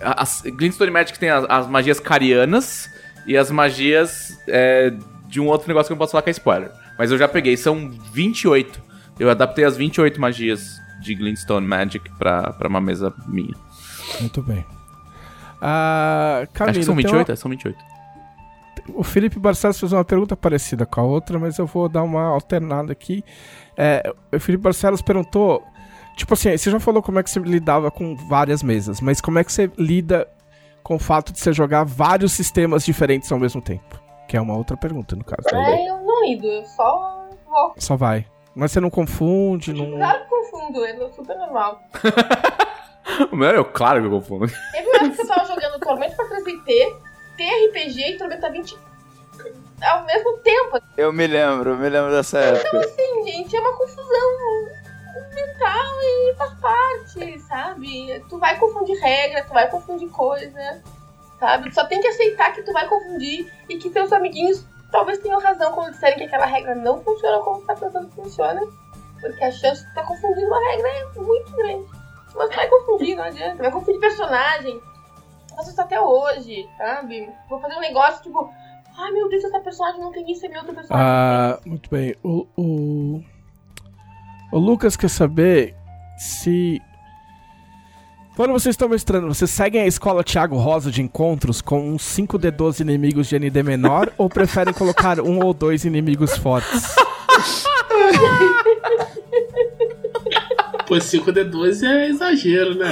as 0.00 0.42
Glintstone 0.42 0.90
Magic 0.90 1.18
tem 1.18 1.30
as, 1.30 1.44
as 1.48 1.66
magias 1.66 1.98
carianas 1.98 2.88
e 3.26 3.36
as 3.36 3.50
magias 3.50 4.38
é, 4.46 4.92
de 5.26 5.40
um 5.40 5.46
outro 5.46 5.68
negócio 5.68 5.88
que 5.88 5.92
eu 5.92 5.96
não 5.96 5.98
posso 5.98 6.12
falar 6.12 6.22
que 6.22 6.30
é 6.30 6.32
spoiler. 6.32 6.70
Mas 6.98 7.10
eu 7.10 7.18
já 7.18 7.26
peguei, 7.26 7.56
são 7.56 7.90
28. 8.12 8.80
Eu 9.18 9.30
adaptei 9.30 9.64
as 9.64 9.76
28 9.76 10.20
magias 10.20 10.78
de 11.00 11.14
Glintstone 11.14 11.66
Magic 11.66 12.10
pra, 12.18 12.52
pra 12.52 12.68
uma 12.68 12.80
mesa 12.80 13.12
minha. 13.26 13.54
Muito 14.20 14.42
bem. 14.42 14.64
Ah, 15.64 16.44
Camila, 16.52 16.70
Acho 16.70 16.80
que 16.80 16.84
são 16.86 16.96
tem 16.96 17.04
28? 17.04 17.28
uma- 17.28 17.32
É, 17.32 17.36
são 17.36 17.50
28. 17.50 17.78
O 18.94 19.04
Felipe 19.04 19.38
Barcelos 19.38 19.78
fez 19.78 19.92
uma 19.92 20.04
pergunta 20.04 20.36
parecida 20.36 20.84
com 20.84 21.00
a 21.00 21.04
outra, 21.04 21.38
mas 21.38 21.56
eu 21.56 21.66
vou 21.66 21.88
dar 21.88 22.02
uma 22.02 22.24
alternada 22.24 22.90
aqui. 22.90 23.24
É, 23.76 24.12
o 24.34 24.40
Felipe 24.40 24.64
Barcelos 24.64 25.00
perguntou: 25.00 25.62
tipo 26.16 26.34
assim, 26.34 26.56
você 26.56 26.68
já 26.70 26.80
falou 26.80 27.00
como 27.00 27.18
é 27.20 27.22
que 27.22 27.30
você 27.30 27.38
lidava 27.38 27.90
com 27.92 28.16
várias 28.16 28.60
mesas, 28.62 29.00
mas 29.00 29.20
como 29.20 29.38
é 29.38 29.44
que 29.44 29.52
você 29.52 29.70
lida 29.78 30.26
com 30.82 30.96
o 30.96 30.98
fato 30.98 31.32
de 31.32 31.38
você 31.38 31.52
jogar 31.52 31.84
vários 31.84 32.32
sistemas 32.32 32.84
diferentes 32.84 33.30
ao 33.30 33.38
mesmo 33.38 33.62
tempo? 33.62 34.00
Que 34.26 34.36
é 34.36 34.40
uma 34.40 34.56
outra 34.56 34.76
pergunta, 34.76 35.14
no 35.14 35.22
caso. 35.22 35.46
É, 35.54 35.88
eu 35.88 36.00
não 36.02 36.24
lido, 36.24 36.46
eu 36.46 36.64
só 36.64 37.28
vou. 37.46 37.74
Só 37.76 37.94
vai. 37.96 38.26
Mas 38.54 38.72
você 38.72 38.80
não 38.80 38.90
confunde, 38.90 39.72
não. 39.72 39.92
Claro 39.96 40.24
que 40.24 40.28
confundo, 40.28 40.84
é 40.84 41.08
super 41.10 41.36
normal. 41.38 41.80
O 43.30 43.36
meu 43.36 43.48
é 43.48 43.64
claro 43.64 44.00
que 44.00 44.06
eu 44.06 44.10
confundo. 44.10 44.46
Teve 44.72 44.88
uma 44.88 44.96
época 44.98 45.16
que 45.16 45.22
eu 45.22 45.26
tava 45.26 45.46
jogando 45.46 45.80
Tormento 45.80 46.16
pra 46.16 46.26
3DT, 46.26 46.96
TRPG 47.36 48.10
e 48.10 48.18
Tormenta 48.18 48.50
20 48.50 48.78
ao 49.82 50.04
mesmo 50.04 50.38
tempo. 50.38 50.80
Eu 50.96 51.12
me 51.12 51.26
lembro, 51.26 51.70
eu 51.70 51.76
me 51.76 51.88
lembro 51.88 52.12
dessa 52.12 52.38
época. 52.38 52.78
Assim, 52.78 53.24
gente, 53.24 53.56
é 53.56 53.60
uma 53.60 53.76
confusão 53.76 54.30
mental 55.34 56.02
e 56.02 56.34
faz 56.36 56.54
parte, 56.54 57.40
sabe? 57.40 58.24
Tu 58.28 58.38
vai 58.38 58.58
confundir 58.58 58.96
regra, 58.98 59.44
tu 59.44 59.52
vai 59.52 59.68
confundir 59.68 60.08
coisa, 60.10 60.82
sabe? 61.38 61.70
Tu 61.70 61.74
só 61.74 61.84
tem 61.86 62.00
que 62.00 62.08
aceitar 62.08 62.52
que 62.52 62.62
tu 62.62 62.72
vai 62.72 62.86
confundir 62.88 63.52
e 63.68 63.76
que 63.78 63.90
teus 63.90 64.12
amiguinhos 64.12 64.64
talvez 64.90 65.18
tenham 65.18 65.40
razão 65.40 65.72
quando 65.72 65.92
disserem 65.92 66.18
que 66.18 66.24
aquela 66.24 66.46
regra 66.46 66.74
não 66.74 67.02
funciona 67.02 67.38
como 67.40 67.60
tu 67.60 67.66
tá 67.66 67.74
pensando 67.74 68.08
que 68.08 68.14
funciona. 68.14 68.60
Porque 69.20 69.44
a 69.44 69.50
chance 69.50 69.82
de 69.82 69.88
tu 69.88 69.94
tá 69.94 70.02
confundindo 70.02 70.46
uma 70.46 70.70
regra 70.70 70.88
é 70.88 71.04
muito 71.16 71.52
grande. 71.52 72.01
Mas 72.34 72.54
vai 72.54 72.68
confundir, 72.68 73.16
não 73.16 73.24
adianta. 73.24 73.62
Vai 73.62 73.70
confundir 73.70 74.00
personagem. 74.00 74.80
Faço 75.56 75.70
isso 75.70 75.80
até 75.80 76.00
hoje, 76.00 76.68
sabe? 76.78 77.28
Vou 77.48 77.60
fazer 77.60 77.76
um 77.76 77.80
negócio 77.80 78.22
tipo, 78.22 78.50
ai 78.96 79.10
meu 79.10 79.28
Deus, 79.28 79.44
essa 79.44 79.60
personagem 79.60 80.00
não 80.00 80.10
tem 80.10 80.30
isso, 80.30 80.46
é 80.46 80.48
meu 80.48 80.60
outro 80.60 80.74
personagem. 80.74 81.06
Ah, 81.06 81.58
muito 81.66 81.90
bem. 81.90 82.16
O, 82.22 82.46
o, 82.56 83.22
o 84.50 84.58
Lucas 84.58 84.96
quer 84.96 85.10
saber 85.10 85.74
se. 86.16 86.80
Quando 88.34 88.52
vocês 88.52 88.72
estão 88.72 88.88
mestrando, 88.88 89.28
vocês 89.28 89.50
seguem 89.50 89.82
a 89.82 89.86
escola 89.86 90.24
Thiago 90.24 90.56
Rosa 90.56 90.90
de 90.90 91.02
encontros 91.02 91.60
com 91.60 91.90
uns 91.90 92.02
5D12 92.16 92.80
inimigos 92.80 93.28
de 93.28 93.38
ND 93.38 93.62
menor 93.62 94.10
ou 94.16 94.30
preferem 94.30 94.72
colocar 94.72 95.20
um 95.20 95.44
ou 95.44 95.52
dois 95.52 95.84
inimigos 95.84 96.34
fortes? 96.38 96.96
Pô, 100.92 100.98
5D12 100.98 101.84
é 101.84 102.08
exagero, 102.10 102.74
né? 102.74 102.86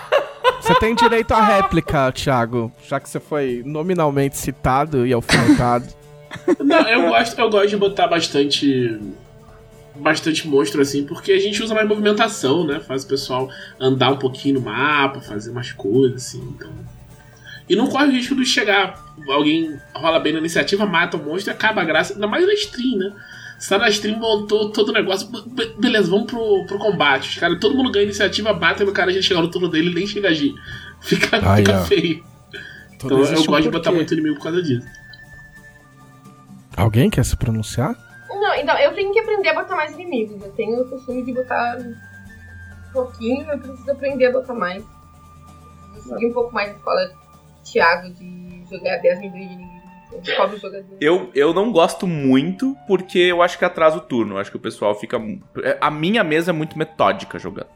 Você 0.58 0.74
tem 0.76 0.94
direito 0.94 1.32
à 1.32 1.44
réplica, 1.44 2.10
Thiago, 2.10 2.72
já 2.88 2.98
que 2.98 3.08
você 3.08 3.20
foi 3.20 3.62
nominalmente 3.66 4.38
citado 4.38 5.06
e 5.06 5.12
alfinetado. 5.12 5.86
Não, 6.64 6.88
eu 6.88 7.08
gosto, 7.08 7.38
eu 7.38 7.50
gosto 7.50 7.68
de 7.68 7.76
botar 7.76 8.06
bastante. 8.06 8.98
Bastante 9.94 10.48
monstro 10.48 10.80
assim, 10.80 11.04
porque 11.04 11.32
a 11.32 11.38
gente 11.38 11.62
usa 11.62 11.74
mais 11.74 11.86
movimentação, 11.86 12.64
né? 12.66 12.80
Faz 12.80 13.04
o 13.04 13.08
pessoal 13.08 13.50
andar 13.78 14.12
um 14.12 14.18
pouquinho 14.18 14.54
no 14.54 14.60
mapa, 14.62 15.20
fazer 15.20 15.50
umas 15.50 15.72
coisas 15.72 16.28
assim, 16.28 16.40
então. 16.56 16.72
E 17.68 17.76
não 17.76 17.88
corre 17.88 18.06
o 18.06 18.12
risco 18.12 18.34
de 18.34 18.46
chegar, 18.46 19.04
alguém 19.28 19.78
rola 19.94 20.18
bem 20.20 20.32
na 20.32 20.38
iniciativa, 20.38 20.86
mata 20.86 21.16
o 21.18 21.22
monstro 21.22 21.52
e 21.52 21.54
acaba 21.54 21.82
a 21.82 21.84
graça, 21.84 22.14
ainda 22.14 22.26
mais 22.26 22.46
na 22.46 22.54
stream, 22.54 22.98
né? 22.98 23.12
Você 23.62 23.68
tá 23.68 23.78
na 23.78 23.88
stream, 23.90 24.18
montou 24.18 24.72
todo 24.72 24.88
o 24.88 24.92
negócio, 24.92 25.28
be- 25.28 25.72
beleza, 25.78 26.10
vamos 26.10 26.26
pro, 26.26 26.66
pro 26.66 26.78
combate. 26.80 27.28
Os 27.28 27.36
cara, 27.36 27.56
todo 27.60 27.76
mundo 27.76 27.92
ganha 27.92 28.02
iniciativa, 28.06 28.52
bate 28.52 28.82
e 28.82 28.84
o 28.84 28.92
cara 28.92 29.12
já 29.12 29.22
chega 29.22 29.40
no 29.40 29.48
turno 29.48 29.68
dele 29.68 29.92
e 29.92 29.94
nem 29.94 30.04
chega 30.04 30.26
a 30.26 30.30
agir. 30.32 30.52
Fica, 31.00 31.36
Aí, 31.48 31.64
fica 31.64 31.80
ó. 31.80 31.84
feio. 31.84 32.24
Tudo 32.98 33.14
Então 33.14 33.18
eu 33.18 33.22
existe 33.22 33.48
um 33.48 33.52
gosto 33.52 33.62
de 33.62 33.70
botar 33.70 33.92
muito 33.92 34.12
inimigo 34.14 34.34
por 34.34 34.42
causa 34.42 34.60
disso. 34.60 34.84
Alguém 36.76 37.08
quer 37.08 37.24
se 37.24 37.36
pronunciar? 37.36 37.94
Não, 38.28 38.52
então, 38.56 38.76
eu 38.78 38.92
tenho 38.94 39.12
que 39.12 39.20
aprender 39.20 39.50
a 39.50 39.54
botar 39.54 39.76
mais 39.76 39.92
inimigos. 39.92 40.42
Eu 40.42 40.50
tenho 40.52 40.82
o 40.82 40.88
costume 40.88 41.24
de 41.24 41.32
botar 41.32 41.78
um 41.78 41.94
pouquinho, 42.92 43.48
eu 43.48 43.58
preciso 43.60 43.90
aprender 43.92 44.26
a 44.26 44.32
botar 44.32 44.54
mais. 44.54 44.84
Seguir 46.02 46.26
um 46.26 46.32
pouco 46.32 46.52
mais 46.52 46.68
a 46.70 46.72
escola 46.72 47.12
Thiago 47.62 48.12
de 48.14 48.64
jogar 48.68 48.96
10 48.96 49.20
milhões 49.20 49.48
de 49.48 49.54
inimigos. 49.54 49.81
Eu, 51.00 51.30
eu 51.34 51.52
não 51.54 51.72
gosto 51.72 52.06
muito 52.06 52.76
porque 52.86 53.18
eu 53.18 53.42
acho 53.42 53.58
que 53.58 53.64
atrasa 53.64 53.96
o 53.96 54.00
turno. 54.00 54.34
Eu 54.34 54.38
acho 54.38 54.50
que 54.50 54.56
o 54.56 54.60
pessoal 54.60 54.94
fica. 54.94 55.18
é, 55.62 55.78
A 55.80 55.90
minha 55.90 56.22
mesa 56.22 56.50
é 56.50 56.54
muito 56.54 56.78
metódica 56.78 57.38
jogando. 57.38 57.68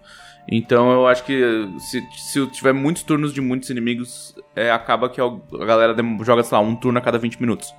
Então 0.49 0.93
eu 0.93 1.07
acho 1.09 1.25
que 1.25 1.43
se, 1.79 2.01
se 2.17 2.39
eu 2.39 2.47
tiver 2.47 2.73
muitos 2.73 3.03
turnos 3.03 3.33
de 3.35 3.41
muitos 3.41 3.69
inimigos, 3.69 4.35
é, 4.55 4.71
acaba 4.71 5.09
que 5.09 5.21
a 5.21 5.29
galera 5.67 5.95
joga, 6.23 6.43
sei 6.45 6.57
lá, 6.57 6.63
um 6.63 6.77
turno 6.77 6.99
a 6.99 7.03
cada 7.03 7.19
20 7.19 7.41
minutos. 7.41 7.75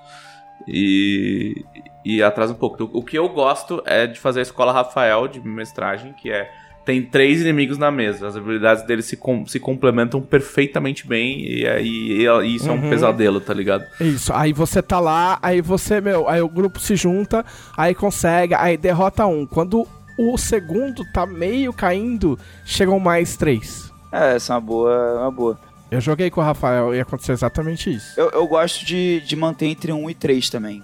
E, 0.67 1.63
e 2.03 2.21
atrasa 2.21 2.53
um 2.53 2.57
pouco. 2.57 2.75
Então, 2.75 2.89
o 2.93 3.03
que 3.03 3.17
eu 3.17 3.29
gosto 3.29 3.81
é 3.85 4.05
de 4.05 4.19
fazer 4.19 4.39
a 4.39 4.43
escola 4.43 4.73
Rafael 4.73 5.27
de 5.27 5.39
mestragem, 5.39 6.13
que 6.13 6.29
é. 6.31 6.51
Tem 6.87 7.03
três 7.03 7.41
inimigos 7.41 7.77
na 7.77 7.91
mesa. 7.91 8.25
As 8.29 8.37
habilidades 8.37 8.81
deles 8.87 9.03
se, 9.05 9.17
com- 9.17 9.45
se 9.45 9.59
complementam 9.59 10.21
perfeitamente 10.21 11.05
bem. 11.05 11.41
E, 11.45 11.67
aí 11.67 11.85
e 12.25 12.55
isso 12.55 12.69
é 12.69 12.71
um 12.71 12.81
Uhum. 12.81 12.89
pesadelo, 12.89 13.41
tá 13.41 13.53
ligado? 13.53 13.83
Isso, 13.99 14.31
aí 14.33 14.53
você 14.53 14.81
tá 14.81 14.97
lá, 14.97 15.37
aí 15.41 15.59
você, 15.59 15.99
meu, 15.99 16.29
aí 16.29 16.41
o 16.41 16.47
grupo 16.47 16.79
se 16.79 16.95
junta, 16.95 17.45
aí 17.75 17.93
consegue, 17.93 18.53
aí 18.53 18.77
derrota 18.77 19.25
um. 19.25 19.45
Quando 19.45 19.85
o 20.17 20.37
segundo 20.37 21.03
tá 21.11 21.25
meio 21.25 21.73
caindo, 21.73 22.39
chegam 22.63 22.97
mais 23.01 23.35
três. 23.35 23.91
É, 24.09 24.37
essa 24.37 24.53
é 24.53 24.55
uma 24.55 24.61
boa, 24.61 25.19
uma 25.23 25.31
boa. 25.31 25.59
Eu 25.91 25.99
joguei 25.99 26.29
com 26.29 26.39
o 26.39 26.43
Rafael 26.43 26.95
e 26.95 27.01
aconteceu 27.01 27.33
exatamente 27.33 27.93
isso. 27.93 28.17
Eu, 28.17 28.29
eu 28.31 28.47
gosto 28.47 28.85
de, 28.85 29.21
de 29.25 29.35
manter 29.35 29.65
entre 29.65 29.91
1 29.91 30.09
e 30.09 30.13
3 30.15 30.49
também. 30.49 30.81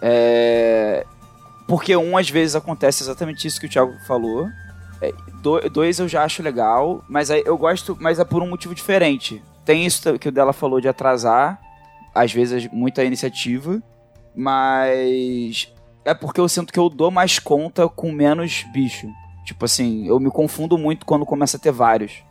É... 0.00 1.06
Porque 1.66 1.96
um, 1.96 2.16
às 2.18 2.28
vezes, 2.28 2.54
acontece 2.56 3.02
exatamente 3.02 3.46
isso 3.46 3.58
que 3.60 3.66
o 3.66 3.68
Thiago 3.70 3.94
falou. 4.06 4.48
Do- 5.42 5.60
dois 5.70 5.98
eu 5.98 6.08
já 6.08 6.22
acho 6.24 6.42
legal, 6.42 7.04
mas 7.08 7.30
aí 7.30 7.42
eu 7.44 7.58
gosto, 7.58 7.96
mas 8.00 8.18
é 8.18 8.24
por 8.24 8.42
um 8.42 8.48
motivo 8.48 8.74
diferente. 8.74 9.42
Tem 9.64 9.84
isso 9.84 10.18
que 10.18 10.28
o 10.28 10.32
dela 10.32 10.52
falou 10.52 10.80
de 10.80 10.88
atrasar, 10.88 11.60
às 12.14 12.32
vezes, 12.32 12.68
muita 12.72 13.04
iniciativa, 13.04 13.82
mas 14.34 15.72
é 16.04 16.14
porque 16.14 16.40
eu 16.40 16.48
sinto 16.48 16.72
que 16.72 16.78
eu 16.78 16.88
dou 16.88 17.10
mais 17.10 17.38
conta 17.38 17.88
com 17.88 18.12
menos 18.12 18.64
bicho. 18.72 19.08
Tipo 19.44 19.64
assim, 19.64 20.06
eu 20.06 20.20
me 20.20 20.30
confundo 20.30 20.78
muito 20.78 21.04
quando 21.06 21.26
começa 21.26 21.56
a 21.56 21.60
ter 21.60 21.72
vários. 21.72 22.22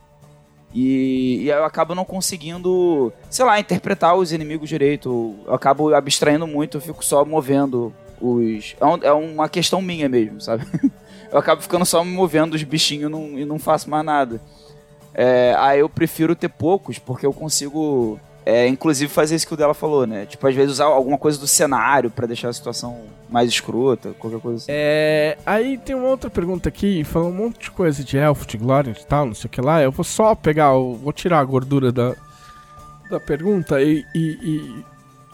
E, 0.73 1.41
e 1.43 1.51
aí 1.51 1.57
eu 1.59 1.65
acabo 1.65 1.93
não 1.93 2.05
conseguindo, 2.05 3.11
sei 3.29 3.43
lá, 3.43 3.59
interpretar 3.59 4.15
os 4.15 4.31
inimigos 4.31 4.69
direito. 4.69 5.35
Eu 5.45 5.53
acabo 5.53 5.93
abstraindo 5.93 6.47
muito, 6.47 6.77
eu 6.77 6.81
fico 6.81 7.03
só 7.03 7.25
movendo 7.25 7.93
os. 8.21 8.75
É, 9.03 9.07
é 9.07 9.11
uma 9.11 9.49
questão 9.49 9.81
minha 9.81 10.07
mesmo, 10.07 10.39
sabe? 10.39 10.65
Eu 11.31 11.39
acabo 11.39 11.61
ficando 11.61 11.85
só 11.85 12.03
me 12.03 12.11
movendo 12.11 12.55
os 12.55 12.63
bichinhos 12.63 13.09
e 13.09 13.11
não, 13.11 13.39
e 13.39 13.45
não 13.45 13.57
faço 13.57 13.89
mais 13.89 14.05
nada. 14.05 14.41
É, 15.13 15.55
aí 15.57 15.79
eu 15.79 15.89
prefiro 15.89 16.35
ter 16.35 16.49
poucos, 16.49 16.99
porque 16.99 17.25
eu 17.25 17.33
consigo. 17.33 18.19
é, 18.45 18.67
inclusive 18.67 19.11
fazer 19.11 19.35
isso 19.35 19.47
que 19.47 19.53
o 19.53 19.57
dela 19.57 19.73
falou, 19.73 20.05
né? 20.07 20.25
Tipo, 20.25 20.47
às 20.47 20.55
vezes 20.55 20.73
usar 20.73 20.85
alguma 20.85 21.17
coisa 21.17 21.37
do 21.37 21.47
cenário 21.47 22.09
pra 22.09 22.27
deixar 22.27 22.49
a 22.49 22.53
situação 22.53 23.01
mais 23.29 23.49
escrota, 23.49 24.13
qualquer 24.19 24.39
coisa 24.39 24.57
assim. 24.57 24.67
É, 24.69 25.37
aí 25.45 25.77
tem 25.77 25.95
uma 25.95 26.07
outra 26.07 26.29
pergunta 26.29 26.69
aqui, 26.69 27.03
falando 27.03 27.33
um 27.33 27.37
monte 27.37 27.59
de 27.59 27.71
coisa 27.71 28.03
de 28.03 28.17
elfo, 28.17 28.45
de 28.45 28.57
glória 28.57 28.91
e 28.91 29.05
tal, 29.05 29.25
não 29.25 29.33
sei 29.33 29.47
o 29.47 29.49
que 29.49 29.61
lá. 29.61 29.81
Eu 29.81 29.91
vou 29.91 30.03
só 30.03 30.35
pegar, 30.35 30.71
vou 30.73 31.13
tirar 31.13 31.39
a 31.39 31.45
gordura 31.45 31.91
da, 31.91 32.13
da 33.09 33.19
pergunta 33.19 33.81
e, 33.81 34.05
e, 34.15 34.83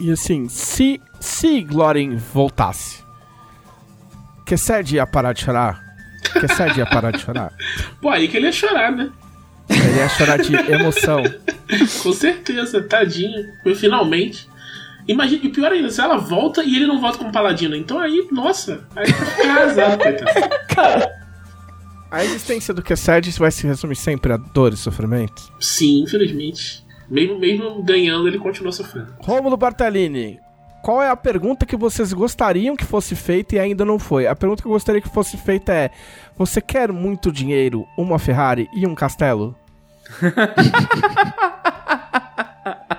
e, 0.00 0.06
e, 0.06 0.12
assim, 0.12 0.48
se, 0.48 1.00
se 1.20 1.60
Glórien 1.62 2.16
voltasse, 2.16 3.02
que 4.44 4.56
Sed 4.56 4.96
ia 4.96 5.06
parar 5.06 5.32
de 5.32 5.44
chorar? 5.44 5.87
Que 6.22 6.48
Sed 6.48 6.78
ia 6.78 6.86
parar 6.86 7.10
de 7.10 7.20
chorar? 7.20 7.52
Pô, 8.00 8.10
aí 8.10 8.28
que 8.28 8.36
ele 8.36 8.46
ia 8.46 8.52
chorar, 8.52 8.92
né? 8.92 9.10
Ele 9.68 9.98
ia 9.98 10.08
chorar 10.08 10.38
de 10.38 10.54
emoção. 10.54 11.22
Com 12.02 12.12
certeza, 12.12 12.82
tadinho. 12.82 13.46
Mas 13.64 13.78
finalmente. 13.78 14.48
Imagina, 15.06 15.40
e 15.42 15.48
pior 15.48 15.72
ainda, 15.72 15.90
se 15.90 16.00
ela 16.02 16.18
volta 16.18 16.62
e 16.62 16.76
ele 16.76 16.86
não 16.86 17.00
volta 17.00 17.16
como 17.16 17.32
paladino. 17.32 17.74
Então 17.74 17.98
aí, 17.98 18.28
nossa, 18.30 18.86
aí 18.94 19.06
tá 19.06 19.42
casado, 19.42 20.02
coitado. 20.02 21.06
A 22.10 22.24
existência 22.24 22.74
do 22.74 22.82
Q7 22.82 23.38
vai 23.38 23.50
se 23.50 23.66
resumir 23.66 23.96
sempre 23.96 24.32
a 24.32 24.36
dor 24.36 24.72
e 24.72 24.76
sofrimento? 24.76 25.50
Sim, 25.60 26.02
infelizmente. 26.02 26.86
Mesmo, 27.08 27.38
mesmo 27.38 27.82
ganhando, 27.82 28.28
ele 28.28 28.38
continua 28.38 28.72
sofrendo. 28.72 29.14
Rômulo 29.20 29.56
Bartalini, 29.56 30.38
qual 30.82 31.02
é 31.02 31.10
a 31.10 31.16
pergunta 31.16 31.66
que 31.66 31.76
vocês 31.76 32.12
gostariam 32.12 32.76
que 32.76 32.84
fosse 32.84 33.14
feita 33.14 33.56
e 33.56 33.58
ainda 33.58 33.84
não 33.84 33.98
foi? 33.98 34.26
A 34.26 34.36
pergunta 34.36 34.62
que 34.62 34.68
eu 34.68 34.72
gostaria 34.72 35.00
que 35.00 35.08
fosse 35.08 35.36
feita 35.36 35.72
é: 35.72 35.90
Você 36.36 36.60
quer 36.60 36.92
muito 36.92 37.32
dinheiro, 37.32 37.86
uma 37.96 38.18
Ferrari 38.18 38.68
e 38.74 38.86
um 38.86 38.94
castelo? 38.94 39.56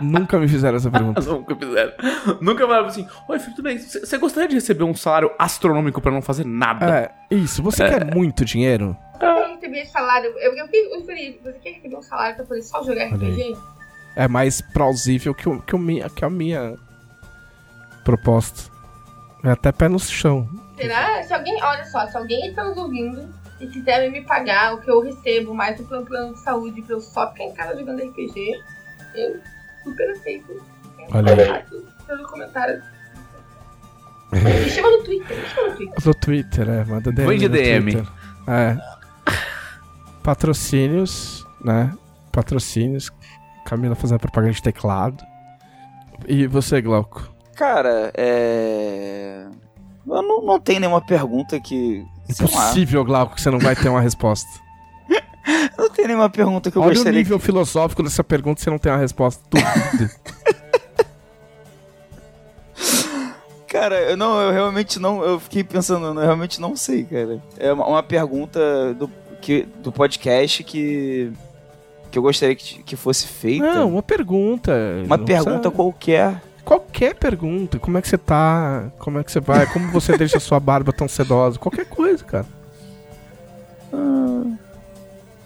Nunca 0.01 0.39
me 0.39 0.47
fizeram 0.47 0.77
essa 0.77 0.89
pergunta. 0.89 1.21
Nunca 1.29 1.55
fizeram. 1.55 1.93
Nunca 2.41 2.67
falaram 2.67 2.87
assim: 2.87 3.07
Oi, 3.27 3.39
filho, 3.39 3.55
tudo 3.55 3.63
bem? 3.65 3.77
Você 3.77 4.17
gostaria 4.17 4.47
de 4.47 4.55
receber 4.55 4.83
um 4.83 4.95
salário 4.95 5.31
astronômico 5.37 6.01
pra 6.01 6.11
não 6.11 6.21
fazer 6.21 6.45
nada? 6.45 7.11
É, 7.29 7.35
isso. 7.35 7.61
Você 7.63 7.87
quer 7.87 8.13
muito 8.13 8.45
dinheiro? 8.45 8.95
Quer 9.19 9.47
receber 9.55 9.85
salário? 9.85 10.29
Eu, 10.37 10.55
eu, 10.55 10.67
eu 10.71 11.05
falei, 11.05 11.39
você 11.43 11.59
quer 11.59 11.71
receber 11.71 11.97
um 11.97 12.01
salário 12.01 12.35
pra 12.37 12.45
poder 12.45 12.61
só 12.61 12.83
jogar. 12.83 13.13
RPG? 13.13 13.57
É 14.15 14.27
mais 14.27 14.61
plausível 14.61 15.33
que, 15.33 15.47
o, 15.47 15.61
que, 15.61 15.75
o 15.75 15.79
minha, 15.79 16.09
que 16.09 16.25
a 16.25 16.29
minha 16.29 16.75
proposta. 18.03 18.71
É 19.43 19.51
até 19.51 19.71
pé 19.71 19.87
no 19.87 19.99
chão. 19.99 20.49
Será? 20.75 21.23
Se 21.23 21.33
alguém, 21.33 21.61
olha 21.63 21.85
só, 21.85 22.05
se 22.07 22.17
alguém 22.17 22.49
está 22.49 22.63
nos 22.63 22.77
ouvindo 22.77 23.33
e 23.59 23.67
quiser 23.67 24.09
me 24.11 24.21
pagar 24.21 24.73
o 24.73 24.81
que 24.81 24.89
eu 24.89 25.01
recebo, 25.01 25.53
mais 25.53 25.77
do 25.77 25.83
plano, 25.83 26.05
plano 26.05 26.33
de 26.33 26.39
saúde, 26.39 26.81
pra 26.81 26.95
eu 26.95 27.01
só 27.01 27.31
ficar 27.31 27.43
em 27.43 27.53
casa 27.53 27.77
jogando 27.79 28.03
RPG, 28.03 28.61
eu 29.15 29.39
super 29.83 30.09
aceito. 30.11 30.61
Olha 31.11 31.33
aí. 31.33 31.65
Pelo 32.05 32.27
comentário. 32.27 32.81
Me 34.31 34.69
chama 34.69 34.91
no 34.91 35.03
Twitter, 35.03 35.37
me 35.37 35.45
chama 35.47 35.69
no 35.69 35.75
Twitter. 35.75 36.05
No 36.05 36.13
Twitter, 36.13 36.69
é. 36.69 36.85
Manda 36.85 37.11
DM. 37.11 37.27
Vem 37.27 37.39
de 37.39 37.49
DM. 37.49 37.91
Twitter. 37.91 38.13
É. 38.47 38.77
Patrocínios, 40.21 41.45
né? 41.63 41.93
Patrocínios. 42.31 43.11
Camila 43.65 43.95
fazendo 43.95 44.19
propaganda 44.19 44.53
de 44.53 44.61
teclado. 44.61 45.23
E 46.27 46.45
você, 46.47 46.81
Glauco? 46.81 47.38
Cara, 47.59 48.09
é. 48.15 49.43
Eu 50.07 50.21
não, 50.23 50.41
não 50.41 50.59
tenho 50.61 50.79
nenhuma 50.79 51.01
pergunta 51.01 51.59
que. 51.59 52.05
Impossível, 52.29 53.03
Glauco, 53.03 53.35
que 53.35 53.41
você 53.41 53.51
não 53.51 53.59
vai 53.59 53.75
ter 53.75 53.89
uma 53.89 53.99
resposta. 53.99 54.47
não 55.77 55.89
tem 55.89 56.07
nenhuma 56.07 56.29
pergunta 56.29 56.71
que 56.71 56.77
eu 56.77 56.81
Olha 56.81 56.91
o 56.91 56.95
gostaria 56.95 57.19
nível 57.19 57.37
filosófico 57.37 58.01
dessa 58.01 58.23
pergunta 58.23 58.61
você 58.61 58.69
não 58.69 58.77
tem 58.77 58.89
uma 58.89 58.97
resposta. 58.97 59.43
Duvido. 59.51 60.09
Cara, 63.67 63.99
eu 64.03 64.15
não, 64.15 64.39
eu 64.39 64.53
realmente 64.53 64.97
não. 64.97 65.21
Eu 65.21 65.37
fiquei 65.37 65.61
pensando, 65.61 66.07
eu 66.07 66.25
realmente 66.25 66.61
não 66.61 66.77
sei, 66.77 67.03
cara. 67.03 67.43
É 67.57 67.73
uma, 67.73 67.85
uma 67.85 68.03
pergunta 68.03 68.93
do, 68.93 69.11
que, 69.41 69.67
do 69.83 69.91
podcast 69.91 70.63
que. 70.63 71.29
que 72.09 72.17
eu 72.17 72.23
gostaria 72.23 72.55
que, 72.55 72.81
que 72.83 72.95
fosse 72.95 73.27
feita. 73.27 73.75
não, 73.75 73.89
uma 73.89 74.01
pergunta. 74.01 74.71
uma 75.05 75.17
Não 75.17 75.25
pergunta 75.25 75.69
precisa- 75.69 75.75
qualquer. 75.75 76.41
Qualquer 76.69 77.15
pergunta. 77.15 77.79
Como 77.79 77.97
é 77.97 78.01
que 78.01 78.07
você 78.07 78.15
tá? 78.17 78.91
Como 78.99 79.17
é 79.17 79.23
que 79.23 79.31
você 79.31 79.39
vai? 79.39 79.65
Como 79.65 79.87
você 79.91 80.15
deixa 80.15 80.37
a 80.37 80.39
sua 80.39 80.59
barba 80.59 80.93
tão 80.93 81.07
sedosa? 81.07 81.57
Qualquer 81.57 81.85
coisa, 81.87 82.23
cara. 82.23 82.45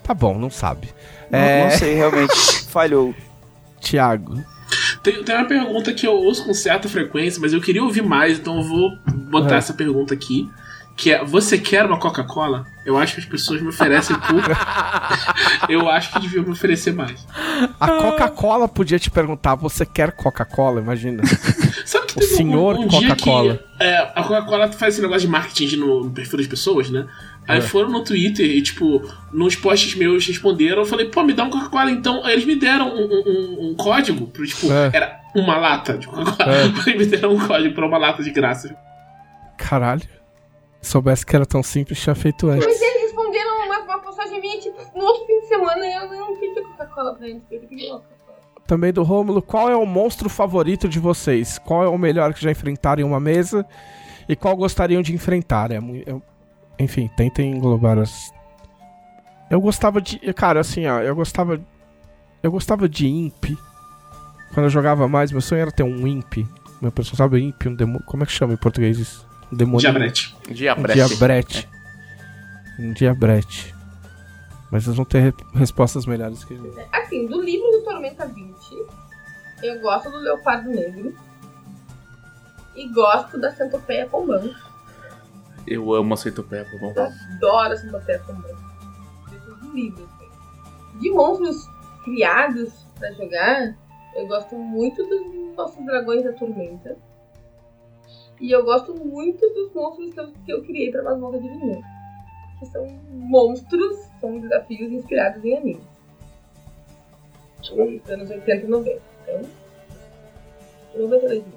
Tá 0.03 0.13
bom, 0.13 0.37
não 0.37 0.49
sabe. 0.49 0.89
Não, 1.31 1.39
É. 1.39 1.63
não 1.63 1.77
sei, 1.77 1.93
realmente. 1.93 2.35
falhou. 2.67 3.15
Tiago. 3.79 4.35
Tem, 5.01 5.23
tem 5.23 5.35
uma 5.35 5.45
pergunta 5.47 5.93
que 5.93 6.05
eu 6.05 6.11
ouço 6.13 6.43
com 6.45 6.53
certa 6.53 6.89
frequência, 6.89 7.39
mas 7.39 7.53
eu 7.53 7.61
queria 7.61 7.81
ouvir 7.83 8.01
mais, 8.03 8.37
então 8.39 8.57
eu 8.57 8.63
vou 8.63 8.91
botar 9.31 9.55
É. 9.55 9.57
essa 9.59 9.73
pergunta 9.73 10.13
aqui. 10.13 10.49
Que 10.95 11.11
é, 11.11 11.25
você 11.25 11.57
quer 11.57 11.85
uma 11.85 11.97
Coca-Cola? 11.99 12.65
Eu 12.85 12.97
acho 12.97 13.15
que 13.15 13.21
as 13.21 13.25
pessoas 13.25 13.59
me 13.61 13.69
oferecem 13.69 14.15
pouco. 14.19 14.47
eu 15.67 15.89
acho 15.89 16.11
que 16.13 16.19
deviam 16.19 16.43
me 16.43 16.51
oferecer 16.51 16.93
mais. 16.93 17.25
A 17.79 17.87
Coca-Cola 17.87 18.67
podia 18.67 18.99
te 18.99 19.09
perguntar: 19.09 19.55
você 19.55 19.85
quer 19.85 20.11
Coca-Cola? 20.11 20.79
Imagina. 20.81 21.23
Sabe 21.85 22.05
que 22.07 22.17
O 22.17 22.19
teve 22.19 22.33
um- 22.33 22.37
senhor 22.37 22.75
um, 22.75 22.87
dia 22.87 23.09
Coca-Cola. 23.09 23.59
é, 23.79 23.97
a 24.15 24.23
Coca-Cola 24.23 24.71
faz 24.71 24.93
esse 24.93 25.01
negócio 25.01 25.21
de 25.21 25.27
marketing 25.27 25.77
no, 25.77 26.03
no 26.05 26.11
perfil 26.11 26.37
das 26.37 26.47
pessoas, 26.47 26.89
né? 26.89 27.07
Aí 27.47 27.57
É. 27.57 27.61
foram 27.61 27.89
no 27.89 28.03
Twitter 28.03 28.45
e, 28.45 28.61
tipo, 28.61 29.01
nos 29.33 29.55
posts 29.55 29.95
meus 29.95 30.25
responderam, 30.25 30.83
eu 30.83 30.85
falei, 30.85 31.07
pô, 31.09 31.23
me 31.23 31.33
dá 31.33 31.43
um 31.43 31.49
Coca-Cola 31.49 31.91
então. 31.91 32.23
Aí 32.23 32.33
eles 32.33 32.45
me 32.45 32.55
deram 32.55 32.87
um, 32.87 33.01
um- 33.03 33.23
um- 33.25 33.71
um 33.71 33.75
código, 33.75 34.27
pro, 34.27 34.45
tipo, 34.45 34.71
É. 34.71 34.91
era 34.93 35.19
uma 35.35 35.57
lata 35.57 35.97
de 35.97 36.05
Coca-Cola. 36.07 36.55
É. 36.55 36.65
Eles 36.91 36.97
me 36.97 37.05
deram 37.17 37.33
um 37.33 37.47
código 37.47 37.73
pra 37.73 37.85
uma 37.87 37.97
lata 37.97 38.21
de 38.23 38.29
graça. 38.29 38.73
Caralho. 39.57 40.01
Se 40.83 40.91
soubesse 40.91 41.25
que 41.25 41.35
era 41.35 41.45
tão 41.45 41.63
simples, 41.63 41.99
tinha 41.99 42.13
feito 42.13 42.47
antes. 42.49 42.65
Mas 42.65 42.79
eles 42.81 43.01
responderam 43.03 43.65
uma, 43.65 43.79
uma 43.79 43.99
postagem 43.99 44.39
minha, 44.41 44.59
tipo, 44.59 44.77
no 44.95 45.03
outro 45.05 45.25
fim 45.25 45.39
de 45.39 45.47
semana 45.47 45.85
eu 45.85 46.09
não 46.11 46.37
pedi 46.37 46.61
Coca-Cola 46.61 47.15
pra 47.15 47.27
eles, 47.27 47.41
eu 47.49 47.59
pedi 47.61 47.87
Coca-Cola. 47.87 48.03
Também 48.67 48.93
do 48.93 49.01
Rômulo, 49.03 49.41
qual 49.41 49.69
é 49.69 49.75
o 49.75 49.85
monstro 49.85 50.29
favorito 50.29 50.87
de 50.87 50.99
vocês? 50.99 51.57
Qual 51.57 51.83
é 51.83 51.87
o 51.87 51.97
melhor 51.97 52.33
que 52.33 52.41
já 52.41 52.51
enfrentaram 52.51 53.01
em 53.01 53.05
uma 53.05 53.19
mesa? 53.19 53.65
E 54.27 54.35
qual 54.35 54.55
gostariam 54.55 55.01
de 55.01 55.13
enfrentar? 55.13 55.71
É, 55.71 55.79
eu- 56.05 56.21
enfim, 56.79 57.09
tentem 57.15 57.51
englobar 57.51 57.97
as. 57.99 58.31
Eu 59.49 59.59
gostava 59.61 60.01
de. 60.01 60.17
Cara, 60.33 60.59
assim, 60.61 60.85
ó, 60.87 60.99
eu 61.01 61.15
gostava. 61.15 61.59
Eu 62.41 62.51
gostava 62.51 62.87
de 62.89 63.07
Imp. 63.07 63.57
Quando 64.53 64.65
eu 64.65 64.69
jogava 64.69 65.07
mais, 65.07 65.31
meu 65.31 65.41
sonho 65.41 65.61
era 65.61 65.71
ter 65.71 65.83
um 65.83 66.07
Imp. 66.07 66.37
Meu 66.81 66.91
pessoal 66.91 67.15
sabe 67.17 67.41
Imp, 67.41 67.65
um 67.67 67.75
demônio. 67.75 68.03
Como 68.05 68.23
é 68.23 68.25
que 68.25 68.31
chama 68.31 68.53
em 68.53 68.57
português 68.57 68.97
isso? 68.97 69.27
Demônio. 69.55 69.79
Diabrete. 69.79 70.35
Diabrete. 70.49 70.93
diabrete. 71.07 71.69
Um 72.79 72.93
diabrete. 72.93 73.75
Mas 74.71 74.83
vocês 74.85 74.95
vão 74.95 75.05
ter 75.05 75.19
re- 75.19 75.33
respostas 75.53 76.05
melhores 76.05 76.43
que 76.43 76.53
eu. 76.55 76.75
Assim, 76.91 77.27
do 77.27 77.41
livro 77.41 77.69
do 77.71 77.83
Tormenta 77.83 78.25
20, 78.27 78.53
eu 79.63 79.79
gosto 79.81 80.09
do 80.09 80.17
Leopardo 80.17 80.69
Negro. 80.69 81.13
E 82.75 82.87
gosto 82.91 83.39
da 83.39 83.51
Centopeia 83.51 84.07
Combão. 84.07 84.49
Eu 85.67 85.93
amo 85.93 86.15
a 86.15 86.17
centopeia, 86.17 86.65
por 86.65 86.81
Eu 86.81 87.03
adoro 87.35 87.73
a 87.73 87.77
Centopeia. 87.77 88.19
Desses 89.29 89.57
do 89.61 89.71
livro, 89.75 90.03
assim. 90.03 90.99
De 90.99 91.11
monstros 91.11 91.69
criados 92.03 92.73
pra 92.97 93.11
jogar, 93.11 93.75
eu 94.15 94.27
gosto 94.27 94.55
muito 94.55 95.03
dos 95.07 95.55
nossos 95.55 95.85
dragões 95.85 96.23
da 96.23 96.33
Tormenta. 96.33 96.97
E 98.43 98.51
eu 98.51 98.61
gosto 98.61 98.93
muito 98.93 99.39
dos 99.53 99.73
monstros 99.73 100.13
que 100.13 100.19
eu, 100.19 100.31
que 100.45 100.51
eu 100.51 100.61
criei 100.63 100.91
pra 100.91 101.01
Masmorra 101.01 101.39
de 101.39 101.47
Vinho. 101.47 101.81
Que 102.59 102.65
são 102.65 102.85
monstros, 103.09 103.95
são 104.19 104.37
desafios 104.37 104.91
inspirados 104.91 105.45
em 105.45 105.55
animes. 105.55 105.83
Dos 107.57 108.09
anos 108.09 108.29
80 108.29 108.65
e 108.65 108.67
90. 108.67 109.01
Então, 109.23 109.49
92 110.93 111.45
mil. 111.45 111.53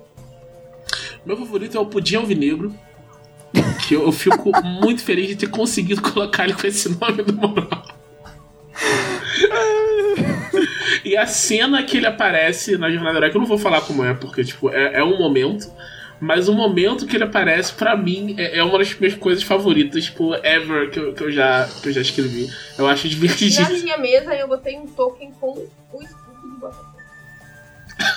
Meu 1.26 1.36
favorito 1.36 1.76
é 1.76 1.80
o 1.80 1.86
Pudim 1.86 2.14
Alvinegro. 2.14 2.72
Que 3.88 3.94
eu, 3.94 4.02
eu 4.02 4.12
fico 4.12 4.52
muito 4.62 5.02
feliz 5.02 5.26
de 5.26 5.34
ter 5.34 5.50
conseguido 5.50 6.00
colocar 6.00 6.44
ele 6.44 6.54
com 6.54 6.68
esse 6.68 6.88
nome 6.88 7.20
no 7.22 7.32
moral. 7.32 7.82
E 11.04 11.16
a 11.16 11.26
cena 11.26 11.82
que 11.82 11.96
ele 11.96 12.06
aparece 12.06 12.78
na 12.78 12.88
Jornada 12.92 13.18
Herói, 13.18 13.30
que 13.30 13.36
eu 13.36 13.40
não 13.40 13.48
vou 13.48 13.58
falar 13.58 13.80
como 13.80 14.04
é, 14.04 14.14
porque 14.14 14.44
tipo, 14.44 14.70
é, 14.70 15.00
é 15.00 15.04
um 15.04 15.18
momento. 15.18 15.68
Mas 16.20 16.48
o 16.48 16.54
momento 16.54 17.06
que 17.06 17.16
ele 17.16 17.24
aparece, 17.24 17.72
pra 17.74 17.94
mim, 17.96 18.34
é, 18.38 18.58
é 18.58 18.64
uma 18.64 18.78
das 18.78 18.94
minhas 18.98 19.14
coisas 19.14 19.42
favoritas, 19.44 20.04
tipo, 20.04 20.34
ever 20.36 20.90
que 20.90 20.98
eu, 20.98 21.12
que 21.12 21.22
eu, 21.24 21.30
já, 21.30 21.68
que 21.82 21.88
eu 21.88 21.92
já 21.92 22.00
escrevi. 22.00 22.48
Eu 22.78 22.86
acho 22.86 23.04
Na 23.04 23.10
divertidíssimo. 23.10 23.68
minha 23.82 23.98
mesa 23.98 24.34
eu 24.34 24.48
botei 24.48 24.78
um 24.78 24.86
token 24.86 25.30
com 25.32 25.52
o 25.92 26.02
escudo 26.02 26.40
de 26.42 26.48
Botafogo. 26.58 26.96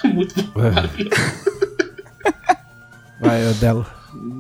muito 0.06 0.42
bom. 0.44 0.62
Vai, 3.20 3.46
Odelo. 3.50 3.86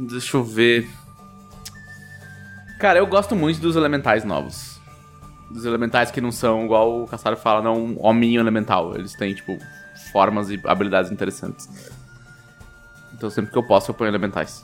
Deixa 0.09 0.37
eu 0.37 0.43
ver. 0.43 0.87
Cara, 2.79 2.99
eu 2.99 3.07
gosto 3.07 3.35
muito 3.35 3.59
dos 3.59 3.75
elementais 3.75 4.23
novos. 4.23 4.79
Dos 5.51 5.65
elementais 5.65 6.11
que 6.11 6.21
não 6.21 6.31
são, 6.31 6.63
igual 6.63 7.01
o 7.03 7.07
Caçaro 7.07 7.35
fala, 7.35 7.61
não 7.61 7.75
um 7.77 8.05
hominho 8.05 8.39
elemental. 8.39 8.95
Eles 8.95 9.13
têm, 9.15 9.33
tipo, 9.33 9.57
formas 10.13 10.49
e 10.49 10.59
habilidades 10.65 11.11
interessantes. 11.11 11.67
Então 13.19 13.29
sempre 13.29 13.51
que 13.51 13.57
eu 13.57 13.63
posso, 13.63 13.91
eu 13.91 13.95
ponho 13.95 14.09
elementais. 14.09 14.63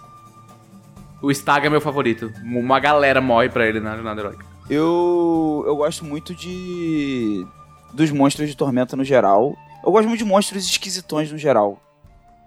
O 1.22 1.30
Stag 1.30 1.68
é 1.68 1.70
meu 1.70 1.82
favorito. 1.82 2.32
Uma 2.42 2.80
galera 2.80 3.20
morre 3.20 3.50
pra 3.50 3.68
ele 3.68 3.82
na 3.82 3.96
jornada 3.96 4.22
heróica. 4.22 4.46
Eu, 4.70 5.66
eu 5.68 5.76
gosto 5.76 6.06
muito 6.06 6.34
de. 6.34 7.46
dos 7.94 8.12
monstros 8.12 8.48
de 8.48 8.56
tormenta 8.56 8.96
no 8.96 9.04
geral. 9.04 9.54
Eu 9.84 9.92
gosto 9.92 10.08
muito 10.08 10.20
de 10.20 10.26
monstros 10.26 10.66
esquisitões 10.66 11.30
no 11.30 11.38
geral. 11.38 11.82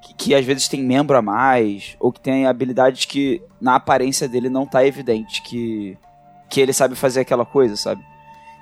Que, 0.02 0.14
que 0.14 0.34
às 0.34 0.46
vezes 0.46 0.66
tem 0.66 0.82
membro 0.82 1.16
a 1.16 1.20
mais, 1.20 1.94
ou 2.00 2.10
que 2.10 2.20
tem 2.20 2.46
habilidades 2.46 3.04
que 3.04 3.42
na 3.60 3.74
aparência 3.74 4.26
dele 4.26 4.48
não 4.48 4.66
tá 4.66 4.86
evidente 4.86 5.42
que, 5.42 5.98
que 6.48 6.60
ele 6.60 6.72
sabe 6.72 6.94
fazer 6.94 7.20
aquela 7.20 7.44
coisa, 7.44 7.76
sabe? 7.76 8.02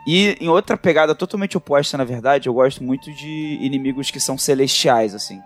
E 0.04 0.36
em 0.40 0.48
outra 0.48 0.76
pegada 0.76 1.14
totalmente 1.14 1.56
oposta, 1.56 1.96
na 1.96 2.04
verdade, 2.04 2.48
eu 2.48 2.54
gosto 2.54 2.82
muito 2.82 3.12
de 3.12 3.58
inimigos 3.60 4.10
que 4.10 4.18
são 4.18 4.36
celestiais, 4.36 5.14
assim. 5.14 5.40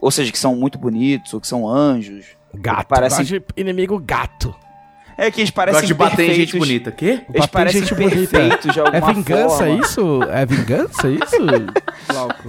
Ou 0.00 0.10
seja, 0.10 0.30
que 0.32 0.38
são 0.38 0.54
muito 0.56 0.78
bonitos, 0.78 1.32
ou 1.34 1.40
que 1.40 1.46
são 1.46 1.68
anjos. 1.68 2.26
Gato. 2.54 2.86
Parece- 2.88 3.16
Gosto 3.18 3.28
de 3.30 3.42
inimigo 3.56 3.98
gato. 3.98 4.54
É 5.16 5.30
que 5.32 5.40
eles 5.40 5.50
parecem 5.50 5.80
Gosta 5.80 5.86
de 5.88 5.94
bater 5.94 6.22
em 6.30 6.34
gente 6.34 6.52
perfeitos. 6.52 6.58
bonita. 6.68 6.92
Quê? 6.92 7.06
Eles 7.06 7.24
Bater 7.26 7.44
em 7.44 7.48
parecem 7.50 7.80
gente 7.80 7.94
bonita. 7.94 8.38
perfeitos 8.38 8.72
de 8.72 8.78
É 8.78 8.82
alguma 8.84 9.12
vingança 9.12 9.56
forma. 9.56 9.84
isso? 9.84 10.22
É 10.30 10.46
vingança 10.46 11.08
isso, 11.08 11.36
Glauco? 12.08 12.48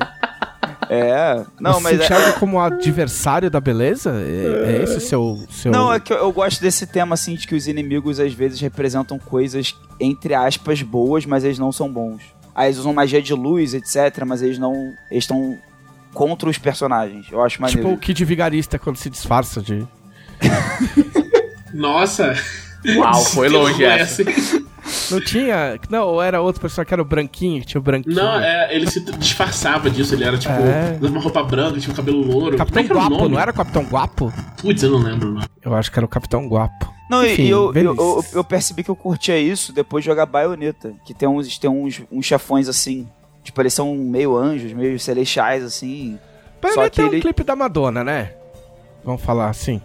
É. 0.90 1.44
Não, 1.60 1.74
Você 1.74 1.82
mas 1.84 1.96
se 1.98 2.02
é, 2.02 2.06
enxerga 2.06 2.34
como 2.40 2.60
adversário 2.60 3.50
da 3.50 3.60
beleza? 3.60 4.12
É, 4.22 4.78
é 4.80 4.84
esse 4.84 5.00
seu, 5.02 5.38
seu... 5.50 5.72
Não, 5.72 5.92
é 5.94 6.00
que 6.00 6.12
eu, 6.14 6.18
eu 6.18 6.32
gosto 6.32 6.62
desse 6.62 6.86
tema, 6.88 7.14
assim, 7.16 7.36
de 7.36 7.48
que 7.48 7.56
os 7.56 7.68
inimigos 7.68 8.20
às 8.20 8.34
vezes 8.34 8.60
representam 8.60 9.18
coisas, 9.20 9.76
entre 10.00 10.34
aspas, 10.34 10.82
boas, 10.82 11.26
mas 11.26 11.44
eles 11.44 11.60
não 11.60 11.72
são 11.72 11.92
bons. 11.92 12.22
Aí 12.56 12.68
eles 12.68 12.78
usam 12.78 12.94
magia 12.94 13.22
de 13.22 13.34
luz, 13.34 13.74
etc., 13.74 14.24
mas 14.26 14.42
eles 14.42 14.58
não. 14.58 14.74
Eles 15.12 15.24
estão 15.24 15.58
contra 16.14 16.49
os 16.49 16.57
personagens. 16.57 17.27
Eu 17.31 17.41
acho 17.41 17.61
maneiro. 17.61 17.81
Tipo 17.81 17.94
o 17.94 17.98
Kid 17.98 18.23
Vigarista 18.26 18.77
quando 18.80 18.98
se 18.98 19.10
disfarça 19.10 19.61
de... 19.61 19.88
Nossa. 21.73 22.34
Uau, 22.95 23.22
foi 23.26 23.49
longe 23.49 23.84
essa. 23.84 24.23
Não 25.11 25.19
tinha... 25.22 25.80
Não, 25.90 26.07
ou 26.07 26.22
era 26.22 26.41
outro 26.41 26.61
personagem 26.61 26.88
que 26.88 26.94
era 26.94 27.02
o 27.02 27.06
branquinho, 27.06 27.61
que 27.61 27.68
tinha 27.68 27.80
o 27.80 27.84
branquinho. 27.84 28.15
Não, 28.15 28.40
é, 28.40 28.73
ele 28.76 28.90
se 28.90 28.99
disfarçava 29.18 29.90
disso, 29.90 30.15
ele 30.15 30.23
era 30.23 30.38
tipo, 30.38 30.53
É. 30.53 30.98
uma 31.02 31.19
roupa 31.19 31.44
branca, 31.44 31.80
tinha 31.80 31.91
um 31.94 31.95
cabelo 31.95 32.22
louro. 32.26 32.57
Capitão 32.57 32.84
Como 32.84 32.86
é 32.86 32.88
que 32.88 32.91
era 32.91 32.99
o 32.99 33.02
Guapo, 33.03 33.18
nome? 33.23 33.36
não 33.36 33.41
era 33.41 33.52
o 33.52 33.53
Capitão 33.53 33.84
Guapo? 33.84 34.34
Putz, 34.61 34.81
eu 34.81 34.91
não 34.91 34.99
lembro, 34.99 35.31
não. 35.34 35.41
Eu 35.64 35.76
acho 35.76 35.91
que 35.91 35.99
era 35.99 36.06
o 36.06 36.10
Capitão 36.10 36.48
Guapo. 36.48 36.91
Não, 37.10 37.23
e- 37.23 37.34
Enfim, 37.34 37.44
e 37.44 37.49
eu, 37.49 37.72
eu, 37.73 37.95
eu, 37.95 38.26
eu 38.34 38.44
percebi 38.44 38.84
que 38.84 38.90
eu 38.90 38.95
curtia 38.95 39.38
isso 39.38 39.73
depois 39.73 40.03
de 40.03 40.10
jogar 40.10 40.26
Bayonetta. 40.26 40.94
Que 41.06 41.14
tem 41.14 41.27
uns, 41.27 41.57
tem 41.57 41.69
uns, 41.69 42.02
uns 42.11 42.26
chefões 42.26 42.68
assim. 42.68 43.07
Tipo, 43.50 43.62
eles 43.64 43.74
são 43.74 43.96
meio 43.96 44.38
anjos, 44.38 44.72
meio 44.74 45.00
celestiais, 45.00 45.64
assim. 45.64 46.20
Mas 46.62 46.76
Só 46.76 46.84
que 46.88 46.98
ter 46.98 47.04
um 47.04 47.08
ele- 47.08 47.20
clipe 47.22 47.44
da 47.44 47.56
Madonna, 47.56 48.04
né? 48.04 48.34
Vamos 49.04 49.24
falar 49.24 49.50
assim. 49.50 49.82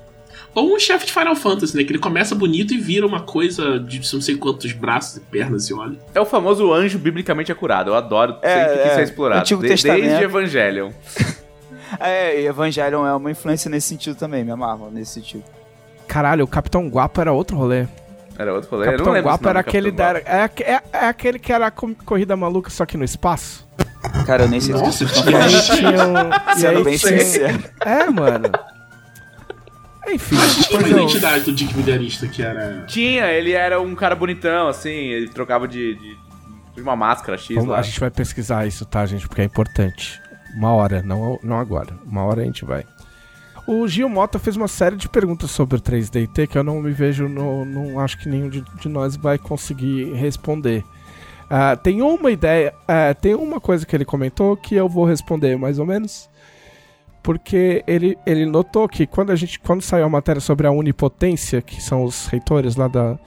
Ou 0.54 0.74
um 0.74 0.78
chefe 0.78 1.06
de 1.06 1.12
Final 1.14 1.34
Fantasy, 1.34 1.74
né? 1.74 1.82
Que 1.82 1.92
ele 1.92 1.98
começa 1.98 2.34
bonito 2.34 2.74
e 2.74 2.78
vira 2.78 3.06
uma 3.06 3.22
coisa 3.22 3.80
de 3.80 3.98
não 4.12 4.20
sei 4.20 4.36
quantos 4.36 4.70
braços 4.72 5.16
e 5.16 5.20
pernas 5.20 5.70
e 5.70 5.72
olha. 5.72 5.96
É 6.14 6.20
o 6.20 6.26
famoso 6.26 6.70
anjo 6.74 6.98
biblicamente 6.98 7.50
acurado. 7.50 7.88
Eu 7.90 7.94
adoro 7.94 8.36
É, 8.42 8.54
sempre 8.66 8.82
que 8.82 8.88
isso 8.88 8.98
é. 8.98 9.00
é 9.00 9.04
explorado. 9.04 9.40
Antigo 9.40 9.62
De- 9.62 9.68
Testamento. 9.68 10.02
desde 10.02 10.24
Evangelion. 10.24 10.90
É, 12.00 12.40
e 12.40 12.46
Evangelion 12.46 13.06
é 13.06 13.14
uma 13.14 13.30
influência 13.30 13.70
nesse 13.70 13.88
sentido 13.88 14.16
também, 14.16 14.42
me 14.44 14.50
amarro 14.50 14.90
nesse 14.90 15.12
sentido. 15.12 15.44
Caralho, 16.08 16.44
o 16.44 16.48
Capitão 16.48 16.88
Guapo 16.88 17.20
era 17.20 17.32
outro 17.32 17.56
rolê. 17.56 17.86
Era 18.38 18.52
outro 18.54 18.70
rolê. 18.70 18.82
O 18.82 18.86
Eu 18.86 18.90
não 18.92 18.96
Capitão 18.98 19.12
lembro 19.12 19.30
Guapo 19.30 19.48
era 19.48 19.60
aquele 19.60 19.92
Capitão 19.92 20.12
da, 20.24 20.30
é, 20.30 20.50
é, 20.74 20.82
é 21.04 21.08
aquele 21.08 21.38
que 21.38 21.52
era 21.52 21.66
a 21.66 21.70
co- 21.70 21.94
corrida 22.04 22.36
maluca, 22.36 22.68
só 22.70 22.84
que 22.84 22.96
no 22.96 23.04
espaço. 23.04 23.66
Cara, 24.26 24.44
eu 24.44 24.48
nem 24.48 24.60
sei 24.60 24.74
Nossa, 24.74 25.06
se 25.06 25.30
E 25.30 25.34
aí 25.34 25.62
tinha 25.62 25.90
um, 26.06 26.52
e 26.52 26.60
Sendo 26.60 26.78
aí 26.78 26.84
bem 26.84 26.98
tinha- 26.98 27.18
sincero. 27.20 27.64
É, 27.84 28.10
mano. 28.10 28.50
Enfim, 30.12 30.34
Mas 30.36 30.68
uma 30.70 30.82
eu- 30.82 30.88
identidade 30.98 31.44
do 31.44 31.52
Dick 31.52 31.72
Vigarista 31.72 32.26
que 32.28 32.42
era. 32.42 32.84
Tinha, 32.86 33.26
ele 33.32 33.52
era 33.52 33.80
um 33.80 33.94
cara 33.94 34.14
bonitão, 34.14 34.68
assim, 34.68 34.90
ele 34.90 35.28
trocava 35.28 35.66
de, 35.66 35.94
de, 35.94 36.16
de 36.74 36.82
uma 36.82 36.94
máscara 36.94 37.38
X 37.38 37.54
Vamos- 37.56 37.70
lá. 37.70 37.78
a 37.78 37.82
gente 37.82 37.98
vai 37.98 38.10
pesquisar 38.10 38.66
isso, 38.66 38.84
tá, 38.84 39.06
gente? 39.06 39.26
Porque 39.26 39.40
é 39.40 39.44
importante. 39.44 40.20
Uma 40.56 40.72
hora, 40.72 41.02
não, 41.02 41.38
não 41.42 41.58
agora. 41.58 41.94
Uma 42.04 42.22
hora 42.24 42.42
a 42.42 42.44
gente 42.44 42.64
vai. 42.64 42.84
O 43.66 43.88
Gil 43.88 44.08
Mota 44.08 44.38
fez 44.38 44.56
uma 44.56 44.68
série 44.68 44.96
de 44.96 45.08
perguntas 45.08 45.50
sobre 45.50 45.76
o 45.76 45.80
3DT 45.80 46.48
que 46.48 46.58
eu 46.58 46.62
não 46.62 46.82
me 46.82 46.92
vejo, 46.92 47.28
no, 47.28 47.64
não 47.64 47.98
acho 47.98 48.18
que 48.18 48.28
nenhum 48.28 48.50
de, 48.50 48.60
de 48.60 48.88
nós 48.88 49.16
vai 49.16 49.38
conseguir 49.38 50.12
responder. 50.12 50.84
Ah, 51.48 51.74
tem 51.74 52.02
uma 52.02 52.30
ideia, 52.30 52.74
ah, 52.86 53.14
tem 53.14 53.34
uma 53.34 53.60
coisa 53.60 53.86
que 53.86 53.96
ele 53.96 54.04
comentou 54.04 54.56
que 54.56 54.74
eu 54.74 54.88
vou 54.88 55.06
responder 55.06 55.56
mais 55.56 55.78
ou 55.78 55.86
menos, 55.86 56.28
porque 57.22 57.82
ele, 57.86 58.18
ele 58.26 58.44
notou 58.44 58.86
que 58.86 59.06
quando 59.06 59.30
a 59.30 59.36
gente 59.36 59.58
quando 59.58 59.80
saiu 59.80 60.04
a 60.04 60.10
matéria 60.10 60.40
sobre 60.40 60.66
a 60.66 60.70
unipotência, 60.70 61.62
que 61.62 61.82
são 61.82 62.04
os 62.04 62.26
reitores 62.26 62.76
lá 62.76 62.86
da, 62.86 63.18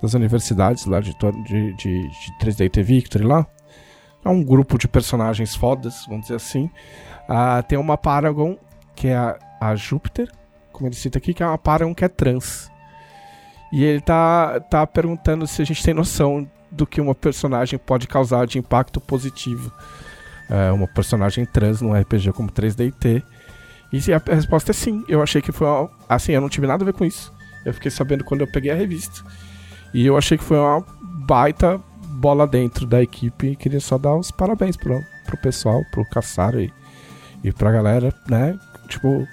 das 0.00 0.14
universidades 0.14 0.86
lá 0.86 1.00
de, 1.00 1.12
de, 1.18 1.72
de, 1.74 2.08
de 2.08 2.38
3DT 2.40 2.82
Victory 2.84 3.24
lá, 3.24 3.44
é 4.24 4.28
um 4.28 4.44
grupo 4.44 4.78
de 4.78 4.86
personagens 4.86 5.56
fodas, 5.56 6.04
vamos 6.06 6.22
dizer 6.22 6.36
assim. 6.36 6.70
Ah, 7.28 7.64
tem 7.66 7.78
uma 7.78 7.98
Paragon, 7.98 8.56
que 8.94 9.08
é 9.08 9.16
a, 9.16 9.38
a 9.60 9.74
Júpiter, 9.74 10.30
como 10.72 10.88
ele 10.88 10.94
cita 10.94 11.18
aqui, 11.18 11.34
que 11.34 11.42
é 11.42 11.46
uma 11.46 11.58
Paragon 11.58 11.94
que 11.94 12.04
é 12.04 12.08
trans. 12.08 12.70
E 13.72 13.82
ele 13.84 14.00
tá, 14.00 14.60
tá 14.60 14.86
perguntando 14.86 15.46
se 15.46 15.62
a 15.62 15.64
gente 15.64 15.82
tem 15.82 15.94
noção 15.94 16.48
do 16.70 16.86
que 16.86 17.00
uma 17.00 17.14
personagem 17.14 17.78
pode 17.78 18.06
causar 18.06 18.46
de 18.46 18.58
impacto 18.58 19.00
positivo. 19.00 19.72
É, 20.50 20.70
uma 20.72 20.86
personagem 20.86 21.46
trans 21.46 21.80
num 21.80 21.94
RPG 21.98 22.32
como 22.32 22.50
3DT. 22.50 23.22
E 23.92 24.12
a 24.12 24.34
resposta 24.34 24.72
é 24.72 24.74
sim. 24.74 25.04
Eu 25.08 25.22
achei 25.22 25.40
que 25.40 25.52
foi 25.52 25.66
uma, 25.66 25.90
Assim, 26.08 26.32
eu 26.32 26.40
não 26.40 26.48
tive 26.48 26.66
nada 26.66 26.82
a 26.82 26.86
ver 26.86 26.92
com 26.92 27.04
isso. 27.04 27.32
Eu 27.64 27.72
fiquei 27.72 27.90
sabendo 27.90 28.24
quando 28.24 28.40
eu 28.40 28.50
peguei 28.50 28.70
a 28.70 28.74
revista. 28.74 29.22
E 29.94 30.06
eu 30.06 30.16
achei 30.16 30.36
que 30.36 30.44
foi 30.44 30.58
uma 30.58 30.84
baita 31.26 31.80
bola 32.14 32.46
dentro 32.46 32.86
da 32.86 33.02
equipe 33.02 33.48
e 33.48 33.56
queria 33.56 33.80
só 33.80 33.98
dar 33.98 34.14
os 34.14 34.30
parabéns 34.30 34.76
pro, 34.76 35.00
pro 35.26 35.36
pessoal, 35.38 35.82
pro 35.90 36.08
Caçaro 36.08 36.60
e, 36.60 36.72
e 37.42 37.52
pra 37.52 37.72
galera, 37.72 38.14
né? 38.28 38.58
Tipo, 38.92 39.26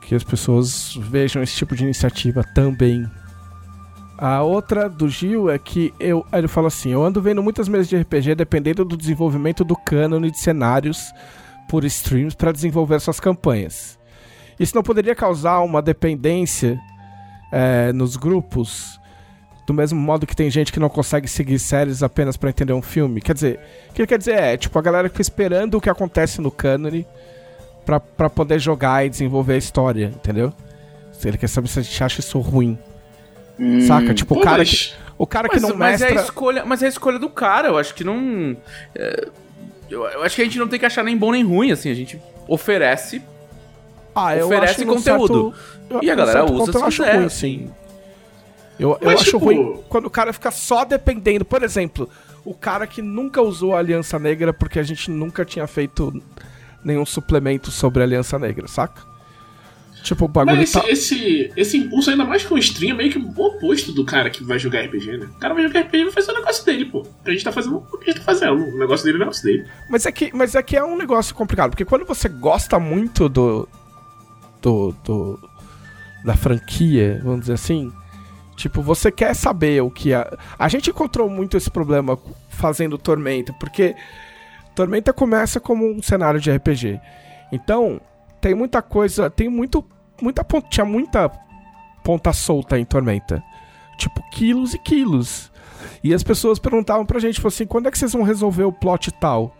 que 0.00 0.14
as 0.14 0.24
pessoas 0.24 0.96
vejam 0.96 1.42
esse 1.42 1.54
tipo 1.54 1.76
de 1.76 1.84
iniciativa 1.84 2.42
também. 2.54 3.08
A 4.16 4.42
outra 4.42 4.88
do 4.88 5.08
Gil 5.08 5.50
é 5.50 5.58
que 5.58 5.94
eu, 6.00 6.26
ele 6.32 6.48
fala 6.48 6.68
assim: 6.68 6.90
Eu 6.90 7.04
ando 7.04 7.20
vendo 7.20 7.42
muitas 7.42 7.68
mesas 7.68 7.88
de 7.88 7.96
RPG 7.96 8.34
dependendo 8.34 8.84
do 8.84 8.96
desenvolvimento 8.96 9.62
do 9.62 9.76
cânone 9.76 10.30
de 10.30 10.38
cenários 10.38 11.12
por 11.68 11.84
streams 11.84 12.34
para 12.34 12.50
desenvolver 12.52 12.98
suas 13.00 13.20
campanhas. 13.20 13.98
Isso 14.58 14.74
não 14.74 14.82
poderia 14.82 15.14
causar 15.14 15.60
uma 15.60 15.80
dependência 15.80 16.78
eh, 17.52 17.92
nos 17.92 18.16
grupos 18.16 19.00
do 19.66 19.74
mesmo 19.74 20.00
modo 20.00 20.26
que 20.26 20.34
tem 20.34 20.50
gente 20.50 20.72
que 20.72 20.80
não 20.80 20.88
consegue 20.88 21.28
seguir 21.28 21.58
séries 21.60 22.02
apenas 22.02 22.36
pra 22.36 22.50
entender 22.50 22.72
um 22.72 22.82
filme. 22.82 23.20
Quer 23.20 23.34
dizer, 23.34 23.60
o 23.88 23.92
que 23.92 24.02
ele 24.02 24.08
quer 24.08 24.18
dizer 24.18 24.34
é, 24.34 24.56
tipo, 24.56 24.76
a 24.76 24.82
galera 24.82 25.08
fica 25.08 25.22
esperando 25.22 25.76
o 25.76 25.80
que 25.80 25.88
acontece 25.88 26.40
no 26.40 26.50
cânone 26.50 27.06
pra, 27.84 27.98
pra 28.00 28.30
poder 28.30 28.58
jogar 28.58 29.04
e 29.04 29.08
desenvolver 29.10 29.54
a 29.54 29.58
história, 29.58 30.06
entendeu? 30.14 30.52
Ele 31.24 31.36
quer 31.36 31.48
saber 31.48 31.68
se 31.68 31.78
a 31.78 31.82
gente 31.82 32.02
acha 32.02 32.20
isso 32.20 32.38
ruim. 32.38 32.78
Saca? 33.86 34.14
Tipo, 34.14 34.38
o 34.38 34.40
cara, 34.40 34.64
que, 34.64 34.92
o 35.18 35.26
cara 35.26 35.48
que 35.48 35.60
Mas, 35.60 35.62
não 35.70 35.76
mas 35.76 36.00
é 36.00 36.08
a 36.08 36.14
escolha, 36.22 36.64
mas 36.64 36.82
é 36.82 36.86
a 36.86 36.88
escolha 36.88 37.18
do 37.18 37.28
cara, 37.28 37.68
eu 37.68 37.76
acho 37.76 37.94
que 37.94 38.02
não. 38.02 38.56
é, 38.94 39.28
eu, 39.90 40.04
eu 40.06 40.22
acho 40.22 40.34
que 40.34 40.40
a 40.40 40.44
gente 40.46 40.58
não 40.58 40.66
tem 40.66 40.78
que 40.80 40.86
achar 40.86 41.04
nem 41.04 41.14
bom 41.16 41.30
nem 41.32 41.44
ruim, 41.44 41.70
assim, 41.72 41.90
a 41.90 41.94
gente 41.94 42.18
oferece 42.48 43.20
Ah, 44.14 44.34
eu 44.34 44.46
oferece 44.46 44.84
conteúdo. 44.86 45.54
certo- 45.88 46.02
e 46.04 46.10
a 46.10 46.14
galera 46.14 46.50
usa 46.50 46.72
se 46.72 46.78
acho 46.78 47.02
quiser, 47.02 47.16
ruim, 47.16 47.24
assim. 47.26 47.58
sim. 47.66 47.70
Eu, 48.78 48.92
eu 48.92 48.98
Mas, 49.02 49.16
acho 49.20 49.24
tipo- 49.32 49.38
ruim 49.44 49.78
quando 49.90 50.06
o 50.06 50.10
cara 50.10 50.32
fica 50.32 50.50
só 50.50 50.84
dependendo. 50.86 51.44
Por 51.44 51.62
exemplo, 51.62 52.08
o 52.46 52.54
cara 52.54 52.86
que 52.86 53.02
nunca 53.02 53.42
usou 53.42 53.76
a 53.76 53.78
Aliança 53.78 54.18
Negra 54.18 54.54
porque 54.54 54.78
a 54.78 54.82
gente 54.82 55.10
nunca 55.10 55.44
tinha 55.44 55.66
feito 55.66 56.22
nenhum 56.84 57.06
suplemento 57.06 57.70
sobre 57.70 58.02
a 58.02 58.06
Aliança 58.06 58.38
Negra, 58.38 58.66
saca? 58.68 59.10
Tipo, 60.02 60.24
o 60.24 60.28
bagulho 60.28 60.56
Mas 60.56 60.70
esse, 60.70 60.80
tá... 60.80 60.88
esse, 60.88 61.52
esse 61.56 61.76
impulso, 61.76 62.10
ainda 62.10 62.24
mais 62.24 62.44
com 62.44 62.54
o 62.54 62.58
stream, 62.58 62.94
é 62.94 62.96
meio 62.96 63.10
que 63.10 63.18
o 63.18 63.44
oposto 63.44 63.92
do 63.92 64.04
cara 64.04 64.30
que 64.30 64.42
vai 64.42 64.58
jogar 64.58 64.80
RPG, 64.80 65.18
né? 65.18 65.26
O 65.26 65.38
cara 65.38 65.52
vai 65.52 65.62
jogar 65.62 65.80
RPG 65.80 65.98
e 65.98 66.04
vai 66.04 66.12
fazer 66.12 66.32
o 66.32 66.34
negócio 66.34 66.64
dele, 66.64 66.84
pô. 66.86 67.06
A 67.24 67.30
gente 67.30 67.44
tá 67.44 67.52
fazendo 67.52 67.76
o 67.76 67.98
que 67.98 68.10
a 68.10 68.12
gente 68.12 68.24
tá 68.24 68.24
fazendo. 68.24 68.54
O 68.54 68.78
negócio 68.78 69.04
dele 69.04 69.16
é 69.16 69.18
o 69.18 69.20
negócio 69.20 69.44
dele. 69.44 69.66
Mas 69.90 70.06
é, 70.06 70.12
que, 70.12 70.30
mas 70.34 70.54
é 70.54 70.62
que 70.62 70.76
é 70.76 70.84
um 70.84 70.96
negócio 70.96 71.34
complicado, 71.34 71.70
porque 71.70 71.84
quando 71.84 72.06
você 72.06 72.28
gosta 72.28 72.78
muito 72.78 73.28
do. 73.28 73.68
do. 74.62 74.94
do 75.04 75.50
da 76.24 76.36
franquia, 76.36 77.20
vamos 77.22 77.40
dizer 77.40 77.54
assim. 77.54 77.92
Tipo, 78.56 78.82
você 78.82 79.10
quer 79.10 79.34
saber 79.34 79.82
o 79.82 79.90
que 79.90 80.14
a. 80.14 80.38
A 80.58 80.68
gente 80.68 80.90
encontrou 80.90 81.28
muito 81.28 81.56
esse 81.56 81.70
problema 81.70 82.18
fazendo 82.48 82.98
Tormenta, 82.98 83.54
porque 83.54 83.94
Tormenta 84.74 85.12
começa 85.12 85.60
como 85.60 85.86
um 85.86 86.02
cenário 86.02 86.40
de 86.40 86.50
RPG. 86.50 87.00
Então, 87.52 88.00
tem 88.40 88.54
muita 88.54 88.80
coisa. 88.82 89.28
Tem 89.30 89.48
muito. 89.48 89.84
Muita. 90.20 90.44
Tinha 90.68 90.84
muita 90.84 91.30
ponta 92.02 92.32
solta 92.32 92.78
em 92.78 92.84
Tormenta. 92.84 93.42
Tipo, 93.96 94.22
quilos 94.30 94.74
e 94.74 94.78
quilos. 94.78 95.50
E 96.02 96.14
as 96.14 96.22
pessoas 96.22 96.58
perguntavam 96.58 97.04
pra 97.04 97.20
gente, 97.20 97.44
assim, 97.46 97.66
quando 97.66 97.88
é 97.88 97.90
que 97.90 97.98
vocês 97.98 98.12
vão 98.12 98.22
resolver 98.22 98.64
o 98.64 98.72
plot 98.72 99.10
tal? 99.12 99.54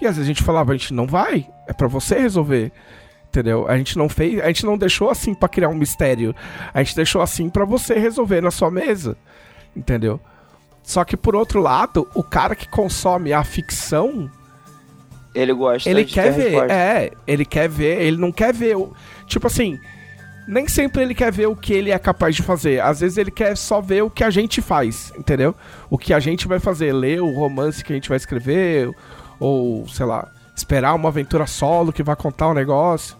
E 0.00 0.06
às 0.06 0.16
vezes 0.16 0.30
a 0.30 0.32
gente 0.32 0.42
falava, 0.42 0.72
a 0.72 0.76
gente 0.76 0.94
não 0.94 1.06
vai, 1.06 1.46
é 1.66 1.72
pra 1.72 1.86
você 1.86 2.18
resolver. 2.18 2.72
Entendeu? 3.28 3.68
A 3.68 3.76
gente 3.76 3.96
não 3.96 4.08
fez, 4.08 4.40
a 4.40 4.46
gente 4.46 4.66
não 4.66 4.76
deixou 4.76 5.10
assim 5.10 5.34
pra 5.34 5.48
criar 5.48 5.68
um 5.68 5.74
mistério. 5.74 6.34
A 6.74 6.82
gente 6.82 6.96
deixou 6.96 7.22
assim 7.22 7.48
pra 7.48 7.64
você 7.64 7.98
resolver 7.98 8.40
na 8.40 8.50
sua 8.50 8.70
mesa. 8.70 9.16
Entendeu? 9.76 10.20
Só 10.90 11.04
que 11.04 11.16
por 11.16 11.36
outro 11.36 11.60
lado, 11.60 12.08
o 12.14 12.22
cara 12.24 12.56
que 12.56 12.68
consome 12.68 13.32
a 13.32 13.44
ficção, 13.44 14.28
Ele 15.32 15.52
gosta 15.52 15.88
ele 15.88 16.04
de 16.04 16.12
quer 16.12 16.32
ver, 16.32 16.50
resposta. 16.50 16.72
é, 16.72 17.12
ele 17.28 17.44
quer 17.44 17.68
ver, 17.68 18.02
ele 18.02 18.16
não 18.16 18.32
quer 18.32 18.52
ver 18.52 18.76
o, 18.76 18.92
tipo 19.24 19.46
assim, 19.46 19.78
nem 20.48 20.66
sempre 20.66 21.02
ele 21.02 21.14
quer 21.14 21.30
ver 21.30 21.46
o 21.46 21.54
que 21.54 21.72
ele 21.72 21.92
é 21.92 21.98
capaz 21.98 22.34
de 22.34 22.42
fazer. 22.42 22.80
Às 22.82 22.98
vezes 22.98 23.18
ele 23.18 23.30
quer 23.30 23.56
só 23.56 23.80
ver 23.80 24.02
o 24.02 24.10
que 24.10 24.24
a 24.24 24.30
gente 24.30 24.60
faz, 24.60 25.12
entendeu? 25.16 25.54
O 25.88 25.96
que 25.96 26.12
a 26.12 26.18
gente 26.18 26.48
vai 26.48 26.58
fazer, 26.58 26.92
ler 26.92 27.22
o 27.22 27.32
romance 27.32 27.84
que 27.84 27.92
a 27.92 27.94
gente 27.94 28.08
vai 28.08 28.16
escrever, 28.16 28.90
ou, 29.38 29.86
sei 29.86 30.06
lá, 30.06 30.28
esperar 30.56 30.92
uma 30.94 31.08
aventura 31.08 31.46
solo 31.46 31.92
que 31.92 32.02
vai 32.02 32.16
contar 32.16 32.48
um 32.48 32.54
negócio, 32.54 33.16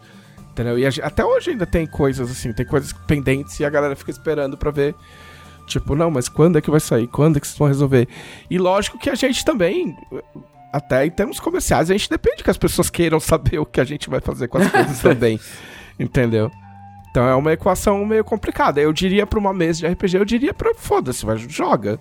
Entendeu? 0.51 0.77
E 0.77 0.85
a 0.85 0.91
até 1.05 1.25
hoje 1.25 1.51
ainda 1.53 1.65
tem 1.65 1.87
coisas 1.87 2.29
assim, 2.29 2.53
tem 2.53 2.67
coisas 2.67 2.93
pendentes 3.07 3.61
e 3.61 3.65
a 3.65 3.71
galera 3.71 3.95
fica 3.95 4.11
esperando 4.11 4.59
pra 4.59 4.73
ver. 4.73 4.97
Tipo, 5.71 5.95
não, 5.95 6.11
mas 6.11 6.29
quando 6.29 6.59
é 6.59 6.61
que 6.61 6.71
vai 6.71 6.81
sair? 6.81 7.07
Quando 7.07 7.37
é 7.37 7.41
que 7.41 7.47
vocês 7.47 7.57
vão 7.59 7.69
resolver? 7.69 8.09
E 8.51 8.59
lógico 8.59 8.99
que 8.99 9.09
a 9.09 9.15
gente 9.15 9.45
também, 9.45 9.97
até 10.73 11.07
em 11.07 11.11
termos 11.11 11.39
comerciais, 11.41 11.91
a 11.91 11.95
gente 11.95 12.11
depende 12.11 12.43
que 12.43 12.51
as 12.51 12.59
pessoas 12.59 12.91
queiram 12.91 13.21
saber 13.21 13.59
o 13.59 13.65
que 13.67 13.81
a 13.81 13.85
gente 13.85 14.11
vai 14.11 14.21
fazer 14.21 14.49
com 14.49 14.59
as 14.59 14.71
coisas 14.71 14.99
também. 15.03 15.39
Entendeu? 15.99 16.51
Então 17.11 17.27
é 17.27 17.35
uma 17.35 17.53
equação 17.53 18.05
meio 18.05 18.25
complicada. 18.25 18.81
Eu 18.81 18.93
diria 18.93 19.27
pra 19.27 19.39
uma 19.39 19.53
mesa 19.53 19.81
de 19.81 19.87
RPG, 19.89 20.17
eu 20.17 20.25
diria 20.25 20.55
pra 20.55 20.75
foda-se, 20.75 21.25
vai, 21.25 21.37
joga. 21.39 21.99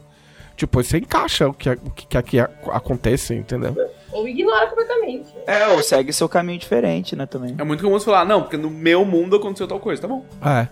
Tipo, 0.56 0.84
você 0.84 0.98
encaixa 0.98 1.48
o 1.48 1.54
que, 1.54 1.70
o 1.70 1.78
que 1.96 2.06
quer 2.06 2.22
que 2.22 2.38
a- 2.40 2.50
aconteça, 2.72 3.34
entendeu? 3.34 3.76
Ou 4.12 4.28
ignora 4.28 4.68
completamente. 4.68 5.30
É, 5.48 5.68
ou 5.70 5.82
segue 5.82 6.12
seu 6.12 6.28
caminho 6.28 6.60
diferente, 6.60 7.16
né, 7.16 7.26
também. 7.26 7.56
É 7.58 7.64
muito 7.64 7.82
comum 7.82 7.98
você 7.98 8.06
falar, 8.06 8.26
não, 8.26 8.41
porque 8.41 8.58
no 8.58 8.70
meu 8.70 9.06
mundo 9.06 9.38
aconteceu 9.38 9.68
tal 9.68 9.80
coisa, 9.80 10.02
tá 10.02 10.08
bom. 10.08 10.26
É. 10.46 10.68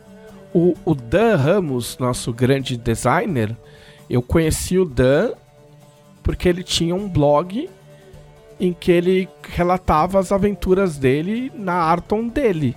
O, 0.57 0.73
o 0.83 0.95
Dan 0.95 1.35
Ramos, 1.35 1.99
nosso 1.99 2.33
grande 2.33 2.77
designer, 2.77 3.55
eu 4.09 4.23
conheci 4.23 4.75
o 4.79 4.85
Dan 4.85 5.33
porque 6.23 6.49
ele 6.49 6.63
tinha 6.63 6.95
um 6.95 7.07
blog 7.07 7.69
em 8.59 8.73
que 8.73 8.91
ele 8.91 9.29
relatava 9.49 10.17
as 10.17 10.31
aventuras 10.31 10.97
dele 10.97 11.51
na 11.53 11.75
Arton 11.75 12.27
dele. 12.27 12.75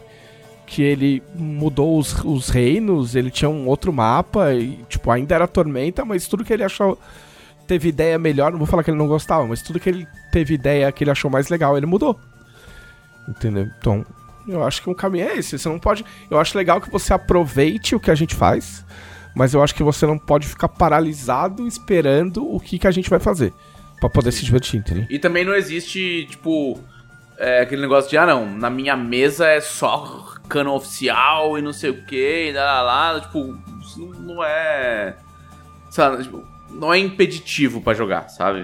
Que 0.67 0.83
ele 0.83 1.23
mudou 1.35 1.99
os, 1.99 2.23
os 2.23 2.51
reinos, 2.51 3.17
ele 3.17 3.31
tinha 3.31 3.49
um 3.49 3.67
outro 3.67 3.91
mapa, 3.91 4.53
e, 4.53 4.77
tipo, 4.87 5.11
ainda 5.11 5.35
era 5.35 5.49
Tormenta, 5.49 6.05
mas 6.05 6.29
tudo 6.29 6.45
que 6.45 6.53
ele 6.53 6.65
achou. 6.65 6.99
Teve 7.67 7.89
ideia 7.89 8.19
melhor, 8.19 8.51
não 8.51 8.59
vou 8.59 8.67
falar 8.67 8.85
que 8.85 8.91
ele 8.91 8.99
não 8.99 9.09
gostava, 9.09 9.47
mas 9.47 9.63
tudo 9.63 9.81
que 9.81 9.89
ele 9.89 10.07
teve 10.31 10.53
ideia 10.53 10.93
que 10.93 11.03
ele 11.03 11.13
achou 11.13 11.31
mais 11.31 11.49
legal, 11.49 11.79
ele 11.79 11.87
mudou. 11.87 12.21
Entendeu? 13.27 13.71
Então, 13.79 14.05
eu 14.47 14.65
acho 14.65 14.83
que 14.83 14.91
um 14.91 14.95
caminho 14.95 15.29
é 15.29 15.37
esse. 15.37 15.59
Você 15.59 15.69
não 15.69 15.79
pode. 15.79 16.05
Eu 16.31 16.39
acho 16.39 16.57
legal 16.57 16.81
que 16.81 16.91
você 16.91 17.13
aproveite 17.13 17.95
o 17.95 18.01
que 18.01 18.11
a 18.11 18.15
gente 18.15 18.35
faz, 18.35 18.85
mas 19.35 19.55
eu 19.55 19.63
acho 19.63 19.75
que 19.75 19.83
você 19.83 20.07
não 20.07 20.19
pode 20.19 20.47
ficar 20.47 20.69
paralisado 20.69 21.67
esperando 21.67 22.47
o 22.47 22.59
que, 22.59 22.79
que 22.79 22.87
a 22.87 22.91
gente 22.91 23.11
vai 23.11 23.21
fazer. 23.21 23.53
Pra 24.01 24.09
poder 24.09 24.33
se 24.33 24.45
divertir, 24.45 24.81
entendeu? 24.81 25.07
E 25.11 25.19
também 25.19 25.45
não 25.45 25.55
existe, 25.55 26.27
tipo, 26.31 26.81
é, 27.37 27.61
aquele 27.61 27.83
negócio 27.83 28.09
de, 28.09 28.17
ah, 28.17 28.27
não, 28.27 28.47
na 28.47 28.71
minha 28.71 28.97
mesa 28.97 29.47
é 29.47 29.61
só 29.61 30.35
cano 30.49 30.75
oficial 30.75 31.59
e 31.59 31.63
não 31.63 31.73
sei 31.73 31.91
o 31.91 32.05
que, 32.05 32.49
e 32.49 32.53
lá, 32.53 32.83
lá, 32.83 33.13
lá. 33.13 33.21
Tipo, 33.21 33.59
isso 33.81 34.07
não 34.21 34.43
é. 34.43 35.17
Sabe, 35.91 36.23
tipo, 36.23 36.45
não 36.71 36.93
é 36.93 36.99
impeditivo 36.99 37.81
pra 37.81 37.95
jogar, 37.95 38.29
sabe? 38.29 38.61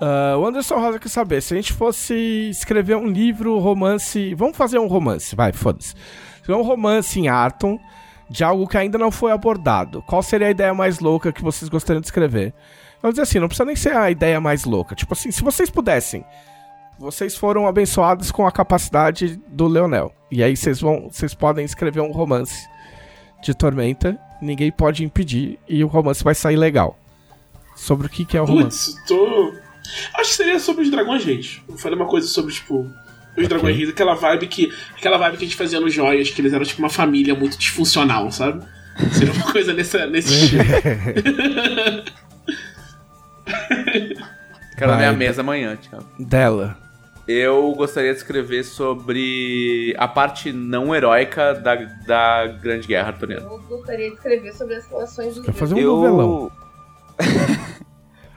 Ah, 0.00 0.36
o 0.38 0.46
Anderson 0.46 0.76
Rosa 0.76 0.98
quer 0.98 1.08
saber, 1.08 1.40
se 1.40 1.54
a 1.54 1.56
gente 1.56 1.72
fosse 1.72 2.14
escrever 2.50 2.96
um 2.96 3.06
livro, 3.06 3.58
romance. 3.58 4.34
Vamos 4.34 4.56
fazer 4.56 4.78
um 4.78 4.86
romance, 4.86 5.34
vai, 5.34 5.52
foda-se. 5.52 5.94
Escrever 6.36 6.60
um 6.60 6.64
romance 6.64 7.18
em 7.18 7.28
Arton 7.28 7.78
de 8.28 8.42
algo 8.42 8.66
que 8.66 8.76
ainda 8.76 8.98
não 8.98 9.10
foi 9.10 9.32
abordado. 9.32 10.02
Qual 10.02 10.22
seria 10.22 10.48
a 10.48 10.50
ideia 10.50 10.74
mais 10.74 10.98
louca 10.98 11.32
que 11.32 11.42
vocês 11.42 11.68
gostariam 11.68 12.00
de 12.00 12.06
escrever? 12.06 12.48
Eu 12.96 13.02
vou 13.02 13.10
dizer 13.12 13.22
assim, 13.22 13.38
não 13.38 13.48
precisa 13.48 13.66
nem 13.66 13.76
ser 13.76 13.94
a 13.96 14.10
ideia 14.10 14.40
mais 14.40 14.64
louca. 14.64 14.94
Tipo 14.94 15.12
assim, 15.12 15.30
se 15.30 15.42
vocês 15.42 15.70
pudessem, 15.70 16.24
vocês 16.98 17.36
foram 17.36 17.66
abençoados 17.66 18.30
com 18.30 18.46
a 18.46 18.52
capacidade 18.52 19.40
do 19.48 19.66
Leonel. 19.66 20.12
E 20.30 20.42
aí 20.42 20.56
vocês 20.56 20.80
vão, 20.80 21.08
vocês 21.10 21.34
podem 21.34 21.64
escrever 21.64 22.00
um 22.00 22.12
romance 22.12 22.66
de 23.42 23.54
Tormenta, 23.54 24.18
ninguém 24.40 24.72
pode 24.72 25.04
impedir 25.04 25.58
e 25.68 25.84
o 25.84 25.86
romance 25.86 26.24
vai 26.24 26.34
sair 26.34 26.56
legal. 26.56 26.98
Sobre 27.76 28.06
o 28.06 28.10
que, 28.10 28.24
que 28.24 28.36
é 28.36 28.40
o 28.40 28.44
romance? 28.44 28.94
Putz, 28.94 29.06
tô. 29.06 29.63
Acho 30.14 30.30
que 30.30 30.36
seria 30.36 30.58
sobre 30.58 30.82
os 30.84 30.90
dragões, 30.90 31.22
gente. 31.22 31.62
Eu 31.68 31.76
falei 31.76 31.98
uma 31.98 32.06
coisa 32.06 32.26
sobre, 32.26 32.52
tipo, 32.52 32.90
os 33.36 33.48
dragões 33.48 33.76
reis, 33.76 33.88
aquela 33.88 34.14
vibe 34.14 34.46
que. 34.46 34.72
Aquela 34.96 35.18
vibe 35.18 35.36
que 35.36 35.44
a 35.44 35.48
gente 35.48 35.56
fazia 35.56 35.80
nos 35.80 35.92
joias, 35.92 36.30
que 36.30 36.40
eles 36.40 36.52
eram 36.52 36.64
tipo 36.64 36.80
uma 36.80 36.90
família 36.90 37.34
muito 37.34 37.58
disfuncional, 37.58 38.30
sabe? 38.30 38.64
Seria 39.12 39.32
uma 39.32 39.50
coisa 39.50 39.72
nessa, 39.72 40.06
nesse 40.06 40.32
estilo. 40.44 40.64
Quero 44.76 44.92
a 44.92 44.96
minha 44.96 45.12
mesa 45.12 45.42
amanhã, 45.42 45.76
Thiago. 45.76 46.06
Dela. 46.18 46.76
Eu 47.26 47.72
gostaria 47.72 48.12
de 48.12 48.18
escrever 48.18 48.64
sobre 48.64 49.94
a 49.96 50.06
parte 50.06 50.52
não 50.52 50.94
heróica 50.94 51.54
da, 51.54 51.74
da 52.06 52.46
Grande 52.46 52.86
Guerra 52.86 53.08
Arturiana. 53.08 53.46
Eu 53.46 53.58
gostaria 53.62 54.10
de 54.10 54.16
escrever 54.16 54.52
sobre 54.52 54.74
as 54.74 54.86
relações 54.86 55.34
dos 55.34 55.44
Quer 55.44 55.52
fazer 55.52 55.74
um 55.74 55.78
eu... 55.78 55.96
novelão. 55.96 56.52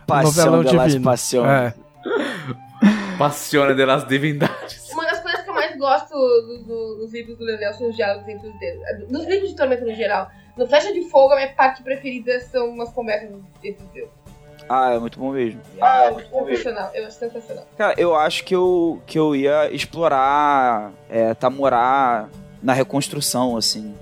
Paixão 0.08 0.46
novelão 0.46 0.64
de 0.64 0.76
las 0.76 0.88
divino. 0.94 1.04
Passion. 1.06 1.46
É. 1.46 1.74
Passione 3.18 3.74
de 3.76 3.86
las 3.86 4.08
divindades. 4.08 4.92
Uma 4.92 5.04
das 5.06 5.20
coisas 5.22 5.42
que 5.42 5.50
eu 5.50 5.54
mais 5.54 5.76
gosto 5.78 6.14
do- 6.14 6.64
do- 6.64 6.96
dos 7.00 7.12
livros 7.14 7.38
do 7.38 7.44
Leonel 7.44 7.74
são 7.74 7.90
os 7.90 7.96
diálogos 7.96 8.28
entre 8.28 8.48
os 8.48 8.60
dedos. 8.60 8.84
Dos 9.10 9.26
livros 9.28 9.50
de 9.50 9.56
Tormenta 9.56 9.84
no 9.86 9.94
geral. 9.96 10.30
No 10.56 10.68
Flecha 10.68 10.94
de 10.94 11.02
Fogo, 11.10 11.34
a 11.34 11.36
minha 11.38 11.54
parte 11.54 11.84
preferida 11.84 12.40
são 12.42 12.70
umas 12.70 12.90
conversas 12.92 13.30
entre 13.64 13.84
os 13.84 13.90
dedos. 13.92 14.10
Ah, 14.70 14.94
é 14.94 15.00
muito 15.00 15.20
bom 15.20 15.32
mesmo. 15.32 15.62
Ah, 15.82 16.06
é 16.06 16.12
muito 16.12 16.30
sensacional. 16.30 16.92
Eu 16.94 17.06
acho 17.08 17.18
sensacional. 17.20 17.66
Cara, 17.78 17.94
eu 17.98 18.16
acho 18.16 18.44
que 18.44 18.56
eu, 18.56 19.02
que 19.06 19.18
eu 19.18 19.36
ia 19.36 19.72
explorar 19.74 20.92
é, 21.10 21.34
Tamurá 21.34 22.28
na 22.62 22.74
reconstrução, 22.74 23.56
assim. 23.56 23.96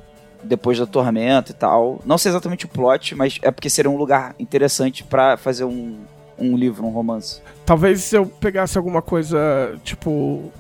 Depois 0.46 0.78
da 0.80 0.86
tormenta 0.86 1.52
e 1.52 1.56
tal. 1.56 2.02
Não 2.06 2.18
sei 2.18 2.32
exatamente 2.32 2.66
o 2.66 2.70
plot, 2.70 3.16
mas 3.16 3.40
é 3.42 3.52
porque 3.52 3.70
seria 3.70 3.90
um 3.92 3.98
lugar 3.98 4.36
interessante 4.40 5.04
pra 5.04 5.36
fazer 5.38 5.64
um, 5.66 5.98
um 6.38 6.56
livro, 6.56 6.86
um 6.86 6.90
romance. 6.92 7.42
Talvez 7.66 8.02
se 8.04 8.16
eu 8.16 8.26
pegasse 8.26 8.78
alguma 8.78 9.02
coisa, 9.02 9.38
tipo. 9.84 10.52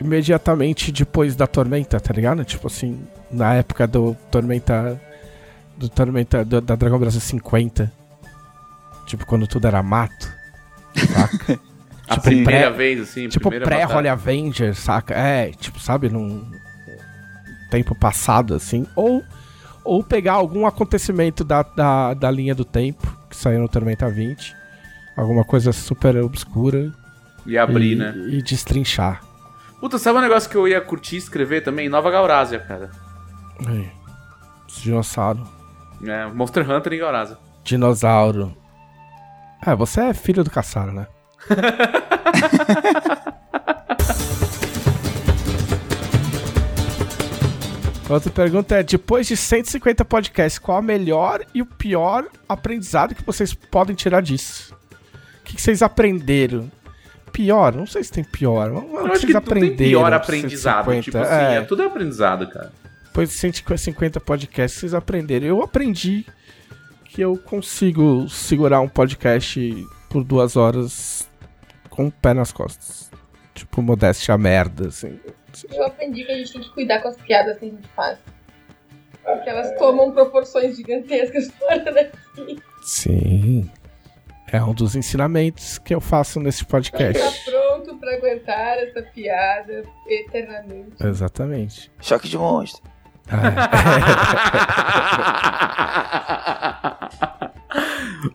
Imediatamente 0.00 0.90
depois 0.90 1.36
da 1.36 1.46
tormenta, 1.46 2.00
tá 2.00 2.12
ligado? 2.14 2.42
Tipo 2.44 2.68
assim, 2.68 3.02
na 3.30 3.54
época 3.54 3.86
do 3.86 4.16
Tormenta. 4.30 4.98
Do 5.76 5.88
Tormenta. 5.90 6.42
do- 6.44 6.60
da 6.60 6.74
Dragão 6.74 6.98
Brasil 6.98 7.20
50. 7.20 7.92
Tipo, 9.06 9.26
quando 9.26 9.46
tudo 9.46 9.66
era 9.66 9.82
mato. 9.82 10.32
Saca? 10.96 11.60
A 12.08 12.14
Tipo, 12.14 12.22
primeira 12.24 12.66
pré- 12.68 12.70
vez, 12.76 13.00
assim, 13.02 13.28
tipo, 13.28 13.48
pré-Holy 13.50 14.08
Avenger, 14.08 14.74
saca? 14.74 15.14
É, 15.14 15.50
tipo, 15.52 15.78
sabe, 15.78 16.08
num 16.08 16.44
tempo 17.70 17.94
passado, 17.94 18.54
assim. 18.54 18.86
Ou, 18.94 19.22
ou 19.84 20.02
pegar 20.02 20.34
algum 20.34 20.66
acontecimento 20.66 21.44
da, 21.44 21.62
da, 21.62 22.14
da 22.14 22.30
linha 22.30 22.54
do 22.54 22.64
tempo, 22.64 23.16
que 23.28 23.36
saiu 23.36 23.60
no 23.60 23.68
Tormenta 23.68 24.10
20. 24.10 24.54
Alguma 25.16 25.44
coisa 25.44 25.72
super 25.72 26.16
obscura. 26.16 26.92
E 27.46 27.56
abrir, 27.56 27.92
e, 27.92 27.96
né? 27.96 28.14
E 28.28 28.42
destrinchar. 28.42 29.22
Puta, 29.80 29.98
sabe 29.98 30.18
um 30.18 30.22
negócio 30.22 30.50
que 30.50 30.56
eu 30.56 30.68
ia 30.68 30.80
curtir 30.80 31.16
escrever 31.16 31.62
também? 31.62 31.88
Nova 31.88 32.10
Gaurásia, 32.10 32.58
cara. 32.58 32.90
Aí. 33.66 33.90
Dinossauro. 34.82 35.46
É, 36.04 36.26
Monster 36.26 36.70
Hunter 36.70 36.92
em 36.92 36.98
Gaurásia. 36.98 37.38
Dinossauro. 37.64 38.56
É, 39.66 39.74
você 39.74 40.00
é 40.00 40.14
filho 40.14 40.42
do 40.44 40.50
Caçaro, 40.50 40.92
né? 40.92 41.06
Outra 48.10 48.30
pergunta 48.30 48.76
é: 48.76 48.82
depois 48.82 49.26
de 49.26 49.36
150 49.36 50.04
podcasts, 50.04 50.58
qual 50.58 50.78
a 50.78 50.82
melhor 50.82 51.44
e 51.54 51.62
o 51.62 51.66
pior 51.66 52.26
aprendizado 52.48 53.14
que 53.14 53.22
vocês 53.24 53.54
podem 53.54 53.94
tirar 53.94 54.20
disso? 54.20 54.74
O 55.40 55.44
que, 55.44 55.56
que 55.56 55.62
vocês 55.62 55.82
aprenderam? 55.82 56.70
Pior? 57.32 57.74
Não 57.74 57.86
sei 57.86 58.02
se 58.02 58.10
tem 58.10 58.24
pior. 58.24 58.70
mas 58.72 58.82
O 58.82 58.96
Eu 58.96 59.12
acho 59.12 59.26
que 59.26 59.32
tudo 59.32 59.54
tem 59.54 59.76
pior 59.76 60.12
aprendizado. 60.12 60.84
150? 60.86 61.02
Tipo 61.02 61.18
assim, 61.18 61.54
É. 61.54 61.54
é. 61.56 61.60
tudo 61.62 61.82
aprendizado, 61.84 62.48
cara. 62.48 62.72
Depois 63.04 63.28
de 63.28 63.34
150 63.36 64.20
podcasts, 64.20 64.80
vocês 64.80 64.94
aprenderam. 64.94 65.46
Eu 65.46 65.62
aprendi 65.62 66.26
que 67.04 67.20
eu 67.20 67.36
consigo 67.36 68.28
segurar 68.28 68.80
um 68.80 68.88
podcast 68.88 69.86
por 70.08 70.24
duas 70.24 70.56
horas 70.56 71.28
com 71.88 72.06
o 72.06 72.10
pé 72.10 72.34
nas 72.34 72.52
costas. 72.52 73.10
Tipo, 73.54 73.82
modéstia 73.82 74.36
merda, 74.38 74.88
assim. 74.88 75.18
Eu 75.72 75.84
aprendi 75.86 76.24
que 76.24 76.32
a 76.32 76.36
gente 76.36 76.52
tem 76.52 76.60
que 76.62 76.70
cuidar 76.74 77.00
com 77.00 77.08
as 77.08 77.16
piadas 77.16 77.58
que 77.58 77.66
a 77.66 77.68
gente 77.68 77.88
faz. 77.88 78.18
Porque 79.24 79.48
elas 79.50 79.76
tomam 79.78 80.10
proporções 80.12 80.76
gigantescas 80.76 81.50
fora 81.58 81.92
daqui. 81.92 82.58
Sim. 82.82 83.70
É 84.52 84.60
um 84.62 84.74
dos 84.74 84.96
ensinamentos 84.96 85.78
que 85.78 85.94
eu 85.94 86.00
faço 86.00 86.40
nesse 86.40 86.64
Tá 86.64 86.70
podcast. 86.70 87.44
pronto 87.48 87.96
pra 87.98 88.14
aguentar 88.16 88.78
essa 88.78 89.00
piada 89.02 89.84
eternamente. 90.08 90.96
Exatamente. 91.04 91.92
Choque 92.00 92.28
de 92.28 92.36
monstro. 92.36 92.82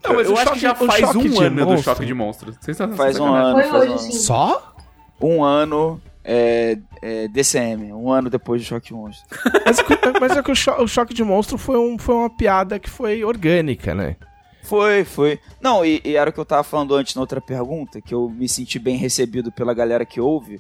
Não, 0.04 0.16
mas 0.16 0.28
eu 0.28 0.34
o 0.34 0.36
acho 0.38 0.44
choque- 0.46 0.54
que 0.56 0.60
já 0.62 0.76
faz 0.76 1.16
um 1.16 1.40
ano 1.42 1.56
do 1.60 1.66
monstro- 1.66 1.84
choque 1.84 2.06
de 2.06 2.14
monstros. 2.14 2.56
Vocês 2.60 2.80
estão 2.80 2.96
Faz 2.96 3.20
um 3.20 3.26
sacanagem. 3.28 3.70
ano. 3.70 3.72
Faz 3.80 3.92
um. 4.06 4.12
Só? 4.12 4.76
Um 5.22 5.44
ano 5.44 6.02
é, 6.26 6.78
é, 7.02 7.28
DCM, 7.28 7.94
um 7.94 8.12
ano 8.12 8.30
depois 8.30 8.62
do 8.62 8.66
Choque 8.66 8.88
de 8.88 8.94
Monstro. 8.94 9.26
Mas, 9.66 9.78
mas 10.20 10.38
é 10.38 10.44
que 10.44 10.52
o, 10.52 10.56
cho- 10.56 10.82
o 10.82 10.88
choque 10.88 11.14
de 11.14 11.24
monstro 11.24 11.58
foi, 11.58 11.78
um, 11.78 11.98
foi 11.98 12.16
uma 12.16 12.30
piada 12.30 12.78
que 12.80 12.90
foi 12.90 13.24
orgânica, 13.24 13.94
né? 13.96 14.16
Foi, 14.64 15.04
foi. 15.04 15.40
Não, 15.62 15.84
e, 15.86 16.02
e 16.04 16.16
era 16.16 16.30
o 16.30 16.34
que 16.34 16.40
eu 16.40 16.46
tava 16.46 16.64
falando 16.64 16.96
antes 16.96 17.14
na 17.16 17.22
outra 17.22 17.40
pergunta, 17.42 18.02
que 18.02 18.14
eu 18.14 18.30
me 18.30 18.48
senti 18.50 18.78
bem 18.80 18.96
recebido 18.98 19.52
pela 19.52 19.74
galera 19.74 20.06
que 20.06 20.20
ouve. 20.20 20.60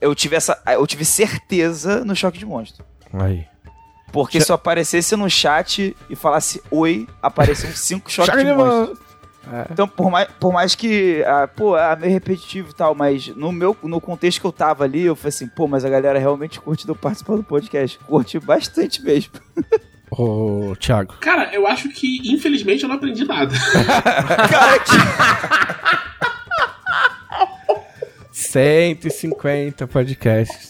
eu 0.00 0.14
tive 0.14 0.34
essa. 0.36 0.60
Eu 0.66 0.86
tive 0.86 1.04
certeza 1.04 2.04
no 2.04 2.14
choque 2.16 2.38
de 2.38 2.46
monstro. 2.46 2.84
Aí. 3.12 3.44
Porque 4.12 4.38
Che- 4.40 4.46
se 4.46 4.50
eu 4.52 4.56
aparecesse 4.56 5.14
no 5.16 5.28
chat 5.30 5.94
e 6.08 6.16
falasse 6.16 6.60
oi, 6.70 7.06
apareciam 7.22 7.70
cinco 7.76 8.10
choques 8.10 8.32
Choque 8.32 8.44
de 8.44 8.50
de 8.50 8.56
monstro. 8.56 8.98
É. 9.52 9.66
Então, 9.72 9.88
por 9.88 10.10
mais, 10.10 10.28
por 10.38 10.52
mais 10.52 10.74
que, 10.74 11.22
ah, 11.26 11.48
pô, 11.48 11.76
é 11.76 11.96
meio 11.96 12.12
repetitivo 12.12 12.70
e 12.70 12.74
tal, 12.74 12.94
mas 12.94 13.28
no 13.28 13.50
meu 13.50 13.76
no 13.82 14.00
contexto 14.00 14.40
que 14.40 14.46
eu 14.46 14.52
tava 14.52 14.84
ali, 14.84 15.02
eu 15.02 15.16
falei 15.16 15.30
assim, 15.30 15.48
pô, 15.48 15.66
mas 15.66 15.84
a 15.84 15.88
galera 15.88 16.18
realmente 16.18 16.60
curte 16.60 16.86
eu 16.88 16.94
participar 16.94 17.36
do 17.36 17.44
podcast. 17.44 17.98
Curte 18.00 18.38
bastante 18.38 19.02
mesmo. 19.02 19.32
Ô, 20.10 20.74
Thiago. 20.78 21.14
Cara, 21.20 21.54
eu 21.54 21.66
acho 21.66 21.88
que, 21.90 22.20
infelizmente, 22.32 22.82
eu 22.82 22.88
não 22.88 22.96
aprendi 22.96 23.24
nada. 23.24 23.52
Cara, 24.50 24.78
que... 24.80 24.92
150 28.32 29.86
podcasts. 29.86 30.68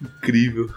Incrível. 0.00 0.70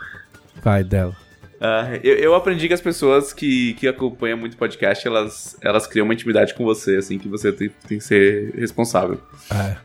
Vai 0.64 0.84
dela. 0.84 1.16
Ah, 1.60 2.00
eu, 2.04 2.16
eu 2.16 2.36
aprendi 2.36 2.68
que 2.68 2.74
as 2.74 2.82
pessoas 2.82 3.34
que, 3.34 3.74
que 3.76 3.88
acompanham 3.88 4.38
muito 4.38 4.58
podcast, 4.58 5.08
elas, 5.08 5.58
elas 5.62 5.88
criam 5.88 6.06
uma 6.06 6.14
intimidade 6.14 6.54
com 6.54 6.64
você, 6.64 6.98
assim, 6.98 7.18
que 7.18 7.28
você 7.28 7.52
tem, 7.52 7.70
tem 7.88 7.98
que 7.98 8.04
ser 8.04 8.54
responsável. 8.56 9.20
É. 9.52 9.78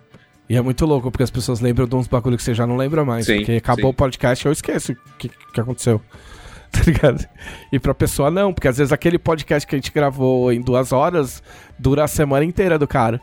E 0.49 0.57
é 0.57 0.61
muito 0.61 0.85
louco, 0.85 1.13
porque 1.13 1.23
as 1.23 1.31
pessoas 1.31 1.61
lembram 1.61 1.87
de 1.87 1.95
uns 1.95 2.09
bagulho 2.09 2.37
que 2.37 2.43
você 2.43 2.55
já 2.55 2.67
não 2.67 2.77
lembra 2.77 3.05
mais. 3.05 3.27
Sim, 3.27 3.37
porque 3.37 3.53
acabou 3.53 3.85
sim. 3.85 3.91
o 3.91 3.95
podcast 3.95 4.47
eu 4.47 4.53
esqueço 4.53 4.93
o 4.93 4.97
que, 5.17 5.29
que 5.29 5.61
aconteceu. 5.61 6.01
Tá 6.73 6.83
ligado? 6.87 7.27
E 7.73 7.81
pra 7.81 7.93
pessoa 7.93 8.31
não, 8.31 8.55
porque 8.55 8.69
às 8.69 8.79
vezes 8.79 8.93
aquele 8.93 9.19
podcast 9.19 9.67
que 9.67 9.75
a 9.75 9.79
gente 9.79 9.91
gravou 9.91 10.53
em 10.53 10.61
duas 10.61 10.93
horas 10.93 11.43
dura 11.77 12.05
a 12.05 12.07
semana 12.07 12.45
inteira 12.45 12.79
do 12.79 12.87
cara. 12.87 13.21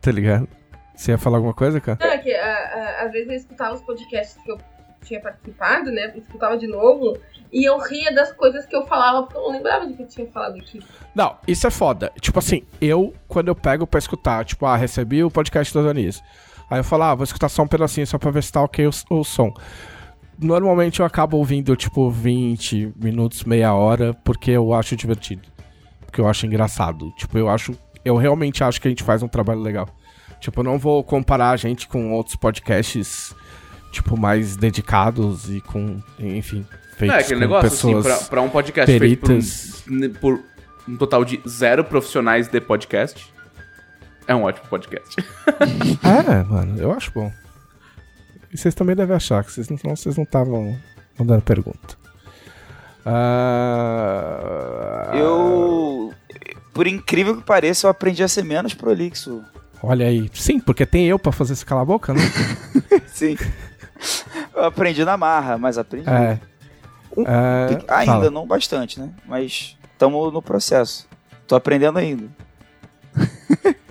Tá 0.00 0.10
ligado? 0.10 0.48
Você 0.96 1.10
ia 1.10 1.18
falar 1.18 1.36
alguma 1.36 1.52
coisa, 1.52 1.80
cara? 1.82 1.98
Não, 2.00 2.10
é 2.10 2.16
que 2.16 2.32
ah, 2.32 2.70
ah, 3.00 3.04
às 3.04 3.12
vezes 3.12 3.28
eu 3.28 3.34
escutava 3.34 3.74
os 3.74 3.82
podcasts 3.82 4.42
que 4.42 4.50
eu 4.50 4.58
tinha 5.02 5.20
participado, 5.20 5.90
né? 5.90 6.12
Escutava 6.16 6.56
de 6.56 6.66
novo. 6.66 7.18
E 7.52 7.64
eu 7.64 7.78
ria 7.78 8.12
das 8.14 8.32
coisas 8.32 8.64
que 8.64 8.74
eu 8.74 8.86
falava, 8.86 9.24
porque 9.24 9.36
eu 9.36 9.42
não 9.42 9.52
lembrava 9.52 9.86
de 9.86 9.92
que 9.92 10.02
eu 10.02 10.08
tinha 10.08 10.26
falado 10.28 10.56
aqui. 10.56 10.80
Não, 11.14 11.36
isso 11.46 11.66
é 11.66 11.70
foda. 11.70 12.10
Tipo 12.20 12.38
assim, 12.38 12.62
eu, 12.80 13.12
quando 13.28 13.48
eu 13.48 13.54
pego 13.54 13.86
pra 13.86 13.98
escutar, 13.98 14.44
tipo, 14.44 14.64
ah, 14.64 14.76
recebi 14.76 15.22
o 15.22 15.30
podcast 15.30 15.72
do 15.72 15.80
Adonis. 15.80 16.22
Aí 16.70 16.78
eu 16.78 16.84
falo, 16.84 17.02
ah, 17.02 17.14
vou 17.14 17.24
escutar 17.24 17.50
só 17.50 17.62
um 17.62 17.68
pedacinho 17.68 18.06
só 18.06 18.16
pra 18.16 18.30
ver 18.30 18.42
se 18.42 18.50
tá 18.50 18.62
ok 18.62 18.86
o, 18.86 18.90
o 19.10 19.22
som. 19.24 19.52
Normalmente 20.38 21.00
eu 21.00 21.06
acabo 21.06 21.36
ouvindo, 21.36 21.76
tipo, 21.76 22.10
20 22.10 22.94
minutos, 22.96 23.44
meia 23.44 23.74
hora, 23.74 24.14
porque 24.24 24.50
eu 24.52 24.72
acho 24.72 24.96
divertido. 24.96 25.46
Porque 26.06 26.20
eu 26.20 26.26
acho 26.26 26.46
engraçado. 26.46 27.10
Tipo, 27.16 27.36
eu 27.36 27.50
acho. 27.50 27.74
Eu 28.02 28.16
realmente 28.16 28.64
acho 28.64 28.80
que 28.80 28.88
a 28.88 28.90
gente 28.90 29.02
faz 29.02 29.22
um 29.22 29.28
trabalho 29.28 29.60
legal. 29.60 29.86
Tipo, 30.40 30.60
eu 30.60 30.64
não 30.64 30.78
vou 30.78 31.04
comparar 31.04 31.50
a 31.50 31.56
gente 31.56 31.86
com 31.86 32.12
outros 32.12 32.34
podcasts, 32.34 33.34
tipo, 33.92 34.18
mais 34.18 34.56
dedicados 34.56 35.48
e 35.48 35.60
com, 35.60 36.00
enfim, 36.18 36.66
feitos 36.96 37.16
é, 37.16 37.20
aquele 37.20 37.34
com 37.34 37.40
negócio, 37.40 37.66
assim, 37.68 37.94
pessoas 37.94 38.18
pra, 38.18 38.28
pra 38.28 38.42
um 38.42 38.48
podcast 38.48 38.98
peritas. 38.98 39.84
feito 39.86 40.18
por 40.18 40.34
um, 40.34 40.38
por 40.38 40.42
um 40.88 40.96
total 40.96 41.24
de 41.24 41.40
zero 41.46 41.84
profissionais 41.84 42.48
de 42.48 42.60
podcast, 42.60 43.32
é 44.26 44.34
um 44.34 44.42
ótimo 44.42 44.66
podcast. 44.68 45.14
É, 46.02 46.42
mano, 46.42 46.76
eu 46.78 46.90
acho 46.92 47.12
bom. 47.12 47.30
E 48.52 48.56
vocês 48.56 48.74
também 48.74 48.96
devem 48.96 49.14
achar, 49.14 49.44
que 49.44 49.52
vocês 49.52 49.68
não, 49.68 49.78
senão 49.78 49.94
vocês 49.94 50.16
não 50.16 50.24
estavam 50.24 50.76
mandando 51.18 51.42
pergunta. 51.42 51.96
Ah, 53.04 55.10
eu. 55.14 56.12
Por 56.72 56.86
incrível 56.86 57.36
que 57.36 57.42
pareça, 57.42 57.86
eu 57.86 57.90
aprendi 57.90 58.22
a 58.22 58.28
ser 58.28 58.44
menos 58.44 58.74
prolixo. 58.74 59.42
Olha 59.82 60.06
aí. 60.06 60.30
Sim, 60.32 60.60
porque 60.60 60.86
tem 60.86 61.06
eu 61.06 61.18
pra 61.18 61.32
fazer 61.32 61.54
esse 61.54 61.66
calar 61.66 61.82
a 61.82 61.86
boca, 61.86 62.14
né? 62.14 62.20
Sim. 63.12 63.36
Eu 64.54 64.64
aprendi 64.64 65.04
na 65.04 65.16
marra, 65.16 65.56
mas 65.58 65.78
aprendi. 65.78 66.08
é. 66.08 66.38
Um- 67.16 67.24
É, 67.26 67.78
Ainda, 67.88 68.12
fala. 68.12 68.30
não 68.30 68.46
bastante, 68.46 68.98
né? 68.98 69.10
Mas 69.26 69.76
estamos 69.92 70.32
no 70.32 70.40
processo. 70.40 71.06
Tô 71.46 71.54
aprendendo 71.54 71.98
ainda. 71.98 72.24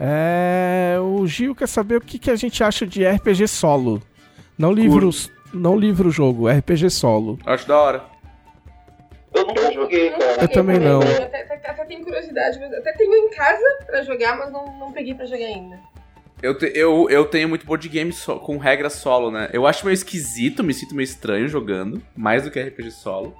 É, 0.00 0.96
o 1.00 1.26
Gil 1.26 1.56
quer 1.56 1.66
saber 1.66 1.96
o 1.96 2.00
que, 2.00 2.20
que 2.20 2.30
a 2.30 2.36
gente 2.36 2.62
acha 2.62 2.86
de 2.86 3.04
RPG 3.04 3.48
solo. 3.48 4.00
Não 4.56 4.70
livros, 4.72 5.28
não 5.52 5.76
livro 5.76 6.08
jogo, 6.08 6.48
RPG 6.48 6.88
solo. 6.90 7.36
Acho 7.44 7.66
da 7.66 7.76
hora. 7.80 8.04
Eu 9.34 9.44
nunca 9.46 9.72
joguei, 9.72 10.10
cara. 10.10 10.42
Eu 10.42 10.48
também 10.48 10.78
não. 10.78 11.02
Eu 11.02 11.22
até, 11.24 11.42
até- 11.42 11.70
até 11.70 11.84
tenho 11.84 12.04
curiosidade, 12.04 12.58
mas 12.60 12.72
até 12.74 12.92
tenho 12.92 13.12
em 13.12 13.30
casa 13.30 13.64
pra 13.86 14.02
jogar, 14.02 14.38
mas 14.38 14.52
não, 14.52 14.78
não 14.78 14.92
peguei 14.92 15.14
pra 15.14 15.26
jogar 15.26 15.46
ainda. 15.46 15.80
Eu, 16.42 16.56
te- 16.56 16.72
eu, 16.74 17.08
eu 17.10 17.24
tenho 17.24 17.48
muito 17.48 17.66
board 17.66 17.88
game 17.88 18.12
so- 18.12 18.38
com 18.38 18.58
regra 18.58 18.88
solo, 18.90 19.30
né? 19.30 19.48
Eu 19.52 19.66
acho 19.66 19.84
meio 19.84 19.94
esquisito, 19.94 20.62
me 20.62 20.72
sinto 20.72 20.94
meio 20.94 21.04
estranho 21.04 21.48
jogando, 21.48 22.00
mais 22.16 22.44
do 22.44 22.50
que 22.50 22.60
RPG 22.60 22.90
solo. 22.92 23.34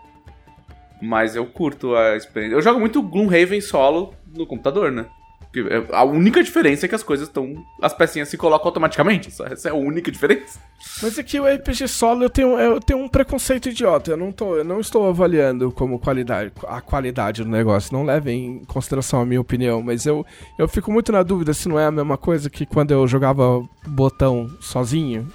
Mas 1.01 1.37
eu 1.37 1.47
curto 1.47 1.95
a 1.95 2.16
experiência. 2.16 2.57
Eu 2.57 2.62
jogo 2.62 2.81
muito 2.81 3.01
Gloomhaven 3.01 3.61
solo 3.61 4.15
no 4.35 4.45
computador, 4.47 4.91
né? 4.91 5.07
É- 5.55 5.97
A 5.97 6.05
única 6.05 6.43
diferença 6.43 6.85
é 6.87 6.89
que 6.89 6.95
as 6.95 7.03
coisas 7.03 7.29
estão. 7.29 7.65
As 7.83 7.93
pecinhas 7.95 8.29
se 8.29 8.37
colocam 8.37 8.66
automaticamente. 8.69 9.29
Essa 9.29 9.69
é 9.69 9.73
a 9.73 9.75
única 9.75 10.11
diferença. 10.11 10.61
Mas 11.03 11.19
aqui 11.19 11.41
o 11.41 11.47
RPG 11.47 11.89
solo 11.89 12.25
eu 12.25 12.31
tenho, 12.31 12.59
eu 12.59 12.79
tenho 12.81 12.99
um 13.01 13.09
preconceito 13.09 13.69
idiota. 13.69 14.11
Eu 14.11 14.16
não, 14.16 14.31
tô, 14.31 14.57
eu 14.57 14.65
não 14.65 14.79
estou 14.81 15.09
avaliando 15.09 15.73
como 15.73 15.99
qualidade, 15.99 16.53
a 16.66 16.81
qualidade 16.81 17.43
do 17.43 17.49
negócio. 17.51 17.93
Não 17.93 18.05
levem 18.05 18.47
em 18.47 18.65
consideração 18.65 19.20
a 19.20 19.27
minha 19.27 19.41
opinião. 19.41 19.83
Mas 19.83 20.05
eu, 20.07 20.25
eu 20.59 20.69
fico 20.69 20.93
muito 20.93 21.11
na 21.12 21.23
dúvida 21.23 21.55
se 21.55 21.69
não 21.69 21.79
é 21.79 21.87
a 21.87 21.91
mesma 21.91 22.16
coisa 22.19 22.51
que 22.51 22.66
quando 22.66 22.91
eu 22.91 23.07
jogava 23.09 23.66
botão 23.87 24.51
sozinho. 24.61 25.27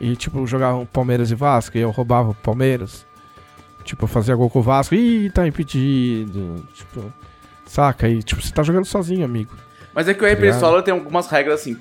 E 0.00 0.16
tipo, 0.16 0.44
jogava 0.46 0.76
um 0.78 0.86
Palmeiras 0.86 1.30
e 1.30 1.34
Vasco 1.34 1.76
e 1.76 1.80
eu 1.80 1.90
roubava 1.90 2.34
Palmeiras. 2.34 3.06
Tipo, 3.84 4.04
eu 4.04 4.08
fazia 4.08 4.34
gol 4.34 4.48
com 4.48 4.58
o 4.60 4.62
Vasco. 4.62 4.94
Ih, 4.94 5.30
tá 5.30 5.46
impedido. 5.46 6.66
Tipo, 6.74 7.12
saca? 7.74 8.08
E 8.08 8.22
tipo, 8.22 8.40
você 8.40 8.52
tá 8.52 8.62
jogando 8.62 8.84
sozinho, 8.84 9.24
amigo. 9.24 9.52
Mas 9.92 10.08
é 10.08 10.14
que 10.14 10.24
o 10.24 10.26
RPG 10.26 10.42
Ligado? 10.46 10.60
solo 10.60 10.82
tem 10.82 10.92
algumas 10.94 11.26
regras 11.28 11.60
assim. 11.60 11.76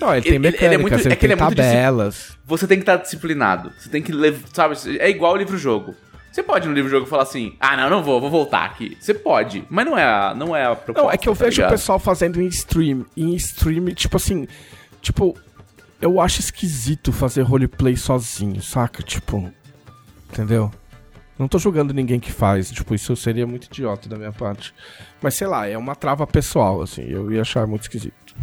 Não, 0.00 0.14
ele, 0.14 0.18
Ele- 0.18 0.22
tem 0.22 0.34
ele- 0.34 0.34
ele 0.34 0.34
é 0.36 0.38
mecânicas, 0.38 0.80
muito- 0.80 0.94
ele 1.06 1.12
é 1.12 1.16
que 1.16 1.26
ele 1.26 1.32
é 1.32 1.36
muito 1.36 1.56
tabelas. 1.56 2.36
Você 2.46 2.66
tem 2.66 2.78
que 2.78 2.82
estar 2.82 2.96
disciplinado. 2.96 3.72
Você 3.78 3.88
tem 3.88 4.02
que 4.02 4.12
levar. 4.12 4.40
Sabe? 4.52 4.76
É 4.98 5.08
igual 5.10 5.32
o 5.34 5.36
livro-jogo. 5.36 5.94
Você 6.30 6.42
pode 6.42 6.68
no 6.68 6.74
livro-jogo 6.74 7.06
falar 7.06 7.22
assim: 7.24 7.56
ah, 7.58 7.76
não, 7.76 7.88
não 7.90 8.02
vou, 8.04 8.20
vou 8.20 8.30
voltar 8.30 8.64
aqui. 8.64 8.96
Você 9.00 9.14
pode, 9.14 9.64
mas 9.70 9.84
não 9.86 9.96
é 9.98 10.04
a, 10.04 10.34
não 10.34 10.54
é 10.54 10.64
a 10.66 10.76
proposta. 10.76 11.02
Não, 11.02 11.10
é 11.10 11.16
que 11.16 11.28
eu 11.28 11.34
tá 11.34 11.44
vejo 11.46 11.56
o 11.56 11.64
ligado? 11.64 11.70
pessoal 11.72 11.98
fazendo 11.98 12.40
em 12.40 12.46
stream. 12.46 13.04
Em 13.16 13.34
stream, 13.34 13.86
tipo 13.94 14.16
assim. 14.16 14.46
Tipo, 15.02 15.36
eu 16.00 16.20
acho 16.20 16.38
esquisito 16.40 17.10
fazer 17.12 17.42
roleplay 17.42 17.96
sozinho, 17.96 18.62
saca? 18.62 19.02
Tipo. 19.02 19.50
Entendeu? 20.30 20.70
Não 21.38 21.46
tô 21.48 21.58
julgando 21.58 21.92
ninguém 21.92 22.18
que 22.18 22.32
faz. 22.32 22.70
Tipo, 22.70 22.94
isso 22.94 23.14
seria 23.16 23.46
muito 23.46 23.66
idiota 23.66 24.08
da 24.08 24.16
minha 24.16 24.32
parte. 24.32 24.72
Mas 25.22 25.34
sei 25.34 25.46
lá, 25.46 25.66
é 25.68 25.76
uma 25.76 25.94
trava 25.94 26.26
pessoal, 26.26 26.80
assim. 26.82 27.02
Eu 27.02 27.30
ia 27.30 27.42
achar 27.42 27.66
muito 27.66 27.82
esquisito. 27.82 28.34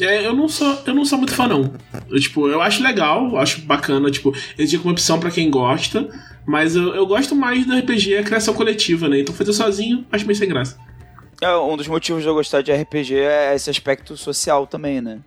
É, 0.00 0.24
eu 0.26 0.34
não 0.34 0.48
sou, 0.48 0.78
eu 0.86 0.94
não 0.94 1.04
sou 1.04 1.18
muito 1.18 1.34
fã, 1.34 1.48
não. 1.48 1.72
Eu, 2.08 2.20
tipo, 2.20 2.46
eu 2.48 2.60
acho 2.62 2.82
legal, 2.82 3.30
eu 3.30 3.38
acho 3.38 3.62
bacana, 3.62 4.10
tipo, 4.10 4.32
existe 4.56 4.76
uma 4.84 4.92
opção 4.92 5.18
pra 5.18 5.30
quem 5.30 5.50
gosta, 5.50 6.08
mas 6.46 6.76
eu, 6.76 6.94
eu 6.94 7.06
gosto 7.06 7.34
mais 7.34 7.66
do 7.66 7.74
RPG, 7.76 8.18
a 8.18 8.22
criação 8.22 8.54
coletiva, 8.54 9.08
né? 9.08 9.18
Então 9.20 9.34
fazer 9.34 9.52
sozinho, 9.52 10.06
acho 10.12 10.24
meio 10.24 10.36
sem 10.38 10.48
graça. 10.48 10.78
É, 11.40 11.56
um 11.56 11.76
dos 11.76 11.88
motivos 11.88 12.22
de 12.22 12.28
eu 12.28 12.34
gostar 12.34 12.62
de 12.62 12.72
RPG 12.72 13.14
é 13.16 13.54
esse 13.54 13.70
aspecto 13.70 14.16
social 14.16 14.66
também, 14.66 15.00
né? 15.00 15.18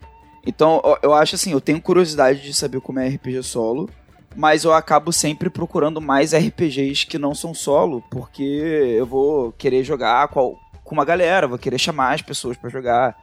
Então, 0.45 0.81
eu- 0.83 0.97
eu 1.09 1.13
acho 1.13 1.35
assim, 1.35 1.51
eu 1.51 1.61
tenho 1.61 1.81
curiosidade 1.81 2.41
de 2.41 2.53
saber 2.53 2.79
como 2.81 2.99
é 2.99 3.07
RPG 3.07 3.43
solo, 3.43 3.89
mas 4.35 4.63
eu 4.63 4.73
acabo 4.73 5.11
sempre 5.11 5.49
procurando 5.49 6.01
mais 6.01 6.33
RPGs 6.33 7.05
que 7.05 7.17
não 7.17 7.35
são 7.35 7.53
solo, 7.53 8.03
porque 8.09 8.43
eu 8.43 9.05
vou 9.05 9.51
querer 9.53 9.83
jogar 9.83 10.27
com 10.29 10.57
uma 10.91 11.05
galera, 11.05 11.47
vou 11.47 11.57
querer 11.57 11.77
chamar 11.77 12.13
as 12.13 12.21
pessoas 12.21 12.57
pra 12.57 12.69
jogar. 12.69 13.15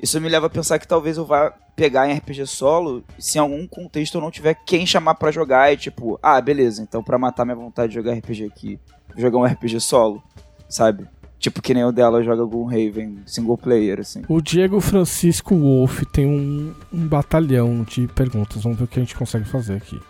Isso 0.00 0.20
me 0.20 0.28
leva 0.28 0.46
a 0.46 0.50
pensar 0.50 0.78
que 0.78 0.86
talvez 0.86 1.16
eu 1.16 1.24
vá 1.24 1.52
pegar 1.74 2.08
em 2.08 2.14
RPG 2.14 2.46
solo 2.46 3.04
se 3.18 3.38
em 3.38 3.40
algum 3.40 3.66
contexto 3.66 4.16
eu 4.16 4.20
não 4.20 4.30
tiver 4.30 4.54
quem 4.66 4.86
chamar 4.86 5.14
pra 5.14 5.30
jogar 5.30 5.72
e 5.72 5.76
tipo, 5.76 6.18
ah, 6.22 6.40
beleza, 6.40 6.82
então 6.82 7.02
pra 7.02 7.18
matar 7.18 7.44
minha 7.44 7.56
vontade 7.56 7.90
de 7.90 7.94
jogar 7.96 8.14
RPG 8.14 8.44
aqui, 8.44 8.80
jogar 9.16 9.38
um 9.38 9.44
RPG 9.44 9.80
solo, 9.80 10.22
sabe? 10.68 11.06
Tipo 11.38 11.60
que 11.60 11.74
nem 11.74 11.84
o 11.84 11.92
dela 11.92 12.22
joga 12.22 12.44
Gloomhaven 12.44 13.18
single 13.26 13.58
player, 13.58 14.00
assim. 14.00 14.22
O 14.28 14.40
Diego 14.40 14.80
Francisco 14.80 15.54
Wolf 15.54 16.02
tem 16.10 16.26
um, 16.26 16.74
um 16.92 17.06
batalhão 17.06 17.82
de 17.82 18.08
perguntas. 18.08 18.62
Vamos 18.62 18.78
ver 18.78 18.84
o 18.84 18.88
que 18.88 18.98
a 18.98 19.02
gente 19.02 19.14
consegue 19.14 19.44
fazer 19.44 19.74
aqui. 19.74 20.00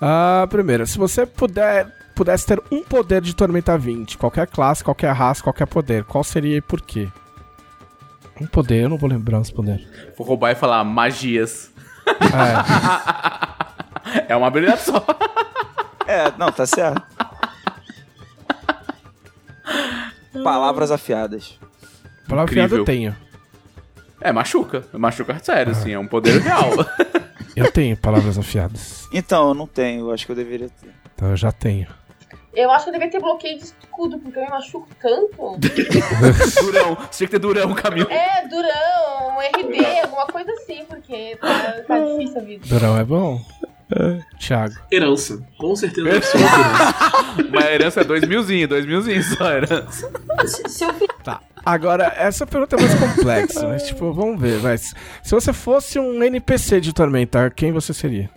A 0.00 0.46
primeira, 0.50 0.84
se 0.86 0.98
você 0.98 1.24
puder, 1.24 1.86
pudesse 2.14 2.46
ter 2.46 2.62
um 2.70 2.82
poder 2.82 3.22
de 3.22 3.34
Tormenta 3.34 3.78
20, 3.78 4.18
qualquer 4.18 4.46
classe, 4.46 4.84
qualquer 4.84 5.12
raça, 5.12 5.42
qualquer 5.42 5.66
poder, 5.66 6.04
qual 6.04 6.22
seria 6.22 6.56
e 6.56 6.60
por 6.60 6.80
quê? 6.80 7.08
Um 8.40 8.46
poder, 8.46 8.84
eu 8.84 8.88
não 8.90 8.98
vou 8.98 9.08
lembrar 9.08 9.40
os 9.40 9.50
poderes. 9.50 9.86
Vou 10.16 10.26
roubar 10.26 10.50
e 10.50 10.54
falar 10.54 10.84
magias. 10.84 11.70
É, 12.06 13.56
É 14.28 14.36
uma 14.36 14.46
habilidade 14.46 14.82
só. 14.82 15.04
É, 16.06 16.30
não, 16.38 16.52
tá 16.52 16.66
certo. 16.66 17.02
Palavras 20.44 20.90
afiadas. 20.90 21.58
Palavra 22.28 22.50
afiada 22.52 22.76
incrível. 22.76 22.78
eu 22.78 22.84
tenho. 22.84 23.16
É, 24.20 24.32
machuca. 24.32 24.84
Machuca 24.92 25.38
sério, 25.42 25.72
assim, 25.72 25.92
é 25.92 25.98
um 25.98 26.06
poder 26.06 26.40
real. 26.40 26.70
Eu 27.56 27.72
tenho 27.72 27.96
palavras 27.96 28.38
afiadas. 28.38 29.08
Então, 29.12 29.48
eu 29.48 29.54
não 29.54 29.66
tenho, 29.66 30.06
eu 30.06 30.10
acho 30.12 30.26
que 30.26 30.32
eu 30.32 30.36
deveria 30.36 30.68
ter. 30.68 30.90
Então 31.14 31.30
eu 31.30 31.36
já 31.36 31.50
tenho. 31.50 31.86
Eu 32.54 32.70
acho 32.70 32.84
que 32.84 32.90
eu 32.90 32.92
devia 32.92 33.10
ter 33.10 33.20
bloqueio 33.20 33.58
de 33.58 33.64
escudo, 33.64 34.18
porque 34.18 34.38
eu 34.38 34.44
me 34.44 34.50
machuco 34.50 34.88
tanto. 35.00 35.58
durão. 36.60 36.94
Você 36.94 37.18
tinha 37.18 37.26
que 37.26 37.28
ter 37.28 37.38
durão, 37.38 37.74
Camilo. 37.74 38.10
É, 38.10 38.46
durão, 38.48 39.36
um 39.36 39.40
RD, 39.40 40.00
alguma 40.02 40.26
coisa 40.26 40.50
assim, 40.52 40.84
porque 40.86 41.36
tá, 41.40 41.82
tá 41.86 41.98
difícil 41.98 42.38
a 42.38 42.44
vida. 42.44 42.66
Durão 42.66 42.98
é 42.98 43.04
bom? 43.04 43.40
Thiago. 44.38 44.74
Herança. 44.90 45.46
Com 45.58 45.76
certeza 45.76 46.16
absoluta 46.16 46.50
herança. 47.38 47.50
Mas 47.52 47.64
a 47.64 47.72
herança 47.72 48.00
é 48.00 48.04
dois 48.04 48.26
milzinho, 48.26 48.66
dois 48.68 48.84
milzinho 48.86 49.22
só 49.22 49.44
a 49.44 49.54
herança. 49.56 50.10
Se, 50.46 50.62
se 50.68 50.84
eu 50.84 50.92
fiz 50.94 51.08
Tá. 51.22 51.40
Agora, 51.66 52.12
essa 52.16 52.46
pergunta 52.46 52.76
é 52.76 52.80
mais 52.80 52.94
complexa, 52.94 53.66
mas 53.66 53.88
tipo, 53.88 54.12
vamos 54.12 54.40
ver. 54.40 54.62
Mas, 54.62 54.94
se 55.20 55.32
você 55.32 55.52
fosse 55.52 55.98
um 55.98 56.22
NPC 56.22 56.80
de 56.80 56.92
Tormenta, 56.92 57.50
quem 57.50 57.72
você 57.72 57.92
seria? 57.92 58.30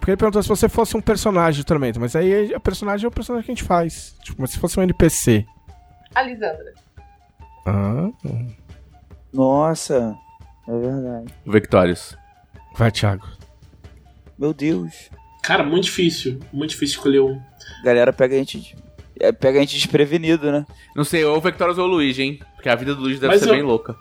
Porque 0.00 0.10
ele 0.10 0.16
perguntou 0.16 0.42
se 0.42 0.48
você 0.48 0.68
fosse 0.68 0.96
um 0.96 1.00
personagem 1.00 1.60
de 1.60 1.64
Tormenta, 1.64 2.00
mas 2.00 2.16
aí 2.16 2.52
o 2.56 2.60
personagem 2.60 3.04
é 3.04 3.08
o 3.08 3.12
personagem 3.12 3.46
que 3.46 3.52
a 3.52 3.54
gente 3.54 3.62
faz. 3.62 4.16
Tipo, 4.24 4.42
mas 4.42 4.50
se 4.50 4.58
fosse 4.58 4.80
um 4.80 4.82
NPC. 4.82 5.46
a 6.12 6.22
Lisandra. 6.22 6.74
Ah, 7.64 8.10
Nossa, 9.32 10.12
é 10.66 10.76
verdade. 10.76 11.32
Victórios. 11.46 12.16
vai, 12.74 12.90
Thiago. 12.90 13.28
Meu 14.36 14.52
Deus. 14.52 15.08
Cara, 15.40 15.62
muito 15.62 15.84
difícil. 15.84 16.40
Muito 16.52 16.70
difícil 16.70 16.96
escolher 16.96 17.20
um. 17.20 17.40
Galera 17.84 18.12
pega 18.12 18.34
a 18.34 18.38
gente. 18.38 18.74
É, 19.22 19.32
Pega 19.32 19.58
a 19.58 19.62
gente 19.62 19.76
desprevenido, 19.76 20.50
né? 20.52 20.66
Não 20.94 21.04
sei, 21.04 21.24
ou 21.24 21.36
o 21.36 21.40
Victorious 21.40 21.78
ou 21.78 21.84
o 21.86 21.88
Luigi, 21.88 22.22
hein? 22.22 22.40
Porque 22.54 22.68
a 22.68 22.74
vida 22.74 22.94
do 22.94 23.02
Luigi 23.02 23.18
deve 23.20 23.32
Mas 23.32 23.42
ser 23.42 23.48
eu- 23.48 23.54
bem 23.54 23.62
louca. 23.62 23.96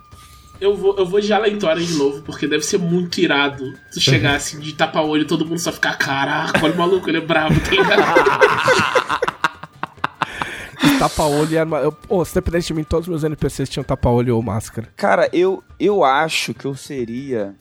Eu 0.60 0.76
vou, 0.78 0.96
eu 0.96 1.08
vou 1.08 1.20
de 1.20 1.34
Alentória 1.34 1.84
de 1.84 1.94
novo, 1.96 2.22
porque 2.22 2.46
deve 2.48 2.64
ser 2.64 2.78
muito 2.78 3.20
irado 3.20 3.74
tu 3.92 4.00
chegar 4.00 4.36
assim 4.36 4.60
de 4.60 4.74
tapa-olho 4.74 5.24
e 5.24 5.26
todo 5.26 5.44
mundo 5.44 5.58
só 5.58 5.72
ficar, 5.72 5.98
caraca, 5.98 6.64
olha 6.64 6.74
o 6.76 6.78
maluco, 6.78 7.10
ele 7.10 7.18
é 7.18 7.22
brabo, 7.22 7.60
tá 7.60 7.72
ligado? 7.72 9.32
Tapa-olho 11.00 11.52
e 11.52 11.58
arma. 11.58 11.80
Eu, 11.80 11.96
oh, 12.08 12.24
se 12.24 12.36
dependesse 12.36 12.68
de 12.68 12.74
mim, 12.76 12.84
todos 12.84 13.08
os 13.08 13.10
meus 13.10 13.24
NPCs 13.24 13.70
tinham 13.70 13.84
tapa-olho 13.84 14.36
ou 14.36 14.44
máscara. 14.44 14.88
Cara, 14.96 15.28
eu, 15.34 15.64
eu 15.80 16.04
acho 16.04 16.54
que 16.54 16.66
eu 16.66 16.76
seria 16.76 17.56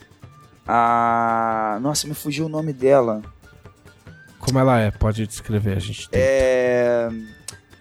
a. 0.67 1.79
Nossa, 1.81 2.07
me 2.07 2.15
fugiu 2.15 2.47
o 2.47 2.49
nome 2.51 2.73
dela. 2.75 3.23
Como 4.39 4.59
ela 4.59 4.79
é? 4.79 4.91
Pode 4.91 5.27
descrever, 5.27 5.77
a 5.77 5.81
gente 5.81 6.09
tem. 6.11 6.21
É. 6.23 7.09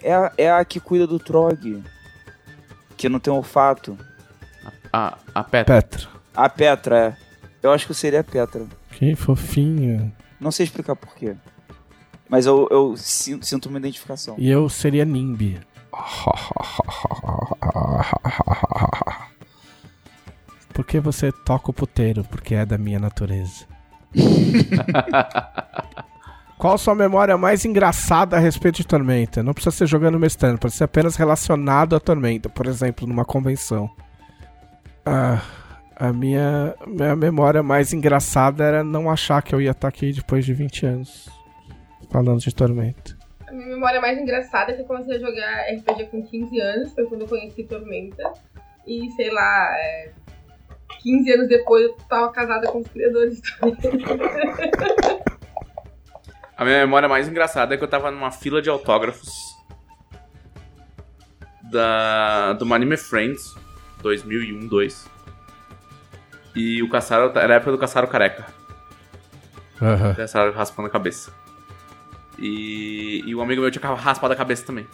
É 0.01 0.13
a, 0.13 0.31
é 0.37 0.51
a 0.51 0.63
que 0.65 0.79
cuida 0.79 1.05
do 1.05 1.19
Trog. 1.19 1.83
Que 2.97 3.09
não 3.09 3.19
tem 3.19 3.33
olfato. 3.33 3.97
A, 4.91 5.17
a 5.33 5.43
Petra. 5.43 5.81
Petra. 5.81 6.07
A 6.35 6.49
Petra, 6.49 6.97
é. 6.97 7.17
Eu 7.61 7.71
acho 7.71 7.85
que 7.85 7.91
eu 7.91 7.95
seria 7.95 8.21
a 8.21 8.23
Petra. 8.23 8.65
Que 8.91 9.15
fofinha. 9.15 10.11
Não 10.39 10.51
sei 10.51 10.63
explicar 10.65 10.95
porquê. 10.95 11.35
Mas 12.29 12.45
eu, 12.45 12.67
eu 12.71 12.95
sinto, 12.95 13.45
sinto 13.45 13.67
uma 13.67 13.79
identificação. 13.79 14.35
E 14.37 14.49
eu 14.49 14.69
seria 14.69 15.03
Nimbi. 15.03 15.59
Por 20.73 20.85
que 20.85 20.99
você 20.99 21.31
toca 21.31 21.71
o 21.71 21.73
puteiro? 21.73 22.23
Porque 22.23 22.55
é 22.55 22.65
da 22.65 22.77
minha 22.77 22.99
natureza. 22.99 23.67
Qual 26.59 26.73
a 26.73 26.77
sua 26.77 26.93
memória 26.93 27.37
mais 27.37 27.63
engraçada 27.63 28.35
a 28.35 28.39
respeito 28.39 28.75
de 28.75 28.85
Tormenta? 28.85 29.41
Não 29.41 29.53
precisa 29.53 29.73
ser 29.73 29.87
jogando 29.87 30.19
mestrando, 30.19 30.59
pode 30.59 30.73
ser 30.73 30.83
apenas 30.83 31.15
relacionado 31.15 31.95
a 31.95 32.01
Tormenta, 32.01 32.49
por 32.49 32.65
exemplo, 32.65 33.07
numa 33.07 33.23
convenção. 33.23 33.89
Ah, 35.05 35.41
a 35.95 36.11
minha, 36.11 36.75
minha 36.85 37.15
memória 37.15 37.63
mais 37.63 37.93
engraçada 37.93 38.61
era 38.61 38.83
não 38.83 39.09
achar 39.09 39.41
que 39.41 39.55
eu 39.55 39.61
ia 39.61 39.71
estar 39.71 39.87
aqui 39.87 40.11
depois 40.11 40.43
de 40.43 40.53
20 40.53 40.85
anos. 40.85 41.29
Falando 42.11 42.41
de 42.41 42.53
Tormenta. 42.53 43.17
A 43.47 43.53
minha 43.53 43.67
memória 43.67 44.01
mais 44.01 44.19
engraçada 44.19 44.73
é 44.73 44.75
que 44.75 44.81
eu 44.81 44.85
comecei 44.85 45.15
a 45.15 45.19
jogar 45.19 45.61
RPG 45.61 46.07
com 46.07 46.21
15 46.21 46.59
anos, 46.59 46.91
foi 46.91 47.05
quando 47.05 47.21
eu 47.21 47.27
conheci 47.29 47.63
Tormenta. 47.63 48.33
E 48.85 49.09
sei 49.11 49.31
lá, 49.31 49.77
é, 49.77 50.11
15 51.03 51.31
anos 51.31 51.47
depois 51.47 51.85
eu 51.85 51.93
tava 52.09 52.29
casada 52.33 52.69
com 52.69 52.79
os 52.79 52.87
criadores 52.89 53.41
de 53.41 53.57
Tormenta. 53.57 55.29
A 56.59 56.65
minha 56.65 56.79
memória 56.79 57.07
mais 57.07 57.25
engraçada 57.25 57.73
é 57.73 57.77
que 57.77 57.83
eu 57.85 57.87
tava 57.87 58.11
numa 58.11 58.31
fila 58.31 58.61
de 58.61 58.69
autógrafos 58.69 59.31
da 61.71 62.51
do 62.51 62.73
Anime 62.73 62.97
Friends 62.97 63.55
2001, 64.01 64.67
2. 64.67 65.09
E 66.53 66.83
o 66.83 66.89
Caçaro 66.89 67.31
era 67.39 67.53
a 67.53 67.55
época 67.55 67.71
do 67.71 67.77
Caçaro 67.77 68.09
careca. 68.09 68.45
Aham. 69.81 70.11
O 70.11 70.15
Caçaro 70.17 70.51
raspando 70.51 70.89
a 70.89 70.91
cabeça. 70.91 71.31
E, 72.37 73.23
e 73.25 73.33
um 73.33 73.41
amigo 73.41 73.61
meu 73.61 73.71
tinha 73.71 73.95
raspado 73.95 74.33
a 74.33 74.35
cabeça 74.35 74.65
também. 74.65 74.85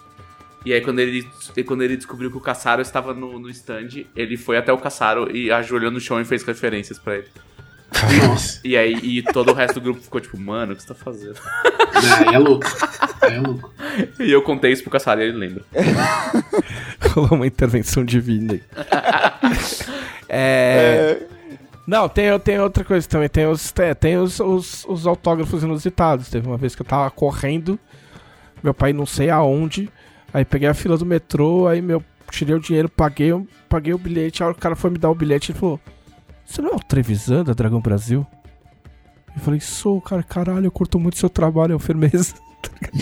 E 0.64 0.72
aí 0.72 0.82
quando 0.82 1.00
ele, 1.00 1.28
quando 1.66 1.82
ele 1.82 1.98
descobriu 1.98 2.30
que 2.30 2.38
o 2.38 2.42
Caçaro 2.42 2.84
estava 2.84 3.12
no, 3.12 3.40
no 3.40 3.50
stand, 3.50 4.06
ele 4.16 4.38
foi 4.38 4.58
até 4.58 4.72
o 4.72 4.78
Caçaro 4.78 5.36
e 5.36 5.52
ajoelhou 5.52 5.90
no 5.90 6.00
chão 6.00 6.22
e 6.22 6.26
fez 6.26 6.44
referências 6.44 7.00
pra 7.00 7.16
ele. 7.16 7.30
Nossa, 8.28 8.60
E 8.64 8.76
aí 8.76 8.94
e 9.02 9.22
todo 9.24 9.52
o 9.52 9.54
resto 9.54 9.76
do 9.76 9.82
grupo 9.82 10.02
ficou 10.02 10.20
tipo, 10.20 10.38
mano, 10.40 10.74
o 10.74 10.76
que 10.76 10.82
você 10.82 10.88
tá 10.90 10.96
fazendo? 10.96 11.40
aí 12.28 12.34
é 12.36 12.38
louco. 12.38 12.66
Aí 13.22 13.36
é 13.36 13.40
louco. 13.40 13.74
E 14.20 14.32
eu 14.32 14.42
contei 14.42 14.72
isso 14.72 14.82
pro 14.84 14.92
Caçaro 14.92 15.22
e 15.22 15.26
ele 15.26 15.38
lembra. 15.38 15.64
Rolou 17.14 17.34
uma 17.34 17.48
intervenção 17.48 18.04
divina 18.04 18.54
aí. 18.54 18.64
é... 20.28 21.18
Não, 21.88 22.10
tem, 22.10 22.38
tem 22.40 22.60
outra 22.60 22.84
coisa 22.84 23.08
também. 23.08 23.30
Tem, 23.30 23.46
os, 23.46 23.72
tem, 23.72 23.94
tem 23.96 24.18
os, 24.18 24.40
os, 24.40 24.86
os 24.86 25.06
autógrafos 25.08 25.64
inusitados. 25.64 26.30
Teve 26.30 26.48
uma 26.48 26.58
vez 26.58 26.76
que 26.76 26.82
eu 26.82 26.86
tava 26.86 27.10
correndo, 27.12 27.80
meu 28.64 28.74
pai 28.74 28.92
não 28.92 29.06
sei 29.06 29.30
aonde. 29.30 29.90
Aí 30.34 30.44
peguei 30.44 30.68
a 30.68 30.74
fila 30.74 30.98
do 30.98 31.06
metrô, 31.06 31.68
aí 31.68 31.82
meu, 31.82 32.04
tirei 32.32 32.56
o 32.56 32.60
dinheiro, 32.60 32.90
paguei, 32.90 33.32
o- 33.32 33.48
paguei 33.70 33.94
o 33.94 33.98
bilhete. 33.98 34.42
A 34.42 34.48
hora 34.48 34.54
que 34.56 34.60
o 34.60 34.62
cara 34.64 34.76
foi 34.76 34.90
me 34.90 34.98
dar 34.98 35.10
o 35.12 35.16
bilhete, 35.16 35.52
ele 35.52 35.60
falou: 35.60 35.80
Você 36.46 36.62
não 36.62 36.72
é 36.72 36.76
o 36.76 36.80
Trevisan 36.80 37.44
da 37.44 37.54
Dragão 37.54 37.82
Brasil? 37.82 38.26
Eu 39.36 39.42
falei, 39.42 39.60
sou, 39.60 40.00
cara, 40.00 40.24
caralho, 40.24 40.66
eu 40.68 40.72
curto 40.72 41.00
muito 41.00 41.18
seu 41.18 41.30
trabalho, 41.30 41.74
é 41.74 41.76
um 41.76 41.80
firmeza. 41.80 42.36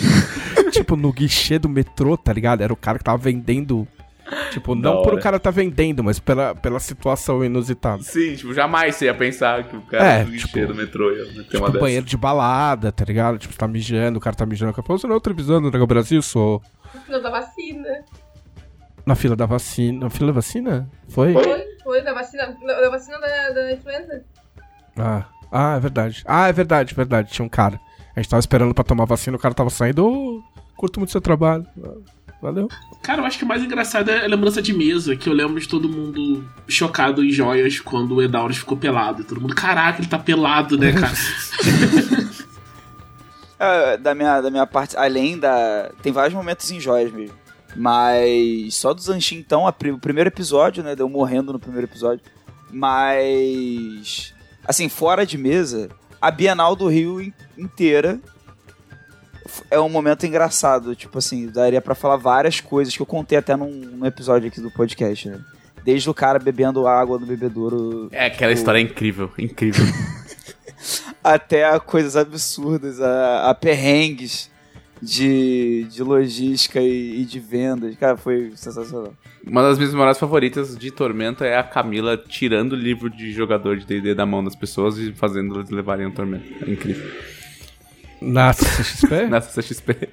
tipo, 0.72 0.96
no 0.96 1.12
guichê 1.12 1.58
do 1.58 1.68
metrô, 1.68 2.16
tá 2.16 2.32
ligado? 2.32 2.62
Era 2.62 2.72
o 2.72 2.76
cara 2.76 2.98
que 2.98 3.04
tava 3.04 3.18
vendendo. 3.18 3.86
Tipo, 4.50 4.74
Da 4.74 4.80
não 4.90 5.02
por 5.02 5.14
o 5.14 5.20
cara 5.20 5.38
tá 5.38 5.50
vendendo, 5.50 6.02
mas 6.02 6.18
pela, 6.18 6.54
pela 6.54 6.80
situação 6.80 7.44
inusitada. 7.44 8.02
Sim, 8.02 8.34
tipo, 8.34 8.54
jamais 8.54 8.96
você 8.96 9.04
ia 9.04 9.14
pensar 9.14 9.64
que 9.64 9.76
o 9.76 9.82
cara 9.82 10.04
É, 10.04 10.24
do 10.24 10.30
guichê 10.30 10.46
tipo, 10.48 10.66
do 10.66 10.74
metrô 10.74 11.12
ia 11.12 11.24
ter 11.26 11.42
Tipo, 11.44 11.58
uma 11.58 11.68
dessa. 11.68 11.78
banheiro 11.80 12.06
de 12.06 12.16
balada, 12.16 12.90
tá 12.90 13.04
ligado? 13.04 13.38
Tipo, 13.38 13.52
você 13.52 13.58
tá 13.58 13.68
mijando, 13.68 14.18
o 14.18 14.20
cara 14.20 14.34
tá 14.34 14.46
mijando. 14.46 14.72
O 14.72 14.82
falou, 14.82 14.98
você 14.98 15.06
não 15.06 15.14
é 15.14 15.18
o 15.18 15.20
Trevisan 15.20 15.60
do 15.60 15.70
Dragão 15.70 15.86
Brasil? 15.86 16.22
Sou. 16.22 16.62
No 16.94 17.00
final 17.02 17.20
da 17.22 17.30
vacina. 17.30 17.88
Na 19.06 19.14
fila 19.14 19.36
da 19.36 19.46
vacina. 19.46 20.00
Na 20.00 20.10
fila 20.10 20.28
da 20.28 20.32
vacina? 20.32 20.90
Foi? 21.08 21.32
Foi, 21.34 21.64
foi, 21.84 22.02
da 22.02 22.12
vacina, 22.12 22.56
da, 22.66 22.90
vacina 22.90 23.18
da, 23.20 23.50
da 23.50 23.72
influenza. 23.72 24.24
Ah. 24.98 25.24
ah, 25.52 25.76
é 25.76 25.80
verdade. 25.80 26.24
Ah, 26.26 26.48
é 26.48 26.52
verdade, 26.52 26.94
verdade. 26.94 27.30
Tinha 27.30 27.44
um 27.46 27.48
cara. 27.48 27.78
A 28.16 28.20
gente 28.20 28.30
tava 28.30 28.40
esperando 28.40 28.74
pra 28.74 28.82
tomar 28.82 29.04
vacina, 29.04 29.36
o 29.36 29.40
cara 29.40 29.54
tava 29.54 29.70
saindo. 29.70 30.04
"Ô, 30.06 30.42
curto 30.76 30.98
muito 30.98 31.12
seu 31.12 31.20
trabalho. 31.20 31.66
Valeu. 32.40 32.68
Cara, 33.02 33.22
eu 33.22 33.26
acho 33.26 33.38
que 33.38 33.44
o 33.44 33.48
mais 33.48 33.62
engraçado 33.62 34.10
é 34.10 34.24
a 34.24 34.28
lembrança 34.28 34.60
de 34.60 34.72
mesa, 34.72 35.16
que 35.16 35.28
eu 35.28 35.32
lembro 35.32 35.58
de 35.58 35.66
todo 35.66 35.88
mundo 35.88 36.46
chocado 36.68 37.24
em 37.24 37.30
joias 37.30 37.80
quando 37.80 38.16
o 38.16 38.22
Edauros 38.22 38.58
ficou 38.58 38.76
pelado. 38.76 39.22
E 39.22 39.24
todo 39.24 39.40
mundo, 39.40 39.54
caraca, 39.54 40.00
ele 40.00 40.08
tá 40.08 40.18
pelado, 40.18 40.76
né, 40.76 40.92
cara? 40.92 41.14
É, 43.56 43.96
da, 43.96 44.14
minha, 44.14 44.40
da 44.40 44.50
minha 44.50 44.66
parte, 44.66 44.96
além 44.96 45.38
da. 45.38 45.90
Tem 46.02 46.12
vários 46.12 46.34
momentos 46.34 46.70
em 46.70 46.80
joias 46.80 47.12
mesmo. 47.12 47.36
Mas 47.76 48.74
só 48.76 48.92
do 48.94 49.00
Zanshin, 49.00 49.36
então, 49.36 49.66
a 49.66 49.70
o 49.70 49.98
primeiro 49.98 50.28
episódio, 50.28 50.82
né? 50.82 50.94
Deu 50.94 51.08
morrendo 51.08 51.52
no 51.52 51.58
primeiro 51.58 51.86
episódio. 51.86 52.24
Mas. 52.70 54.32
Assim, 54.66 54.88
fora 54.88 55.26
de 55.26 55.36
mesa, 55.36 55.90
a 56.20 56.30
Bienal 56.30 56.74
do 56.74 56.88
Rio 56.88 57.20
in- 57.20 57.32
inteira 57.58 58.18
é 59.70 59.78
um 59.78 59.88
momento 59.88 60.24
engraçado. 60.26 60.94
Tipo 60.94 61.18
assim, 61.18 61.48
daria 61.48 61.80
pra 61.82 61.94
falar 61.94 62.16
várias 62.16 62.60
coisas 62.60 62.96
que 62.96 63.02
eu 63.02 63.06
contei 63.06 63.36
até 63.38 63.56
num, 63.56 63.70
num 63.70 64.06
episódio 64.06 64.48
aqui 64.48 64.60
do 64.60 64.70
podcast, 64.70 65.28
né? 65.28 65.40
Desde 65.84 66.08
o 66.08 66.14
cara 66.14 66.38
bebendo 66.38 66.86
água 66.86 67.18
no 67.18 67.26
bebedouro 67.26 68.08
É, 68.10 68.26
aquela 68.26 68.52
história 68.52 68.78
é 68.78 68.82
incrível, 68.82 69.30
incrível. 69.38 69.84
até 71.22 71.78
coisas 71.78 72.16
absurdas, 72.16 73.00
a, 73.00 73.50
a 73.50 73.54
perrengues 73.54 74.50
de, 75.04 75.84
de 75.84 76.02
logística 76.02 76.80
e, 76.80 77.22
e 77.22 77.24
de 77.24 77.38
vendas. 77.38 77.96
Cara, 77.96 78.16
foi 78.16 78.52
sensacional. 78.56 79.14
Uma 79.46 79.62
das 79.62 79.76
minhas 79.76 79.92
memórias 79.92 80.18
favoritas 80.18 80.76
de 80.76 80.90
Tormenta 80.90 81.44
é 81.44 81.58
a 81.58 81.62
Camila 81.62 82.16
tirando 82.16 82.72
o 82.72 82.76
livro 82.76 83.10
de 83.10 83.30
jogador 83.32 83.76
de 83.76 83.84
D&D 83.84 84.14
da 84.14 84.24
mão 84.24 84.42
das 84.42 84.56
pessoas 84.56 84.96
e 84.98 85.12
fazendo 85.12 85.54
elas 85.54 85.70
levarem 85.70 86.06
o 86.06 86.12
Tormenta. 86.12 86.46
É 86.64 86.70
incrível. 86.70 87.10
Na 88.20 88.52
CXP? 88.54 89.26
Nessa 89.28 89.60
CXP. 89.60 90.08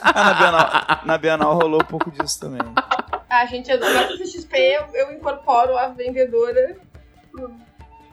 Ah, 0.00 0.24
na 0.24 0.34
Bienal, 0.34 1.06
na 1.06 1.18
Bienal 1.18 1.54
rolou 1.54 1.82
um 1.82 1.86
pouco 1.86 2.10
disso 2.10 2.40
também. 2.40 2.60
A 3.28 3.44
gente, 3.46 3.68
na 3.76 4.04
CXP, 4.04 4.56
eu, 4.56 4.82
eu 4.94 5.12
incorporo 5.12 5.76
a 5.76 5.88
vendedora 5.88 6.76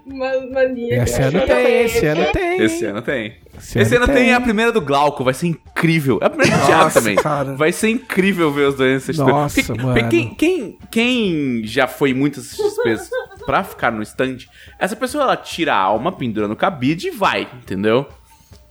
Esse 0.07 1.21
ano 1.21 1.41
tem, 1.47 1.81
esse 1.83 2.05
ano 2.05 2.25
tem. 2.31 2.61
Esse 2.61 2.85
ano 2.85 3.01
tem. 3.01 3.37
Esse, 3.57 3.95
ano 3.95 4.05
tem. 4.07 4.33
a 4.33 4.39
primeira 4.41 4.71
do 4.71 4.79
Glauco, 4.81 5.23
vai 5.23 5.33
ser 5.33 5.47
incrível. 5.47 6.19
É 6.21 6.25
a 6.25 6.29
primeira 6.29 6.57
do 6.57 6.65
Thiago 6.65 6.93
também. 6.93 7.15
cara. 7.15 7.55
Vai 7.55 7.71
ser 7.71 7.89
incrível 7.89 8.51
ver 8.51 8.67
os 8.69 8.75
dois. 8.75 9.07
Nossa, 9.17 9.63
Porque- 9.63 9.81
mano. 9.81 9.93
porque 9.99 10.09
Quem, 10.09 10.35
quem, 10.35 10.79
quem 10.91 11.61
já 11.65 11.87
foi 11.87 12.13
muitas 12.13 12.55
XPs 12.55 13.09
pra 13.45 13.63
ficar 13.63 13.91
no 13.91 14.03
stand, 14.03 14.37
essa 14.79 14.95
pessoa 14.95 15.23
ela 15.23 15.37
tira 15.37 15.73
a 15.73 15.77
alma, 15.77 16.11
pendura 16.11 16.47
no 16.47 16.55
cabide 16.55 17.07
e 17.07 17.11
vai, 17.11 17.47
entendeu? 17.63 18.07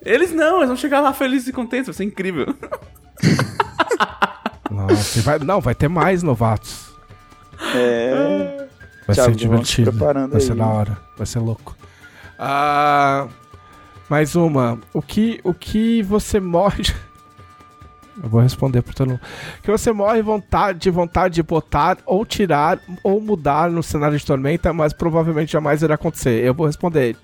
Eles 0.04 0.32
não, 0.32 0.58
eles 0.58 0.68
vão 0.68 0.76
chegar 0.76 1.00
lá 1.00 1.12
felizes 1.12 1.48
e 1.48 1.52
contentes, 1.52 1.86
vai 1.86 1.94
ser 1.94 2.04
incrível. 2.04 2.46
Nossa, 4.70 5.20
vai, 5.22 5.38
não, 5.38 5.60
vai 5.60 5.74
ter 5.74 5.88
mais 5.88 6.22
novatos. 6.22 6.92
É. 7.74 8.66
Vai 9.06 9.14
Thiago, 9.14 9.32
ser 9.32 9.38
se 9.38 9.44
divertido. 9.44 9.90
preparando 9.92 10.32
Vai 10.32 10.40
aí. 10.40 10.46
ser 10.46 10.54
da 10.54 10.66
hora. 10.66 10.98
Vai 11.16 11.26
ser 11.26 11.38
louco. 11.38 11.76
Ah, 12.38 13.26
mais 14.08 14.34
uma. 14.34 14.78
O 14.92 15.00
que, 15.02 15.40
o 15.44 15.52
que 15.54 16.02
você 16.02 16.40
morre. 16.40 16.82
Eu 18.22 18.28
vou 18.28 18.40
responder 18.40 18.80
por 18.80 18.94
todo 18.94 19.08
mundo. 19.08 19.20
O 19.58 19.62
que 19.62 19.70
você 19.72 19.92
morre 19.92 20.22
vontade, 20.22 20.78
de 20.78 20.88
vontade 20.90 21.34
de 21.34 21.42
botar, 21.42 21.98
ou 22.06 22.24
tirar, 22.24 22.78
ou 23.02 23.20
mudar 23.20 23.68
no 23.68 23.82
cenário 23.82 24.16
de 24.16 24.24
tormenta, 24.24 24.72
mas 24.72 24.92
provavelmente 24.92 25.50
jamais 25.52 25.82
irá 25.82 25.96
acontecer. 25.96 26.44
Eu 26.44 26.54
vou 26.54 26.66
responder. 26.66 27.16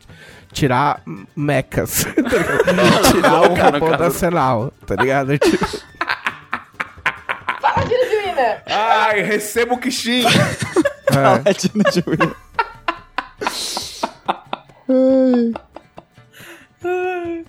Tirar 0.52 1.01
m- 1.07 1.28
mechas. 1.36 2.05
tá 2.11 3.12
tirar 3.12 3.40
o 3.43 3.55
robô 3.55 3.86
caso. 3.90 4.02
nacional, 4.02 4.73
tá 4.85 4.97
ligado? 4.97 5.31
Fala! 7.61 8.62
Ai, 8.66 9.23
receba 9.23 9.74
o 9.74 9.78
Kishin! 9.78 10.24
É. 11.11 11.23
Paladino 11.23 11.85
de 11.91 12.05
William. 12.07 12.35
Ai. 16.85 17.45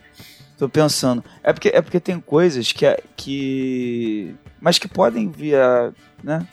Tô 0.57 0.69
pensando. 0.69 1.23
É 1.43 1.51
porque, 1.53 1.69
é 1.69 1.81
porque 1.81 1.99
tem 1.99 2.19
coisas 2.19 2.71
que, 2.71 2.85
é- 2.85 3.01
que. 3.15 4.35
Mas 4.59 4.77
que 4.77 4.87
podem 4.87 5.29
vir 5.29 5.55
a. 5.55 5.91
né? 6.23 6.45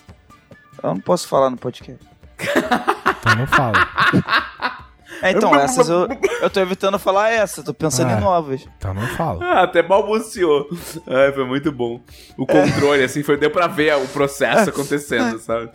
Eu 0.82 0.90
não 0.94 1.00
posso 1.00 1.28
falar 1.28 1.50
no 1.50 1.56
podcast. 1.56 2.02
Então 2.38 3.36
não 3.36 3.46
fala. 3.46 3.74
É, 5.22 5.30
então, 5.32 5.54
essas 5.54 5.88
eu, 5.88 6.06
eu 6.42 6.48
tô 6.50 6.60
evitando 6.60 6.98
falar 6.98 7.30
essa, 7.30 7.62
tô 7.62 7.74
pensando 7.74 8.10
Ah. 8.12 8.18
em 8.18 8.20
novas. 8.20 8.68
Então 8.78 8.94
não 8.94 9.06
fala. 9.08 9.44
Ah, 9.44 9.62
até 9.62 9.82
balbuciou. 9.82 10.68
Ai, 11.06 11.32
foi 11.32 11.44
muito 11.44 11.72
bom. 11.72 12.00
O 12.36 12.46
controle, 12.46 13.02
assim, 13.02 13.22
foi, 13.22 13.36
deu 13.36 13.50
pra 13.50 13.66
ver 13.66 13.96
o 13.96 14.06
processo 14.08 14.70
acontecendo, 14.70 15.38
sabe? 15.38 15.70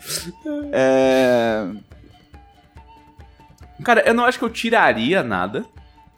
É. 0.72 1.68
Cara, 3.84 4.02
eu 4.08 4.14
não 4.14 4.24
acho 4.26 4.40
que 4.40 4.46
eu 4.46 4.50
tiraria 4.50 5.22
nada. 5.24 5.66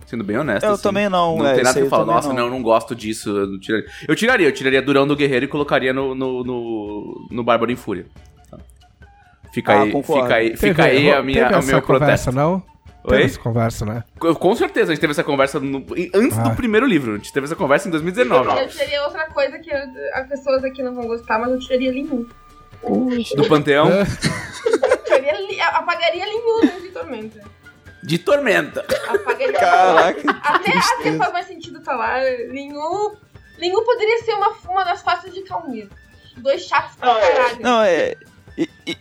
Sendo 0.06 0.24
bem 0.24 0.38
honesto. 0.38 0.64
Eu 0.66 0.74
assim. 0.74 0.84
também 0.84 1.10
não, 1.10 1.38
Não 1.38 1.48
é, 1.48 1.56
tem 1.56 1.64
nada 1.64 1.80
que 1.80 1.86
eu 1.86 1.90
falo, 1.90 2.06
nossa, 2.06 2.28
não. 2.28 2.36
não. 2.36 2.44
eu 2.44 2.50
não 2.52 2.62
gosto 2.62 2.94
disso. 2.96 3.30
Eu, 3.36 3.48
não 3.48 3.60
tiraria. 3.60 3.88
eu 4.08 4.16
tiraria, 4.16 4.48
eu 4.48 4.52
tiraria 4.54 4.82
Durão 4.84 5.08
do 5.08 5.16
Guerreiro 5.16 5.46
e 5.46 5.48
colocaria 5.48 5.92
no, 5.92 6.14
no, 6.14 6.44
no, 6.44 7.28
no 7.32 7.44
Bárbaro 7.44 7.72
em 7.72 7.76
Fúria. 7.76 8.06
Tá. 8.52 8.60
Fica 9.52 9.74
Ah, 9.74 9.82
aí, 9.82 9.92
concordo. 9.92 10.24
fica 10.24 10.36
aí, 10.36 10.50
Teve- 10.52 10.68
fica 10.68 10.84
aí 10.84 11.12
a 11.12 11.24
minha, 11.24 11.48
o 11.48 11.64
meu 11.64 11.82
conversa, 11.82 11.82
protesto. 11.82 12.32
não? 12.32 12.62
Teve 13.06 13.15
Oi? 13.22 13.23
essa 13.26 13.40
conversa, 13.40 13.86
né? 13.86 14.03
Eu- 14.23 14.36
Com 14.36 14.56
certeza, 14.56 14.91
a 14.91 14.95
gente 14.95 15.02
teve 15.02 15.11
essa 15.11 15.23
conversa 15.23 15.60
no- 15.60 15.86
antes 16.14 16.38
Ah. 16.38 16.44
do 16.44 16.56
primeiro 16.56 16.86
livro. 16.86 17.14
A 17.14 17.18
gente 17.18 17.32
teve 17.34 17.45
essa 17.45 17.56
conversa 17.56 17.88
em 17.88 17.91
2019. 17.91 18.49
Eu 18.61 18.68
tiraria 18.68 19.03
outra 19.03 19.26
coisa 19.27 19.60
que 19.60 19.69
eu- 19.72 19.77
as 20.14 20.27
pessoas 20.27 20.64
aqui 20.64 20.82
não 20.84 20.94
vão 20.95 21.07
gostar, 21.07 21.40
mas 21.40 21.52
eu 21.52 21.60
tiraria 21.60 21.91
Linhu. 21.91 22.27
Do 23.36 23.48
Panteão. 23.48 23.88
É. 23.91 24.02
Eu 24.02 24.98
tiraria, 25.03 25.48
li- 25.48 25.60
apagaria 25.61 26.26
Linhu 26.26 26.61
dentro 26.61 26.82
de 26.82 26.90
Tormenta. 26.90 27.44
De 28.03 28.18
Tormenta. 28.19 28.86
Apagaria 29.07 29.53
Caraca, 29.53 30.22
Até, 30.44 30.72
que 30.72 30.77
até 30.77 31.18
faz 31.18 31.34
mais 31.34 31.48
sentido 31.48 31.82
tá 31.82 31.95
lá. 31.95 32.19
Linhu. 32.49 33.15
Linhu 33.57 33.84
poderia 33.84 34.19
ser 34.19 34.34
uma, 34.34 34.49
uma 34.69 34.84
das 34.84 35.02
faces 35.02 35.34
de 35.34 35.41
Calmir. 35.44 35.88
Dois 36.38 36.64
chatos 36.68 36.95
pra 36.98 37.14
Ah, 37.15 37.19
é. 37.19 37.32
caralho. 37.32 37.61
Não, 37.61 37.82
é. 37.82 38.15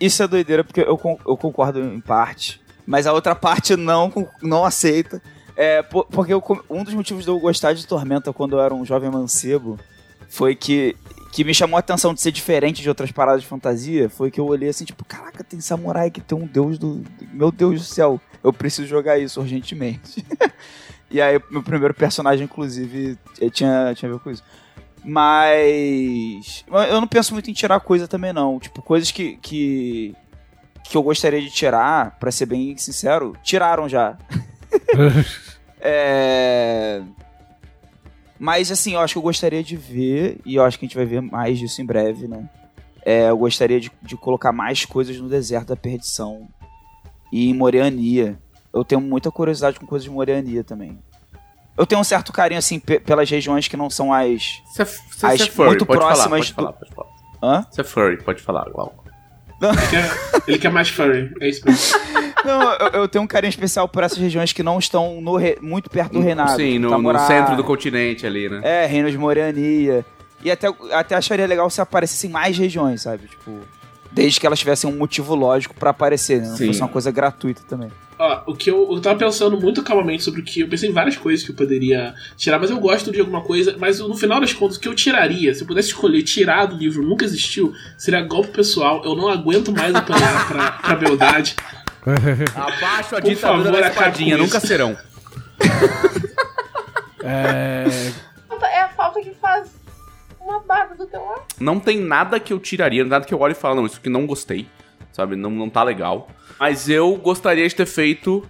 Isso 0.00 0.22
é 0.22 0.26
doideira, 0.26 0.64
porque 0.64 0.80
eu, 0.80 0.98
eu 1.26 1.36
concordo 1.36 1.80
em 1.80 2.00
parte, 2.00 2.60
mas 2.86 3.06
a 3.06 3.12
outra 3.12 3.34
parte 3.34 3.76
não, 3.76 4.12
não 4.42 4.64
aceita. 4.64 5.22
É, 5.56 5.82
po- 5.82 6.04
porque 6.10 6.32
eu 6.34 6.42
um 6.68 6.82
dos 6.82 6.94
motivos 6.94 7.24
de 7.24 7.30
eu 7.30 7.38
gostar 7.38 7.72
de 7.74 7.86
Tormenta 7.86 8.32
quando 8.32 8.56
eu 8.56 8.60
era 8.60 8.74
um 8.74 8.84
jovem 8.84 9.08
mancebo 9.08 9.78
foi 10.28 10.56
que, 10.56 10.96
que 11.32 11.44
me 11.44 11.54
chamou 11.54 11.76
a 11.76 11.80
atenção 11.80 12.12
de 12.12 12.20
ser 12.20 12.32
diferente 12.32 12.82
de 12.82 12.88
outras 12.88 13.12
paradas 13.12 13.42
de 13.42 13.46
fantasia. 13.46 14.08
Foi 14.10 14.32
que 14.32 14.40
eu 14.40 14.46
olhei 14.46 14.68
assim, 14.68 14.84
tipo, 14.84 15.04
caraca, 15.04 15.44
tem 15.44 15.60
samurai 15.60 16.10
que 16.10 16.20
tem 16.20 16.36
um 16.36 16.46
deus 16.46 16.76
do. 16.76 17.04
Meu 17.32 17.52
Deus 17.52 17.80
do 17.80 17.84
céu, 17.86 18.20
eu 18.42 18.52
preciso 18.52 18.88
jogar 18.88 19.16
isso 19.18 19.40
urgentemente. 19.40 20.24
e 21.08 21.20
aí, 21.20 21.40
meu 21.50 21.62
primeiro 21.62 21.94
personagem, 21.94 22.46
inclusive, 22.46 23.16
eh, 23.40 23.48
tinha, 23.48 23.94
tinha 23.94 24.10
a 24.10 24.14
ver 24.14 24.20
com 24.20 24.30
isso. 24.30 24.42
Mas 25.04 26.64
Eu 26.88 27.00
não 27.00 27.06
penso 27.06 27.32
muito 27.34 27.50
em 27.50 27.54
tirar 27.54 27.78
coisa 27.80 28.08
também, 28.08 28.32
não. 28.32 28.58
Tipo, 28.58 28.82
coisas 28.82 29.10
que. 29.10 29.36
que, 29.36 30.14
que 30.84 30.96
eu 30.96 31.02
gostaria 31.02 31.40
de 31.40 31.50
tirar, 31.50 32.16
pra 32.20 32.30
ser 32.30 32.46
bem 32.46 32.76
sincero, 32.76 33.36
tiraram 33.42 33.88
já. 33.88 34.16
É. 35.86 37.02
Mas 38.38 38.70
assim, 38.72 38.94
eu 38.94 39.00
acho 39.00 39.14
que 39.14 39.18
eu 39.18 39.22
gostaria 39.22 39.62
de 39.62 39.76
ver, 39.76 40.38
e 40.44 40.54
eu 40.56 40.64
acho 40.64 40.78
que 40.78 40.84
a 40.84 40.88
gente 40.88 40.96
vai 40.96 41.04
ver 41.04 41.20
mais 41.20 41.58
disso 41.58 41.80
em 41.82 41.84
breve, 41.86 42.26
né? 42.26 42.48
É, 43.04 43.28
eu 43.28 43.36
gostaria 43.36 43.78
de, 43.78 43.92
de 44.02 44.16
colocar 44.16 44.50
mais 44.50 44.84
coisas 44.86 45.18
no 45.18 45.28
deserto 45.28 45.68
da 45.68 45.76
perdição 45.76 46.48
e 47.30 47.50
em 47.50 47.54
Moreania. 47.54 48.38
Eu 48.72 48.82
tenho 48.82 49.00
muita 49.00 49.30
curiosidade 49.30 49.78
com 49.78 49.86
coisas 49.86 50.04
de 50.04 50.10
Moreania 50.10 50.64
também. 50.64 50.98
Eu 51.76 51.84
tenho 51.86 52.00
um 52.00 52.04
certo 52.04 52.32
carinho, 52.32 52.58
assim, 52.58 52.78
pe- 52.80 53.00
pelas 53.00 53.28
regiões 53.28 53.68
que 53.68 53.76
não 53.76 53.90
são 53.90 54.12
as. 54.12 54.62
Você 54.72 54.82
é, 54.82 55.28
As 55.28 55.40
é 55.42 55.46
furry, 55.46 55.68
muito 55.68 55.84
pode 55.86 56.00
falar, 56.00 56.14
próximas 56.14 56.50
pode 56.50 56.52
do- 56.52 56.54
falar, 56.54 56.72
pode 56.72 56.94
falar. 56.94 57.08
Hã? 57.42 57.66
Você 57.70 57.80
é 57.80 57.84
furry, 57.84 58.22
pode 58.22 58.42
falar, 58.42 58.64
Glauco. 58.70 59.03
Ele 59.60 59.86
quer, 59.90 60.10
ele 60.48 60.58
quer 60.58 60.70
mais 60.70 60.88
furry, 60.88 61.32
é 61.40 61.48
isso 61.48 61.62
mesmo. 61.64 61.98
Não, 62.44 62.72
eu, 62.74 62.88
eu 63.00 63.08
tenho 63.08 63.24
um 63.24 63.26
carinho 63.26 63.48
especial 63.48 63.88
por 63.88 64.02
essas 64.02 64.18
regiões 64.18 64.52
que 64.52 64.62
não 64.62 64.78
estão 64.78 65.20
no 65.20 65.36
re- 65.36 65.56
muito 65.62 65.88
perto 65.88 66.12
do 66.12 66.20
reinado. 66.20 66.56
Sim, 66.56 66.80
tipo 66.80 66.90
no, 66.98 67.12
no 67.12 67.18
centro 67.20 67.56
do 67.56 67.64
continente 67.64 68.26
ali, 68.26 68.48
né? 68.48 68.60
É, 68.62 68.86
Reino 68.86 69.10
de 69.10 69.16
Moreania. 69.16 70.04
E 70.42 70.50
até, 70.50 70.68
até 70.92 71.14
acharia 71.14 71.46
legal 71.46 71.70
se 71.70 71.80
aparecessem 71.80 72.28
mais 72.28 72.58
regiões, 72.58 73.00
sabe? 73.02 73.26
Tipo, 73.28 73.60
desde 74.12 74.38
que 74.38 74.46
elas 74.46 74.58
tivessem 74.58 74.90
um 74.90 74.94
motivo 74.96 75.34
lógico 75.34 75.74
pra 75.74 75.88
aparecer, 75.90 76.42
né? 76.42 76.48
Não 76.48 76.56
Sim. 76.58 76.66
fosse 76.66 76.80
uma 76.80 76.88
coisa 76.88 77.10
gratuita 77.10 77.62
também. 77.66 77.90
Ó, 78.18 78.52
o 78.52 78.54
que 78.54 78.70
eu, 78.70 78.88
eu 78.92 79.00
tava 79.00 79.18
pensando 79.18 79.60
muito 79.60 79.82
calmamente 79.82 80.22
sobre 80.22 80.40
o 80.40 80.44
que. 80.44 80.60
Eu 80.60 80.68
pensei 80.68 80.88
em 80.88 80.92
várias 80.92 81.16
coisas 81.16 81.44
que 81.44 81.50
eu 81.50 81.56
poderia 81.56 82.14
tirar, 82.36 82.58
mas 82.58 82.70
eu 82.70 82.78
gosto 82.78 83.10
de 83.10 83.20
alguma 83.20 83.40
coisa. 83.42 83.76
Mas 83.78 83.98
no 83.98 84.14
final 84.16 84.40
das 84.40 84.52
contas, 84.52 84.76
o 84.76 84.80
que 84.80 84.88
eu 84.88 84.94
tiraria, 84.94 85.52
se 85.54 85.62
eu 85.62 85.66
pudesse 85.66 85.88
escolher 85.88 86.22
tirar 86.22 86.66
do 86.66 86.76
livro 86.76 87.02
nunca 87.02 87.24
existiu, 87.24 87.72
seria 87.98 88.22
golpe 88.22 88.50
pessoal. 88.50 89.02
Eu 89.04 89.16
não 89.16 89.28
aguento 89.28 89.72
mais 89.72 89.94
apanhar 89.94 90.46
pra, 90.48 90.70
pra 90.72 90.96
beldade. 90.96 91.56
Abaixo 92.54 93.16
a 93.16 93.20
Por 93.20 93.28
ditadura 93.30 93.64
favor, 93.64 93.80
da 93.80 93.88
espadinha, 93.88 94.36
nunca 94.36 94.60
serão. 94.60 94.96
É, 97.26 97.86
É 98.70 98.80
a 98.82 98.88
falta 98.90 99.18
que 99.22 99.30
faz 99.40 99.70
uma 100.38 100.60
barba 100.60 100.94
do 100.94 101.06
teu 101.06 101.24
lado. 101.24 101.42
Não 101.58 101.80
tem 101.80 101.98
nada 101.98 102.38
que 102.38 102.52
eu 102.52 102.58
tiraria, 102.58 103.02
nada 103.02 103.24
que 103.24 103.32
eu 103.32 103.40
olhe 103.40 103.52
e 103.52 103.56
falo, 103.56 103.76
não, 103.76 103.86
isso 103.86 103.96
aqui 103.96 104.10
não 104.10 104.26
gostei, 104.26 104.66
sabe? 105.14 105.36
Não, 105.36 105.50
não 105.50 105.70
tá 105.70 105.82
legal. 105.82 106.28
Mas 106.58 106.88
eu 106.88 107.16
gostaria 107.16 107.66
de 107.66 107.74
ter 107.74 107.86
feito 107.86 108.46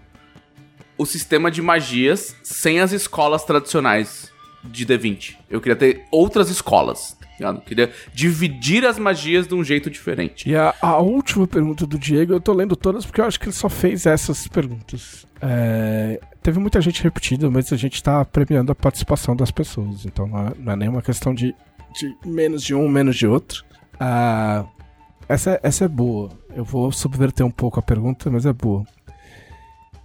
o 0.97 1.05
sistema 1.05 1.51
de 1.51 1.61
magias 1.63 2.35
sem 2.43 2.81
as 2.81 2.93
escolas 2.93 3.45
tradicionais 3.45 4.33
de 4.65 4.87
D20. 4.87 5.37
Eu 5.51 5.61
queria 5.61 5.77
ter 5.77 6.05
outras 6.11 6.49
escolas, 6.49 7.17
tá? 7.39 7.49
Eu 7.49 7.61
queria 7.61 7.93
dividir 8.15 8.87
as 8.87 8.99
magias 8.99 9.47
de 9.47 9.55
um 9.55 9.63
jeito 9.63 9.91
diferente. 9.91 10.49
E 10.49 10.57
a, 10.57 10.75
a 10.81 10.99
última 10.99 11.47
pergunta 11.47 11.87
do 11.87 11.99
Diego, 11.99 12.33
eu 12.33 12.41
tô 12.41 12.53
lendo 12.53 12.75
todas 12.75 13.05
porque 13.05 13.21
eu 13.21 13.27
acho 13.27 13.39
que 13.39 13.47
ele 13.47 13.53
só 13.53 13.69
fez 13.69 14.07
essas 14.07 14.49
perguntas. 14.49 15.27
É, 15.43 16.19
teve 16.43 16.59
muita 16.59 16.81
gente 16.81 17.03
repetida, 17.03 17.51
mas 17.51 17.73
a 17.73 17.77
gente 17.77 18.03
tá 18.03 18.25
premiando 18.25 18.73
a 18.73 18.75
participação 18.75 19.37
das 19.37 19.51
pessoas. 19.51 20.07
Então 20.07 20.27
não 20.27 20.47
é, 20.47 20.53
não 20.59 20.73
é 20.73 20.77
nenhuma 20.77 21.03
questão 21.03 21.35
de, 21.35 21.55
de 22.01 22.17
menos 22.25 22.63
de 22.63 22.75
um, 22.75 22.89
menos 22.89 23.17
de 23.17 23.27
outro. 23.27 23.63
Ah, 24.01 24.65
essa, 25.29 25.59
essa 25.63 25.85
é 25.85 25.89
boa. 25.89 26.31
Eu 26.55 26.65
vou 26.65 26.91
subverter 26.93 27.45
um 27.45 27.51
pouco 27.51 27.79
a 27.79 27.83
pergunta, 27.83 28.31
mas 28.31 28.47
é 28.47 28.53
boa. 28.53 28.85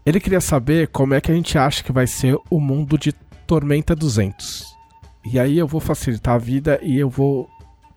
Ele 0.06 0.20
queria 0.20 0.41
saber 0.41 0.88
como 0.88 1.14
é 1.14 1.22
que 1.22 1.32
a 1.32 1.36
gente 1.36 1.58
acha 1.58 1.84
que 1.84 1.91
vai 1.91 2.08
ser 2.08 2.38
o 2.50 2.60
mundo 2.60 2.98
de 2.98 3.12
Tormenta 3.46 3.96
200. 3.96 4.66
E 5.26 5.40
aí 5.40 5.58
eu 5.58 5.68
vou 5.68 5.82
facilitar 5.82 6.36
a 6.36 6.38
vida 6.38 6.80
e 6.82 6.98
eu 6.98 7.10
vou 7.10 7.50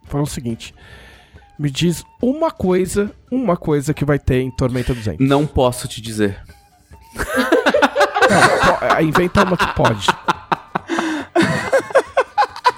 falar 0.04 0.24
o 0.24 0.26
seguinte. 0.26 0.74
Me 1.58 1.70
diz 1.70 2.04
uma 2.20 2.50
coisa, 2.50 3.12
uma 3.30 3.56
coisa 3.56 3.94
que 3.94 4.04
vai 4.04 4.18
ter 4.18 4.40
em 4.40 4.50
Tormenta 4.50 4.92
200. 4.92 5.26
Não 5.26 5.46
posso 5.46 5.86
te 5.86 6.02
dizer. 6.02 6.42
Não, 7.14 8.96
é, 8.96 9.02
inventa 9.02 9.44
uma 9.44 9.56
que 9.56 9.74
pode. 9.74 10.06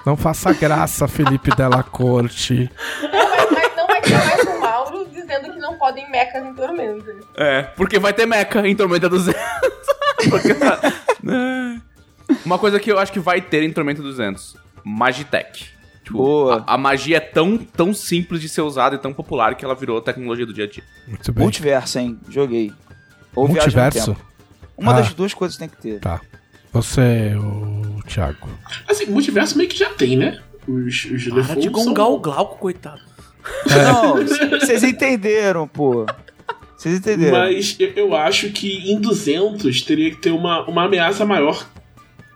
Não 0.04 0.16
faça 0.16 0.52
graça, 0.52 1.08
Felipe 1.08 1.50
Della 1.56 1.82
Corte. 1.82 2.70
Não 3.02 3.30
vai, 3.30 3.50
mas 3.50 3.74
não 3.74 3.86
vai 3.86 4.02
ter 4.02 4.18
mais 4.18 4.46
um 4.46 4.60
Mauro 4.60 5.08
mecas 6.10 6.44
em 6.44 6.54
Tormenta. 6.54 7.14
É, 7.36 7.62
porque 7.62 7.98
vai 7.98 8.12
ter 8.12 8.26
mecha 8.26 8.66
em 8.66 8.74
Tormenta 8.76 9.08
200. 9.08 9.40
Porque 10.30 10.54
tá- 10.54 10.80
É. 11.28 11.80
Uma 12.46 12.58
coisa 12.58 12.80
que 12.80 12.90
eu 12.90 12.98
acho 12.98 13.12
que 13.12 13.20
vai 13.20 13.40
ter 13.40 13.62
em 13.62 13.72
Tormenta 13.72 14.00
200. 14.00 14.56
Magitech. 14.82 15.68
Tipo, 16.02 16.18
Boa. 16.18 16.64
A, 16.66 16.74
a 16.74 16.78
magia 16.78 17.16
é 17.16 17.20
tão, 17.20 17.56
tão 17.58 17.92
simples 17.94 18.40
de 18.40 18.48
ser 18.48 18.60
usada 18.62 18.94
e 18.94 18.98
tão 18.98 19.12
popular 19.12 19.54
que 19.54 19.64
ela 19.64 19.74
virou 19.74 20.00
tecnologia 20.00 20.46
do 20.46 20.52
dia 20.52 20.64
a 20.64 20.68
dia. 20.68 20.84
Muito 21.08 21.32
bem. 21.32 21.42
Multiverso, 21.42 21.98
hein? 21.98 22.18
Joguei. 22.28 22.72
Ou 23.34 23.48
Multiverso? 23.48 24.16
Uma 24.76 24.92
Ah. 24.92 24.96
das 25.00 25.12
duas 25.14 25.32
coisas 25.34 25.56
tem 25.56 25.68
que 25.68 25.76
ter. 25.76 26.00
Tá. 26.00 26.20
Você, 26.72 27.32
o 27.36 28.02
Thiago. 28.06 28.48
Assim, 28.88 29.06
multiverso 29.06 29.56
meio 29.56 29.68
que 29.68 29.78
já 29.78 29.90
tem, 29.90 30.16
né? 30.16 30.40
Os, 30.66 31.04
os 31.04 31.50
Ah, 31.50 31.54
de 31.54 31.62
são- 31.64 31.72
gongar 31.72 32.08
o 32.08 32.18
Glauco, 32.18 32.58
coitado. 32.58 33.00
Não, 33.66 34.26
c- 34.26 34.48
vocês 34.60 34.82
entenderam, 34.82 35.66
pô. 35.68 36.06
Vocês 36.76 36.96
entenderam. 36.98 37.38
Mas 37.38 37.76
eu, 37.78 37.90
eu 37.92 38.14
acho 38.14 38.50
que 38.50 38.90
em 38.92 39.00
200 39.00 39.82
teria 39.82 40.10
que 40.10 40.16
ter 40.18 40.30
uma, 40.30 40.64
uma 40.68 40.84
ameaça 40.84 41.24
maior 41.24 41.66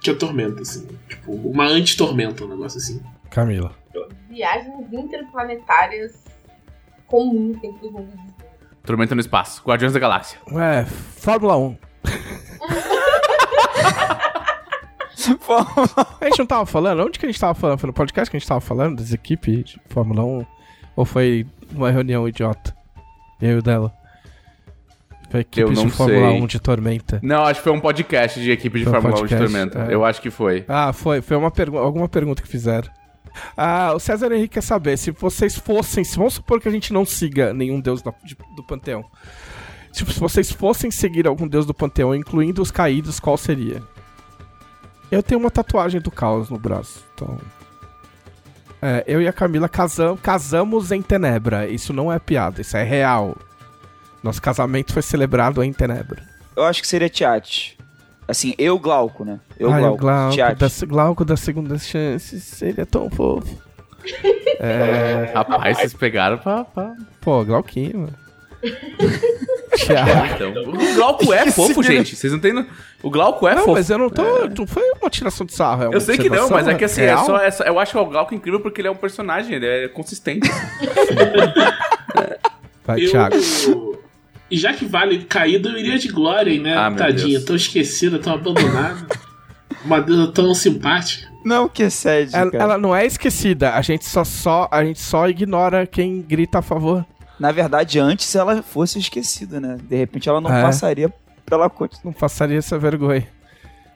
que 0.00 0.10
a 0.10 0.14
Tormenta, 0.14 0.62
assim. 0.62 0.86
Tipo, 1.08 1.32
uma 1.32 1.66
anti-tormenta, 1.66 2.44
um 2.44 2.48
negócio 2.48 2.78
assim. 2.78 3.02
Camila. 3.30 3.74
Viagens 4.30 4.92
interplanetárias 4.92 6.24
comuns 7.06 7.56
entre 7.62 7.86
os 7.86 7.92
mundos. 7.92 8.14
Tormenta 8.84 9.14
no 9.14 9.20
espaço. 9.20 9.62
Guardiões 9.66 9.92
da 9.92 9.98
Galáxia. 9.98 10.38
É, 10.52 10.84
Fórmula 10.86 11.56
1. 11.58 11.76
A 16.20 16.24
gente 16.26 16.38
não 16.38 16.46
tava 16.46 16.66
falando? 16.66 17.04
Onde 17.04 17.18
que 17.18 17.26
a 17.26 17.28
gente 17.28 17.40
tava 17.40 17.54
falando? 17.54 17.78
Foi 17.78 17.86
no 17.88 17.92
podcast 17.92 18.30
que 18.30 18.36
a 18.36 18.40
gente 18.40 18.48
tava 18.48 18.60
falando 18.60 18.96
das 18.98 19.12
equipes 19.12 19.64
de 19.64 19.80
Fórmula 19.88 20.24
1? 20.24 20.46
Ou 20.98 21.04
foi 21.04 21.46
uma 21.72 21.92
reunião 21.92 22.26
idiota? 22.28 22.74
Eu 23.40 23.50
e 23.50 23.58
o 23.58 23.62
dela? 23.62 23.92
Foi 25.30 25.40
equipes 25.40 25.76
não 25.78 25.86
de 25.86 25.92
Fórmula 25.92 26.30
sei. 26.32 26.40
1 26.42 26.46
de 26.48 26.58
Tormenta. 26.58 27.20
Não, 27.22 27.44
acho 27.44 27.60
que 27.60 27.64
foi 27.64 27.72
um 27.72 27.78
podcast 27.80 28.40
de 28.40 28.50
equipe 28.50 28.80
de 28.80 28.84
Foi 28.84 28.98
um 28.98 29.00
Fórmula 29.02 29.14
1 29.22 29.26
de 29.26 29.28
podcast, 29.36 29.52
Tormenta. 29.52 29.92
é. 29.92 29.94
Eu 29.94 30.04
acho 30.04 30.20
que 30.20 30.28
foi. 30.28 30.64
Ah, 30.66 30.92
foi. 30.92 31.20
Foi 31.20 31.36
uma 31.36 31.52
pergu 31.52 31.78
alguma 31.78 32.08
pergunta 32.08 32.42
que 32.42 32.48
fizeram. 32.48 32.90
Ah, 33.56 33.92
o 33.94 34.00
César 34.00 34.32
Henrique 34.32 34.54
quer 34.54 34.62
saber 34.62 34.96
se 34.96 35.12
vocês 35.12 35.54
fossem. 35.56 36.02
Se, 36.02 36.16
vamos 36.16 36.34
supor 36.34 36.60
que 36.60 36.66
a 36.68 36.72
gente 36.72 36.92
não 36.92 37.04
siga 37.04 37.52
nenhum 37.54 37.80
deus 37.80 38.02
da- 38.02 38.12
de- 38.24 38.36
do 38.56 38.64
panteão. 38.66 39.04
Tipo, 39.92 40.10
se 40.12 40.18
vocês 40.18 40.50
fossem 40.50 40.90
seguir 40.90 41.28
algum 41.28 41.46
deus 41.46 41.64
do 41.64 41.72
panteão, 41.72 42.12
incluindo 42.12 42.60
os 42.60 42.72
caídos, 42.72 43.20
qual 43.20 43.36
seria? 43.36 43.80
Eu 45.12 45.22
tenho 45.22 45.38
uma 45.40 45.50
tatuagem 45.50 46.00
do 46.00 46.10
caos 46.10 46.50
no 46.50 46.58
braço, 46.58 47.04
então. 47.14 47.38
É, 48.80 49.04
eu 49.06 49.20
e 49.20 49.26
a 49.26 49.32
Camila 49.32 49.68
casam, 49.68 50.16
casamos 50.16 50.92
em 50.92 51.02
Tenebra. 51.02 51.68
Isso 51.68 51.92
não 51.92 52.12
é 52.12 52.18
piada, 52.18 52.60
isso 52.60 52.76
é 52.76 52.82
real. 52.82 53.36
Nosso 54.22 54.40
casamento 54.40 54.92
foi 54.92 55.02
celebrado 55.02 55.62
em 55.62 55.72
Tenebra. 55.72 56.22
Eu 56.56 56.64
acho 56.64 56.80
que 56.80 56.88
seria 56.88 57.08
Tiate. 57.08 57.78
Assim, 58.26 58.54
eu 58.58 58.78
Glauco, 58.78 59.24
né? 59.24 59.40
Eu 59.58 59.72
Ai, 59.72 59.78
o 59.78 59.82
Glauco. 59.82 60.00
Glauco 60.02 60.34
Tiate. 60.34 60.60
da, 60.60 60.86
Glauco 60.86 61.24
da 61.24 61.36
segunda 61.36 61.78
chance, 61.78 62.40
seria 62.40 62.86
tão 62.86 63.10
fofo. 63.10 63.56
É. 64.60 65.30
Rapaz, 65.32 65.76
vocês 65.78 65.94
pegaram 65.94 66.36
pra. 66.38 66.64
pra... 66.64 66.92
Pô, 67.20 67.44
Glauquinho, 67.44 68.00
mano. 68.00 68.14
Thiago. 69.86 70.34
Então, 70.34 70.50
o 70.62 70.94
Glauco 70.94 71.32
é 71.34 71.50
fofo, 71.50 71.82
gente. 71.82 72.14
Vocês 72.16 72.32
não 72.32 72.38
entendem? 72.38 72.66
O 73.02 73.10
Glauco 73.10 73.46
é 73.48 73.54
Não, 73.54 73.60
fofo. 73.62 73.72
mas 73.74 73.88
eu 73.90 73.98
não 73.98 74.10
tô. 74.10 74.22
Não 74.56 74.66
foi 74.66 74.82
uma 75.00 75.08
tiração 75.10 75.46
de 75.46 75.54
sarro. 75.54 75.84
É 75.84 75.86
uma 75.88 75.94
Eu 75.94 76.00
sei 76.00 76.16
que 76.18 76.28
não, 76.28 76.48
mas 76.50 76.66
é 76.68 76.74
que 76.74 76.84
assim, 76.84 77.02
é 77.02 77.06
real. 77.06 77.24
só, 77.26 77.38
é 77.38 77.50
só- 77.50 77.64
eu 77.64 77.78
acho 77.78 77.98
o 77.98 78.04
Glauco 78.06 78.34
incrível 78.34 78.60
porque 78.60 78.80
ele 78.80 78.88
é 78.88 78.90
um 78.90 78.96
personagem, 78.96 79.54
ele 79.54 79.66
é 79.66 79.88
consistente. 79.88 80.48
Vai, 82.86 83.04
eu, 83.04 83.10
Thiago. 83.10 83.36
E 84.50 84.56
já 84.56 84.72
que 84.72 84.86
vale 84.86 85.24
caído, 85.24 85.68
eu 85.68 85.78
iria 85.78 85.98
de 85.98 86.08
Glória, 86.08 86.58
né? 86.60 86.74
Ah, 86.76 86.90
Tadinha, 86.90 87.40
tão 87.44 87.54
esquecida, 87.54 88.18
tão 88.18 88.32
abandonada. 88.32 89.06
Uma 89.84 90.00
deusa 90.00 90.32
tão 90.32 90.54
simpática. 90.54 91.28
Não, 91.44 91.68
que 91.68 91.88
sede, 91.88 92.34
Ela, 92.34 92.50
ela 92.54 92.78
não 92.78 92.94
é 92.96 93.06
esquecida, 93.06 93.72
a 93.74 93.80
gente 93.80 94.04
só, 94.06 94.24
só, 94.24 94.68
a 94.72 94.84
gente 94.84 95.00
só 95.00 95.28
ignora 95.28 95.86
quem 95.86 96.20
grita 96.20 96.58
a 96.58 96.62
favor. 96.62 97.06
Na 97.38 97.52
verdade, 97.52 97.98
antes 97.98 98.34
ela 98.34 98.62
fosse 98.62 98.98
esquecida, 98.98 99.60
né? 99.60 99.78
De 99.82 99.96
repente 99.96 100.28
ela 100.28 100.40
não 100.40 100.52
É. 100.52 100.62
passaria 100.62 101.12
pela 101.46 101.70
conta. 101.70 101.96
Não 102.04 102.12
passaria 102.12 102.58
essa 102.58 102.78
vergonha. 102.78 103.26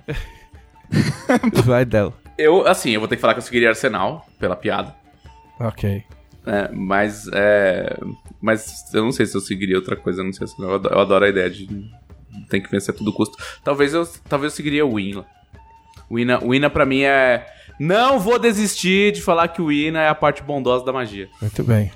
Vai 1.65 1.85
dela. 1.85 2.13
eu, 2.39 2.67
assim, 2.67 2.91
eu 2.91 3.01
vou 3.01 3.09
ter 3.09 3.17
que 3.17 3.21
falar 3.23 3.35
que 3.35 3.39
eu 3.39 3.45
seguiria 3.45 3.69
Arsenal, 3.71 4.27
pela 4.39 4.57
piada. 4.57 4.95
Ok. 5.61 6.05
né, 6.45 6.69
mas, 6.73 7.27
é. 7.33 7.97
Mas 8.41 8.93
eu 8.93 9.05
não 9.05 9.13
sei 9.13 9.27
se 9.27 9.37
eu 9.37 9.41
seguiria 9.41 9.77
outra 9.77 9.95
coisa, 9.97 10.21
eu 10.21 10.25
não 10.25 10.33
sei 10.33 10.47
se 10.47 10.61
eu 10.61 10.75
adoro, 10.75 10.95
eu 10.95 11.01
adoro 11.01 11.25
a 11.25 11.29
ideia 11.29 11.49
de. 11.49 11.69
Tem 12.49 12.61
que 12.63 12.71
vencer 12.71 12.95
a 12.95 12.99
todo 12.99 13.13
custo. 13.13 13.37
Talvez 13.63 13.93
eu, 13.95 14.07
talvez 14.29 14.53
eu 14.53 14.57
seguiria 14.57 14.85
o 14.87 14.95
Wina. 14.95 15.25
O 16.11 16.15
Wina, 16.17 16.39
o 16.43 16.49
Wina 16.49 16.69
pra 16.71 16.85
mim 16.87 17.03
é. 17.03 17.47
Não 17.79 18.19
vou 18.19 18.39
desistir 18.39 19.13
de 19.13 19.23
falar 19.23 19.49
que 19.49 19.61
o 19.63 19.67
Wina 19.67 20.01
é 20.01 20.09
a 20.09 20.15
parte 20.15 20.43
bondosa 20.43 20.85
da 20.85 20.93
magia. 20.93 21.29
Muito 21.41 21.63
bem. 21.65 21.91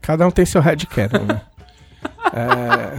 Cada 0.00 0.26
um 0.26 0.30
tem 0.30 0.44
seu 0.46 0.60
headcanon, 0.60 1.24
né? 1.26 1.40
é... 2.32 2.96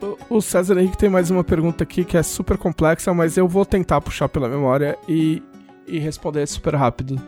O- 0.00 0.36
O 0.38 0.40
César 0.42 0.78
Henrique 0.78 0.96
tem 0.98 1.08
mais 1.08 1.30
uma 1.30 1.44
pergunta 1.44 1.84
aqui 1.84 2.04
que 2.04 2.16
é 2.16 2.22
super 2.22 2.56
complexa, 2.56 3.12
mas 3.12 3.36
eu 3.36 3.46
vou 3.48 3.64
tentar 3.64 4.00
puxar 4.00 4.28
pela 4.28 4.48
memória 4.48 4.96
e, 5.08 5.42
e 5.86 5.98
responder 5.98 6.46
super 6.46 6.74
rápido. 6.74 7.20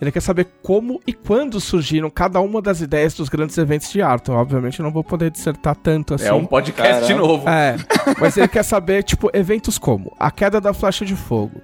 Ele 0.00 0.10
quer 0.10 0.20
saber 0.20 0.48
como 0.62 1.00
e 1.06 1.12
quando 1.12 1.60
surgiram 1.60 2.10
cada 2.10 2.40
uma 2.40 2.60
das 2.60 2.80
ideias 2.80 3.14
dos 3.14 3.28
grandes 3.28 3.56
eventos 3.56 3.90
de 3.90 4.02
Arton. 4.02 4.34
Obviamente 4.34 4.80
eu 4.80 4.84
não 4.84 4.90
vou 4.92 5.04
poder 5.04 5.30
dissertar 5.30 5.76
tanto 5.76 6.14
assim. 6.14 6.26
É 6.26 6.32
um 6.32 6.44
podcast 6.44 7.02
Caramba. 7.06 7.26
novo. 7.26 7.48
É, 7.48 7.76
mas 8.20 8.36
ele 8.36 8.48
quer 8.48 8.64
saber, 8.64 9.02
tipo, 9.04 9.30
eventos 9.32 9.78
como 9.78 10.14
a 10.18 10.30
queda 10.30 10.60
da 10.60 10.74
flecha 10.74 11.04
de 11.04 11.14
fogo. 11.14 11.60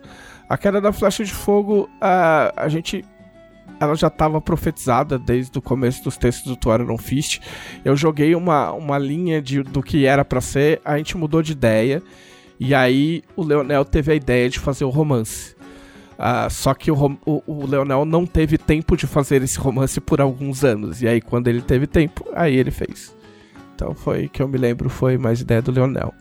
A 0.50 0.58
queda 0.58 0.80
da 0.80 0.92
flecha 0.92 1.24
de 1.24 1.32
fogo, 1.32 1.88
ah, 2.00 2.52
a 2.56 2.68
gente. 2.68 3.04
Ela 3.78 3.94
já 3.94 4.08
estava 4.08 4.40
profetizada 4.40 5.16
desde 5.16 5.56
o 5.56 5.62
começo 5.62 6.02
dos 6.02 6.16
textos 6.16 6.50
do 6.50 6.56
Tuaron 6.56 6.98
Fist. 6.98 7.40
Eu 7.84 7.96
joguei 7.96 8.34
uma, 8.34 8.72
uma 8.72 8.98
linha 8.98 9.40
de, 9.40 9.62
do 9.62 9.80
que 9.80 10.04
era 10.04 10.24
pra 10.24 10.40
ser, 10.40 10.82
a 10.84 10.98
gente 10.98 11.16
mudou 11.16 11.40
de 11.40 11.52
ideia. 11.52 12.02
E 12.58 12.74
aí 12.74 13.22
o 13.36 13.44
Leonel 13.44 13.84
teve 13.84 14.12
a 14.12 14.14
ideia 14.14 14.50
de 14.50 14.58
fazer 14.58 14.84
o 14.84 14.90
romance. 14.90 15.56
Ah, 16.18 16.50
só 16.50 16.74
que 16.74 16.90
o, 16.90 17.18
o, 17.24 17.42
o 17.46 17.66
Leonel 17.66 18.04
não 18.04 18.26
teve 18.26 18.58
tempo 18.58 18.96
de 18.96 19.06
fazer 19.06 19.42
esse 19.42 19.58
romance 19.58 19.98
por 20.00 20.20
alguns 20.20 20.64
anos. 20.64 21.00
E 21.00 21.08
aí, 21.08 21.20
quando 21.20 21.46
ele 21.48 21.62
teve 21.62 21.86
tempo, 21.86 22.28
aí 22.34 22.56
ele 22.56 22.72
fez. 22.72 23.16
Então 23.74 23.94
foi 23.94 24.28
que 24.28 24.42
eu 24.42 24.48
me 24.48 24.58
lembro, 24.58 24.90
foi 24.90 25.16
mais 25.16 25.40
ideia 25.40 25.62
do 25.62 25.70
Leonel. 25.70 26.12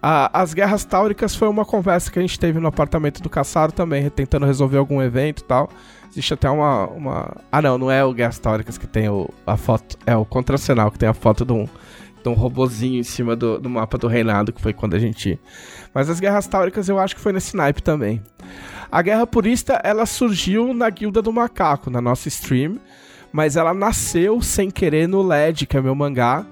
Ah, 0.00 0.30
as 0.32 0.54
guerras 0.54 0.84
táuricas 0.84 1.34
foi 1.34 1.48
uma 1.48 1.64
conversa 1.64 2.10
que 2.10 2.18
a 2.18 2.22
gente 2.22 2.38
teve 2.38 2.60
no 2.60 2.68
apartamento 2.68 3.20
do 3.20 3.28
Caçaro 3.28 3.72
também, 3.72 4.08
tentando 4.10 4.46
resolver 4.46 4.78
algum 4.78 5.02
evento 5.02 5.40
e 5.40 5.44
tal. 5.44 5.68
Existe 6.10 6.34
até 6.34 6.48
uma, 6.48 6.86
uma. 6.86 7.36
Ah 7.50 7.60
não, 7.60 7.76
não 7.76 7.90
é 7.90 8.04
o 8.04 8.12
Guerras 8.12 8.38
Táuricas 8.38 8.78
que 8.78 8.86
tem 8.86 9.08
o, 9.08 9.28
a 9.46 9.56
foto. 9.56 9.98
É 10.06 10.16
o 10.16 10.24
Contracional 10.24 10.90
que 10.90 10.98
tem 10.98 11.08
a 11.08 11.14
foto 11.14 11.44
de 11.44 11.52
um, 11.52 11.68
de 12.22 12.28
um 12.28 12.32
robozinho 12.32 12.98
em 12.98 13.02
cima 13.02 13.36
do, 13.36 13.58
do 13.58 13.68
mapa 13.68 13.98
do 13.98 14.06
reinado, 14.06 14.52
que 14.52 14.60
foi 14.60 14.72
quando 14.72 14.94
a 14.94 14.98
gente. 14.98 15.38
Mas 15.92 16.08
as 16.08 16.18
guerras 16.18 16.46
táuricas 16.46 16.88
eu 16.88 16.98
acho 16.98 17.14
que 17.14 17.20
foi 17.20 17.32
nesse 17.32 17.56
naipe 17.56 17.82
também. 17.82 18.22
A 18.90 19.02
Guerra 19.02 19.26
Purista, 19.26 19.80
ela 19.84 20.06
surgiu 20.06 20.72
na 20.72 20.88
Guilda 20.88 21.20
do 21.20 21.32
Macaco, 21.32 21.90
na 21.90 22.00
nossa 22.00 22.28
stream, 22.28 22.78
mas 23.30 23.54
ela 23.54 23.74
nasceu 23.74 24.40
sem 24.40 24.70
querer 24.70 25.06
no 25.06 25.20
LED, 25.20 25.66
que 25.66 25.76
é 25.76 25.80
meu 25.80 25.94
mangá. 25.94 26.46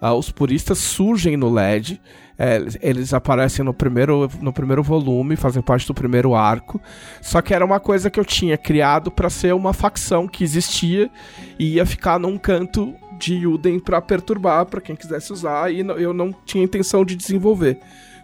Ah, 0.00 0.14
os 0.14 0.30
puristas 0.30 0.78
surgem 0.78 1.36
no 1.36 1.50
LED, 1.50 2.00
é, 2.38 2.60
eles- 2.80 3.12
aparecem 3.14 3.64
no 3.64 3.74
primeiro, 3.74 4.28
no 4.40 4.52
primeiro 4.52 4.82
volume, 4.82 5.36
fazem 5.36 5.62
parte 5.62 5.86
do 5.86 5.94
primeiro 5.94 6.34
arco. 6.34 6.80
Só 7.20 7.40
que 7.42 7.54
era 7.54 7.64
uma 7.64 7.78
coisa 7.80 8.10
que 8.10 8.18
eu 8.18 8.24
tinha 8.24 8.56
criado 8.56 9.10
pra 9.10 9.28
ser 9.30 9.54
uma 9.54 9.72
facção 9.72 10.26
que 10.26 10.42
existia 10.42 11.10
e 11.58 11.74
ia 11.74 11.86
ficar 11.86 12.18
num 12.18 12.36
canto 12.38 12.94
de 13.18 13.34
Yuden 13.34 13.78
pra 13.78 14.00
perturbar 14.00 14.66
pra 14.66 14.80
quem 14.80 14.96
quisesse 14.96 15.32
usar 15.32 15.72
e 15.72 15.80
eu 15.80 16.12
não 16.12 16.32
tinha 16.44 16.64
intenção 16.64 17.04
de 17.04 17.14
desenvolver. 17.14 17.78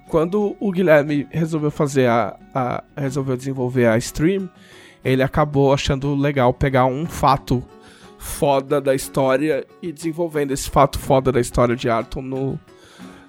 Quando 0.09 0.57
o 0.59 0.73
Guilherme 0.73 1.27
resolveu 1.31 1.71
fazer 1.71 2.09
a, 2.09 2.35
a- 2.55 2.83
resolveu 2.97 3.37
desenvolver 3.37 3.87
a 3.87 3.99
stream, 3.99 4.49
ele 5.05 5.23
acabou 5.23 5.73
achando 5.73 6.15
legal 6.15 6.53
pegar 6.53 6.87
um 6.87 7.05
fato 7.07 7.63
foda 8.19 8.81
da 8.81 8.95
história 8.95 9.65
e 9.81 9.93
desenvolvendo 9.93 10.51
esse 10.51 10.69
fato 10.69 10.99
foda 10.99 11.31
da 11.31 11.41
história 11.41 11.77
de 11.77 11.89
Arton 11.89 12.23
no, 12.23 12.59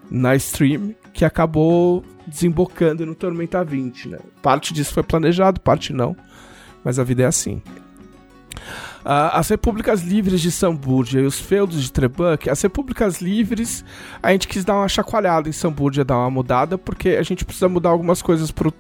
na 0.10 0.36
stream, 0.36 0.95
que 1.14 1.23
acabou 1.23 2.03
desembocando 2.26 3.06
no 3.06 3.15
Tormenta 3.15 3.64
20, 3.64 4.10
né? 4.10 4.19
Parte 4.41 4.73
disso 4.73 4.94
foi 4.94 5.03
planejado, 5.03 5.60
parte 5.60 5.94
não, 5.94 6.15
mas 6.84 6.99
a 6.99 7.03
vida 7.03 7.23
é 7.23 7.26
assim. 7.26 7.61
Ah, 9.03 9.40
as 9.40 9.48
repúblicas 9.49 10.02
livres 10.02 10.41
de 10.41 10.52
Sambúrdia 10.52 11.22
e 11.22 11.26
os 11.26 11.40
feudos 11.40 11.81
de 11.81 11.91
Trebuch, 11.91 12.49
as 12.49 12.61
repúblicas 12.61 13.22
livres, 13.22 13.84
a 14.22 14.31
gente 14.31 14.48
quis 14.48 14.65
dar 14.65 14.76
uma 14.76 14.88
chacoalhada 14.88 15.48
em 15.48 15.53
Sambúrdia, 15.53 16.03
dar 16.03 16.18
uma 16.18 16.30
mudada, 16.30 16.77
porque 16.77 17.10
a 17.10 17.23
gente 17.23 17.45
precisa 17.45 17.69
mudar 17.69 17.90
algumas 17.90 18.22
coisas 18.22 18.52
pro, 18.52 18.73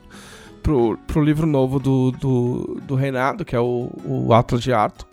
pro, 0.61 0.97
pro 1.07 1.23
livro 1.23 1.47
novo 1.47 1.79
do, 1.79 2.11
do, 2.11 2.81
do 2.85 2.95
Reinado, 2.95 3.45
que 3.45 3.55
é 3.55 3.59
o, 3.59 3.91
o 4.05 4.33
Atlas 4.33 4.61
de 4.61 4.73
Arton. 4.73 5.05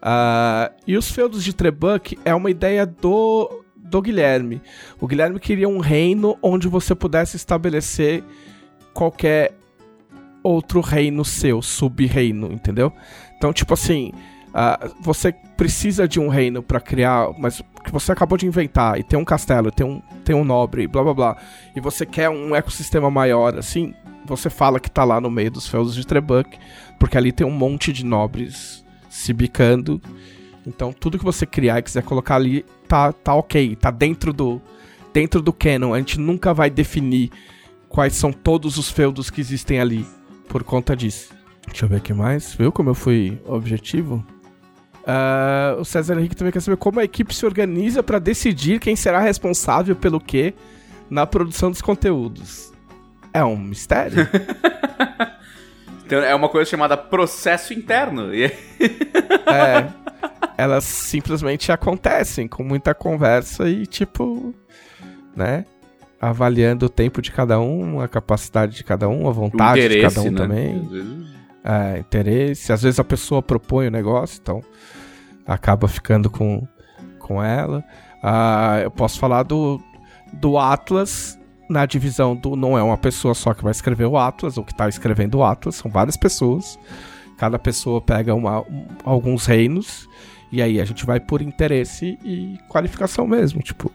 Ah, 0.00 0.72
e 0.86 0.96
os 0.96 1.10
feudos 1.10 1.44
de 1.44 1.52
Trebuck 1.52 2.18
é 2.24 2.34
uma 2.34 2.50
ideia 2.50 2.84
do, 2.84 3.61
do 3.92 4.00
Guilherme. 4.00 4.62
O 4.98 5.06
Guilherme 5.06 5.38
queria 5.38 5.68
um 5.68 5.78
reino 5.78 6.38
onde 6.42 6.66
você 6.66 6.94
pudesse 6.94 7.36
estabelecer 7.36 8.24
qualquer 8.94 9.52
outro 10.42 10.80
reino 10.80 11.24
seu, 11.24 11.60
sub-reino, 11.60 12.50
entendeu? 12.50 12.90
Então, 13.36 13.52
tipo 13.52 13.74
assim, 13.74 14.12
ah, 14.54 14.90
você 15.00 15.32
precisa 15.58 16.08
de 16.08 16.18
um 16.18 16.28
reino 16.28 16.62
pra 16.62 16.80
criar, 16.80 17.28
mas 17.38 17.62
que 17.84 17.92
você 17.92 18.12
acabou 18.12 18.38
de 18.38 18.46
inventar 18.46 18.98
e 18.98 19.04
tem 19.04 19.18
um 19.18 19.24
castelo, 19.24 19.70
tem 19.70 19.86
um, 19.86 20.00
tem 20.24 20.34
um 20.34 20.42
nobre, 20.42 20.88
blá 20.88 21.02
blá 21.02 21.14
blá, 21.14 21.36
e 21.76 21.80
você 21.80 22.06
quer 22.06 22.30
um 22.30 22.56
ecossistema 22.56 23.10
maior, 23.10 23.58
assim, 23.58 23.94
você 24.24 24.48
fala 24.48 24.80
que 24.80 24.90
tá 24.90 25.04
lá 25.04 25.20
no 25.20 25.30
meio 25.30 25.50
dos 25.50 25.68
feudos 25.68 25.94
de 25.94 26.06
Trebuck, 26.06 26.58
porque 26.98 27.18
ali 27.18 27.30
tem 27.30 27.46
um 27.46 27.50
monte 27.50 27.92
de 27.92 28.06
nobres 28.06 28.82
se 29.10 29.34
bicando. 29.34 30.00
Então, 30.66 30.92
tudo 30.92 31.18
que 31.18 31.24
você 31.24 31.44
criar 31.44 31.78
e 31.78 31.82
quiser 31.82 32.02
colocar 32.02 32.36
ali 32.36 32.64
tá, 32.86 33.12
tá 33.12 33.34
ok, 33.34 33.76
tá 33.76 33.90
dentro 33.90 34.32
do 34.32 34.60
dentro 35.12 35.42
do 35.42 35.52
canon. 35.52 35.94
A 35.94 35.98
gente 35.98 36.18
nunca 36.18 36.54
vai 36.54 36.70
definir 36.70 37.30
quais 37.88 38.14
são 38.14 38.32
todos 38.32 38.78
os 38.78 38.90
feudos 38.90 39.28
que 39.28 39.40
existem 39.40 39.80
ali 39.80 40.06
por 40.48 40.64
conta 40.64 40.96
disso. 40.96 41.34
Deixa 41.66 41.84
eu 41.84 41.88
ver 41.88 41.96
o 41.96 42.00
que 42.00 42.14
mais. 42.14 42.54
Viu 42.54 42.72
como 42.72 42.90
eu 42.90 42.94
fui 42.94 43.38
objetivo? 43.46 44.24
Ah, 45.06 45.76
o 45.78 45.84
César 45.84 46.18
Henrique 46.18 46.36
também 46.36 46.52
quer 46.52 46.60
saber 46.60 46.76
como 46.76 47.00
a 47.00 47.04
equipe 47.04 47.34
se 47.34 47.44
organiza 47.44 48.02
para 48.02 48.18
decidir 48.18 48.80
quem 48.80 48.96
será 48.96 49.20
responsável 49.20 49.96
pelo 49.96 50.20
que 50.20 50.54
na 51.10 51.26
produção 51.26 51.70
dos 51.70 51.82
conteúdos. 51.82 52.72
É 53.34 53.44
um 53.44 53.56
mistério? 53.56 54.28
Então, 56.12 56.22
é 56.22 56.34
uma 56.34 56.50
coisa 56.50 56.70
chamada 56.70 56.94
processo 56.94 57.72
interno. 57.72 58.34
E 58.34 58.44
é. 59.48 59.88
Elas 60.58 60.84
simplesmente 60.84 61.72
acontecem 61.72 62.46
com 62.46 62.62
muita 62.62 62.94
conversa 62.94 63.66
e, 63.66 63.86
tipo, 63.86 64.54
né? 65.34 65.64
Avaliando 66.20 66.84
o 66.84 66.88
tempo 66.90 67.22
de 67.22 67.32
cada 67.32 67.58
um, 67.58 67.98
a 67.98 68.06
capacidade 68.06 68.76
de 68.76 68.84
cada 68.84 69.08
um, 69.08 69.26
a 69.26 69.32
vontade 69.32 69.88
de 69.88 70.02
cada 70.02 70.20
um 70.20 70.30
né? 70.30 70.36
também. 70.36 70.76
Às 70.76 70.90
vezes- 70.90 71.26
É, 71.64 71.98
interesse. 71.98 72.72
Às 72.74 72.82
vezes 72.82 73.00
a 73.00 73.04
pessoa 73.04 73.40
propõe 73.40 73.86
o 73.86 73.90
negócio, 73.90 74.38
então 74.42 74.60
acaba 75.46 75.88
ficando 75.88 76.28
com, 76.28 76.66
com 77.18 77.42
ela. 77.42 77.82
Ah, 78.22 78.80
eu 78.82 78.90
posso 78.90 79.18
falar 79.18 79.44
do, 79.44 79.80
do 80.34 80.58
Atlas 80.58 81.38
na 81.72 81.84
divisão 81.86 82.36
do. 82.36 82.54
Não 82.54 82.76
é 82.78 82.82
uma 82.82 82.96
pessoa 82.98 83.34
só 83.34 83.52
que 83.54 83.62
vai 83.64 83.72
escrever 83.72 84.04
o 84.06 84.16
Atlas, 84.16 84.56
ou 84.56 84.64
que 84.64 84.74
tá 84.74 84.88
escrevendo 84.88 85.36
o 85.38 85.44
Atlas, 85.44 85.74
são 85.74 85.90
várias 85.90 86.16
pessoas. 86.16 86.78
Cada 87.36 87.58
pessoa 87.58 88.00
pega 88.00 88.34
uma, 88.34 88.60
um- 88.60 88.86
alguns 89.04 89.46
reinos, 89.46 90.08
e 90.52 90.62
aí 90.62 90.80
a 90.80 90.84
gente 90.84 91.04
vai 91.04 91.18
por 91.18 91.42
interesse 91.42 92.18
e 92.24 92.56
qualificação 92.68 93.26
mesmo. 93.26 93.60
Tipo, 93.62 93.90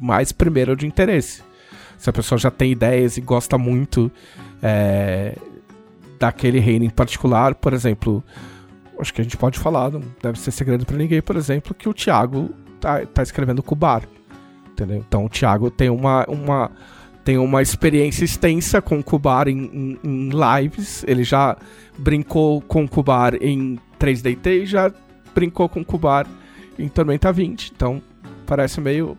mais 0.00 0.32
primeiro 0.32 0.74
de 0.76 0.86
interesse. 0.86 1.42
Se 1.98 2.08
a 2.08 2.12
pessoa 2.12 2.38
já 2.38 2.50
tem 2.50 2.72
ideias 2.72 3.16
e 3.16 3.20
gosta 3.20 3.58
muito 3.58 4.10
é, 4.62 5.34
daquele 6.18 6.58
reino 6.58 6.84
em 6.84 6.90
particular, 6.90 7.54
por 7.54 7.72
exemplo, 7.72 8.22
acho 8.98 9.12
que 9.12 9.20
a 9.20 9.24
gente 9.24 9.36
pode 9.36 9.58
falar, 9.58 9.90
não 9.90 10.02
deve 10.22 10.38
ser 10.38 10.50
segredo 10.50 10.84
pra 10.86 10.96
ninguém, 10.96 11.20
por 11.22 11.36
exemplo, 11.36 11.74
que 11.74 11.88
o 11.88 11.94
Thiago 11.94 12.50
tá, 12.80 13.04
tá 13.06 13.22
escrevendo 13.22 13.62
Kubar. 13.62 14.02
Entendeu? 14.72 15.02
Então 15.08 15.24
o 15.24 15.28
Thiago 15.28 15.70
tem 15.70 15.88
uma, 15.88 16.26
uma, 16.28 16.70
tem 17.26 17.36
uma 17.38 17.60
experiência 17.60 18.24
extensa 18.24 18.80
com 18.80 19.02
Kubar 19.02 19.48
em, 19.48 19.58
em- 19.64 19.98
em 20.04 20.30
lives. 20.30 21.04
Ele 21.08 21.24
já 21.24 21.56
brincou 21.98 22.60
com 22.60 22.86
Kubar 22.86 23.34
em 23.40 23.80
3DT 23.98 24.62
e 24.62 24.66
já 24.66 24.92
brincou 25.34 25.68
com 25.68 25.84
Kubar 25.84 26.24
em 26.78 26.88
Tormenta 26.88 27.32
20. 27.32 27.72
Então 27.74 28.00
parece 28.46 28.80
meio, 28.80 29.18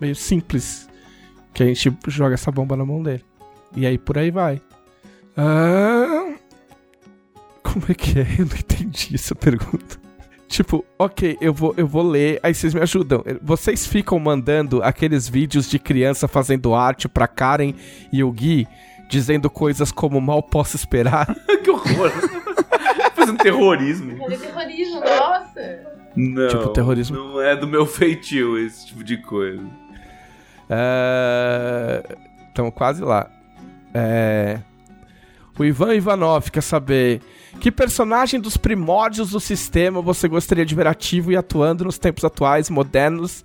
meio 0.00 0.14
simples 0.14 0.88
que 1.52 1.64
a 1.64 1.66
gente 1.66 1.92
joga 2.06 2.34
essa 2.34 2.52
bomba 2.52 2.76
na 2.76 2.86
mão 2.86 3.02
dele. 3.02 3.24
E 3.74 3.84
aí 3.84 3.98
por 3.98 4.16
aí 4.18 4.30
vai. 4.30 4.62
Ah, 5.36 6.32
como 7.64 7.86
é 7.88 7.94
que 7.94 8.20
é? 8.20 8.22
Eu 8.38 8.46
não 8.46 8.56
entendi 8.56 9.16
essa 9.16 9.34
pergunta. 9.34 9.98
Tipo, 10.48 10.82
ok, 10.98 11.36
eu 11.42 11.52
vou, 11.52 11.74
eu 11.76 11.86
vou 11.86 12.02
ler, 12.02 12.40
aí 12.42 12.54
vocês 12.54 12.72
me 12.72 12.80
ajudam. 12.80 13.22
Vocês 13.42 13.86
ficam 13.86 14.18
mandando 14.18 14.82
aqueles 14.82 15.28
vídeos 15.28 15.68
de 15.68 15.78
criança 15.78 16.26
fazendo 16.26 16.74
arte 16.74 17.06
pra 17.06 17.28
Karen 17.28 17.74
e 18.10 18.24
o 18.24 18.32
Gui, 18.32 18.66
dizendo 19.10 19.50
coisas 19.50 19.92
como 19.92 20.18
mal 20.20 20.42
posso 20.42 20.74
esperar? 20.74 21.26
que 21.62 21.70
horror. 21.70 22.10
Fazendo 23.14 23.38
terrorismo. 23.38 24.16
Olha 24.22 24.38
terrorismo, 24.38 25.00
nossa. 25.00 25.80
Não. 26.16 26.48
Tipo 26.48 26.68
terrorismo. 26.68 27.16
Não 27.16 27.40
é 27.42 27.54
do 27.54 27.66
meu 27.66 27.84
feitio 27.84 28.56
esse 28.56 28.86
tipo 28.86 29.04
de 29.04 29.18
coisa. 29.18 29.62
Estamos 32.48 32.72
quase 32.74 33.02
lá. 33.02 33.28
É, 33.92 34.60
O 35.58 35.64
Ivan 35.64 35.94
Ivanov 35.94 36.50
quer 36.50 36.60
saber 36.62 37.20
que 37.60 37.72
personagem 37.72 38.38
dos 38.40 38.56
primórdios 38.56 39.30
do 39.30 39.40
sistema 39.40 40.00
você 40.00 40.28
gostaria 40.28 40.64
de 40.64 40.74
ver 40.74 40.86
ativo 40.86 41.32
e 41.32 41.36
atuando 41.36 41.84
nos 41.84 41.98
tempos 41.98 42.24
atuais, 42.24 42.70
modernos, 42.70 43.44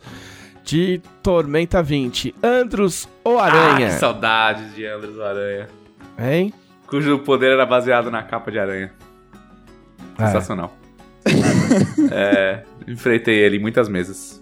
de 0.64 1.02
Tormenta 1.24 1.82
20? 1.82 2.36
Andros 2.44 3.08
ou 3.24 3.40
Ah, 3.40 3.46
Aranha? 3.46 3.88
que 3.88 3.94
saudades 3.94 4.76
de 4.76 4.86
Andros 4.86 5.20
Aranha. 5.20 5.68
hein? 6.20 6.54
Cujo 6.88 7.18
poder 7.20 7.52
era 7.54 7.66
baseado 7.66 8.12
na 8.12 8.22
capa 8.22 8.52
de 8.52 8.60
aranha. 8.60 8.94
É. 10.20 10.26
Sensacional. 10.28 10.78
é, 12.12 12.64
enfrentei 12.88 13.36
ele 13.40 13.58
muitas 13.58 13.90
mesas. 13.90 14.40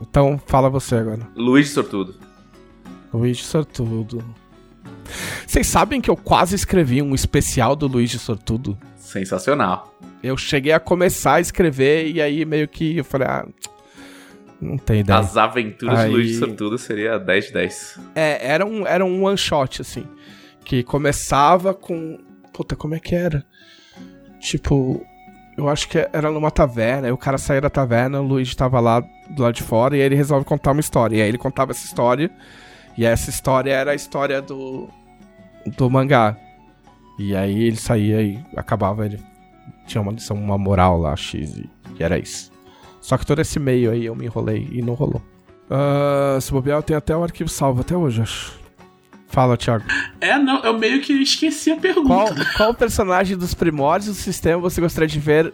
Então 0.00 0.40
fala 0.46 0.70
você 0.70 0.94
agora. 0.96 1.20
Luigi 1.36 1.68
Sortudo. 1.68 2.14
Luigi 3.12 3.44
Sortudo. 3.44 4.24
Vocês 5.46 5.66
sabem 5.66 6.00
que 6.00 6.10
eu 6.10 6.16
quase 6.16 6.54
escrevi 6.54 7.00
um 7.02 7.14
especial 7.14 7.76
do 7.76 7.86
Luigi 7.86 8.18
Sortudo? 8.18 8.78
Sensacional. 8.96 9.94
Eu 10.22 10.36
cheguei 10.36 10.72
a 10.72 10.80
começar 10.80 11.34
a 11.34 11.40
escrever 11.40 12.10
e 12.10 12.20
aí 12.20 12.44
meio 12.44 12.66
que 12.66 12.96
eu 12.98 13.04
falei, 13.04 13.28
ah, 13.28 13.46
não 14.60 14.78
tem 14.78 15.00
ideia. 15.00 15.18
As 15.18 15.36
aventuras 15.36 15.98
Aí- 15.98 16.08
de 16.08 16.14
Luigi 16.14 16.34
Sortudo 16.38 16.78
seria 16.78 17.18
10 17.18 17.46
de 17.46 17.52
10. 17.52 18.00
É, 18.14 18.46
era 18.52 18.64
um, 18.64 18.86
era 18.86 19.04
um 19.04 19.24
one 19.24 19.36
shot, 19.36 19.82
assim. 19.82 20.06
Que 20.64 20.82
começava 20.82 21.74
com. 21.74 22.18
Puta, 22.52 22.74
como 22.74 22.94
é 22.94 23.00
que 23.00 23.14
era? 23.14 23.44
Tipo, 24.40 25.04
eu 25.56 25.68
acho 25.68 25.88
que 25.88 25.98
era 26.12 26.30
numa 26.30 26.50
taverna, 26.50 27.06
aí 27.08 27.12
o 27.12 27.16
cara 27.18 27.36
saía 27.38 27.60
da 27.60 27.70
taverna, 27.70 28.20
o 28.20 28.26
Luigi 28.26 28.56
tava 28.56 28.80
lá 28.80 29.00
do 29.30 29.42
lado 29.42 29.54
de 29.54 29.62
fora, 29.62 29.96
e 29.96 30.00
aí 30.00 30.06
ele 30.06 30.14
resolve 30.14 30.44
contar 30.44 30.72
uma 30.72 30.80
história. 30.80 31.16
E 31.16 31.22
aí 31.22 31.28
ele 31.28 31.38
contava 31.38 31.72
essa 31.72 31.84
história, 31.84 32.30
e 32.96 33.04
essa 33.04 33.30
história 33.30 33.72
era 33.72 33.92
a 33.92 33.94
história 33.94 34.40
do. 34.42 34.88
do 35.76 35.90
mangá. 35.90 36.36
E 37.18 37.34
aí 37.36 37.64
ele 37.64 37.76
saía 37.76 38.20
e 38.22 38.40
acabava, 38.56 39.06
ele 39.06 39.20
tinha 39.86 40.02
uma 40.02 40.12
lição, 40.12 40.36
uma 40.36 40.58
moral 40.58 40.98
lá, 40.98 41.14
X, 41.14 41.56
e, 41.56 41.70
e 41.98 42.02
era 42.02 42.18
isso. 42.18 42.50
Só 43.00 43.16
que 43.16 43.24
todo 43.26 43.40
esse 43.40 43.60
meio 43.60 43.90
aí 43.92 44.04
eu 44.06 44.16
me 44.16 44.24
enrolei 44.24 44.68
e 44.72 44.82
não 44.82 44.94
rolou. 44.94 45.22
Ah, 45.70 46.38
se 46.40 46.50
bobear, 46.50 46.78
eu 46.78 46.82
tenho 46.82 46.98
até 46.98 47.16
o 47.16 47.22
arquivo 47.22 47.48
salvo 47.48 47.82
até 47.82 47.96
hoje, 47.96 48.20
acho. 48.22 48.58
Fala, 49.28 49.56
Thiago. 49.56 49.84
É, 50.20 50.38
não, 50.38 50.62
eu 50.64 50.78
meio 50.78 51.00
que 51.00 51.12
esqueci 51.14 51.70
a 51.70 51.76
pergunta. 51.76 52.06
Qual, 52.08 52.28
qual 52.56 52.74
personagem 52.74 53.36
dos 53.36 53.52
primórdios 53.54 54.16
do 54.16 54.20
sistema 54.22 54.60
você 54.60 54.80
gostaria 54.80 55.08
de 55.08 55.18
ver 55.18 55.52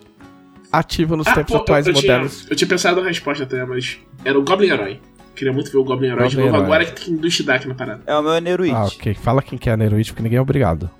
ativo 0.73 1.17
nos 1.17 1.27
Ah, 1.27 1.35
tempos 1.35 1.53
pô, 1.57 1.62
atuais 1.62 1.87
eu, 1.87 1.93
eu 1.93 1.99
tinha, 2.01 2.12
modernos? 2.12 2.47
eu 2.51 2.57
tinha 2.57 2.69
pensado 2.69 3.01
na 3.01 3.09
resposta 3.09 3.45
até, 3.45 3.65
mas 3.65 3.99
era 4.25 4.39
o 4.39 4.43
Goblin 4.45 4.69
Herói. 4.71 5.01
Queria 5.41 5.55
muito 5.55 5.73
ver 5.73 5.79
o 5.79 5.85
Goblin 5.85 6.09
Herói 6.09 6.29
de 6.29 6.37
novo, 6.37 6.49
Herói. 6.49 6.62
agora 6.62 6.85
que 6.85 7.07
tem 7.07 7.17
do 7.17 7.31
Shidak 7.31 7.67
na 7.67 7.75
parada. 7.75 8.03
É 8.07 8.15
o 8.15 8.21
meu 8.23 8.39
Neruit. 8.43 8.75
Ah, 8.75 8.85
ok. 8.85 9.15
Fala 9.15 9.41
quem 9.41 9.59
que 9.59 9.71
é 9.71 9.73
a 9.73 9.77
Neruit, 9.77 10.12
porque 10.12 10.23
ninguém 10.23 10.37
é 10.37 10.43
obrigado. 10.43 10.91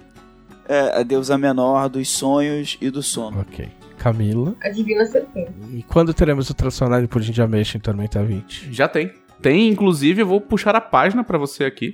É 0.67 1.01
a 1.01 1.03
deusa 1.03 1.37
menor 1.37 1.91
dos 1.91 2.09
sonhos 2.09 2.79
e 2.81 2.89
do 2.89 3.03
sono. 3.03 3.43
Ok. 3.43 3.69
Camila. 3.99 4.55
A 4.63 4.71
Divina 4.71 5.05
Serpente. 5.05 5.53
E 5.75 5.83
quando 5.83 6.15
teremos 6.15 6.49
o 6.49 6.55
tradicional 6.55 7.03
de 7.03 7.07
pudim 7.07 7.33
de 7.33 7.43
ameixa 7.43 7.77
em 7.77 7.81
Tormenta 7.83 8.25
20? 8.25 8.73
Já 8.73 8.89
tem. 8.89 9.13
Tem, 9.43 9.69
inclusive, 9.69 10.23
eu 10.23 10.27
vou 10.27 10.41
puxar 10.41 10.75
a 10.75 10.81
página 10.81 11.23
pra 11.23 11.37
você 11.37 11.65
aqui, 11.65 11.93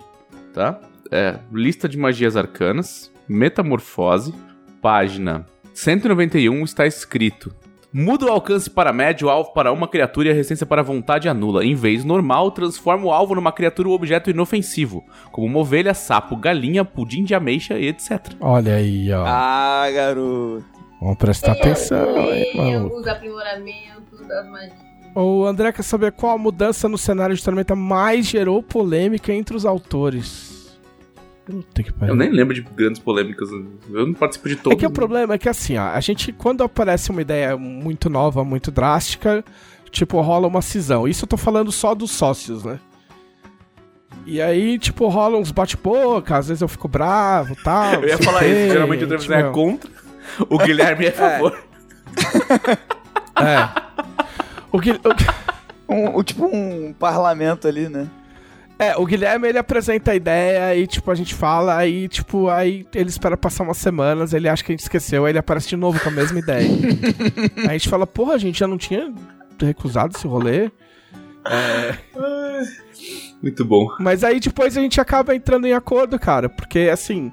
tá? 0.55 0.79
É, 1.11 1.41
lista 1.53 1.89
de 1.89 1.99
magias 1.99 2.37
arcanas, 2.37 3.11
metamorfose, 3.29 4.33
página 4.81 5.45
191 5.75 6.63
está 6.63 6.87
escrito. 6.87 7.53
Muda 7.99 8.27
o 8.27 8.29
alcance 8.29 8.69
para 8.69 8.93
médio, 8.93 9.27
o 9.27 9.31
alvo 9.31 9.55
para 9.55 9.73
uma 9.73 9.89
criatura 9.89 10.29
e 10.29 10.31
a 10.31 10.35
resistência 10.35 10.67
para 10.67 10.83
vontade 10.83 11.31
anula. 11.31 11.65
Em 11.65 11.75
vez 11.75 12.05
normal, 12.05 12.51
transforma 12.51 13.07
o 13.07 13.11
alvo 13.11 13.35
numa 13.35 13.51
criatura 13.51 13.89
ou 13.89 13.95
objeto 13.95 14.29
inofensivo, 14.29 15.03
como 15.33 15.47
uma 15.47 15.61
ovelha, 15.61 15.95
sapo, 15.95 16.37
galinha, 16.37 16.85
pudim 16.85 17.25
de 17.25 17.35
ameixa 17.35 17.79
e 17.79 17.87
etc. 17.87 18.35
Olha 18.39 18.75
aí, 18.75 19.11
ó. 19.11 19.25
Ah, 19.27 19.87
garoto. 19.91 20.63
Vamos 21.01 21.17
prestar 21.17 21.53
atenção, 21.53 22.07
mano. 22.55 22.95
Os 22.95 23.07
aprimoramentos 23.07 24.29
das 24.29 24.47
magias. 24.47 24.77
O 25.15 25.47
André 25.47 25.73
quer 25.73 25.83
saber 25.83 26.13
qual 26.13 26.35
a 26.35 26.39
mudança 26.39 26.91
no 26.91 26.99
cenário 26.99 27.35
de 27.35 27.43
Tormenta 27.43 27.75
mais 27.75 28.27
gerou 28.27 28.63
polêmica 28.63 29.33
entre 29.33 29.57
os 29.57 29.65
autores. 29.65 30.56
Puta 31.47 31.83
que 31.83 31.93
pariu. 31.93 32.13
Eu 32.13 32.19
nem 32.19 32.31
lembro 32.31 32.53
de 32.53 32.61
grandes 32.61 33.01
polêmicas. 33.01 33.49
Eu 33.89 34.07
não 34.07 34.13
participo 34.15 34.49
de 34.49 34.57
todos. 34.57 34.77
É 34.77 34.81
que 34.81 34.85
o 34.87 34.91
problema 34.91 35.35
é 35.35 35.39
que 35.39 35.49
assim, 35.49 35.77
ó, 35.79 35.85
a 35.91 36.01
gente, 36.01 36.33
quando 36.33 36.63
aparece 36.65 37.11
uma 37.11 37.23
ideia 37.23 37.57
muito 37.57 38.11
nova, 38.11 38.45
muito 38.45 38.71
drástica, 38.73 39.45
tipo, 39.91 40.21
rola 40.21 40.49
uma 40.49 40.61
cisão. 40.61 41.07
Isso 41.07 41.25
eu 41.25 41.29
tô 41.29 41.37
falando 41.37 41.71
só 41.71 41.95
dos 41.95 42.11
sócios, 42.11 42.65
né? 42.65 42.81
E 44.27 44.43
aí, 44.43 44.77
tipo, 44.77 45.07
rola 45.07 45.39
uns 45.39 45.53
bate-boca, 45.53 46.37
às 46.37 46.49
vezes 46.49 46.61
eu 46.61 46.67
fico 46.67 46.89
bravo 46.89 47.53
e 47.53 47.63
tal. 47.63 47.95
Eu 48.03 48.09
ia 48.09 48.19
falar 48.19 48.45
isso. 48.45 48.73
Geralmente 48.73 49.05
o 49.05 49.07
Travis 49.07 49.25
tipo, 49.27 49.39
é 49.39 49.51
contra. 49.51 49.91
O 50.51 50.59
Guilherme 50.59 51.07
é 51.07 51.09
a 51.11 51.13
favor. 51.13 51.57
É. 53.39 53.69
O, 54.73 54.79
Gui- 54.81 54.93
o- 54.93 55.47
Um, 55.93 56.19
um- 56.19 56.23
tipo 56.25 56.45
um 56.47 56.93
parlamento 56.99 57.69
ali, 57.69 57.89
né? 57.89 58.09
É, 58.79 58.97
o 58.97 59.07
Guilherme, 59.07 59.49
ele 59.49 59.59
apresenta 59.59 60.11
a 60.11 60.15
ideia 60.15 60.77
e, 60.77 60.87
tipo, 60.87 61.11
a 61.11 61.15
gente 61.15 61.35
fala, 61.35 61.77
aí, 61.77 62.09
tipo, 62.09 62.49
aí 62.49 62.87
ele 62.95 63.09
espera 63.09 63.37
passar 63.37 63.65
umas 63.65 63.79
semanas, 63.79 64.35
ele 64.35 64.49
acha 64.49 64.63
que 64.63 64.71
a 64.71 64.75
gente 64.75 64.83
esqueceu, 64.83 65.25
aí 65.25 65.33
ele 65.33 65.39
aparece 65.39 65.69
de 65.69 65.77
novo 65.77 65.99
com 65.99 66.11
a 66.11 66.13
mesma 66.13 66.39
ideia. 66.39 66.69
aí 67.57 67.69
a 67.69 67.73
gente 67.73 67.89
fala, 67.89 68.07
porra, 68.07 68.35
a 68.35 68.39
gente 68.39 68.59
já 68.59 68.67
não 68.67 68.77
tinha 68.77 69.13
recusado 69.59 70.15
esse 70.15 70.27
rolê. 70.27 70.71
Muito 73.43 73.65
bom. 73.65 73.89
Mas 73.99 74.23
aí 74.23 74.41
depois 74.41 74.77
a 74.77 74.81
gente 74.81 75.01
acaba 75.01 75.35
entrando 75.35 75.67
em 75.67 75.73
acordo, 75.73 76.19
cara, 76.19 76.49
porque 76.49 76.91
assim, 76.93 77.33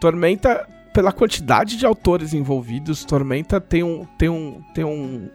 Tormenta, 0.00 0.68
pela 0.92 1.12
quantidade 1.12 1.76
de 1.76 1.86
autores 1.86 2.32
envolvidos, 2.32 3.04
Tormenta 3.04 3.60
tem 3.60 3.82
um 3.82 4.04
tem 4.18 4.28
um 4.28 4.62
tem 4.74 4.84
um, 4.84 5.28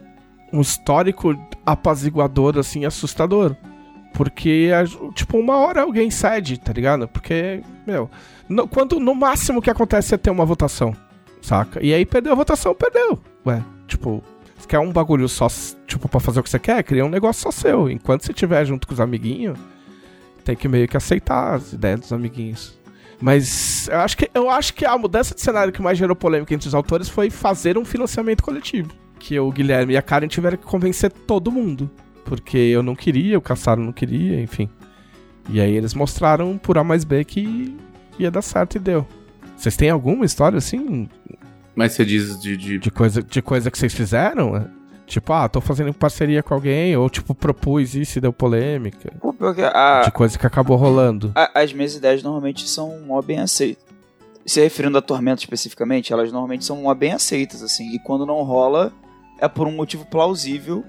um 0.54 0.62
histórico 0.62 1.36
apaziguador 1.66 2.58
assim 2.58 2.86
assustador. 2.86 3.56
Porque 4.16 4.70
tipo, 5.14 5.38
uma 5.38 5.58
hora 5.58 5.82
alguém 5.82 6.10
cede, 6.10 6.58
tá 6.58 6.72
ligado? 6.72 7.08
Porque, 7.08 7.62
meu, 7.86 8.10
no- 8.48 8.68
quando 8.68 9.00
no 9.00 9.14
máximo 9.14 9.62
que 9.62 9.70
acontece 9.70 10.16
é 10.16 10.18
ter 10.18 10.30
uma 10.30 10.46
votação, 10.46 10.96
saca? 11.42 11.84
E 11.86 11.94
aí 11.94 12.06
perdeu 12.06 12.32
a 12.32 12.36
votação, 12.36 12.74
perdeu. 12.74 13.20
Ué, 13.46 13.62
tipo, 13.88 14.24
você 14.58 14.68
quer 14.68 14.80
um 14.80 14.92
bagulho 14.92 15.28
só, 15.28 15.48
tipo, 15.86 16.08
pra 16.08 16.22
fazer 16.22 16.40
o 16.40 16.44
que 16.44 16.50
você 16.50 16.58
quer? 16.60 16.82
Cria 16.84 17.06
um 17.06 17.10
negócio 17.10 17.42
só 17.44 17.52
seu. 17.52 17.90
Enquanto 17.90 18.24
você 18.26 18.32
estiver 18.32 18.64
junto 18.66 18.88
com 18.88 18.94
os 18.94 19.02
amiguinhos, 19.02 19.60
tem 20.46 20.56
que 20.56 20.68
meio 20.70 20.88
que 20.88 20.96
aceitar 20.96 21.56
as 21.56 21.74
ideias 21.74 22.00
dos 22.00 22.14
amiguinhos. 22.14 22.80
Mas 23.20 23.88
eu 23.90 24.00
acho 24.00 24.16
que, 24.18 24.30
eu 24.34 24.50
acho 24.50 24.74
que 24.74 24.86
a 24.86 24.98
mudança 24.98 25.36
de 25.36 25.42
cenário 25.42 25.74
que 25.74 25.82
mais 25.82 25.98
gerou 25.98 26.16
polêmica 26.16 26.54
entre 26.54 26.68
os 26.70 26.74
autores 26.76 27.10
foi 27.10 27.30
fazer 27.30 27.78
um 27.78 27.84
financiamento 27.84 28.42
coletivo. 28.44 28.92
Que 29.20 29.38
o 29.40 29.52
Guilherme 29.52 29.94
e 29.94 29.98
a 29.98 30.02
Karen 30.02 30.28
tiveram 30.28 30.58
que 30.58 30.66
convencer 30.66 31.12
todo 31.12 31.52
mundo. 31.52 31.90
Porque 32.26 32.58
eu 32.58 32.84
não 32.84 32.96
queria, 32.96 33.38
o 33.38 33.42
Caçaro 33.42 33.82
não 33.82 33.94
queria, 33.94 34.42
enfim. 34.42 34.70
E 35.50 35.62
aí 35.62 35.72
eles 35.74 35.94
mostraram 35.94 36.58
por 36.58 36.78
A 36.78 36.84
mais 36.84 37.04
B 37.06 37.24
que 37.24 37.78
ia 38.20 38.30
dar 38.32 38.42
certo 38.42 38.76
e 38.76 38.80
deu. 38.80 39.08
Vocês 39.56 39.78
têm 39.78 39.90
alguma 39.90 40.26
história 40.26 40.58
assim 40.58 41.08
Mas 41.76 41.94
você 41.94 42.04
diz 42.04 42.38
de. 42.42 42.58
de- 42.58 42.80
de 42.80 42.92
coisa, 42.92 43.22
de 43.24 43.42
coisa 43.42 43.70
que 43.72 43.78
vocês 43.78 43.94
fizeram? 43.94 44.68
Tipo, 45.06 45.34
ah, 45.34 45.48
tô 45.48 45.62
fazendo 45.62 45.94
parceria 45.94 46.42
com 46.42 46.54
alguém, 46.56 46.98
ou 46.98 47.08
tipo, 47.12 47.36
propus 47.36 47.94
isso 47.94 48.18
e 48.18 48.22
deu 48.22 48.34
polêmica. 48.34 49.14
A- 49.72 50.02
De 50.06 50.12
coisa 50.12 50.38
que 50.38 50.48
acabou 50.48 50.76
rolando. 50.78 51.32
a- 51.36 51.52
as 51.62 51.72
minhas 51.72 51.96
ideias 51.96 52.24
normalmente 52.24 52.68
são 52.68 53.00
mó 53.06 53.22
bem 53.22 53.40
aceitas. 53.40 53.86
Se 54.48 54.60
referindo 54.62 54.98
a 54.98 55.02
Tormenta 55.02 55.42
especificamente, 55.42 56.12
elas 56.12 56.32
normalmente 56.32 56.66
são 56.66 56.82
mó 56.82 56.94
bem 56.96 57.12
aceitas, 57.14 57.62
assim. 57.62 57.94
E 57.94 58.00
quando 58.00 58.26
não 58.26 58.42
rola, 58.44 58.92
é 59.40 59.48
por 59.48 59.68
um 59.68 59.72
motivo 59.72 60.06
plausível. 60.06 60.84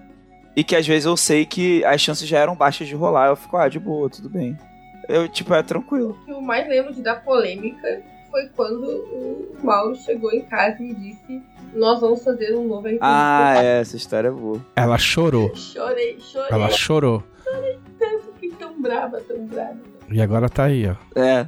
E 0.56 0.64
que 0.64 0.74
às 0.74 0.86
vezes 0.86 1.04
eu 1.04 1.16
sei 1.18 1.44
que 1.44 1.84
as 1.84 2.00
chances 2.00 2.26
já 2.26 2.38
eram 2.38 2.56
baixas 2.56 2.88
de 2.88 2.94
rolar. 2.94 3.28
Eu 3.28 3.36
fico, 3.36 3.56
ah, 3.58 3.68
de 3.68 3.78
boa, 3.78 4.08
tudo 4.08 4.30
bem. 4.30 4.58
Eu, 5.06 5.28
tipo, 5.28 5.52
é 5.52 5.62
tranquilo. 5.62 6.18
O 6.22 6.24
que 6.24 6.30
eu 6.32 6.40
mais 6.40 6.66
lembro 6.66 6.94
de 6.94 7.02
dar 7.02 7.22
polêmica 7.22 8.02
foi 8.30 8.48
quando 8.56 8.84
o 8.84 9.56
Mauro 9.62 9.94
chegou 9.94 10.32
em 10.32 10.42
casa 10.42 10.82
e 10.82 10.86
me 10.86 10.94
disse: 10.94 11.42
Nós 11.74 12.00
vamos 12.00 12.24
fazer 12.24 12.56
um 12.56 12.66
novo 12.66 12.86
RPG. 12.86 12.98
Ah, 13.02 13.54
é, 13.62 13.80
essa 13.80 13.96
história 13.96 14.28
é 14.28 14.32
boa. 14.32 14.64
Ela 14.74 14.98
chorou. 14.98 15.54
Chorei, 15.54 16.18
chorei. 16.18 16.48
Ela 16.50 16.70
chorou. 16.70 17.22
tanto, 17.98 18.32
fiquei 18.32 18.50
tão 18.58 18.80
brava, 18.80 19.20
tão 19.20 19.46
brava. 19.46 19.95
E 20.10 20.20
agora 20.22 20.48
tá 20.48 20.64
aí, 20.64 20.86
ó. 20.88 20.94
É. 21.20 21.46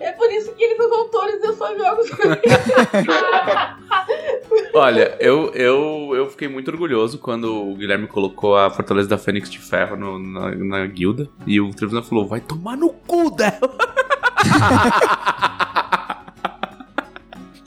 É 0.00 0.12
por 0.12 0.30
isso 0.32 0.52
que 0.54 0.64
eles 0.64 0.76
são 0.76 0.92
autores, 0.92 1.42
eu 1.44 1.52
só 1.54 1.68
jogo 1.76 2.02
com 2.16 2.32
eles. 2.32 2.42
Olha, 4.74 5.16
eu, 5.20 5.52
eu, 5.54 6.10
eu 6.14 6.28
fiquei 6.30 6.48
muito 6.48 6.70
orgulhoso 6.70 7.18
quando 7.18 7.70
o 7.70 7.74
Guilherme 7.76 8.06
colocou 8.08 8.56
a 8.56 8.70
Fortaleza 8.70 9.08
da 9.08 9.18
Fênix 9.18 9.48
de 9.50 9.58
Ferro 9.58 9.96
no- 9.96 10.18
na, 10.18 10.50
na 10.54 10.86
guilda. 10.86 11.28
E 11.46 11.60
o 11.60 11.70
Trevisan 11.72 12.02
falou: 12.02 12.26
vai 12.26 12.40
tomar 12.40 12.76
no 12.76 12.90
cu 12.90 13.30
dela. 13.30 13.60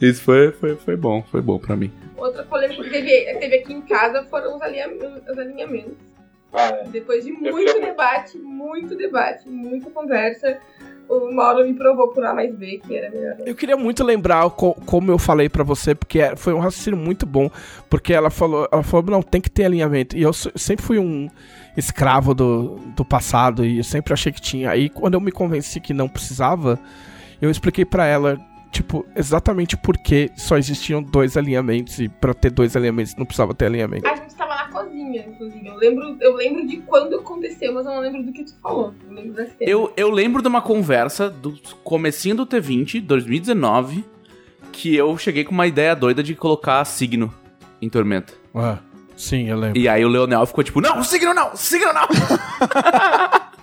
Isso 0.01 0.21
foi, 0.23 0.51
foi, 0.51 0.75
foi 0.75 0.95
bom, 0.97 1.23
foi 1.31 1.41
bom 1.41 1.57
pra 1.57 1.75
mim. 1.75 1.91
Outra 2.17 2.43
polêmica 2.43 2.83
que 2.83 2.89
teve, 2.89 3.33
teve 3.39 3.55
aqui 3.55 3.73
em 3.73 3.81
casa 3.81 4.23
foram 4.29 4.55
os, 4.57 4.61
alinha- 4.61 4.89
os 4.89 5.37
alinhamentos. 5.37 5.93
Ah, 6.55 6.67
é. 6.69 6.83
Depois 6.87 7.23
de 7.25 7.31
muito 7.31 7.79
debate, 7.79 8.37
muito 8.37 8.95
debate, 8.95 9.47
muita 9.49 9.89
conversa, 9.89 10.57
o 11.09 11.31
Mauro 11.31 11.63
me 11.65 11.73
provou 11.73 12.07
por 12.09 12.23
A 12.25 12.33
mais 12.33 12.53
B 12.55 12.81
que 12.85 12.95
era 12.95 13.11
melhor. 13.11 13.35
Eu 13.45 13.53
queria 13.55 13.77
muito 13.77 14.03
lembrar 14.03 14.49
co- 14.49 14.73
como 14.85 15.11
eu 15.11 15.19
falei 15.19 15.47
pra 15.49 15.63
você, 15.63 15.93
porque 15.93 16.19
é- 16.19 16.35
foi 16.35 16.53
um 16.53 16.59
raciocínio 16.59 16.97
muito 16.99 17.25
bom. 17.25 17.49
Porque 17.89 18.11
ela 18.13 18.29
falou, 18.29 18.67
ela 18.71 18.81
falou, 18.83 19.05
não, 19.11 19.21
tem 19.21 19.39
que 19.39 19.49
ter 19.51 19.65
alinhamento. 19.65 20.17
E 20.17 20.21
eu 20.23 20.33
sempre 20.33 20.83
fui 20.83 20.97
um 20.97 21.29
escravo 21.77 22.33
do, 22.33 22.79
do 22.95 23.03
passado 23.05 23.63
e 23.65 23.77
eu 23.77 23.83
sempre 23.83 24.13
achei 24.13 24.31
que 24.31 24.41
tinha. 24.41 24.71
Aí 24.71 24.89
quando 24.89 25.13
eu 25.13 25.21
me 25.21 25.31
convenci 25.31 25.79
que 25.79 25.93
não 25.93 26.07
precisava, 26.07 26.79
eu 27.41 27.51
expliquei 27.51 27.85
pra 27.85 28.05
ela, 28.07 28.39
tipo, 28.75 29.05
exatamente 29.15 29.77
por 29.77 29.97
que 29.97 30.29
só 30.35 30.57
existiam 30.57 31.01
dois 31.01 31.37
alinhamentos 31.37 31.97
e 31.99 32.09
pra 32.09 32.33
ter 32.33 32.51
dois 32.51 32.75
alinhamentos 32.75 33.15
não 33.15 33.25
precisava 33.25 33.53
ter 33.53 33.67
alinhamento. 33.67 34.05
A 34.05 34.15
gente 34.17 34.35
tava 34.35 34.53
na 34.53 34.67
cozinha, 34.67 35.25
inclusive. 35.27 35.65
Eu 35.65 35.75
lembro, 35.75 36.17
eu 36.19 36.35
lembro 36.35 36.67
de 36.67 36.77
quando 36.77 37.15
aconteceu, 37.15 37.73
mas 37.73 37.85
eu 37.85 37.93
não 37.93 38.01
lembro 38.01 38.23
do 38.23 38.33
que 38.33 38.43
tu 38.43 38.53
falou. 38.61 38.93
Eu 39.07 39.13
lembro 39.13 39.33
da 39.33 39.45
cena. 39.45 39.55
Eu, 39.61 39.93
eu 39.95 40.11
lembro 40.11 40.41
de 40.41 40.47
uma 40.49 40.61
conversa 40.61 41.29
do 41.29 41.57
comecinho 41.85 42.35
do 42.35 42.45
T20, 42.45 43.01
2019, 43.01 44.03
que 44.73 44.93
eu 44.93 45.17
cheguei 45.17 45.45
com 45.45 45.53
uma 45.53 45.67
ideia 45.67 45.95
doida 45.95 46.21
de 46.21 46.35
colocar 46.35 46.83
signo 46.83 47.33
em 47.81 47.87
Tormenta. 47.87 48.33
Ah, 48.53 48.79
sim, 49.15 49.47
eu 49.47 49.57
lembro. 49.57 49.79
E 49.79 49.87
aí 49.87 50.03
o 50.03 50.09
Leonel 50.09 50.45
ficou 50.45 50.65
tipo, 50.65 50.81
não, 50.81 51.01
signo 51.01 51.33
não, 51.33 51.55
signo 51.55 51.93
não. 51.93 52.07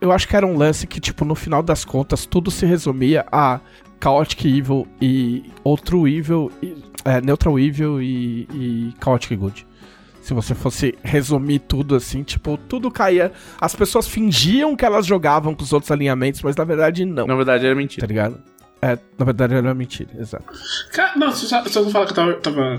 Eu 0.00 0.10
acho 0.10 0.26
que 0.26 0.34
era 0.34 0.46
um 0.46 0.56
lance 0.56 0.86
que, 0.86 0.98
tipo, 0.98 1.26
no 1.26 1.34
final 1.34 1.62
das 1.62 1.84
contas, 1.84 2.24
tudo 2.24 2.50
se 2.50 2.64
resumia 2.64 3.26
a 3.30 3.60
Chaotic 4.02 4.44
Evil 4.46 4.86
e 5.00 5.44
outro 5.64 6.06
Evil, 6.08 6.50
e, 6.62 6.74
é, 7.04 7.20
Neutral 7.20 7.58
Evil 7.58 8.00
e, 8.02 8.48
e 8.52 8.94
Chaotic 9.02 9.36
Good. 9.38 9.66
Se 10.22 10.34
você 10.34 10.54
fosse 10.54 10.94
resumir 11.02 11.60
tudo 11.60 11.94
assim, 11.96 12.22
tipo, 12.22 12.56
tudo 12.68 12.90
caía. 12.90 13.32
As 13.60 13.74
pessoas 13.74 14.06
fingiam 14.06 14.76
que 14.76 14.84
elas 14.84 15.06
jogavam 15.06 15.54
com 15.54 15.62
os 15.62 15.72
outros 15.72 15.90
alinhamentos, 15.90 16.42
mas 16.42 16.54
na 16.54 16.64
verdade 16.64 17.04
não. 17.06 17.26
Na 17.26 17.34
verdade 17.34 17.64
era 17.64 17.74
Tá 17.74 17.78
mentira. 17.78 18.06
ligado? 18.06 18.38
É, 18.82 18.98
na 19.18 19.24
verdade 19.24 19.54
era 19.54 19.74
mentira, 19.74 20.10
exato. 20.18 20.44
Cara, 20.92 21.12
não, 21.16 21.32
só, 21.32 21.64
só 21.66 21.82
não 21.82 21.90
falar 21.90 22.04
que 22.06 22.12
eu 22.12 22.16
tava, 22.16 22.34
tava- 22.34 22.76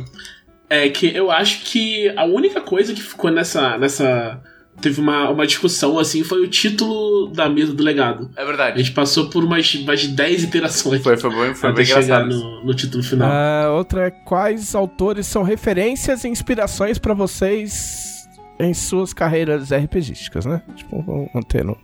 É 0.69 0.88
que 0.89 1.15
eu 1.15 1.30
acho 1.31 1.64
que 1.65 2.10
a 2.15 2.26
única 2.26 2.61
coisa 2.61 2.93
que 2.93 3.02
ficou 3.02 3.30
nessa. 3.31 3.77
nessa 3.77 4.41
teve 4.81 4.99
uma, 4.99 5.29
uma 5.29 5.45
discussão 5.47 5.97
assim 5.99 6.23
foi 6.23 6.41
o 6.43 6.47
título 6.47 7.27
da 7.27 7.47
mesa 7.47 7.73
do 7.73 7.83
legado. 7.83 8.29
É 8.35 8.41
A 8.41 8.45
verdade. 8.45 8.77
gente 8.79 8.91
passou 8.91 9.29
por 9.29 9.43
umas, 9.43 9.73
umas 9.75 10.05
10 10.07 10.43
iterações 10.43 11.01
Foi, 11.01 11.15
foi, 11.17 11.29
bem- 11.29 11.55
foi 11.55 11.69
até 11.69 11.77
bem 11.77 11.85
chegar 11.85 12.23
engraçado. 12.25 12.29
no, 12.29 12.65
no 12.65 12.73
título 12.73 13.03
final. 13.03 13.29
Ah, 13.31 13.71
outra 13.71 14.07
é 14.07 14.11
quais 14.11 14.73
autores 14.75 15.25
são 15.27 15.43
referências 15.43 16.23
e 16.23 16.27
inspirações 16.27 16.97
pra 16.97 17.13
vocês 17.13 18.27
em 18.59 18.73
suas 18.73 19.13
carreiras 19.13 19.71
RPGísticas, 19.71 20.45
né? 20.45 20.61
Tipo, 20.75 21.01
vamos 21.01 21.29
manter 21.33 21.63
no 21.65 21.77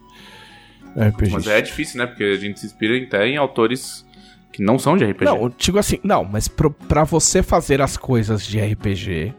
RPG. 0.96 1.32
Mas 1.32 1.48
é 1.48 1.62
difícil, 1.62 2.00
né? 2.00 2.06
Porque 2.08 2.24
a 2.24 2.36
gente 2.38 2.60
se 2.60 2.66
inspira 2.66 2.98
até 3.04 3.28
em 3.28 3.38
autores 3.38 4.06
que 4.52 4.62
não 4.64 4.80
são 4.80 4.98
de 4.98 5.06
RPG. 5.06 5.26
Não, 5.26 5.44
eu 5.44 5.54
digo 5.58 5.78
assim, 5.78 6.00
não, 6.04 6.24
mas 6.24 6.48
pro, 6.48 6.72
pra 6.72 7.04
você 7.04 7.44
fazer 7.44 7.82
as 7.82 7.96
coisas 7.98 8.46
de 8.46 8.60
RPG, 8.60 9.34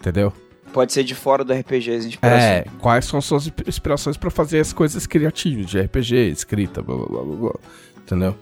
entendeu? 0.00 0.32
Pode 0.76 0.92
ser 0.92 1.04
de 1.04 1.14
fora 1.14 1.42
do 1.42 1.54
RPG 1.54 1.90
as 1.90 2.04
inspirações. 2.04 2.42
É, 2.42 2.66
quais 2.80 3.06
são 3.06 3.18
suas 3.18 3.50
inspirações 3.66 4.18
pra 4.18 4.30
fazer 4.30 4.60
as 4.60 4.74
coisas 4.74 5.06
criativas 5.06 5.70
de 5.70 5.80
RPG, 5.80 6.14
escrita, 6.28 6.82
blá 6.82 6.94
blá 6.98 7.06
blá 7.06 7.22
blá, 7.22 7.36
blá 7.36 7.52
entendeu? 7.96 8.36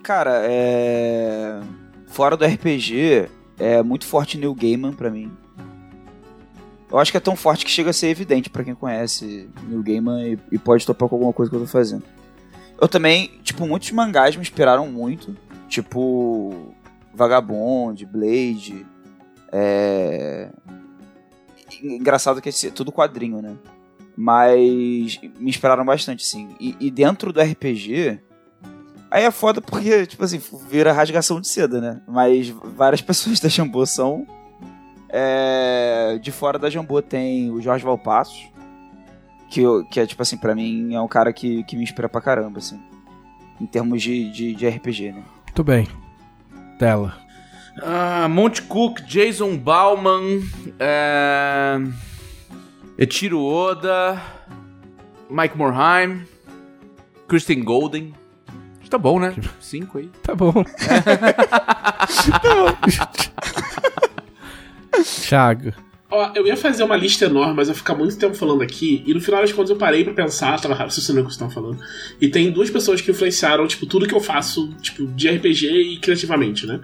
Cara, 0.00 0.42
é. 0.44 1.60
Fora 2.06 2.36
do 2.36 2.44
RPG, 2.44 3.28
é 3.58 3.82
muito 3.82 4.06
forte 4.06 4.38
Neil 4.38 4.54
Gaiman 4.54 4.92
pra 4.92 5.10
mim. 5.10 5.32
Eu 6.92 6.96
acho 6.96 7.10
que 7.10 7.16
é 7.16 7.20
tão 7.20 7.34
forte 7.34 7.64
que 7.64 7.70
chega 7.72 7.90
a 7.90 7.92
ser 7.92 8.06
evidente 8.06 8.48
pra 8.48 8.62
quem 8.62 8.76
conhece 8.76 9.50
Neil 9.66 9.82
Gaiman 9.82 10.28
e, 10.28 10.38
e 10.52 10.58
pode 10.60 10.86
topar 10.86 11.08
com 11.08 11.16
alguma 11.16 11.32
coisa 11.32 11.50
que 11.50 11.56
eu 11.56 11.60
tô 11.62 11.66
fazendo. 11.66 12.04
Eu 12.80 12.86
também, 12.86 13.32
tipo, 13.42 13.66
muitos 13.66 13.90
mangás 13.90 14.36
me 14.36 14.42
inspiraram 14.42 14.86
muito. 14.86 15.36
Tipo. 15.68 16.72
Vagabond, 17.12 18.06
Blade. 18.06 18.86
É. 19.50 20.50
Engraçado 21.84 22.40
que 22.40 22.48
é 22.48 22.70
tudo 22.70 22.90
quadrinho, 22.90 23.42
né? 23.42 23.54
Mas 24.16 25.20
me 25.38 25.50
inspiraram 25.50 25.84
bastante, 25.84 26.24
sim. 26.24 26.54
E, 26.60 26.76
e 26.80 26.90
dentro 26.90 27.32
do 27.32 27.40
RPG, 27.40 28.20
Aí 29.14 29.22
é 29.22 29.30
foda 29.30 29.60
porque, 29.60 30.06
tipo 30.06 30.24
assim, 30.24 30.42
vira 30.68 30.92
rasgação 30.92 31.40
de 31.40 31.46
seda, 31.46 31.80
né? 31.80 32.00
Mas 32.04 32.48
várias 32.48 32.98
pessoas 33.00 33.38
da 33.38 33.48
Jambô 33.48 33.86
são. 33.86 34.26
É, 35.08 36.18
de 36.20 36.32
fora 36.32 36.58
da 36.58 36.68
Jambô 36.68 37.00
tem 37.00 37.48
o 37.48 37.62
Jorge 37.62 37.84
Valpassos, 37.84 38.50
que, 39.48 39.62
que 39.88 40.00
é, 40.00 40.06
tipo 40.06 40.20
assim, 40.20 40.36
pra 40.36 40.52
mim 40.52 40.92
é 40.92 41.00
um 41.00 41.06
cara 41.06 41.32
que, 41.32 41.62
que 41.62 41.76
me 41.76 41.84
inspira 41.84 42.08
pra 42.08 42.20
caramba, 42.20 42.58
assim. 42.58 42.82
Em 43.60 43.66
termos 43.66 44.02
de, 44.02 44.32
de, 44.32 44.52
de 44.52 44.68
RPG, 44.68 45.12
né? 45.12 45.22
Muito 45.44 45.62
bem. 45.62 45.86
Dela. 46.76 47.23
Ah, 47.82 48.28
Monte 48.28 48.62
Cook, 48.62 49.00
Jason 49.02 49.56
Bauman, 49.56 50.40
é... 50.78 51.78
Etiro 52.96 53.42
Oda, 53.42 54.22
Mike 55.28 55.56
Morheim, 55.56 56.22
Kristen 57.26 57.64
Golden. 57.64 58.14
Tá 58.88 58.98
bom, 58.98 59.18
né? 59.18 59.34
Cinco 59.60 59.98
aí. 59.98 60.08
Tá 60.22 60.36
bom. 60.36 60.52
Thiago. 65.26 65.72
Ó, 66.08 66.30
eu 66.36 66.46
ia 66.46 66.56
fazer 66.56 66.84
uma 66.84 66.96
lista 66.96 67.24
enorme, 67.24 67.54
mas 67.54 67.66
eu 67.66 67.72
ia 67.72 67.76
ficar 67.76 67.96
muito 67.96 68.16
tempo 68.16 68.36
falando 68.36 68.62
aqui, 68.62 69.02
e 69.04 69.12
no 69.12 69.20
final 69.20 69.40
das 69.40 69.52
contas 69.52 69.70
eu 69.70 69.76
parei 69.76 70.04
pra 70.04 70.14
pensar, 70.14 70.60
tava 70.60 70.74
raciocinando 70.74 71.26
o 71.26 71.28
que 71.28 71.34
vocês 71.34 71.50
estão 71.50 71.62
falando. 71.62 71.80
E 72.20 72.28
tem 72.28 72.52
duas 72.52 72.70
pessoas 72.70 73.00
que 73.00 73.10
influenciaram, 73.10 73.66
tipo, 73.66 73.84
tudo 73.84 74.06
que 74.06 74.14
eu 74.14 74.20
faço, 74.20 74.72
tipo, 74.80 75.08
de 75.08 75.28
RPG 75.28 75.66
e 75.66 75.96
criativamente, 75.98 76.64
né? 76.68 76.78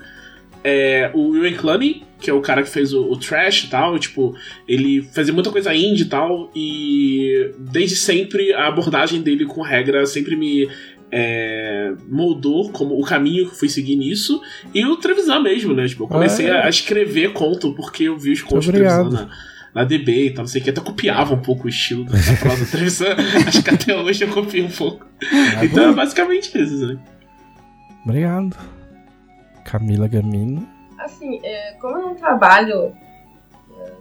É, 0.62 1.11
o 1.15 1.35
Ewan 1.37 1.57
Clunny, 1.57 2.03
que 2.20 2.28
é 2.28 2.35
o 2.35 2.41
cara 2.41 2.62
que 2.62 2.69
fez 2.69 2.93
o, 2.93 3.03
o 3.11 3.16
Trash 3.16 3.65
e 3.65 3.70
tal, 3.70 3.99
tipo, 3.99 4.35
ele 4.69 5.03
fazia 5.15 5.32
muita 5.32 5.51
coisa 5.51 5.74
indie 5.74 6.03
e 6.03 6.07
tal, 6.07 6.51
e 6.55 7.51
desde 7.59 7.97
sempre 7.97 8.53
a 8.53 8.66
abordagem 8.69 9.23
dele 9.23 9.47
com 9.47 9.62
regra 9.62 10.05
sempre 10.05 10.37
me 10.37 10.69
é, 11.11 11.93
moldou 12.09 12.70
como 12.70 13.01
o 13.01 13.03
caminho 13.05 13.47
que 13.47 13.53
eu 13.53 13.57
fui 13.59 13.69
seguir 13.69 13.97
nisso. 13.97 14.41
E 14.74 14.85
o 14.85 14.97
Trevisan 14.97 15.41
mesmo, 15.41 15.73
né? 15.74 15.87
Tipo, 15.89 16.05
eu 16.05 16.09
comecei 16.09 16.47
É. 16.47 16.66
a, 16.66 16.69
escrever 16.69 17.32
conto 17.32 17.73
porque 17.74 18.05
eu 18.05 18.19
vi 18.19 18.32
os 18.32 18.43
contos 18.43 18.66
do. 18.66 18.73
Trevisan 18.73 19.09
na, 19.11 19.28
na 19.74 19.85
DB 19.85 20.27
e 20.27 20.31
tal, 20.31 20.43
não 20.45 20.47
sei 20.49 20.61
o 20.61 20.65
que. 20.65 20.70
Até 20.70 20.81
copiava 20.82 21.35
um 21.35 21.41
pouco 21.41 21.66
o 21.66 21.69
estilo 21.70 22.05
do 22.05 22.16
falar 22.16 22.57
do 22.57 22.66
Trevisan. 22.70 23.16
Acho 23.49 23.62
que 23.62 23.70
até 23.70 23.97
hoje 23.97 24.24
eu 24.24 24.28
copio 24.28 24.66
um 24.66 24.70
pouco. 24.70 25.07
então 25.62 25.91
é 25.91 25.93
basicamente 25.95 26.57
isso, 26.57 26.87
né? 26.87 26.99
Obrigado. 28.05 28.57
Camila 29.70 30.09
Gamino. 30.09 30.66
Assim, 30.98 31.40
é, 31.44 31.72
como 31.74 31.97
eu 31.97 32.02
não 32.02 32.14
trabalho 32.16 32.92
é, 33.78 33.92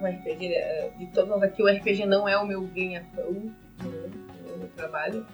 com 0.00 0.06
RPG, 0.06 0.54
é, 0.54 0.90
de 0.98 1.06
todos 1.06 1.30
nós 1.30 1.42
aqui, 1.42 1.62
o 1.62 1.68
RPG 1.68 2.04
não 2.04 2.28
é 2.28 2.36
o 2.36 2.46
meu 2.46 2.62
ganha-pão, 2.62 3.32
né, 3.32 4.10
o 4.54 4.58
meu 4.58 4.68
trabalho, 4.76 5.24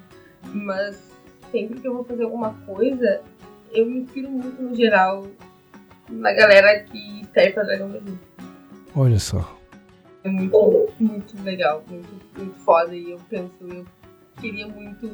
mas 0.52 1.12
sempre 1.50 1.80
que 1.80 1.88
eu 1.88 1.94
vou 1.94 2.04
fazer 2.04 2.24
alguma 2.24 2.52
coisa, 2.66 3.22
eu 3.72 3.86
me 3.86 4.00
inspiro 4.00 4.30
muito 4.30 4.62
no 4.62 4.74
geral 4.74 5.26
na 6.10 6.32
galera 6.32 6.80
que 6.84 7.22
escreve 7.22 7.52
pra 7.52 7.62
Dragon 7.64 7.88
Ball. 7.88 8.02
Olha 8.94 9.18
só. 9.18 9.58
É 10.22 10.28
muito, 10.28 10.92
muito 11.00 11.42
legal, 11.42 11.82
muito, 11.88 12.08
muito 12.36 12.54
foda, 12.60 12.94
e 12.94 13.10
eu 13.10 13.20
penso, 13.28 13.66
eu 13.66 13.84
queria 14.40 14.66
muito 14.68 15.10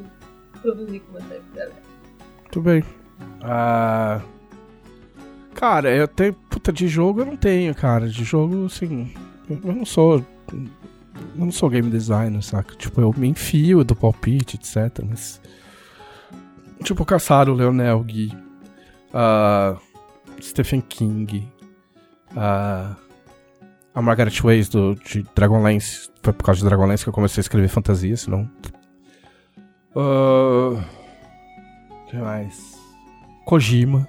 produzir 0.61 1.01
como 1.01 1.19
essa 1.19 1.41
galera. 1.55 1.73
Muito 2.43 2.61
bem. 2.61 2.85
Ah, 3.43 4.21
cara, 5.61 5.95
eu 5.95 6.09
tenho. 6.09 6.33
Puta, 6.33 6.73
de 6.73 6.89
jogo 6.89 7.21
eu 7.21 7.27
não 7.27 7.37
tenho, 7.37 7.75
cara. 7.75 8.09
De 8.09 8.25
jogo, 8.25 8.65
assim. 8.65 9.13
Eu 9.49 9.75
não 9.75 9.85
sou. 9.85 10.25
Eu 10.51 10.67
não 11.45 11.53
sou 11.53 11.69
game 11.69 11.91
designer, 11.91 12.43
saca? 12.43 12.75
Tipo, 12.75 13.03
eu 13.03 13.13
me 13.17 13.29
enfio 13.29 13.85
do 13.85 13.95
palpite, 13.95 14.57
etc. 14.57 15.05
Mas. 15.07 15.41
Tipo, 16.83 17.05
Caçaro, 17.05 17.53
Leonel, 17.53 18.03
Gui. 18.05 18.33
ah, 19.13 19.77
Stephen 20.41 20.81
King. 20.81 21.47
ah, 22.35 22.97
a 23.95 24.01
Margaret 24.01 24.41
Ways 24.43 24.69
do, 24.71 24.95
de 24.95 25.25
Dragonlance. 25.35 26.09
Foi 26.23 26.33
por 26.33 26.45
causa 26.45 26.61
de 26.61 26.67
Dragonlance 26.67 27.03
que 27.05 27.09
eu 27.11 27.15
comecei 27.15 27.41
a 27.41 27.43
escrever 27.43 27.69
fantasia, 27.69 28.17
senão. 28.17 28.49
Ah, 29.95 30.83
que 32.09 32.17
mais? 32.17 32.79
Kojima. 33.45 34.09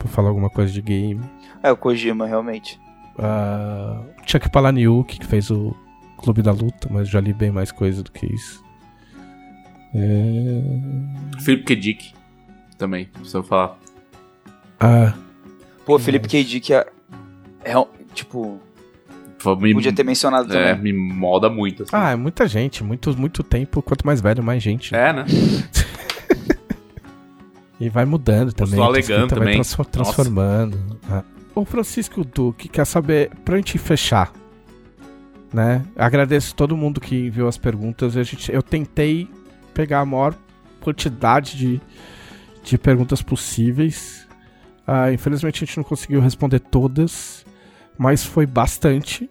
Pra 0.00 0.08
falar 0.08 0.30
alguma 0.30 0.48
coisa 0.48 0.72
de 0.72 0.80
game. 0.80 1.20
É, 1.62 1.70
o 1.70 1.76
Kojima, 1.76 2.26
realmente. 2.26 2.80
Ah, 3.18 4.02
Chuck 4.26 4.48
Palahniuk, 4.48 5.18
que 5.18 5.26
fez 5.26 5.50
o 5.50 5.76
Clube 6.16 6.40
da 6.40 6.52
Luta, 6.52 6.88
mas 6.90 7.06
já 7.06 7.20
li 7.20 7.34
bem 7.34 7.50
mais 7.50 7.70
coisa 7.70 8.02
do 8.02 8.10
que 8.10 8.24
isso. 8.26 8.64
É... 9.94 11.40
Philip 11.40 11.64
K. 11.64 11.76
Dick. 11.76 12.14
Também, 12.78 13.04
precisa 13.04 13.42
falar. 13.42 13.78
Ah, 14.78 15.12
Pô, 15.84 15.98
Felipe 15.98 16.28
K. 16.28 16.44
Dick 16.44 16.72
é, 16.72 16.86
é 17.64 17.74
tipo, 18.14 18.58
Me, 19.58 19.74
podia 19.74 19.92
ter 19.92 20.04
mencionado 20.04 20.56
é, 20.56 20.74
também. 20.74 20.92
me 20.94 20.98
molda 21.14 21.50
muito. 21.50 21.82
Assim. 21.82 21.92
ah, 21.92 22.12
é 22.12 22.16
muita 22.16 22.46
gente, 22.46 22.82
muito, 22.82 23.14
muito 23.18 23.42
tempo. 23.42 23.82
Quanto 23.82 24.06
mais 24.06 24.20
velho, 24.20 24.42
mais 24.42 24.62
gente. 24.62 24.94
É, 24.94 25.12
né? 25.12 25.24
E 27.80 27.88
vai 27.88 28.04
mudando 28.04 28.52
também. 28.52 28.74
Estou 28.74 28.84
alegando 28.84 29.28
também. 29.28 29.44
Vai 29.46 29.54
transfor- 29.54 29.86
transformando. 29.86 30.78
O 31.54 31.64
Francisco 31.64 32.22
Duque 32.24 32.68
quer 32.68 32.84
saber, 32.84 33.30
pra 33.44 33.56
gente 33.56 33.78
fechar, 33.78 34.32
né? 35.52 35.82
Agradeço 35.96 36.54
todo 36.54 36.76
mundo 36.76 37.00
que 37.00 37.26
enviou 37.26 37.48
as 37.48 37.56
perguntas. 37.58 38.16
A 38.16 38.22
gente, 38.22 38.52
eu 38.52 38.62
tentei 38.62 39.28
pegar 39.74 40.00
a 40.00 40.04
maior 40.04 40.34
quantidade 40.80 41.56
de, 41.56 41.80
de 42.62 42.78
perguntas 42.78 43.22
possíveis. 43.22 44.26
Ah, 44.86 45.12
infelizmente 45.12 45.62
a 45.62 45.66
gente 45.66 45.76
não 45.76 45.84
conseguiu 45.84 46.20
responder 46.20 46.60
todas, 46.60 47.44
mas 47.98 48.24
foi 48.24 48.46
bastante. 48.46 49.30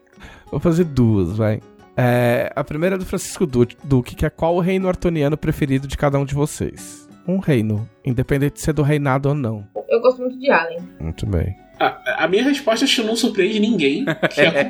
Vou 0.51 0.59
fazer 0.59 0.85
duas, 0.85 1.37
vai. 1.37 1.61
É, 1.95 2.51
a 2.55 2.63
primeira 2.63 2.95
é 2.95 2.97
do 2.99 3.05
Francisco 3.05 3.45
Du- 3.45 3.67
Duque, 3.83 4.15
que 4.15 4.25
é 4.25 4.29
qual 4.29 4.55
o 4.55 4.59
reino 4.61 4.87
artoniano 4.87 5.37
preferido 5.37 5.87
de 5.87 5.97
cada 5.97 6.17
um 6.17 6.25
de 6.25 6.33
vocês? 6.33 7.08
Um 7.29 7.37
reino, 7.39 7.87
independente 8.03 8.53
de 8.55 8.61
ser 8.61 8.73
do 8.73 8.81
reinado 8.81 9.29
ou 9.29 9.35
não. 9.35 9.67
Eu 9.87 10.01
gosto 10.01 10.19
muito 10.21 10.37
de 10.39 10.49
Alien. 10.49 10.81
Muito 10.99 11.25
bem. 11.25 11.55
A, 11.79 12.23
a 12.23 12.27
minha 12.27 12.43
resposta 12.43 12.85
acho 12.85 13.01
que 13.01 13.07
não 13.07 13.15
surpreende 13.15 13.59
ninguém, 13.59 14.03
que 14.31 14.41
é. 14.41 14.67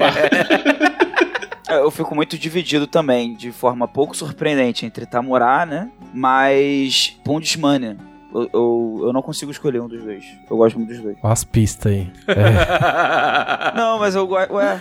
É, 1.69 1.75
Eu 1.79 1.91
fico 1.91 2.13
muito 2.15 2.37
dividido 2.37 2.87
também, 2.87 3.35
de 3.35 3.51
forma 3.51 3.87
pouco 3.87 4.17
surpreendente, 4.17 4.85
entre 4.85 5.05
Tamurá, 5.05 5.65
né? 5.65 5.89
Mas 6.13 7.17
Pundismania. 7.23 7.95
Eu, 8.33 8.49
eu, 8.53 9.01
eu 9.05 9.13
não 9.13 9.21
consigo 9.21 9.51
escolher 9.51 9.79
um 9.81 9.87
dos 9.87 10.03
dois. 10.03 10.25
Eu 10.49 10.57
gosto 10.57 10.77
muito 10.77 10.89
dos 10.89 10.99
dois. 10.99 11.17
Olha 11.23 11.33
as 11.33 11.43
pistas 11.43 11.91
aí. 11.91 12.11
É. 12.27 13.75
Não, 13.75 13.99
mas 13.99 14.15
eu 14.15 14.27
gosto. 14.27 14.53
Ué. 14.53 14.79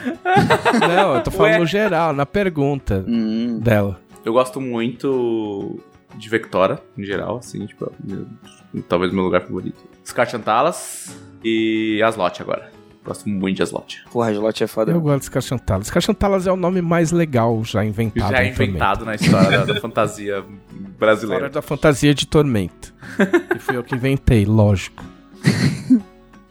Não, 0.89 1.15
eu 1.17 1.23
tô 1.23 1.31
falando 1.31 1.53
Ué. 1.53 1.59
no 1.61 1.67
geral, 1.67 2.13
na 2.13 2.27
pergunta 2.27 3.05
Hum, 3.07 3.59
dela. 3.61 4.01
Eu 4.25 4.33
gosto 4.33 4.61
muito 4.61 5.79
de 6.19 6.29
Vectora, 6.29 6.83
em 6.97 7.05
geral, 7.05 7.39
assim, 7.39 7.65
tipo, 7.67 7.91
meu- 8.05 8.27
talvez 8.89 9.13
meu 9.13 9.25
lugar 9.25 9.43
favorito. 9.43 9.79
Scar 10.05 10.29
Chantalas 10.29 11.17
e 11.45 12.03
Aslot 12.03 12.43
agora. 12.43 12.71
Gosto 13.05 13.27
muito 13.29 13.57
de 13.57 13.63
Aslot. 13.63 14.05
porra, 14.13 14.31
Slot 14.33 14.65
é 14.65 14.67
foda. 14.67 14.93
Eu 14.93 15.01
gosto 15.01 15.21
de 15.21 15.25
Scachantalas. 15.27 15.87
Scachantalas 15.87 16.47
é 16.47 16.53
o 16.53 16.57
nome 16.57 16.83
mais 16.83 17.11
legal 17.11 17.65
já 17.65 17.83
inventado. 17.83 18.31
Já 18.31 18.43
é 18.43 18.49
inventado 18.49 19.05
na 19.07 19.15
história 19.15 19.65
da, 19.65 19.73
da 19.73 19.81
fantasia 19.81 20.39
História 20.39 20.93
brasileira. 20.99 21.49
da 21.49 21.63
fantasia 21.63 22.13
de 22.15 22.27
Tormenta. 22.27 22.93
e 23.57 23.59
fui 23.59 23.77
eu 23.77 23.83
que 23.85 23.95
inventei, 23.95 24.45
lógico. 24.45 25.03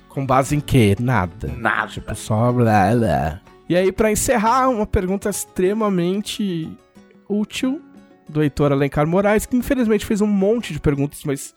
Com 0.09 0.25
base 0.25 0.55
em 0.55 0.59
quê? 0.59 0.95
Nada. 0.99 1.53
Nada. 1.55 1.91
Tipo, 1.91 2.15
só 2.15 2.51
blá 2.51 2.95
blá. 2.95 3.41
E 3.69 3.75
aí, 3.75 3.91
pra 3.91 4.11
encerrar, 4.11 4.69
uma 4.69 4.87
pergunta 4.87 5.29
extremamente 5.29 6.67
útil 7.29 7.81
do 8.27 8.41
Heitor 8.41 8.71
Alencar 8.71 9.07
Moraes, 9.07 9.45
que 9.45 9.55
infelizmente 9.55 10.05
fez 10.05 10.21
um 10.21 10.27
monte 10.27 10.73
de 10.73 10.79
perguntas, 10.79 11.21
mas 11.23 11.53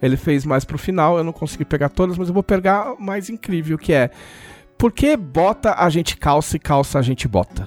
ele 0.00 0.16
fez 0.16 0.44
mais 0.44 0.64
pro 0.64 0.78
final. 0.78 1.18
Eu 1.18 1.24
não 1.24 1.32
consegui 1.32 1.64
pegar 1.64 1.88
todas, 1.88 2.16
mas 2.18 2.28
eu 2.28 2.34
vou 2.34 2.42
pegar 2.42 2.82
a 2.82 2.96
mais 2.98 3.28
incrível, 3.28 3.78
que 3.78 3.92
é... 3.92 4.10
Por 4.76 4.92
que 4.92 5.16
bota 5.16 5.74
a 5.74 5.90
gente 5.90 6.16
calça 6.16 6.56
e 6.56 6.60
calça 6.60 6.98
a 6.98 7.02
gente 7.02 7.26
bota? 7.26 7.66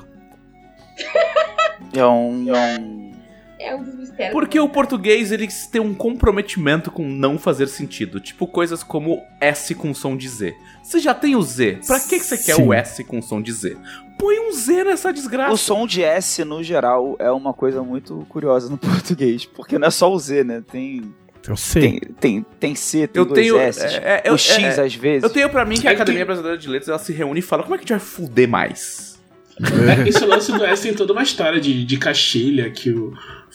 É 1.93 2.05
um. 2.05 2.55
É 2.55 2.79
um... 2.79 3.11
É 3.59 3.75
um 3.75 3.83
dos 3.83 3.93
mistérios. 3.93 4.33
Porque 4.33 4.59
o 4.59 4.67
português, 4.67 5.31
ele 5.31 5.47
tem 5.71 5.79
um 5.79 5.93
comprometimento 5.93 6.89
com 6.89 7.07
não 7.07 7.37
fazer 7.37 7.67
sentido. 7.67 8.19
Tipo 8.19 8.47
coisas 8.47 8.81
como 8.81 9.21
S 9.39 9.75
com 9.75 9.93
som 9.93 10.17
de 10.17 10.27
Z. 10.27 10.55
Você 10.81 10.99
já 10.99 11.13
tem 11.13 11.35
o 11.35 11.41
Z. 11.43 11.81
Pra 11.85 11.99
que, 11.99 12.17
que 12.17 12.25
você 12.25 12.37
quer 12.37 12.55
Sim. 12.55 12.63
o 12.63 12.73
S 12.73 13.03
com 13.03 13.21
som 13.21 13.39
de 13.39 13.51
Z? 13.51 13.77
Põe 14.21 14.39
um 14.39 14.51
Z 14.51 14.83
nessa 14.83 15.11
desgraça. 15.11 15.51
O 15.51 15.57
som 15.57 15.87
de 15.87 16.03
S, 16.03 16.45
no 16.45 16.61
geral, 16.63 17.15
é 17.17 17.31
uma 17.31 17.53
coisa 17.53 17.81
muito 17.81 18.23
curiosa 18.29 18.69
no 18.69 18.77
português. 18.79 19.45
Porque 19.45 19.79
não 19.79 19.87
é 19.87 19.91
só 19.91 20.13
o 20.13 20.19
Z, 20.19 20.43
né? 20.43 20.61
Tem. 20.71 21.11
Eu 21.47 21.57
sei. 21.57 21.81
Tem, 21.81 21.99
tem, 22.19 22.45
tem 22.59 22.75
C, 22.75 23.07
tem 23.07 23.19
Eu 23.19 23.25
dois 23.25 23.39
tenho- 23.39 23.57
S. 23.59 23.83
é, 23.83 23.87
é, 23.97 24.21
eu- 24.25 24.35
o 24.35 24.37
X, 24.37 24.77
é, 24.77 24.81
às 24.83 24.93
vezes. 24.93 25.23
Eu 25.23 25.29
tenho 25.31 25.49
pra 25.49 25.65
mim 25.65 25.75
que 25.79 25.87
a 25.87 25.91
É 25.91 25.95
Academia 25.95 26.23
Brasileira 26.23 26.55
de 26.55 26.69
Letras 26.69 26.89
ela 26.89 26.99
se 26.99 27.11
reúne 27.11 27.39
e 27.39 27.41
fala 27.41 27.63
como 27.63 27.73
é 27.73 27.79
que 27.79 27.83
a 27.83 27.87
gente 27.87 27.99
vai 27.99 27.99
fuder 27.99 28.47
mais. 28.47 29.19
É, 29.59 30.07
esse 30.07 30.23
lance 30.25 30.51
do 30.51 30.63
S 30.63 30.83
tem 30.83 30.93
toda 30.93 31.13
uma 31.13 31.23
história 31.23 31.59
de, 31.59 31.83
de 31.83 31.97
Castilha 31.97 32.69
que 32.69 32.91
o, 32.91 33.13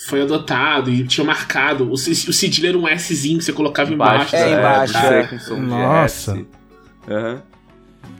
foi 0.09 0.23
adotado 0.23 0.91
e 0.91 1.07
tinha 1.07 1.25
marcado. 1.25 1.85
O, 1.89 1.93
o 1.93 1.97
cedilha 1.99 2.69
era 2.71 2.79
um 2.79 2.87
Szinho 2.99 3.39
que 3.39 3.45
você 3.45 3.53
colocava 3.53 3.93
embaixo. 3.93 4.35
É, 4.35 4.51
né? 4.51 4.59
embaixo, 4.59 4.97
é. 4.99 5.57
Nossa. 5.61 6.33
S. 6.33 6.47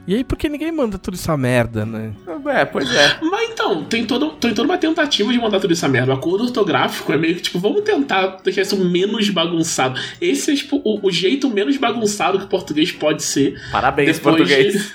E 0.07 0.15
aí, 0.15 0.23
por 0.23 0.37
que 0.37 0.47
ninguém 0.47 0.71
manda 0.71 0.97
toda 0.97 1.17
essa 1.17 1.35
merda, 1.35 1.85
né? 1.85 2.13
É, 2.47 2.63
pois 2.63 2.89
é. 2.89 3.19
Mas 3.21 3.49
então, 3.49 3.83
tem, 3.83 4.05
todo, 4.05 4.31
tem 4.31 4.53
toda 4.53 4.67
uma 4.67 4.77
tentativa 4.77 5.31
de 5.31 5.37
mandar 5.37 5.59
tudo 5.59 5.73
essa 5.73 5.87
merda. 5.89 6.13
O 6.13 6.15
acordo 6.15 6.45
ortográfico 6.45 7.11
é 7.11 7.17
meio 7.17 7.35
que 7.35 7.41
tipo, 7.41 7.59
vamos 7.59 7.81
tentar 7.81 8.37
deixar 8.43 8.61
isso 8.61 8.77
menos 8.77 9.29
bagunçado. 9.29 9.99
Esse 10.21 10.51
é 10.51 10.55
tipo 10.55 10.81
o, 10.85 11.05
o 11.05 11.11
jeito 11.11 11.49
menos 11.49 11.75
bagunçado 11.75 12.39
que 12.39 12.45
o 12.45 12.47
português 12.47 12.91
pode 12.91 13.21
ser. 13.21 13.61
Parabéns, 13.71 14.17
Depois 14.17 14.37
português. 14.37 14.93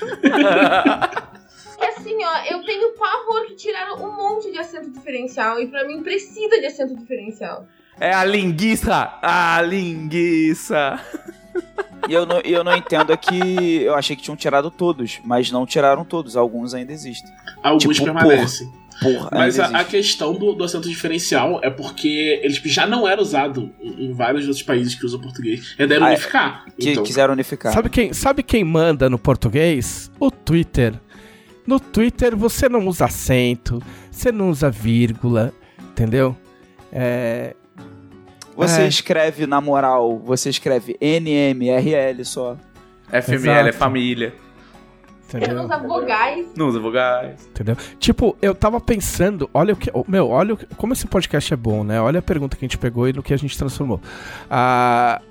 É 1.83 1.89
assim, 1.89 2.17
ó, 2.25 2.55
eu 2.55 2.65
tenho 2.65 2.93
pavor 2.93 3.47
que 3.49 3.57
tiraram 3.57 3.97
um 3.97 4.17
monte 4.17 4.53
de 4.53 4.59
acento 4.59 4.89
diferencial 4.91 5.61
e 5.61 5.67
pra 5.67 5.85
mim 5.85 6.01
precisa 6.01 6.61
de 6.61 6.67
acento 6.67 6.97
diferencial. 6.97 7.67
É 8.01 8.15
a 8.15 8.25
linguiça! 8.25 9.19
A 9.21 9.61
linguiça! 9.61 11.01
E 12.09 12.13
eu 12.13 12.27
não, 12.27 12.41
eu 12.41 12.65
não 12.65 12.77
entendo 12.77 13.13
é 13.13 13.17
que 13.17 13.83
eu 13.83 13.95
achei 13.95 14.17
que 14.17 14.23
tinham 14.23 14.37
tirado 14.37 14.71
todos, 14.71 15.21
mas 15.25 15.51
não 15.51 15.65
tiraram 15.65 16.05
todos, 16.05 16.37
alguns 16.37 16.75
ainda 16.75 16.93
existem. 16.93 17.31
Alguns 17.63 17.97
Tipo, 17.97 18.05
permanecem. 18.05 18.69
Porra, 19.01 19.31
Mas 19.33 19.59
a, 19.59 19.67
a 19.81 19.85
questão 19.85 20.33
do, 20.35 20.53
do 20.53 20.63
acento 20.63 20.89
diferencial 20.89 21.59
é 21.63 21.71
porque 21.71 22.41
ele 22.43 22.55
tipo, 22.55 22.69
já 22.69 22.87
não 22.87 23.09
era 23.09 23.21
usado 23.21 23.73
em, 23.81 24.07
em 24.07 24.13
vários 24.13 24.47
outros 24.47 24.63
países 24.63 24.95
que 24.95 25.05
usam 25.05 25.21
português. 25.21 25.75
E 25.79 25.83
Ah, 25.83 25.87
é. 25.87 25.99
unificar. 25.99 26.65
que 26.79 26.91
Então, 26.91 27.03
quiseram 27.03 27.33
unificar. 27.33 27.73
Sabe 27.73 27.89
quem, 27.89 28.13
sabe 28.13 28.43
quem 28.43 28.63
manda 28.63 29.11
no 29.11 29.19
português? 29.19 30.11
O 30.21 30.31
Twitter. 30.31 30.95
No 31.67 31.81
Twitter 31.81 32.37
você 32.37 32.69
não 32.69 32.87
usa 32.87 33.07
acento, 33.07 33.83
você 34.11 34.31
não 34.31 34.51
usa 34.51 34.71
vírgula, 34.71 35.53
entendeu? 35.91 36.37
É, 36.93 37.57
Você 38.57 38.83
É. 38.83 38.87
escreve, 38.89 39.47
na 39.47 39.61
moral, 39.61 40.19
você 40.19 40.51
escreve 40.51 40.97
NMRL 41.01 42.25
só. 42.25 42.57
FML 43.11 43.51
é 43.57 43.61
Exato. 43.69 43.79
família. 43.79 44.35
Eu 45.33 45.39
entendeu? 45.39 45.57
não 45.57 45.65
usa 45.65 45.79
vogais. 45.79 46.47
Não 46.55 46.69
usa 46.69 46.79
vogais. 46.79 47.47
Entendeu? 47.49 47.75
Tipo, 47.99 48.37
eu 48.43 48.55
tava 48.55 48.79
pensando, 48.81 49.49
olha 49.55 49.73
o 49.73 49.77
que. 49.77 49.91
Meu, 50.07 50.29
olha 50.29 50.53
o 50.55 50.57
que- 50.59 50.67
como 50.77 50.93
esse 50.93 51.07
podcast 51.07 51.53
é 51.55 51.57
bom, 51.57 51.83
né? 51.85 51.99
Olha 52.01 52.19
a 52.19 52.23
pergunta 52.23 52.55
que 52.57 52.65
a 52.65 52.69
gente 52.69 52.77
pegou 52.77 53.09
e 53.09 53.13
no 53.15 53.23
que 53.23 53.33
a 53.33 53.37
gente 53.39 53.57
transformou. 53.57 53.99
Ah, 54.51 55.23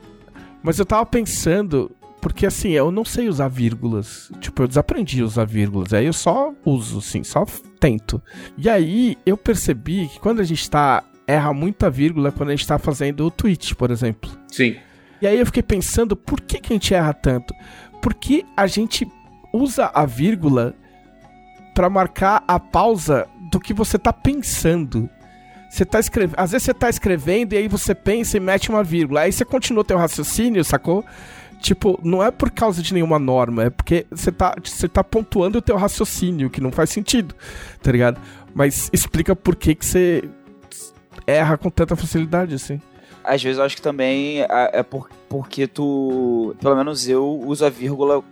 mas 0.63 0.79
eu 0.79 0.85
tava 0.87 1.05
pensando, 1.05 1.91
porque 2.19 2.47
assim, 2.47 2.69
eu 2.71 2.91
não 2.91 3.05
sei 3.05 3.29
usar 3.29 3.47
vírgulas. 3.47 4.31
Tipo, 4.39 4.63
eu 4.63 4.67
desaprendi 4.67 5.21
a 5.21 5.25
usar 5.25 5.45
vírgulas. 5.45 5.93
Aí 5.93 6.07
eu 6.07 6.13
só 6.13 6.51
uso, 6.65 6.97
assim, 6.97 7.23
só 7.23 7.45
tento. 7.79 8.19
E 8.57 8.67
aí 8.67 9.17
eu 9.23 9.37
percebi 9.37 10.07
que 10.07 10.19
quando 10.19 10.39
a 10.39 10.43
gente 10.43 10.67
tá. 10.67 11.03
Erra 11.27 11.53
muita 11.53 11.89
vírgula 11.89 12.31
quando 12.31 12.49
a 12.49 12.55
gente 12.55 12.67
tá 12.67 12.77
fazendo 12.77 13.25
o 13.25 13.31
tweet, 13.31 13.75
por 13.75 13.91
exemplo. 13.91 14.29
Sim. 14.47 14.75
E 15.21 15.27
aí 15.27 15.39
eu 15.39 15.45
fiquei 15.45 15.61
pensando, 15.61 16.15
por 16.15 16.41
que, 16.41 16.59
que 16.59 16.73
a 16.73 16.75
gente 16.75 16.93
erra 16.93 17.13
tanto? 17.13 17.53
Porque 18.01 18.43
a 18.57 18.65
gente 18.65 19.07
usa 19.53 19.91
a 19.93 20.05
vírgula 20.05 20.73
pra 21.73 21.89
marcar 21.89 22.43
a 22.47 22.59
pausa 22.59 23.27
do 23.51 23.59
que 23.59 23.73
você 23.73 23.99
tá 23.99 24.11
pensando. 24.11 25.09
Você 25.69 25.85
tá 25.85 25.99
escrevendo, 25.99 26.37
às 26.37 26.51
vezes 26.51 26.65
você 26.65 26.73
tá 26.73 26.89
escrevendo 26.89 27.53
e 27.53 27.57
aí 27.57 27.67
você 27.67 27.95
pensa 27.95 28.35
e 28.35 28.39
mete 28.39 28.69
uma 28.69 28.83
vírgula. 28.83 29.21
Aí 29.21 29.31
você 29.31 29.45
continua 29.45 29.85
teu 29.85 29.97
raciocínio, 29.97 30.63
sacou? 30.63 31.05
Tipo, 31.61 31.99
não 32.03 32.23
é 32.23 32.31
por 32.31 32.49
causa 32.49 32.81
de 32.81 32.93
nenhuma 32.93 33.19
norma, 33.19 33.65
é 33.65 33.69
porque 33.69 34.07
você 34.09 34.31
tá, 34.31 34.55
você 34.61 34.87
tá 34.87 35.03
pontuando 35.03 35.59
o 35.59 35.61
teu 35.61 35.77
raciocínio, 35.77 36.49
que 36.49 36.59
não 36.59 36.71
faz 36.71 36.89
sentido, 36.89 37.35
tá 37.81 37.91
ligado? 37.91 38.19
Mas 38.53 38.89
explica 38.91 39.35
por 39.35 39.55
que 39.55 39.75
que 39.75 39.85
você 39.85 40.23
erra 41.25 41.57
com 41.57 41.69
tanta 41.69 41.95
facilidade, 41.95 42.55
assim. 42.55 42.81
Às 43.23 43.41
vezes 43.41 43.59
eu 43.59 43.63
acho 43.63 43.75
que 43.75 43.81
também 43.81 44.41
é 44.49 44.81
por, 44.83 45.09
porque 45.29 45.67
tu. 45.67 46.55
Pelo 46.59 46.75
menos 46.75 47.07
eu 47.07 47.39
uso 47.45 47.65
a 47.65 47.69
vírgula 47.69 48.23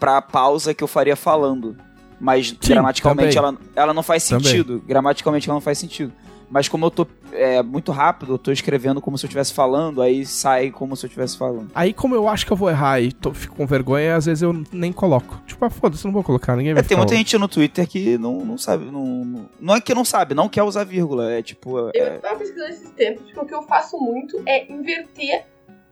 pra 0.00 0.20
pausa 0.20 0.74
que 0.74 0.82
eu 0.82 0.88
faria 0.88 1.14
falando. 1.14 1.76
Mas 2.20 2.52
gramaticalmente 2.52 3.36
ela, 3.36 3.56
ela 3.74 3.92
não 3.92 4.02
faz 4.02 4.28
Também. 4.28 4.44
sentido. 4.44 4.82
Gramaticalmente 4.86 5.48
ela 5.48 5.54
não 5.54 5.60
faz 5.60 5.78
sentido. 5.78 6.12
Mas 6.52 6.68
como 6.68 6.84
eu 6.84 6.90
tô 6.90 7.06
é, 7.32 7.62
muito 7.62 7.90
rápido, 7.92 8.34
eu 8.34 8.38
tô 8.38 8.52
escrevendo 8.52 9.00
como 9.00 9.16
se 9.16 9.24
eu 9.24 9.28
estivesse 9.28 9.54
falando, 9.54 10.02
aí 10.02 10.26
sai 10.26 10.70
como 10.70 10.94
se 10.94 11.06
eu 11.06 11.08
estivesse 11.08 11.38
falando. 11.38 11.70
Aí, 11.74 11.94
como 11.94 12.14
eu 12.14 12.28
acho 12.28 12.44
que 12.44 12.52
eu 12.52 12.56
vou 12.56 12.68
errar 12.68 13.00
e 13.00 13.10
tô, 13.10 13.32
fico 13.32 13.56
com 13.56 13.66
vergonha, 13.66 14.16
às 14.16 14.26
vezes 14.26 14.42
eu 14.42 14.52
nem 14.70 14.92
coloco. 14.92 15.40
Tipo, 15.46 15.64
ah, 15.64 15.70
foda-se, 15.70 16.04
não 16.04 16.12
vou 16.12 16.22
colocar, 16.22 16.54
ninguém 16.54 16.74
vai 16.74 16.82
É, 16.82 16.86
tem 16.86 16.94
muita 16.94 17.16
gente 17.16 17.38
no 17.38 17.48
Twitter 17.48 17.88
que 17.88 18.18
não, 18.18 18.44
não 18.44 18.58
sabe. 18.58 18.84
Não, 18.84 19.02
não, 19.02 19.48
não 19.58 19.74
é 19.74 19.80
que 19.80 19.94
não 19.94 20.04
sabe, 20.04 20.34
não 20.34 20.46
quer 20.46 20.62
usar 20.62 20.84
vírgula. 20.84 21.32
É 21.32 21.42
tipo. 21.42 21.78
Eu 21.78 21.90
É, 21.94 22.18
tava 22.18 22.38
pesquisando 22.38 22.68
esses 22.68 22.90
tempos, 22.90 23.24
porque 23.24 23.40
o 23.40 23.46
que 23.46 23.54
eu 23.54 23.62
faço 23.62 23.98
muito 23.98 24.42
é 24.44 24.70
inverter 24.70 25.46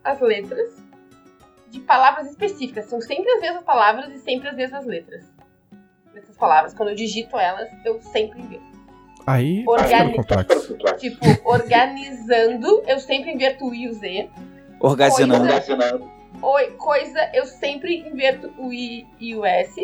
as 0.05 0.21
letras 0.21 0.77
de 1.71 1.81
palavras 1.81 2.29
específicas. 2.29 2.85
São 2.85 3.01
sempre 3.01 3.31
as 3.33 3.41
mesmas 3.41 3.65
palavras 3.65 4.13
e 4.13 4.19
sempre 4.19 4.51
as 4.51 4.57
mesmas 4.57 4.85
letras. 4.85 5.25
Essas 6.15 6.37
palavras, 6.37 6.75
quando 6.75 6.91
eu 6.91 6.95
digito 6.95 7.39
elas, 7.39 7.71
eu 7.83 7.99
sempre 8.03 8.43
inverto. 8.43 8.70
Aí 9.27 9.65
Organi- 9.67 10.17
complexo. 10.17 10.77
Tipo, 10.99 11.27
organizando, 11.45 12.83
eu 12.87 12.99
sempre 13.01 13.31
inverto 13.33 13.67
o 13.67 13.75
I 13.75 13.85
e 13.85 13.89
o 13.89 13.93
Z. 13.95 14.29
orgazinando. 14.81 15.47
Coisa-. 15.49 16.01
Oi, 16.43 16.67
coisa, 16.79 17.31
eu 17.35 17.45
sempre 17.45 17.99
inverto 17.99 18.51
o 18.59 18.73
I 18.73 19.07
e 19.21 19.35
o 19.35 19.45
S. 19.45 19.81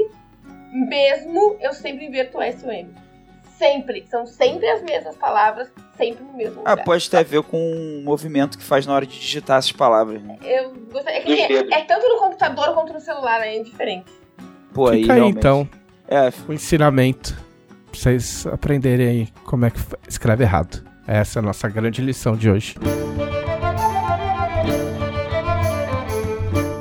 Mesmo, 0.72 1.56
eu 1.60 1.72
sempre 1.72 2.06
inverto 2.06 2.38
o 2.38 2.42
S 2.42 2.64
e 2.64 2.68
o 2.68 2.72
M. 2.72 2.90
Sempre. 3.58 4.04
São 4.10 4.26
sempre 4.26 4.66
as 4.68 4.82
mesmas 4.82 5.16
palavras, 5.16 5.72
sempre 5.96 6.22
no 6.24 6.32
mesmo 6.34 6.60
Ah, 6.64 6.72
lugar. 6.72 6.84
pode 6.84 7.08
ter 7.08 7.16
a 7.18 7.22
ver 7.22 7.42
com 7.42 7.56
o 7.58 8.02
movimento 8.04 8.58
que 8.58 8.64
faz 8.64 8.86
na 8.86 8.94
hora 8.94 9.06
de 9.06 9.18
digitar 9.18 9.58
essas 9.58 9.72
palavras. 9.72 10.22
Né? 10.22 10.36
Eu 10.42 10.74
gostaria. 10.92 11.20
É, 11.44 11.46
que 11.64 11.74
é 11.74 11.84
tanto 11.84 12.06
no 12.08 12.18
computador 12.18 12.74
quanto 12.74 12.92
no 12.92 13.00
celular, 13.00 13.40
aí 13.40 13.58
é 13.58 13.62
diferente. 13.62 14.10
Pô, 14.74 14.88
aí 14.88 15.00
Fica 15.00 15.14
aí, 15.14 15.18
realmente. 15.20 15.38
então, 15.38 15.68
É, 16.08 16.30
o 16.48 16.52
ensinamento. 16.52 17.45
Pra 17.96 18.02
vocês 18.02 18.46
aprenderem 18.46 19.28
como 19.44 19.64
é 19.64 19.70
que 19.70 19.80
escreve 20.08 20.44
errado. 20.44 20.84
Essa 21.06 21.38
é 21.38 21.40
a 21.40 21.42
nossa 21.42 21.68
grande 21.68 22.02
lição 22.02 22.36
de 22.36 22.50
hoje. 22.50 22.76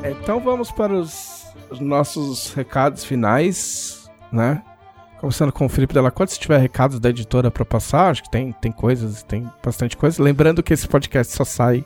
Então 0.03 0.39
vamos 0.39 0.71
para 0.71 0.93
os 0.93 1.35
os 1.69 1.79
nossos 1.79 2.53
recados 2.53 3.03
finais, 3.03 4.09
né? 4.31 4.61
Começando 5.19 5.51
com 5.51 5.65
o 5.65 5.69
Felipe 5.69 5.93
Delacorte, 5.93 6.33
se 6.33 6.39
tiver 6.39 6.57
recados 6.57 6.99
da 6.99 7.09
editora 7.09 7.49
pra 7.49 7.65
passar, 7.65 8.11
acho 8.11 8.23
que 8.23 8.29
tem, 8.29 8.51
tem 8.53 8.71
coisas, 8.71 9.23
tem 9.23 9.49
bastante 9.63 9.97
coisa. 9.97 10.21
Lembrando 10.21 10.61
que 10.61 10.73
esse 10.73 10.87
podcast 10.87 11.33
só 11.33 11.43
sai 11.43 11.83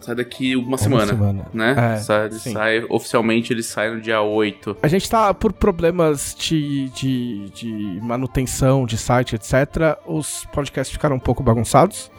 sai 0.00 0.14
daqui 0.14 0.56
uma, 0.56 0.68
uma 0.68 0.78
semana, 0.78 1.06
semana. 1.06 1.46
né? 1.52 1.94
É, 1.94 1.96
sai, 1.98 2.30
sai- 2.32 2.84
oficialmente 2.88 3.52
ele 3.52 3.62
sai 3.62 3.90
no 3.94 4.00
dia 4.00 4.20
8. 4.20 4.76
A 4.82 4.88
gente 4.88 5.08
tá 5.08 5.32
por 5.32 5.52
problemas 5.52 6.34
de, 6.38 6.88
de, 6.90 7.50
de 7.50 8.00
manutenção 8.02 8.84
de 8.86 8.96
site, 8.98 9.34
etc. 9.36 9.98
Os 10.06 10.44
podcasts 10.52 10.92
ficaram 10.92 11.16
um 11.16 11.20
pouco 11.20 11.42
bagunçados, 11.42 12.10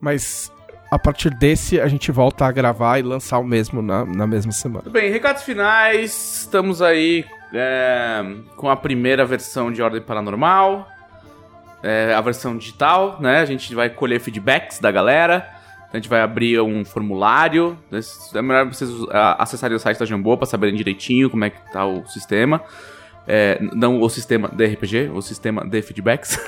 mas 0.00 0.52
a 0.90 0.98
partir 0.98 1.30
desse 1.30 1.80
a 1.80 1.88
gente 1.88 2.10
volta 2.12 2.44
a 2.46 2.52
gravar 2.52 2.98
e 2.98 3.02
lançar 3.02 3.38
o 3.38 3.44
mesmo 3.44 3.82
na, 3.82 4.04
na 4.04 4.26
mesma 4.26 4.52
semana. 4.52 4.82
Tudo 4.84 4.92
bem, 4.92 5.10
recados 5.10 5.42
finais. 5.42 6.40
Estamos 6.42 6.80
aí 6.82 7.24
é, 7.52 8.22
com 8.56 8.68
a 8.68 8.76
primeira 8.76 9.24
versão 9.24 9.72
de 9.72 9.82
Ordem 9.82 10.00
Paranormal. 10.00 10.88
É, 11.82 12.14
a 12.14 12.20
versão 12.20 12.56
digital, 12.56 13.18
né? 13.20 13.38
A 13.40 13.44
gente 13.44 13.72
vai 13.74 13.88
colher 13.90 14.18
feedbacks 14.20 14.78
da 14.80 14.90
galera. 14.90 15.48
A 15.96 15.98
gente 15.98 16.10
vai 16.10 16.20
abrir 16.20 16.60
um 16.60 16.84
formulário. 16.84 17.74
É 18.34 18.42
melhor 18.42 18.66
vocês 18.66 18.90
acessarem 19.38 19.74
o 19.74 19.80
site 19.80 19.98
da 19.98 20.04
Jambô 20.04 20.36
para 20.36 20.44
saberem 20.44 20.76
direitinho 20.76 21.30
como 21.30 21.42
é 21.42 21.48
que 21.48 21.72
tá 21.72 21.86
o 21.86 22.06
sistema. 22.06 22.60
É, 23.26 23.58
não 23.72 24.02
o 24.02 24.08
sistema 24.10 24.46
de 24.46 24.66
RPG, 24.66 25.10
o 25.14 25.22
sistema 25.22 25.66
de 25.66 25.80
feedbacks. 25.80 26.38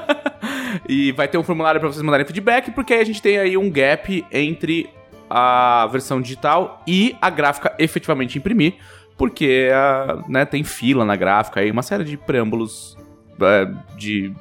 e 0.88 1.12
vai 1.12 1.28
ter 1.28 1.36
um 1.36 1.42
formulário 1.42 1.78
para 1.78 1.90
vocês 1.90 2.02
mandarem 2.02 2.24
feedback, 2.24 2.70
porque 2.70 2.94
aí 2.94 3.00
a 3.00 3.04
gente 3.04 3.20
tem 3.20 3.38
aí 3.38 3.54
um 3.54 3.70
gap 3.70 4.24
entre 4.32 4.88
a 5.28 5.86
versão 5.92 6.18
digital 6.18 6.82
e 6.86 7.14
a 7.20 7.28
gráfica 7.28 7.74
efetivamente 7.78 8.38
imprimir, 8.38 8.76
porque 9.18 9.68
ah, 9.74 10.24
né, 10.26 10.46
tem 10.46 10.64
fila 10.64 11.04
na 11.04 11.16
gráfica 11.16 11.60
aí, 11.60 11.70
uma 11.70 11.82
série 11.82 12.04
de 12.04 12.16
preâmbulos 12.16 12.96
é, 13.42 13.70
de 13.94 14.32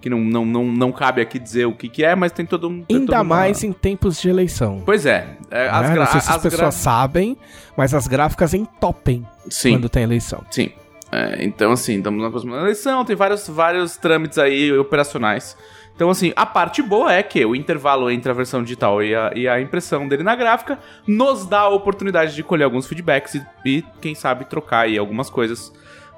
que 0.00 0.08
não, 0.08 0.20
não, 0.20 0.44
não, 0.46 0.64
não 0.64 0.92
cabe 0.92 1.20
aqui 1.20 1.38
dizer 1.38 1.66
o 1.66 1.72
que, 1.74 1.88
que 1.88 2.04
é, 2.04 2.14
mas 2.14 2.32
tem 2.32 2.46
todo 2.46 2.68
um. 2.68 2.84
Ainda 2.90 3.16
uma- 3.16 3.24
mais 3.24 3.64
em 3.64 3.72
tempos 3.72 4.20
de 4.20 4.28
eleição. 4.28 4.82
Pois 4.84 5.04
é, 5.06 5.36
é, 5.50 5.68
as, 5.68 5.88
né? 5.88 5.94
gra- 5.94 6.04
Não 6.04 6.12
sei 6.12 6.20
se 6.20 6.30
as, 6.30 6.36
as 6.36 6.42
pessoas 6.42 6.74
sabem, 6.74 7.36
mas 7.76 7.94
as 7.94 8.06
gráficas 8.06 8.54
entopem 8.54 9.26
Sim. 9.50 9.72
quando 9.72 9.88
tem 9.88 10.02
eleição. 10.02 10.44
Sim. 10.50 10.70
É, 11.10 11.42
então, 11.44 11.72
assim, 11.72 11.96
estamos 11.96 12.22
na 12.22 12.30
próxima 12.30 12.56
eleição, 12.58 13.04
tem 13.04 13.16
vários, 13.16 13.48
vários 13.48 13.96
trâmites 13.96 14.38
aí 14.38 14.70
operacionais. 14.76 15.56
Então, 15.96 16.10
assim, 16.10 16.32
a 16.36 16.46
parte 16.46 16.80
boa 16.80 17.12
é 17.12 17.22
que 17.24 17.44
o 17.44 17.56
intervalo 17.56 18.08
entre 18.10 18.30
a 18.30 18.34
versão 18.34 18.62
digital 18.62 19.02
e 19.02 19.16
a, 19.16 19.32
e 19.34 19.48
a 19.48 19.60
impressão 19.60 20.06
dele 20.06 20.22
na 20.22 20.36
gráfica 20.36 20.78
nos 21.06 21.44
dá 21.44 21.60
a 21.60 21.68
oportunidade 21.70 22.36
de 22.36 22.42
colher 22.44 22.64
alguns 22.64 22.86
feedbacks 22.86 23.34
e, 23.34 23.42
e, 23.64 23.84
quem 24.00 24.14
sabe, 24.14 24.44
trocar 24.44 24.80
aí 24.80 24.96
algumas 24.96 25.28
coisas 25.28 25.72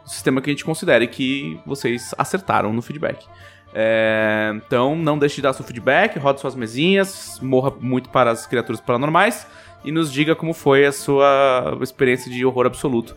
sistema 0.04 0.40
que 0.42 0.50
a 0.50 0.52
gente 0.52 0.64
considere 0.64 1.06
que 1.06 1.58
vocês 1.64 2.12
acertaram 2.18 2.72
no 2.72 2.82
feedback. 2.82 3.24
É, 3.72 4.52
então, 4.54 4.96
não 4.96 5.18
deixe 5.18 5.36
de 5.36 5.42
dar 5.42 5.52
seu 5.52 5.64
feedback, 5.64 6.18
rode 6.18 6.40
suas 6.40 6.54
mesinhas, 6.54 7.38
morra 7.40 7.72
muito 7.80 8.08
para 8.08 8.30
as 8.30 8.46
criaturas 8.46 8.80
paranormais 8.80 9.46
e 9.84 9.92
nos 9.92 10.12
diga 10.12 10.34
como 10.34 10.52
foi 10.52 10.84
a 10.84 10.92
sua 10.92 11.78
experiência 11.80 12.30
de 12.30 12.44
horror 12.44 12.66
absoluto, 12.66 13.16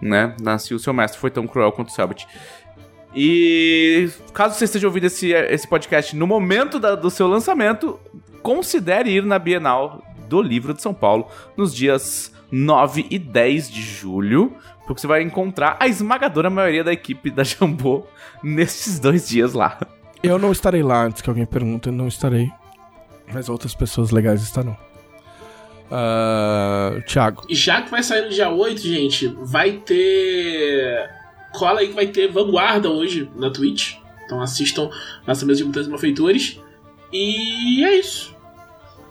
né? 0.00 0.34
Se 0.58 0.74
o 0.74 0.78
seu 0.78 0.92
mestre 0.92 1.20
foi 1.20 1.30
tão 1.30 1.46
cruel 1.46 1.72
quanto 1.72 1.88
o 1.88 1.92
Selbit. 1.92 2.26
E 3.14 4.10
caso 4.32 4.54
você 4.54 4.64
esteja 4.64 4.86
ouvindo 4.86 5.04
esse, 5.04 5.32
esse 5.32 5.68
podcast 5.68 6.16
no 6.16 6.26
momento 6.26 6.80
da, 6.80 6.94
do 6.94 7.10
seu 7.10 7.28
lançamento, 7.28 8.00
considere 8.42 9.10
ir 9.10 9.24
na 9.24 9.38
Bienal 9.38 10.02
do 10.28 10.42
Livro 10.42 10.74
de 10.74 10.82
São 10.82 10.92
Paulo 10.92 11.28
nos 11.56 11.74
dias 11.74 12.32
9 12.50 13.06
e 13.10 13.18
10 13.18 13.70
de 13.70 13.82
julho, 13.82 14.56
porque 14.86 15.00
você 15.00 15.06
vai 15.06 15.22
encontrar 15.22 15.76
a 15.80 15.88
esmagadora 15.88 16.50
maioria 16.50 16.84
da 16.84 16.92
equipe 16.92 17.30
da 17.30 17.42
Jambô 17.42 18.06
nesses 18.42 18.98
dois 18.98 19.28
dias 19.28 19.52
lá. 19.52 19.78
Eu 20.22 20.38
não 20.38 20.52
estarei 20.52 20.82
lá, 20.82 21.04
antes 21.04 21.20
que 21.20 21.28
alguém 21.28 21.46
pergunte, 21.46 21.88
eu 21.88 21.92
não 21.92 22.08
estarei. 22.08 22.50
Mas 23.32 23.48
outras 23.48 23.74
pessoas 23.74 24.10
legais 24.10 24.42
estarão. 24.42 24.76
Uh, 25.90 27.00
Thiago. 27.02 27.44
Já 27.50 27.82
que 27.82 27.90
vai 27.90 28.02
sair 28.02 28.22
no 28.22 28.30
dia 28.30 28.50
8, 28.50 28.80
gente, 28.80 29.28
vai 29.42 29.72
ter. 29.72 31.10
Cola 31.52 31.80
aí 31.80 31.88
que 31.88 31.94
vai 31.94 32.06
ter 32.06 32.28
Vanguarda 32.32 32.90
hoje 32.90 33.30
na 33.36 33.50
Twitch. 33.50 33.96
Então 34.24 34.40
assistam 34.40 34.90
nossa 35.26 35.44
mesa 35.46 35.58
de 35.58 35.64
mutantes 35.64 35.88
malfeitores. 35.88 36.60
E 37.12 37.84
é 37.84 37.98
isso. 37.98 38.33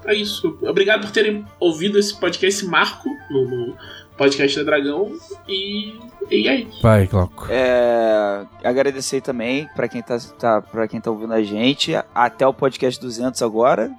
É 0.06 0.14
isso. 0.14 0.58
Obrigado 0.62 1.02
por 1.02 1.12
terem 1.12 1.46
ouvido 1.60 1.98
esse 1.98 2.20
podcast, 2.20 2.48
esse 2.48 2.66
marco 2.66 3.10
no, 3.30 3.48
no 3.48 3.78
podcast 4.18 4.58
da 4.58 4.64
Dragão. 4.64 5.12
E, 5.48 6.00
e 6.30 6.48
é 6.48 6.62
isso. 6.62 6.82
Vai, 6.82 7.08
Glauco. 7.08 7.48
É, 7.50 8.46
agradecer 8.64 9.22
também 9.22 9.68
para 9.76 9.88
quem 9.88 10.02
tá, 10.02 10.18
tá, 10.40 10.62
pra 10.62 10.88
quem 10.88 11.00
tá 11.00 11.12
ouvindo 11.12 11.34
a 11.34 11.44
gente. 11.44 11.94
Até 12.14 12.46
o 12.46 12.54
podcast 12.54 13.00
200 13.00 13.42
agora. 13.42 13.92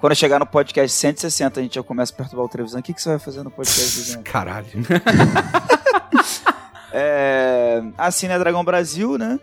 Quando 0.00 0.14
chegar 0.14 0.38
no 0.38 0.46
podcast 0.46 0.96
160, 0.96 1.58
a 1.58 1.62
gente 1.62 1.74
já 1.76 1.82
começa 1.82 2.12
a 2.12 2.16
perturbar 2.16 2.46
o 2.46 2.48
televisão. 2.48 2.80
O 2.80 2.82
que, 2.82 2.92
que 2.92 3.00
você 3.00 3.10
vai 3.10 3.18
fazer 3.18 3.42
no 3.42 3.50
podcast 3.50 3.96
200? 3.96 4.30
Caralho. 4.30 4.66
é, 6.92 7.82
assine 7.96 8.32
a 8.32 8.38
Dragão 8.38 8.64
Brasil, 8.64 9.16
né? 9.16 9.40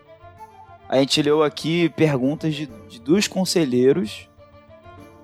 A 0.87 0.97
gente 0.97 1.21
leu 1.23 1.41
aqui 1.41 1.89
perguntas 1.89 2.53
de, 2.53 2.67
de 2.87 2.99
dos 2.99 3.27
conselheiros. 3.27 4.29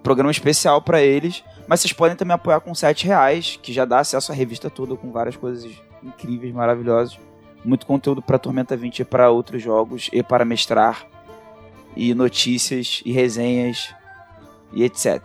Programa 0.03 0.31
especial 0.31 0.81
para 0.81 1.01
eles. 1.01 1.43
Mas 1.67 1.81
vocês 1.81 1.93
podem 1.93 2.15
também 2.15 2.33
apoiar 2.33 2.59
com 2.61 2.73
7 2.73 3.05
reais, 3.05 3.59
que 3.61 3.71
já 3.71 3.85
dá 3.85 3.99
acesso 3.99 4.31
à 4.31 4.35
revista 4.35 4.69
toda 4.69 4.95
com 4.95 5.11
várias 5.11 5.35
coisas 5.35 5.71
incríveis, 6.03 6.53
maravilhosas. 6.53 7.19
Muito 7.63 7.85
conteúdo 7.85 8.21
para 8.21 8.39
Tormenta 8.39 8.75
20 8.75 8.99
e 8.99 9.05
para 9.05 9.29
outros 9.29 9.61
jogos 9.61 10.09
e 10.11 10.23
para 10.23 10.45
mestrar. 10.45 11.05
E 11.95 12.13
notícias 12.13 13.01
e 13.05 13.11
resenhas 13.11 13.93
e 14.71 14.83
etc. 14.83 15.21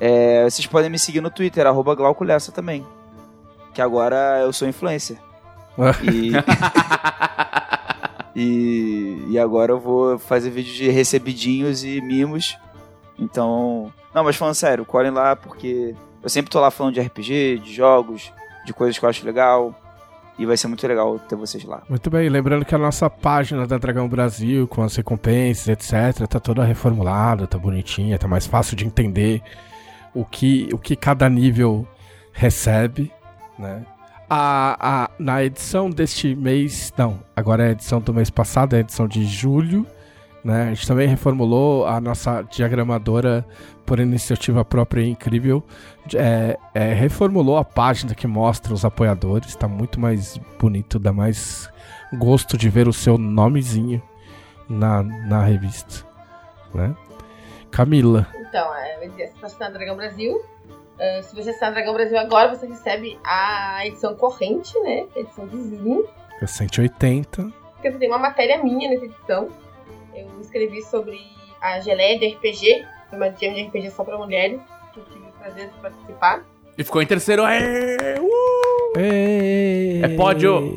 É, 0.00 0.44
vocês 0.44 0.66
podem 0.66 0.90
me 0.90 0.98
seguir 0.98 1.20
no 1.20 1.30
Twitter, 1.30 1.66
arroba 1.66 1.94
Glauco 1.94 2.24
Lessa 2.24 2.50
também. 2.50 2.84
Que 3.72 3.80
agora 3.80 4.40
eu 4.40 4.52
sou 4.52 4.66
influencer. 4.66 5.16
e... 6.02 6.32
e... 8.34 9.26
e 9.30 9.38
agora 9.38 9.72
eu 9.72 9.80
vou 9.80 10.18
fazer 10.18 10.50
vídeos 10.50 10.76
de 10.76 10.90
recebidinhos 10.90 11.84
e 11.84 12.00
mimos. 12.00 12.56
Então. 13.18 13.92
Não, 14.14 14.24
mas 14.24 14.36
falando 14.36 14.54
sério, 14.54 14.84
colhem 14.84 15.10
lá 15.10 15.34
porque 15.34 15.94
eu 16.22 16.28
sempre 16.28 16.50
tô 16.50 16.60
lá 16.60 16.70
falando 16.70 16.94
de 16.94 17.00
RPG, 17.00 17.60
de 17.64 17.72
jogos, 17.72 18.32
de 18.64 18.72
coisas 18.72 18.98
que 18.98 19.04
eu 19.04 19.08
acho 19.08 19.24
legal. 19.24 19.74
E 20.38 20.46
vai 20.46 20.56
ser 20.56 20.66
muito 20.66 20.86
legal 20.86 21.18
ter 21.18 21.36
vocês 21.36 21.62
lá. 21.62 21.82
Muito 21.88 22.08
bem, 22.08 22.28
lembrando 22.28 22.64
que 22.64 22.74
a 22.74 22.78
nossa 22.78 23.08
página 23.10 23.66
da 23.66 23.76
Dragão 23.76 24.08
Brasil, 24.08 24.66
com 24.66 24.82
as 24.82 24.96
recompensas, 24.96 25.68
etc., 25.68 26.26
tá 26.26 26.40
toda 26.40 26.64
reformulada, 26.64 27.46
tá 27.46 27.58
bonitinha, 27.58 28.18
tá 28.18 28.26
mais 28.26 28.46
fácil 28.46 28.74
de 28.74 28.86
entender 28.86 29.42
o 30.14 30.24
que, 30.24 30.70
o 30.72 30.78
que 30.78 30.96
cada 30.96 31.28
nível 31.28 31.86
recebe, 32.32 33.12
né? 33.58 33.84
A, 34.28 35.04
a, 35.04 35.10
na 35.18 35.44
edição 35.44 35.90
deste 35.90 36.34
mês, 36.34 36.92
não, 36.96 37.20
agora 37.36 37.64
é 37.64 37.68
a 37.68 37.72
edição 37.72 38.00
do 38.00 38.14
mês 38.14 38.30
passado, 38.30 38.74
é 38.74 38.78
a 38.78 38.80
edição 38.80 39.06
de 39.06 39.26
julho, 39.26 39.86
né? 40.44 40.64
A 40.64 40.74
gente 40.74 40.86
também 40.86 41.06
reformulou 41.06 41.86
a 41.86 42.00
nossa 42.00 42.42
diagramadora 42.42 43.46
por 43.86 44.00
iniciativa 44.00 44.64
própria 44.64 45.02
e 45.02 45.10
incrível. 45.10 45.62
É, 46.14 46.58
é, 46.74 46.92
reformulou 46.92 47.56
a 47.56 47.64
página 47.64 48.14
que 48.14 48.26
mostra 48.26 48.74
os 48.74 48.84
apoiadores. 48.84 49.50
Está 49.50 49.68
muito 49.68 50.00
mais 50.00 50.38
bonito, 50.58 50.98
dá 50.98 51.12
mais 51.12 51.70
gosto 52.12 52.56
de 52.56 52.68
ver 52.68 52.88
o 52.88 52.92
seu 52.92 53.16
nomezinho 53.16 54.02
na, 54.68 55.02
na 55.02 55.44
revista. 55.44 56.04
Né? 56.74 56.94
Camila. 57.70 58.26
Então, 58.34 58.74
é, 58.74 59.08
você 59.08 59.22
está 59.24 59.46
assinando 59.46 59.74
Dragão 59.74 59.96
Brasil. 59.96 60.36
Uh, 60.36 61.22
se 61.22 61.34
você 61.34 61.50
assinar 61.50 61.72
Dragão 61.72 61.94
Brasil 61.94 62.18
agora, 62.18 62.54
você 62.54 62.66
recebe 62.66 63.18
a 63.24 63.86
edição 63.86 64.14
corrente, 64.14 64.78
né? 64.80 65.06
A 65.16 65.20
edição 65.20 65.46
de 65.46 65.76
junho. 65.76 66.06
É 66.40 66.46
180. 66.46 67.50
Porque 67.74 67.90
tem 67.92 68.08
uma 68.08 68.18
matéria 68.18 68.62
minha 68.62 68.90
nessa 68.90 69.06
edição 69.06 69.48
eu 70.14 70.28
escrevi 70.40 70.82
sobre 70.82 71.20
a 71.60 71.80
geleia 71.80 72.18
de 72.18 72.28
RPG, 72.34 72.86
uma 73.12 73.26
jam 73.30 73.54
de 73.54 73.62
RPG 73.64 73.90
só 73.90 74.04
pra 74.04 74.18
mulheres, 74.18 74.60
que 74.92 75.00
eu 75.00 75.04
tive 75.04 75.26
o 75.26 75.32
prazer 75.32 75.70
de 75.70 75.78
participar. 75.78 76.44
E 76.76 76.84
ficou 76.84 77.02
em 77.02 77.06
terceiro. 77.06 77.44
Aê! 77.44 78.18
Uh! 78.18 78.98
É 80.02 80.16
pódio! 80.16 80.74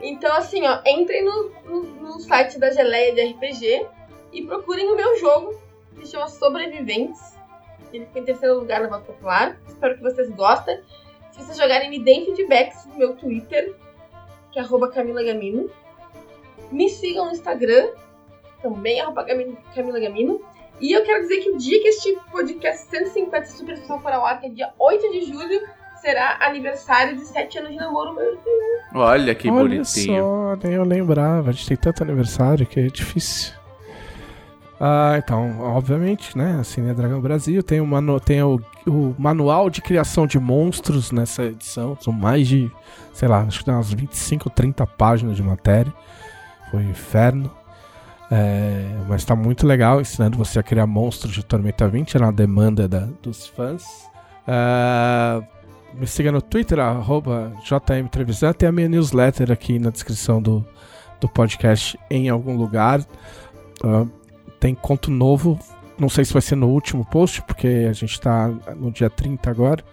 Então, 0.00 0.32
assim, 0.34 0.66
ó, 0.66 0.80
entrem 0.86 1.24
no, 1.24 1.50
no, 1.64 1.82
no, 1.82 2.20
site 2.20 2.58
da 2.58 2.70
Geleia 2.70 3.14
de 3.14 3.32
RPG 3.32 3.86
e 4.32 4.42
procurem 4.42 4.88
o 4.88 4.96
meu 4.96 5.18
jogo, 5.18 5.54
que 5.96 6.06
se 6.06 6.12
chama 6.12 6.28
Sobreviventes. 6.28 7.38
Ele 7.92 8.06
ficou 8.06 8.22
em 8.22 8.24
terceiro 8.24 8.58
lugar 8.58 8.80
na 8.80 8.88
Voto 8.88 9.04
Popular. 9.06 9.58
Espero 9.66 9.96
que 9.96 10.02
vocês 10.02 10.30
gostem. 10.30 10.80
Se 11.32 11.42
vocês 11.42 11.56
jogarem, 11.56 11.90
me 11.90 11.98
deem 12.02 12.34
feedbacks 12.34 12.86
no 12.86 12.98
meu 12.98 13.16
Twitter, 13.16 13.74
que 14.52 14.58
é 14.58 14.64
Camila 14.92 15.22
Gamino. 15.22 15.70
Me 16.70 16.88
sigam 16.88 17.26
no 17.26 17.32
Instagram, 17.32 17.90
também 18.62 19.00
arroba 19.00 19.24
Camila 19.24 20.00
Gamino. 20.00 20.40
E 20.80 20.92
eu 20.92 21.04
quero 21.04 21.22
dizer 21.22 21.40
que 21.40 21.50
o 21.50 21.58
dia 21.58 21.80
que 21.80 21.88
este 21.88 22.16
podcast 22.30 22.86
150 22.88 23.46
Super 23.46 23.74
Especial 23.74 24.00
for 24.00 24.12
ao 24.12 24.24
ar, 24.24 24.40
que 24.40 24.46
é 24.46 24.50
dia 24.50 24.70
8 24.78 25.10
de 25.10 25.26
julho, 25.26 25.60
será 26.00 26.38
aniversário 26.40 27.16
de 27.16 27.26
7 27.26 27.58
anos 27.58 27.70
de 27.72 27.76
namoro 27.76 28.14
meu. 28.14 28.38
Olha 28.94 29.34
que 29.34 29.50
Olha 29.50 29.62
bonitinho. 29.62 30.22
Só, 30.22 30.58
nem 30.62 30.72
eu 30.72 30.84
lembrava. 30.84 31.50
A 31.50 31.52
gente 31.52 31.68
tem 31.68 31.76
tanto 31.76 32.02
aniversário 32.02 32.66
que 32.66 32.80
é 32.80 32.86
difícil. 32.86 33.52
Ah, 34.82 35.16
então, 35.18 35.60
obviamente, 35.60 36.36
né? 36.36 36.56
Assim, 36.58 36.88
é 36.88 36.94
Dragão 36.94 37.20
Brasil. 37.20 37.62
Tem, 37.62 37.82
o, 37.82 37.86
manu 37.86 38.18
tem 38.18 38.42
o, 38.42 38.58
o, 38.86 39.14
manual 39.18 39.68
de 39.68 39.82
criação 39.82 40.26
de 40.26 40.38
monstros 40.38 41.12
nessa 41.12 41.44
edição. 41.44 41.98
São 42.00 42.14
mais 42.14 42.48
de, 42.48 42.72
sei 43.12 43.28
lá, 43.28 43.42
acho 43.42 43.58
que 43.58 43.66
tem 43.66 43.74
umas 43.74 43.92
25, 43.92 44.48
30 44.48 44.86
páginas 44.86 45.36
de 45.36 45.42
matéria. 45.42 45.92
Foi 46.70 46.80
um 46.80 46.90
inferno. 46.90 47.50
É, 48.30 48.84
mas 49.08 49.24
tá 49.24 49.34
muito 49.34 49.66
legal, 49.66 50.00
ensinando 50.00 50.38
você 50.38 50.60
a 50.60 50.62
criar 50.62 50.86
monstros 50.86 51.34
de 51.34 51.44
Tormenta 51.44 51.88
20 51.88 52.18
na 52.18 52.30
demanda 52.30 52.86
da, 52.86 53.08
dos 53.20 53.46
fãs. 53.48 54.08
É, 54.46 55.42
me 55.94 56.06
siga 56.06 56.30
no 56.30 56.40
Twitter, 56.40 56.78
arroba 56.78 57.52
JM 57.64 58.08
Tem 58.56 58.68
a 58.68 58.72
minha 58.72 58.88
newsletter 58.88 59.50
aqui 59.50 59.78
na 59.78 59.90
descrição 59.90 60.40
do, 60.40 60.64
do 61.20 61.28
podcast 61.28 61.98
em 62.08 62.28
algum 62.28 62.56
lugar. 62.56 63.00
Uh, 63.82 64.08
tem 64.60 64.74
conto 64.74 65.10
novo. 65.10 65.58
Não 65.98 66.08
sei 66.08 66.24
se 66.24 66.32
vai 66.32 66.40
ser 66.40 66.54
no 66.54 66.68
último 66.68 67.04
post, 67.04 67.42
porque 67.42 67.86
a 67.88 67.92
gente 67.92 68.20
tá 68.20 68.48
no 68.76 68.90
dia 68.92 69.10
30 69.10 69.50
agora. 69.50 69.84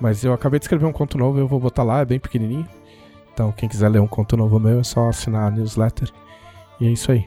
Mas 0.00 0.24
eu 0.24 0.32
acabei 0.32 0.58
de 0.58 0.64
escrever 0.64 0.86
um 0.86 0.92
conto 0.92 1.16
novo, 1.16 1.38
eu 1.38 1.46
vou 1.46 1.60
botar 1.60 1.82
lá, 1.82 2.00
é 2.00 2.04
bem 2.04 2.18
pequenininho. 2.18 2.66
Então, 3.32 3.52
quem 3.52 3.68
quiser 3.68 3.88
ler 3.88 4.00
um 4.00 4.06
conto 4.06 4.36
novo 4.36 4.58
meu, 4.58 4.80
é 4.80 4.82
só 4.82 5.08
assinar 5.08 5.48
a 5.48 5.50
newsletter. 5.50 6.10
E 6.80 6.86
é 6.86 6.90
isso 6.90 7.12
aí. 7.12 7.26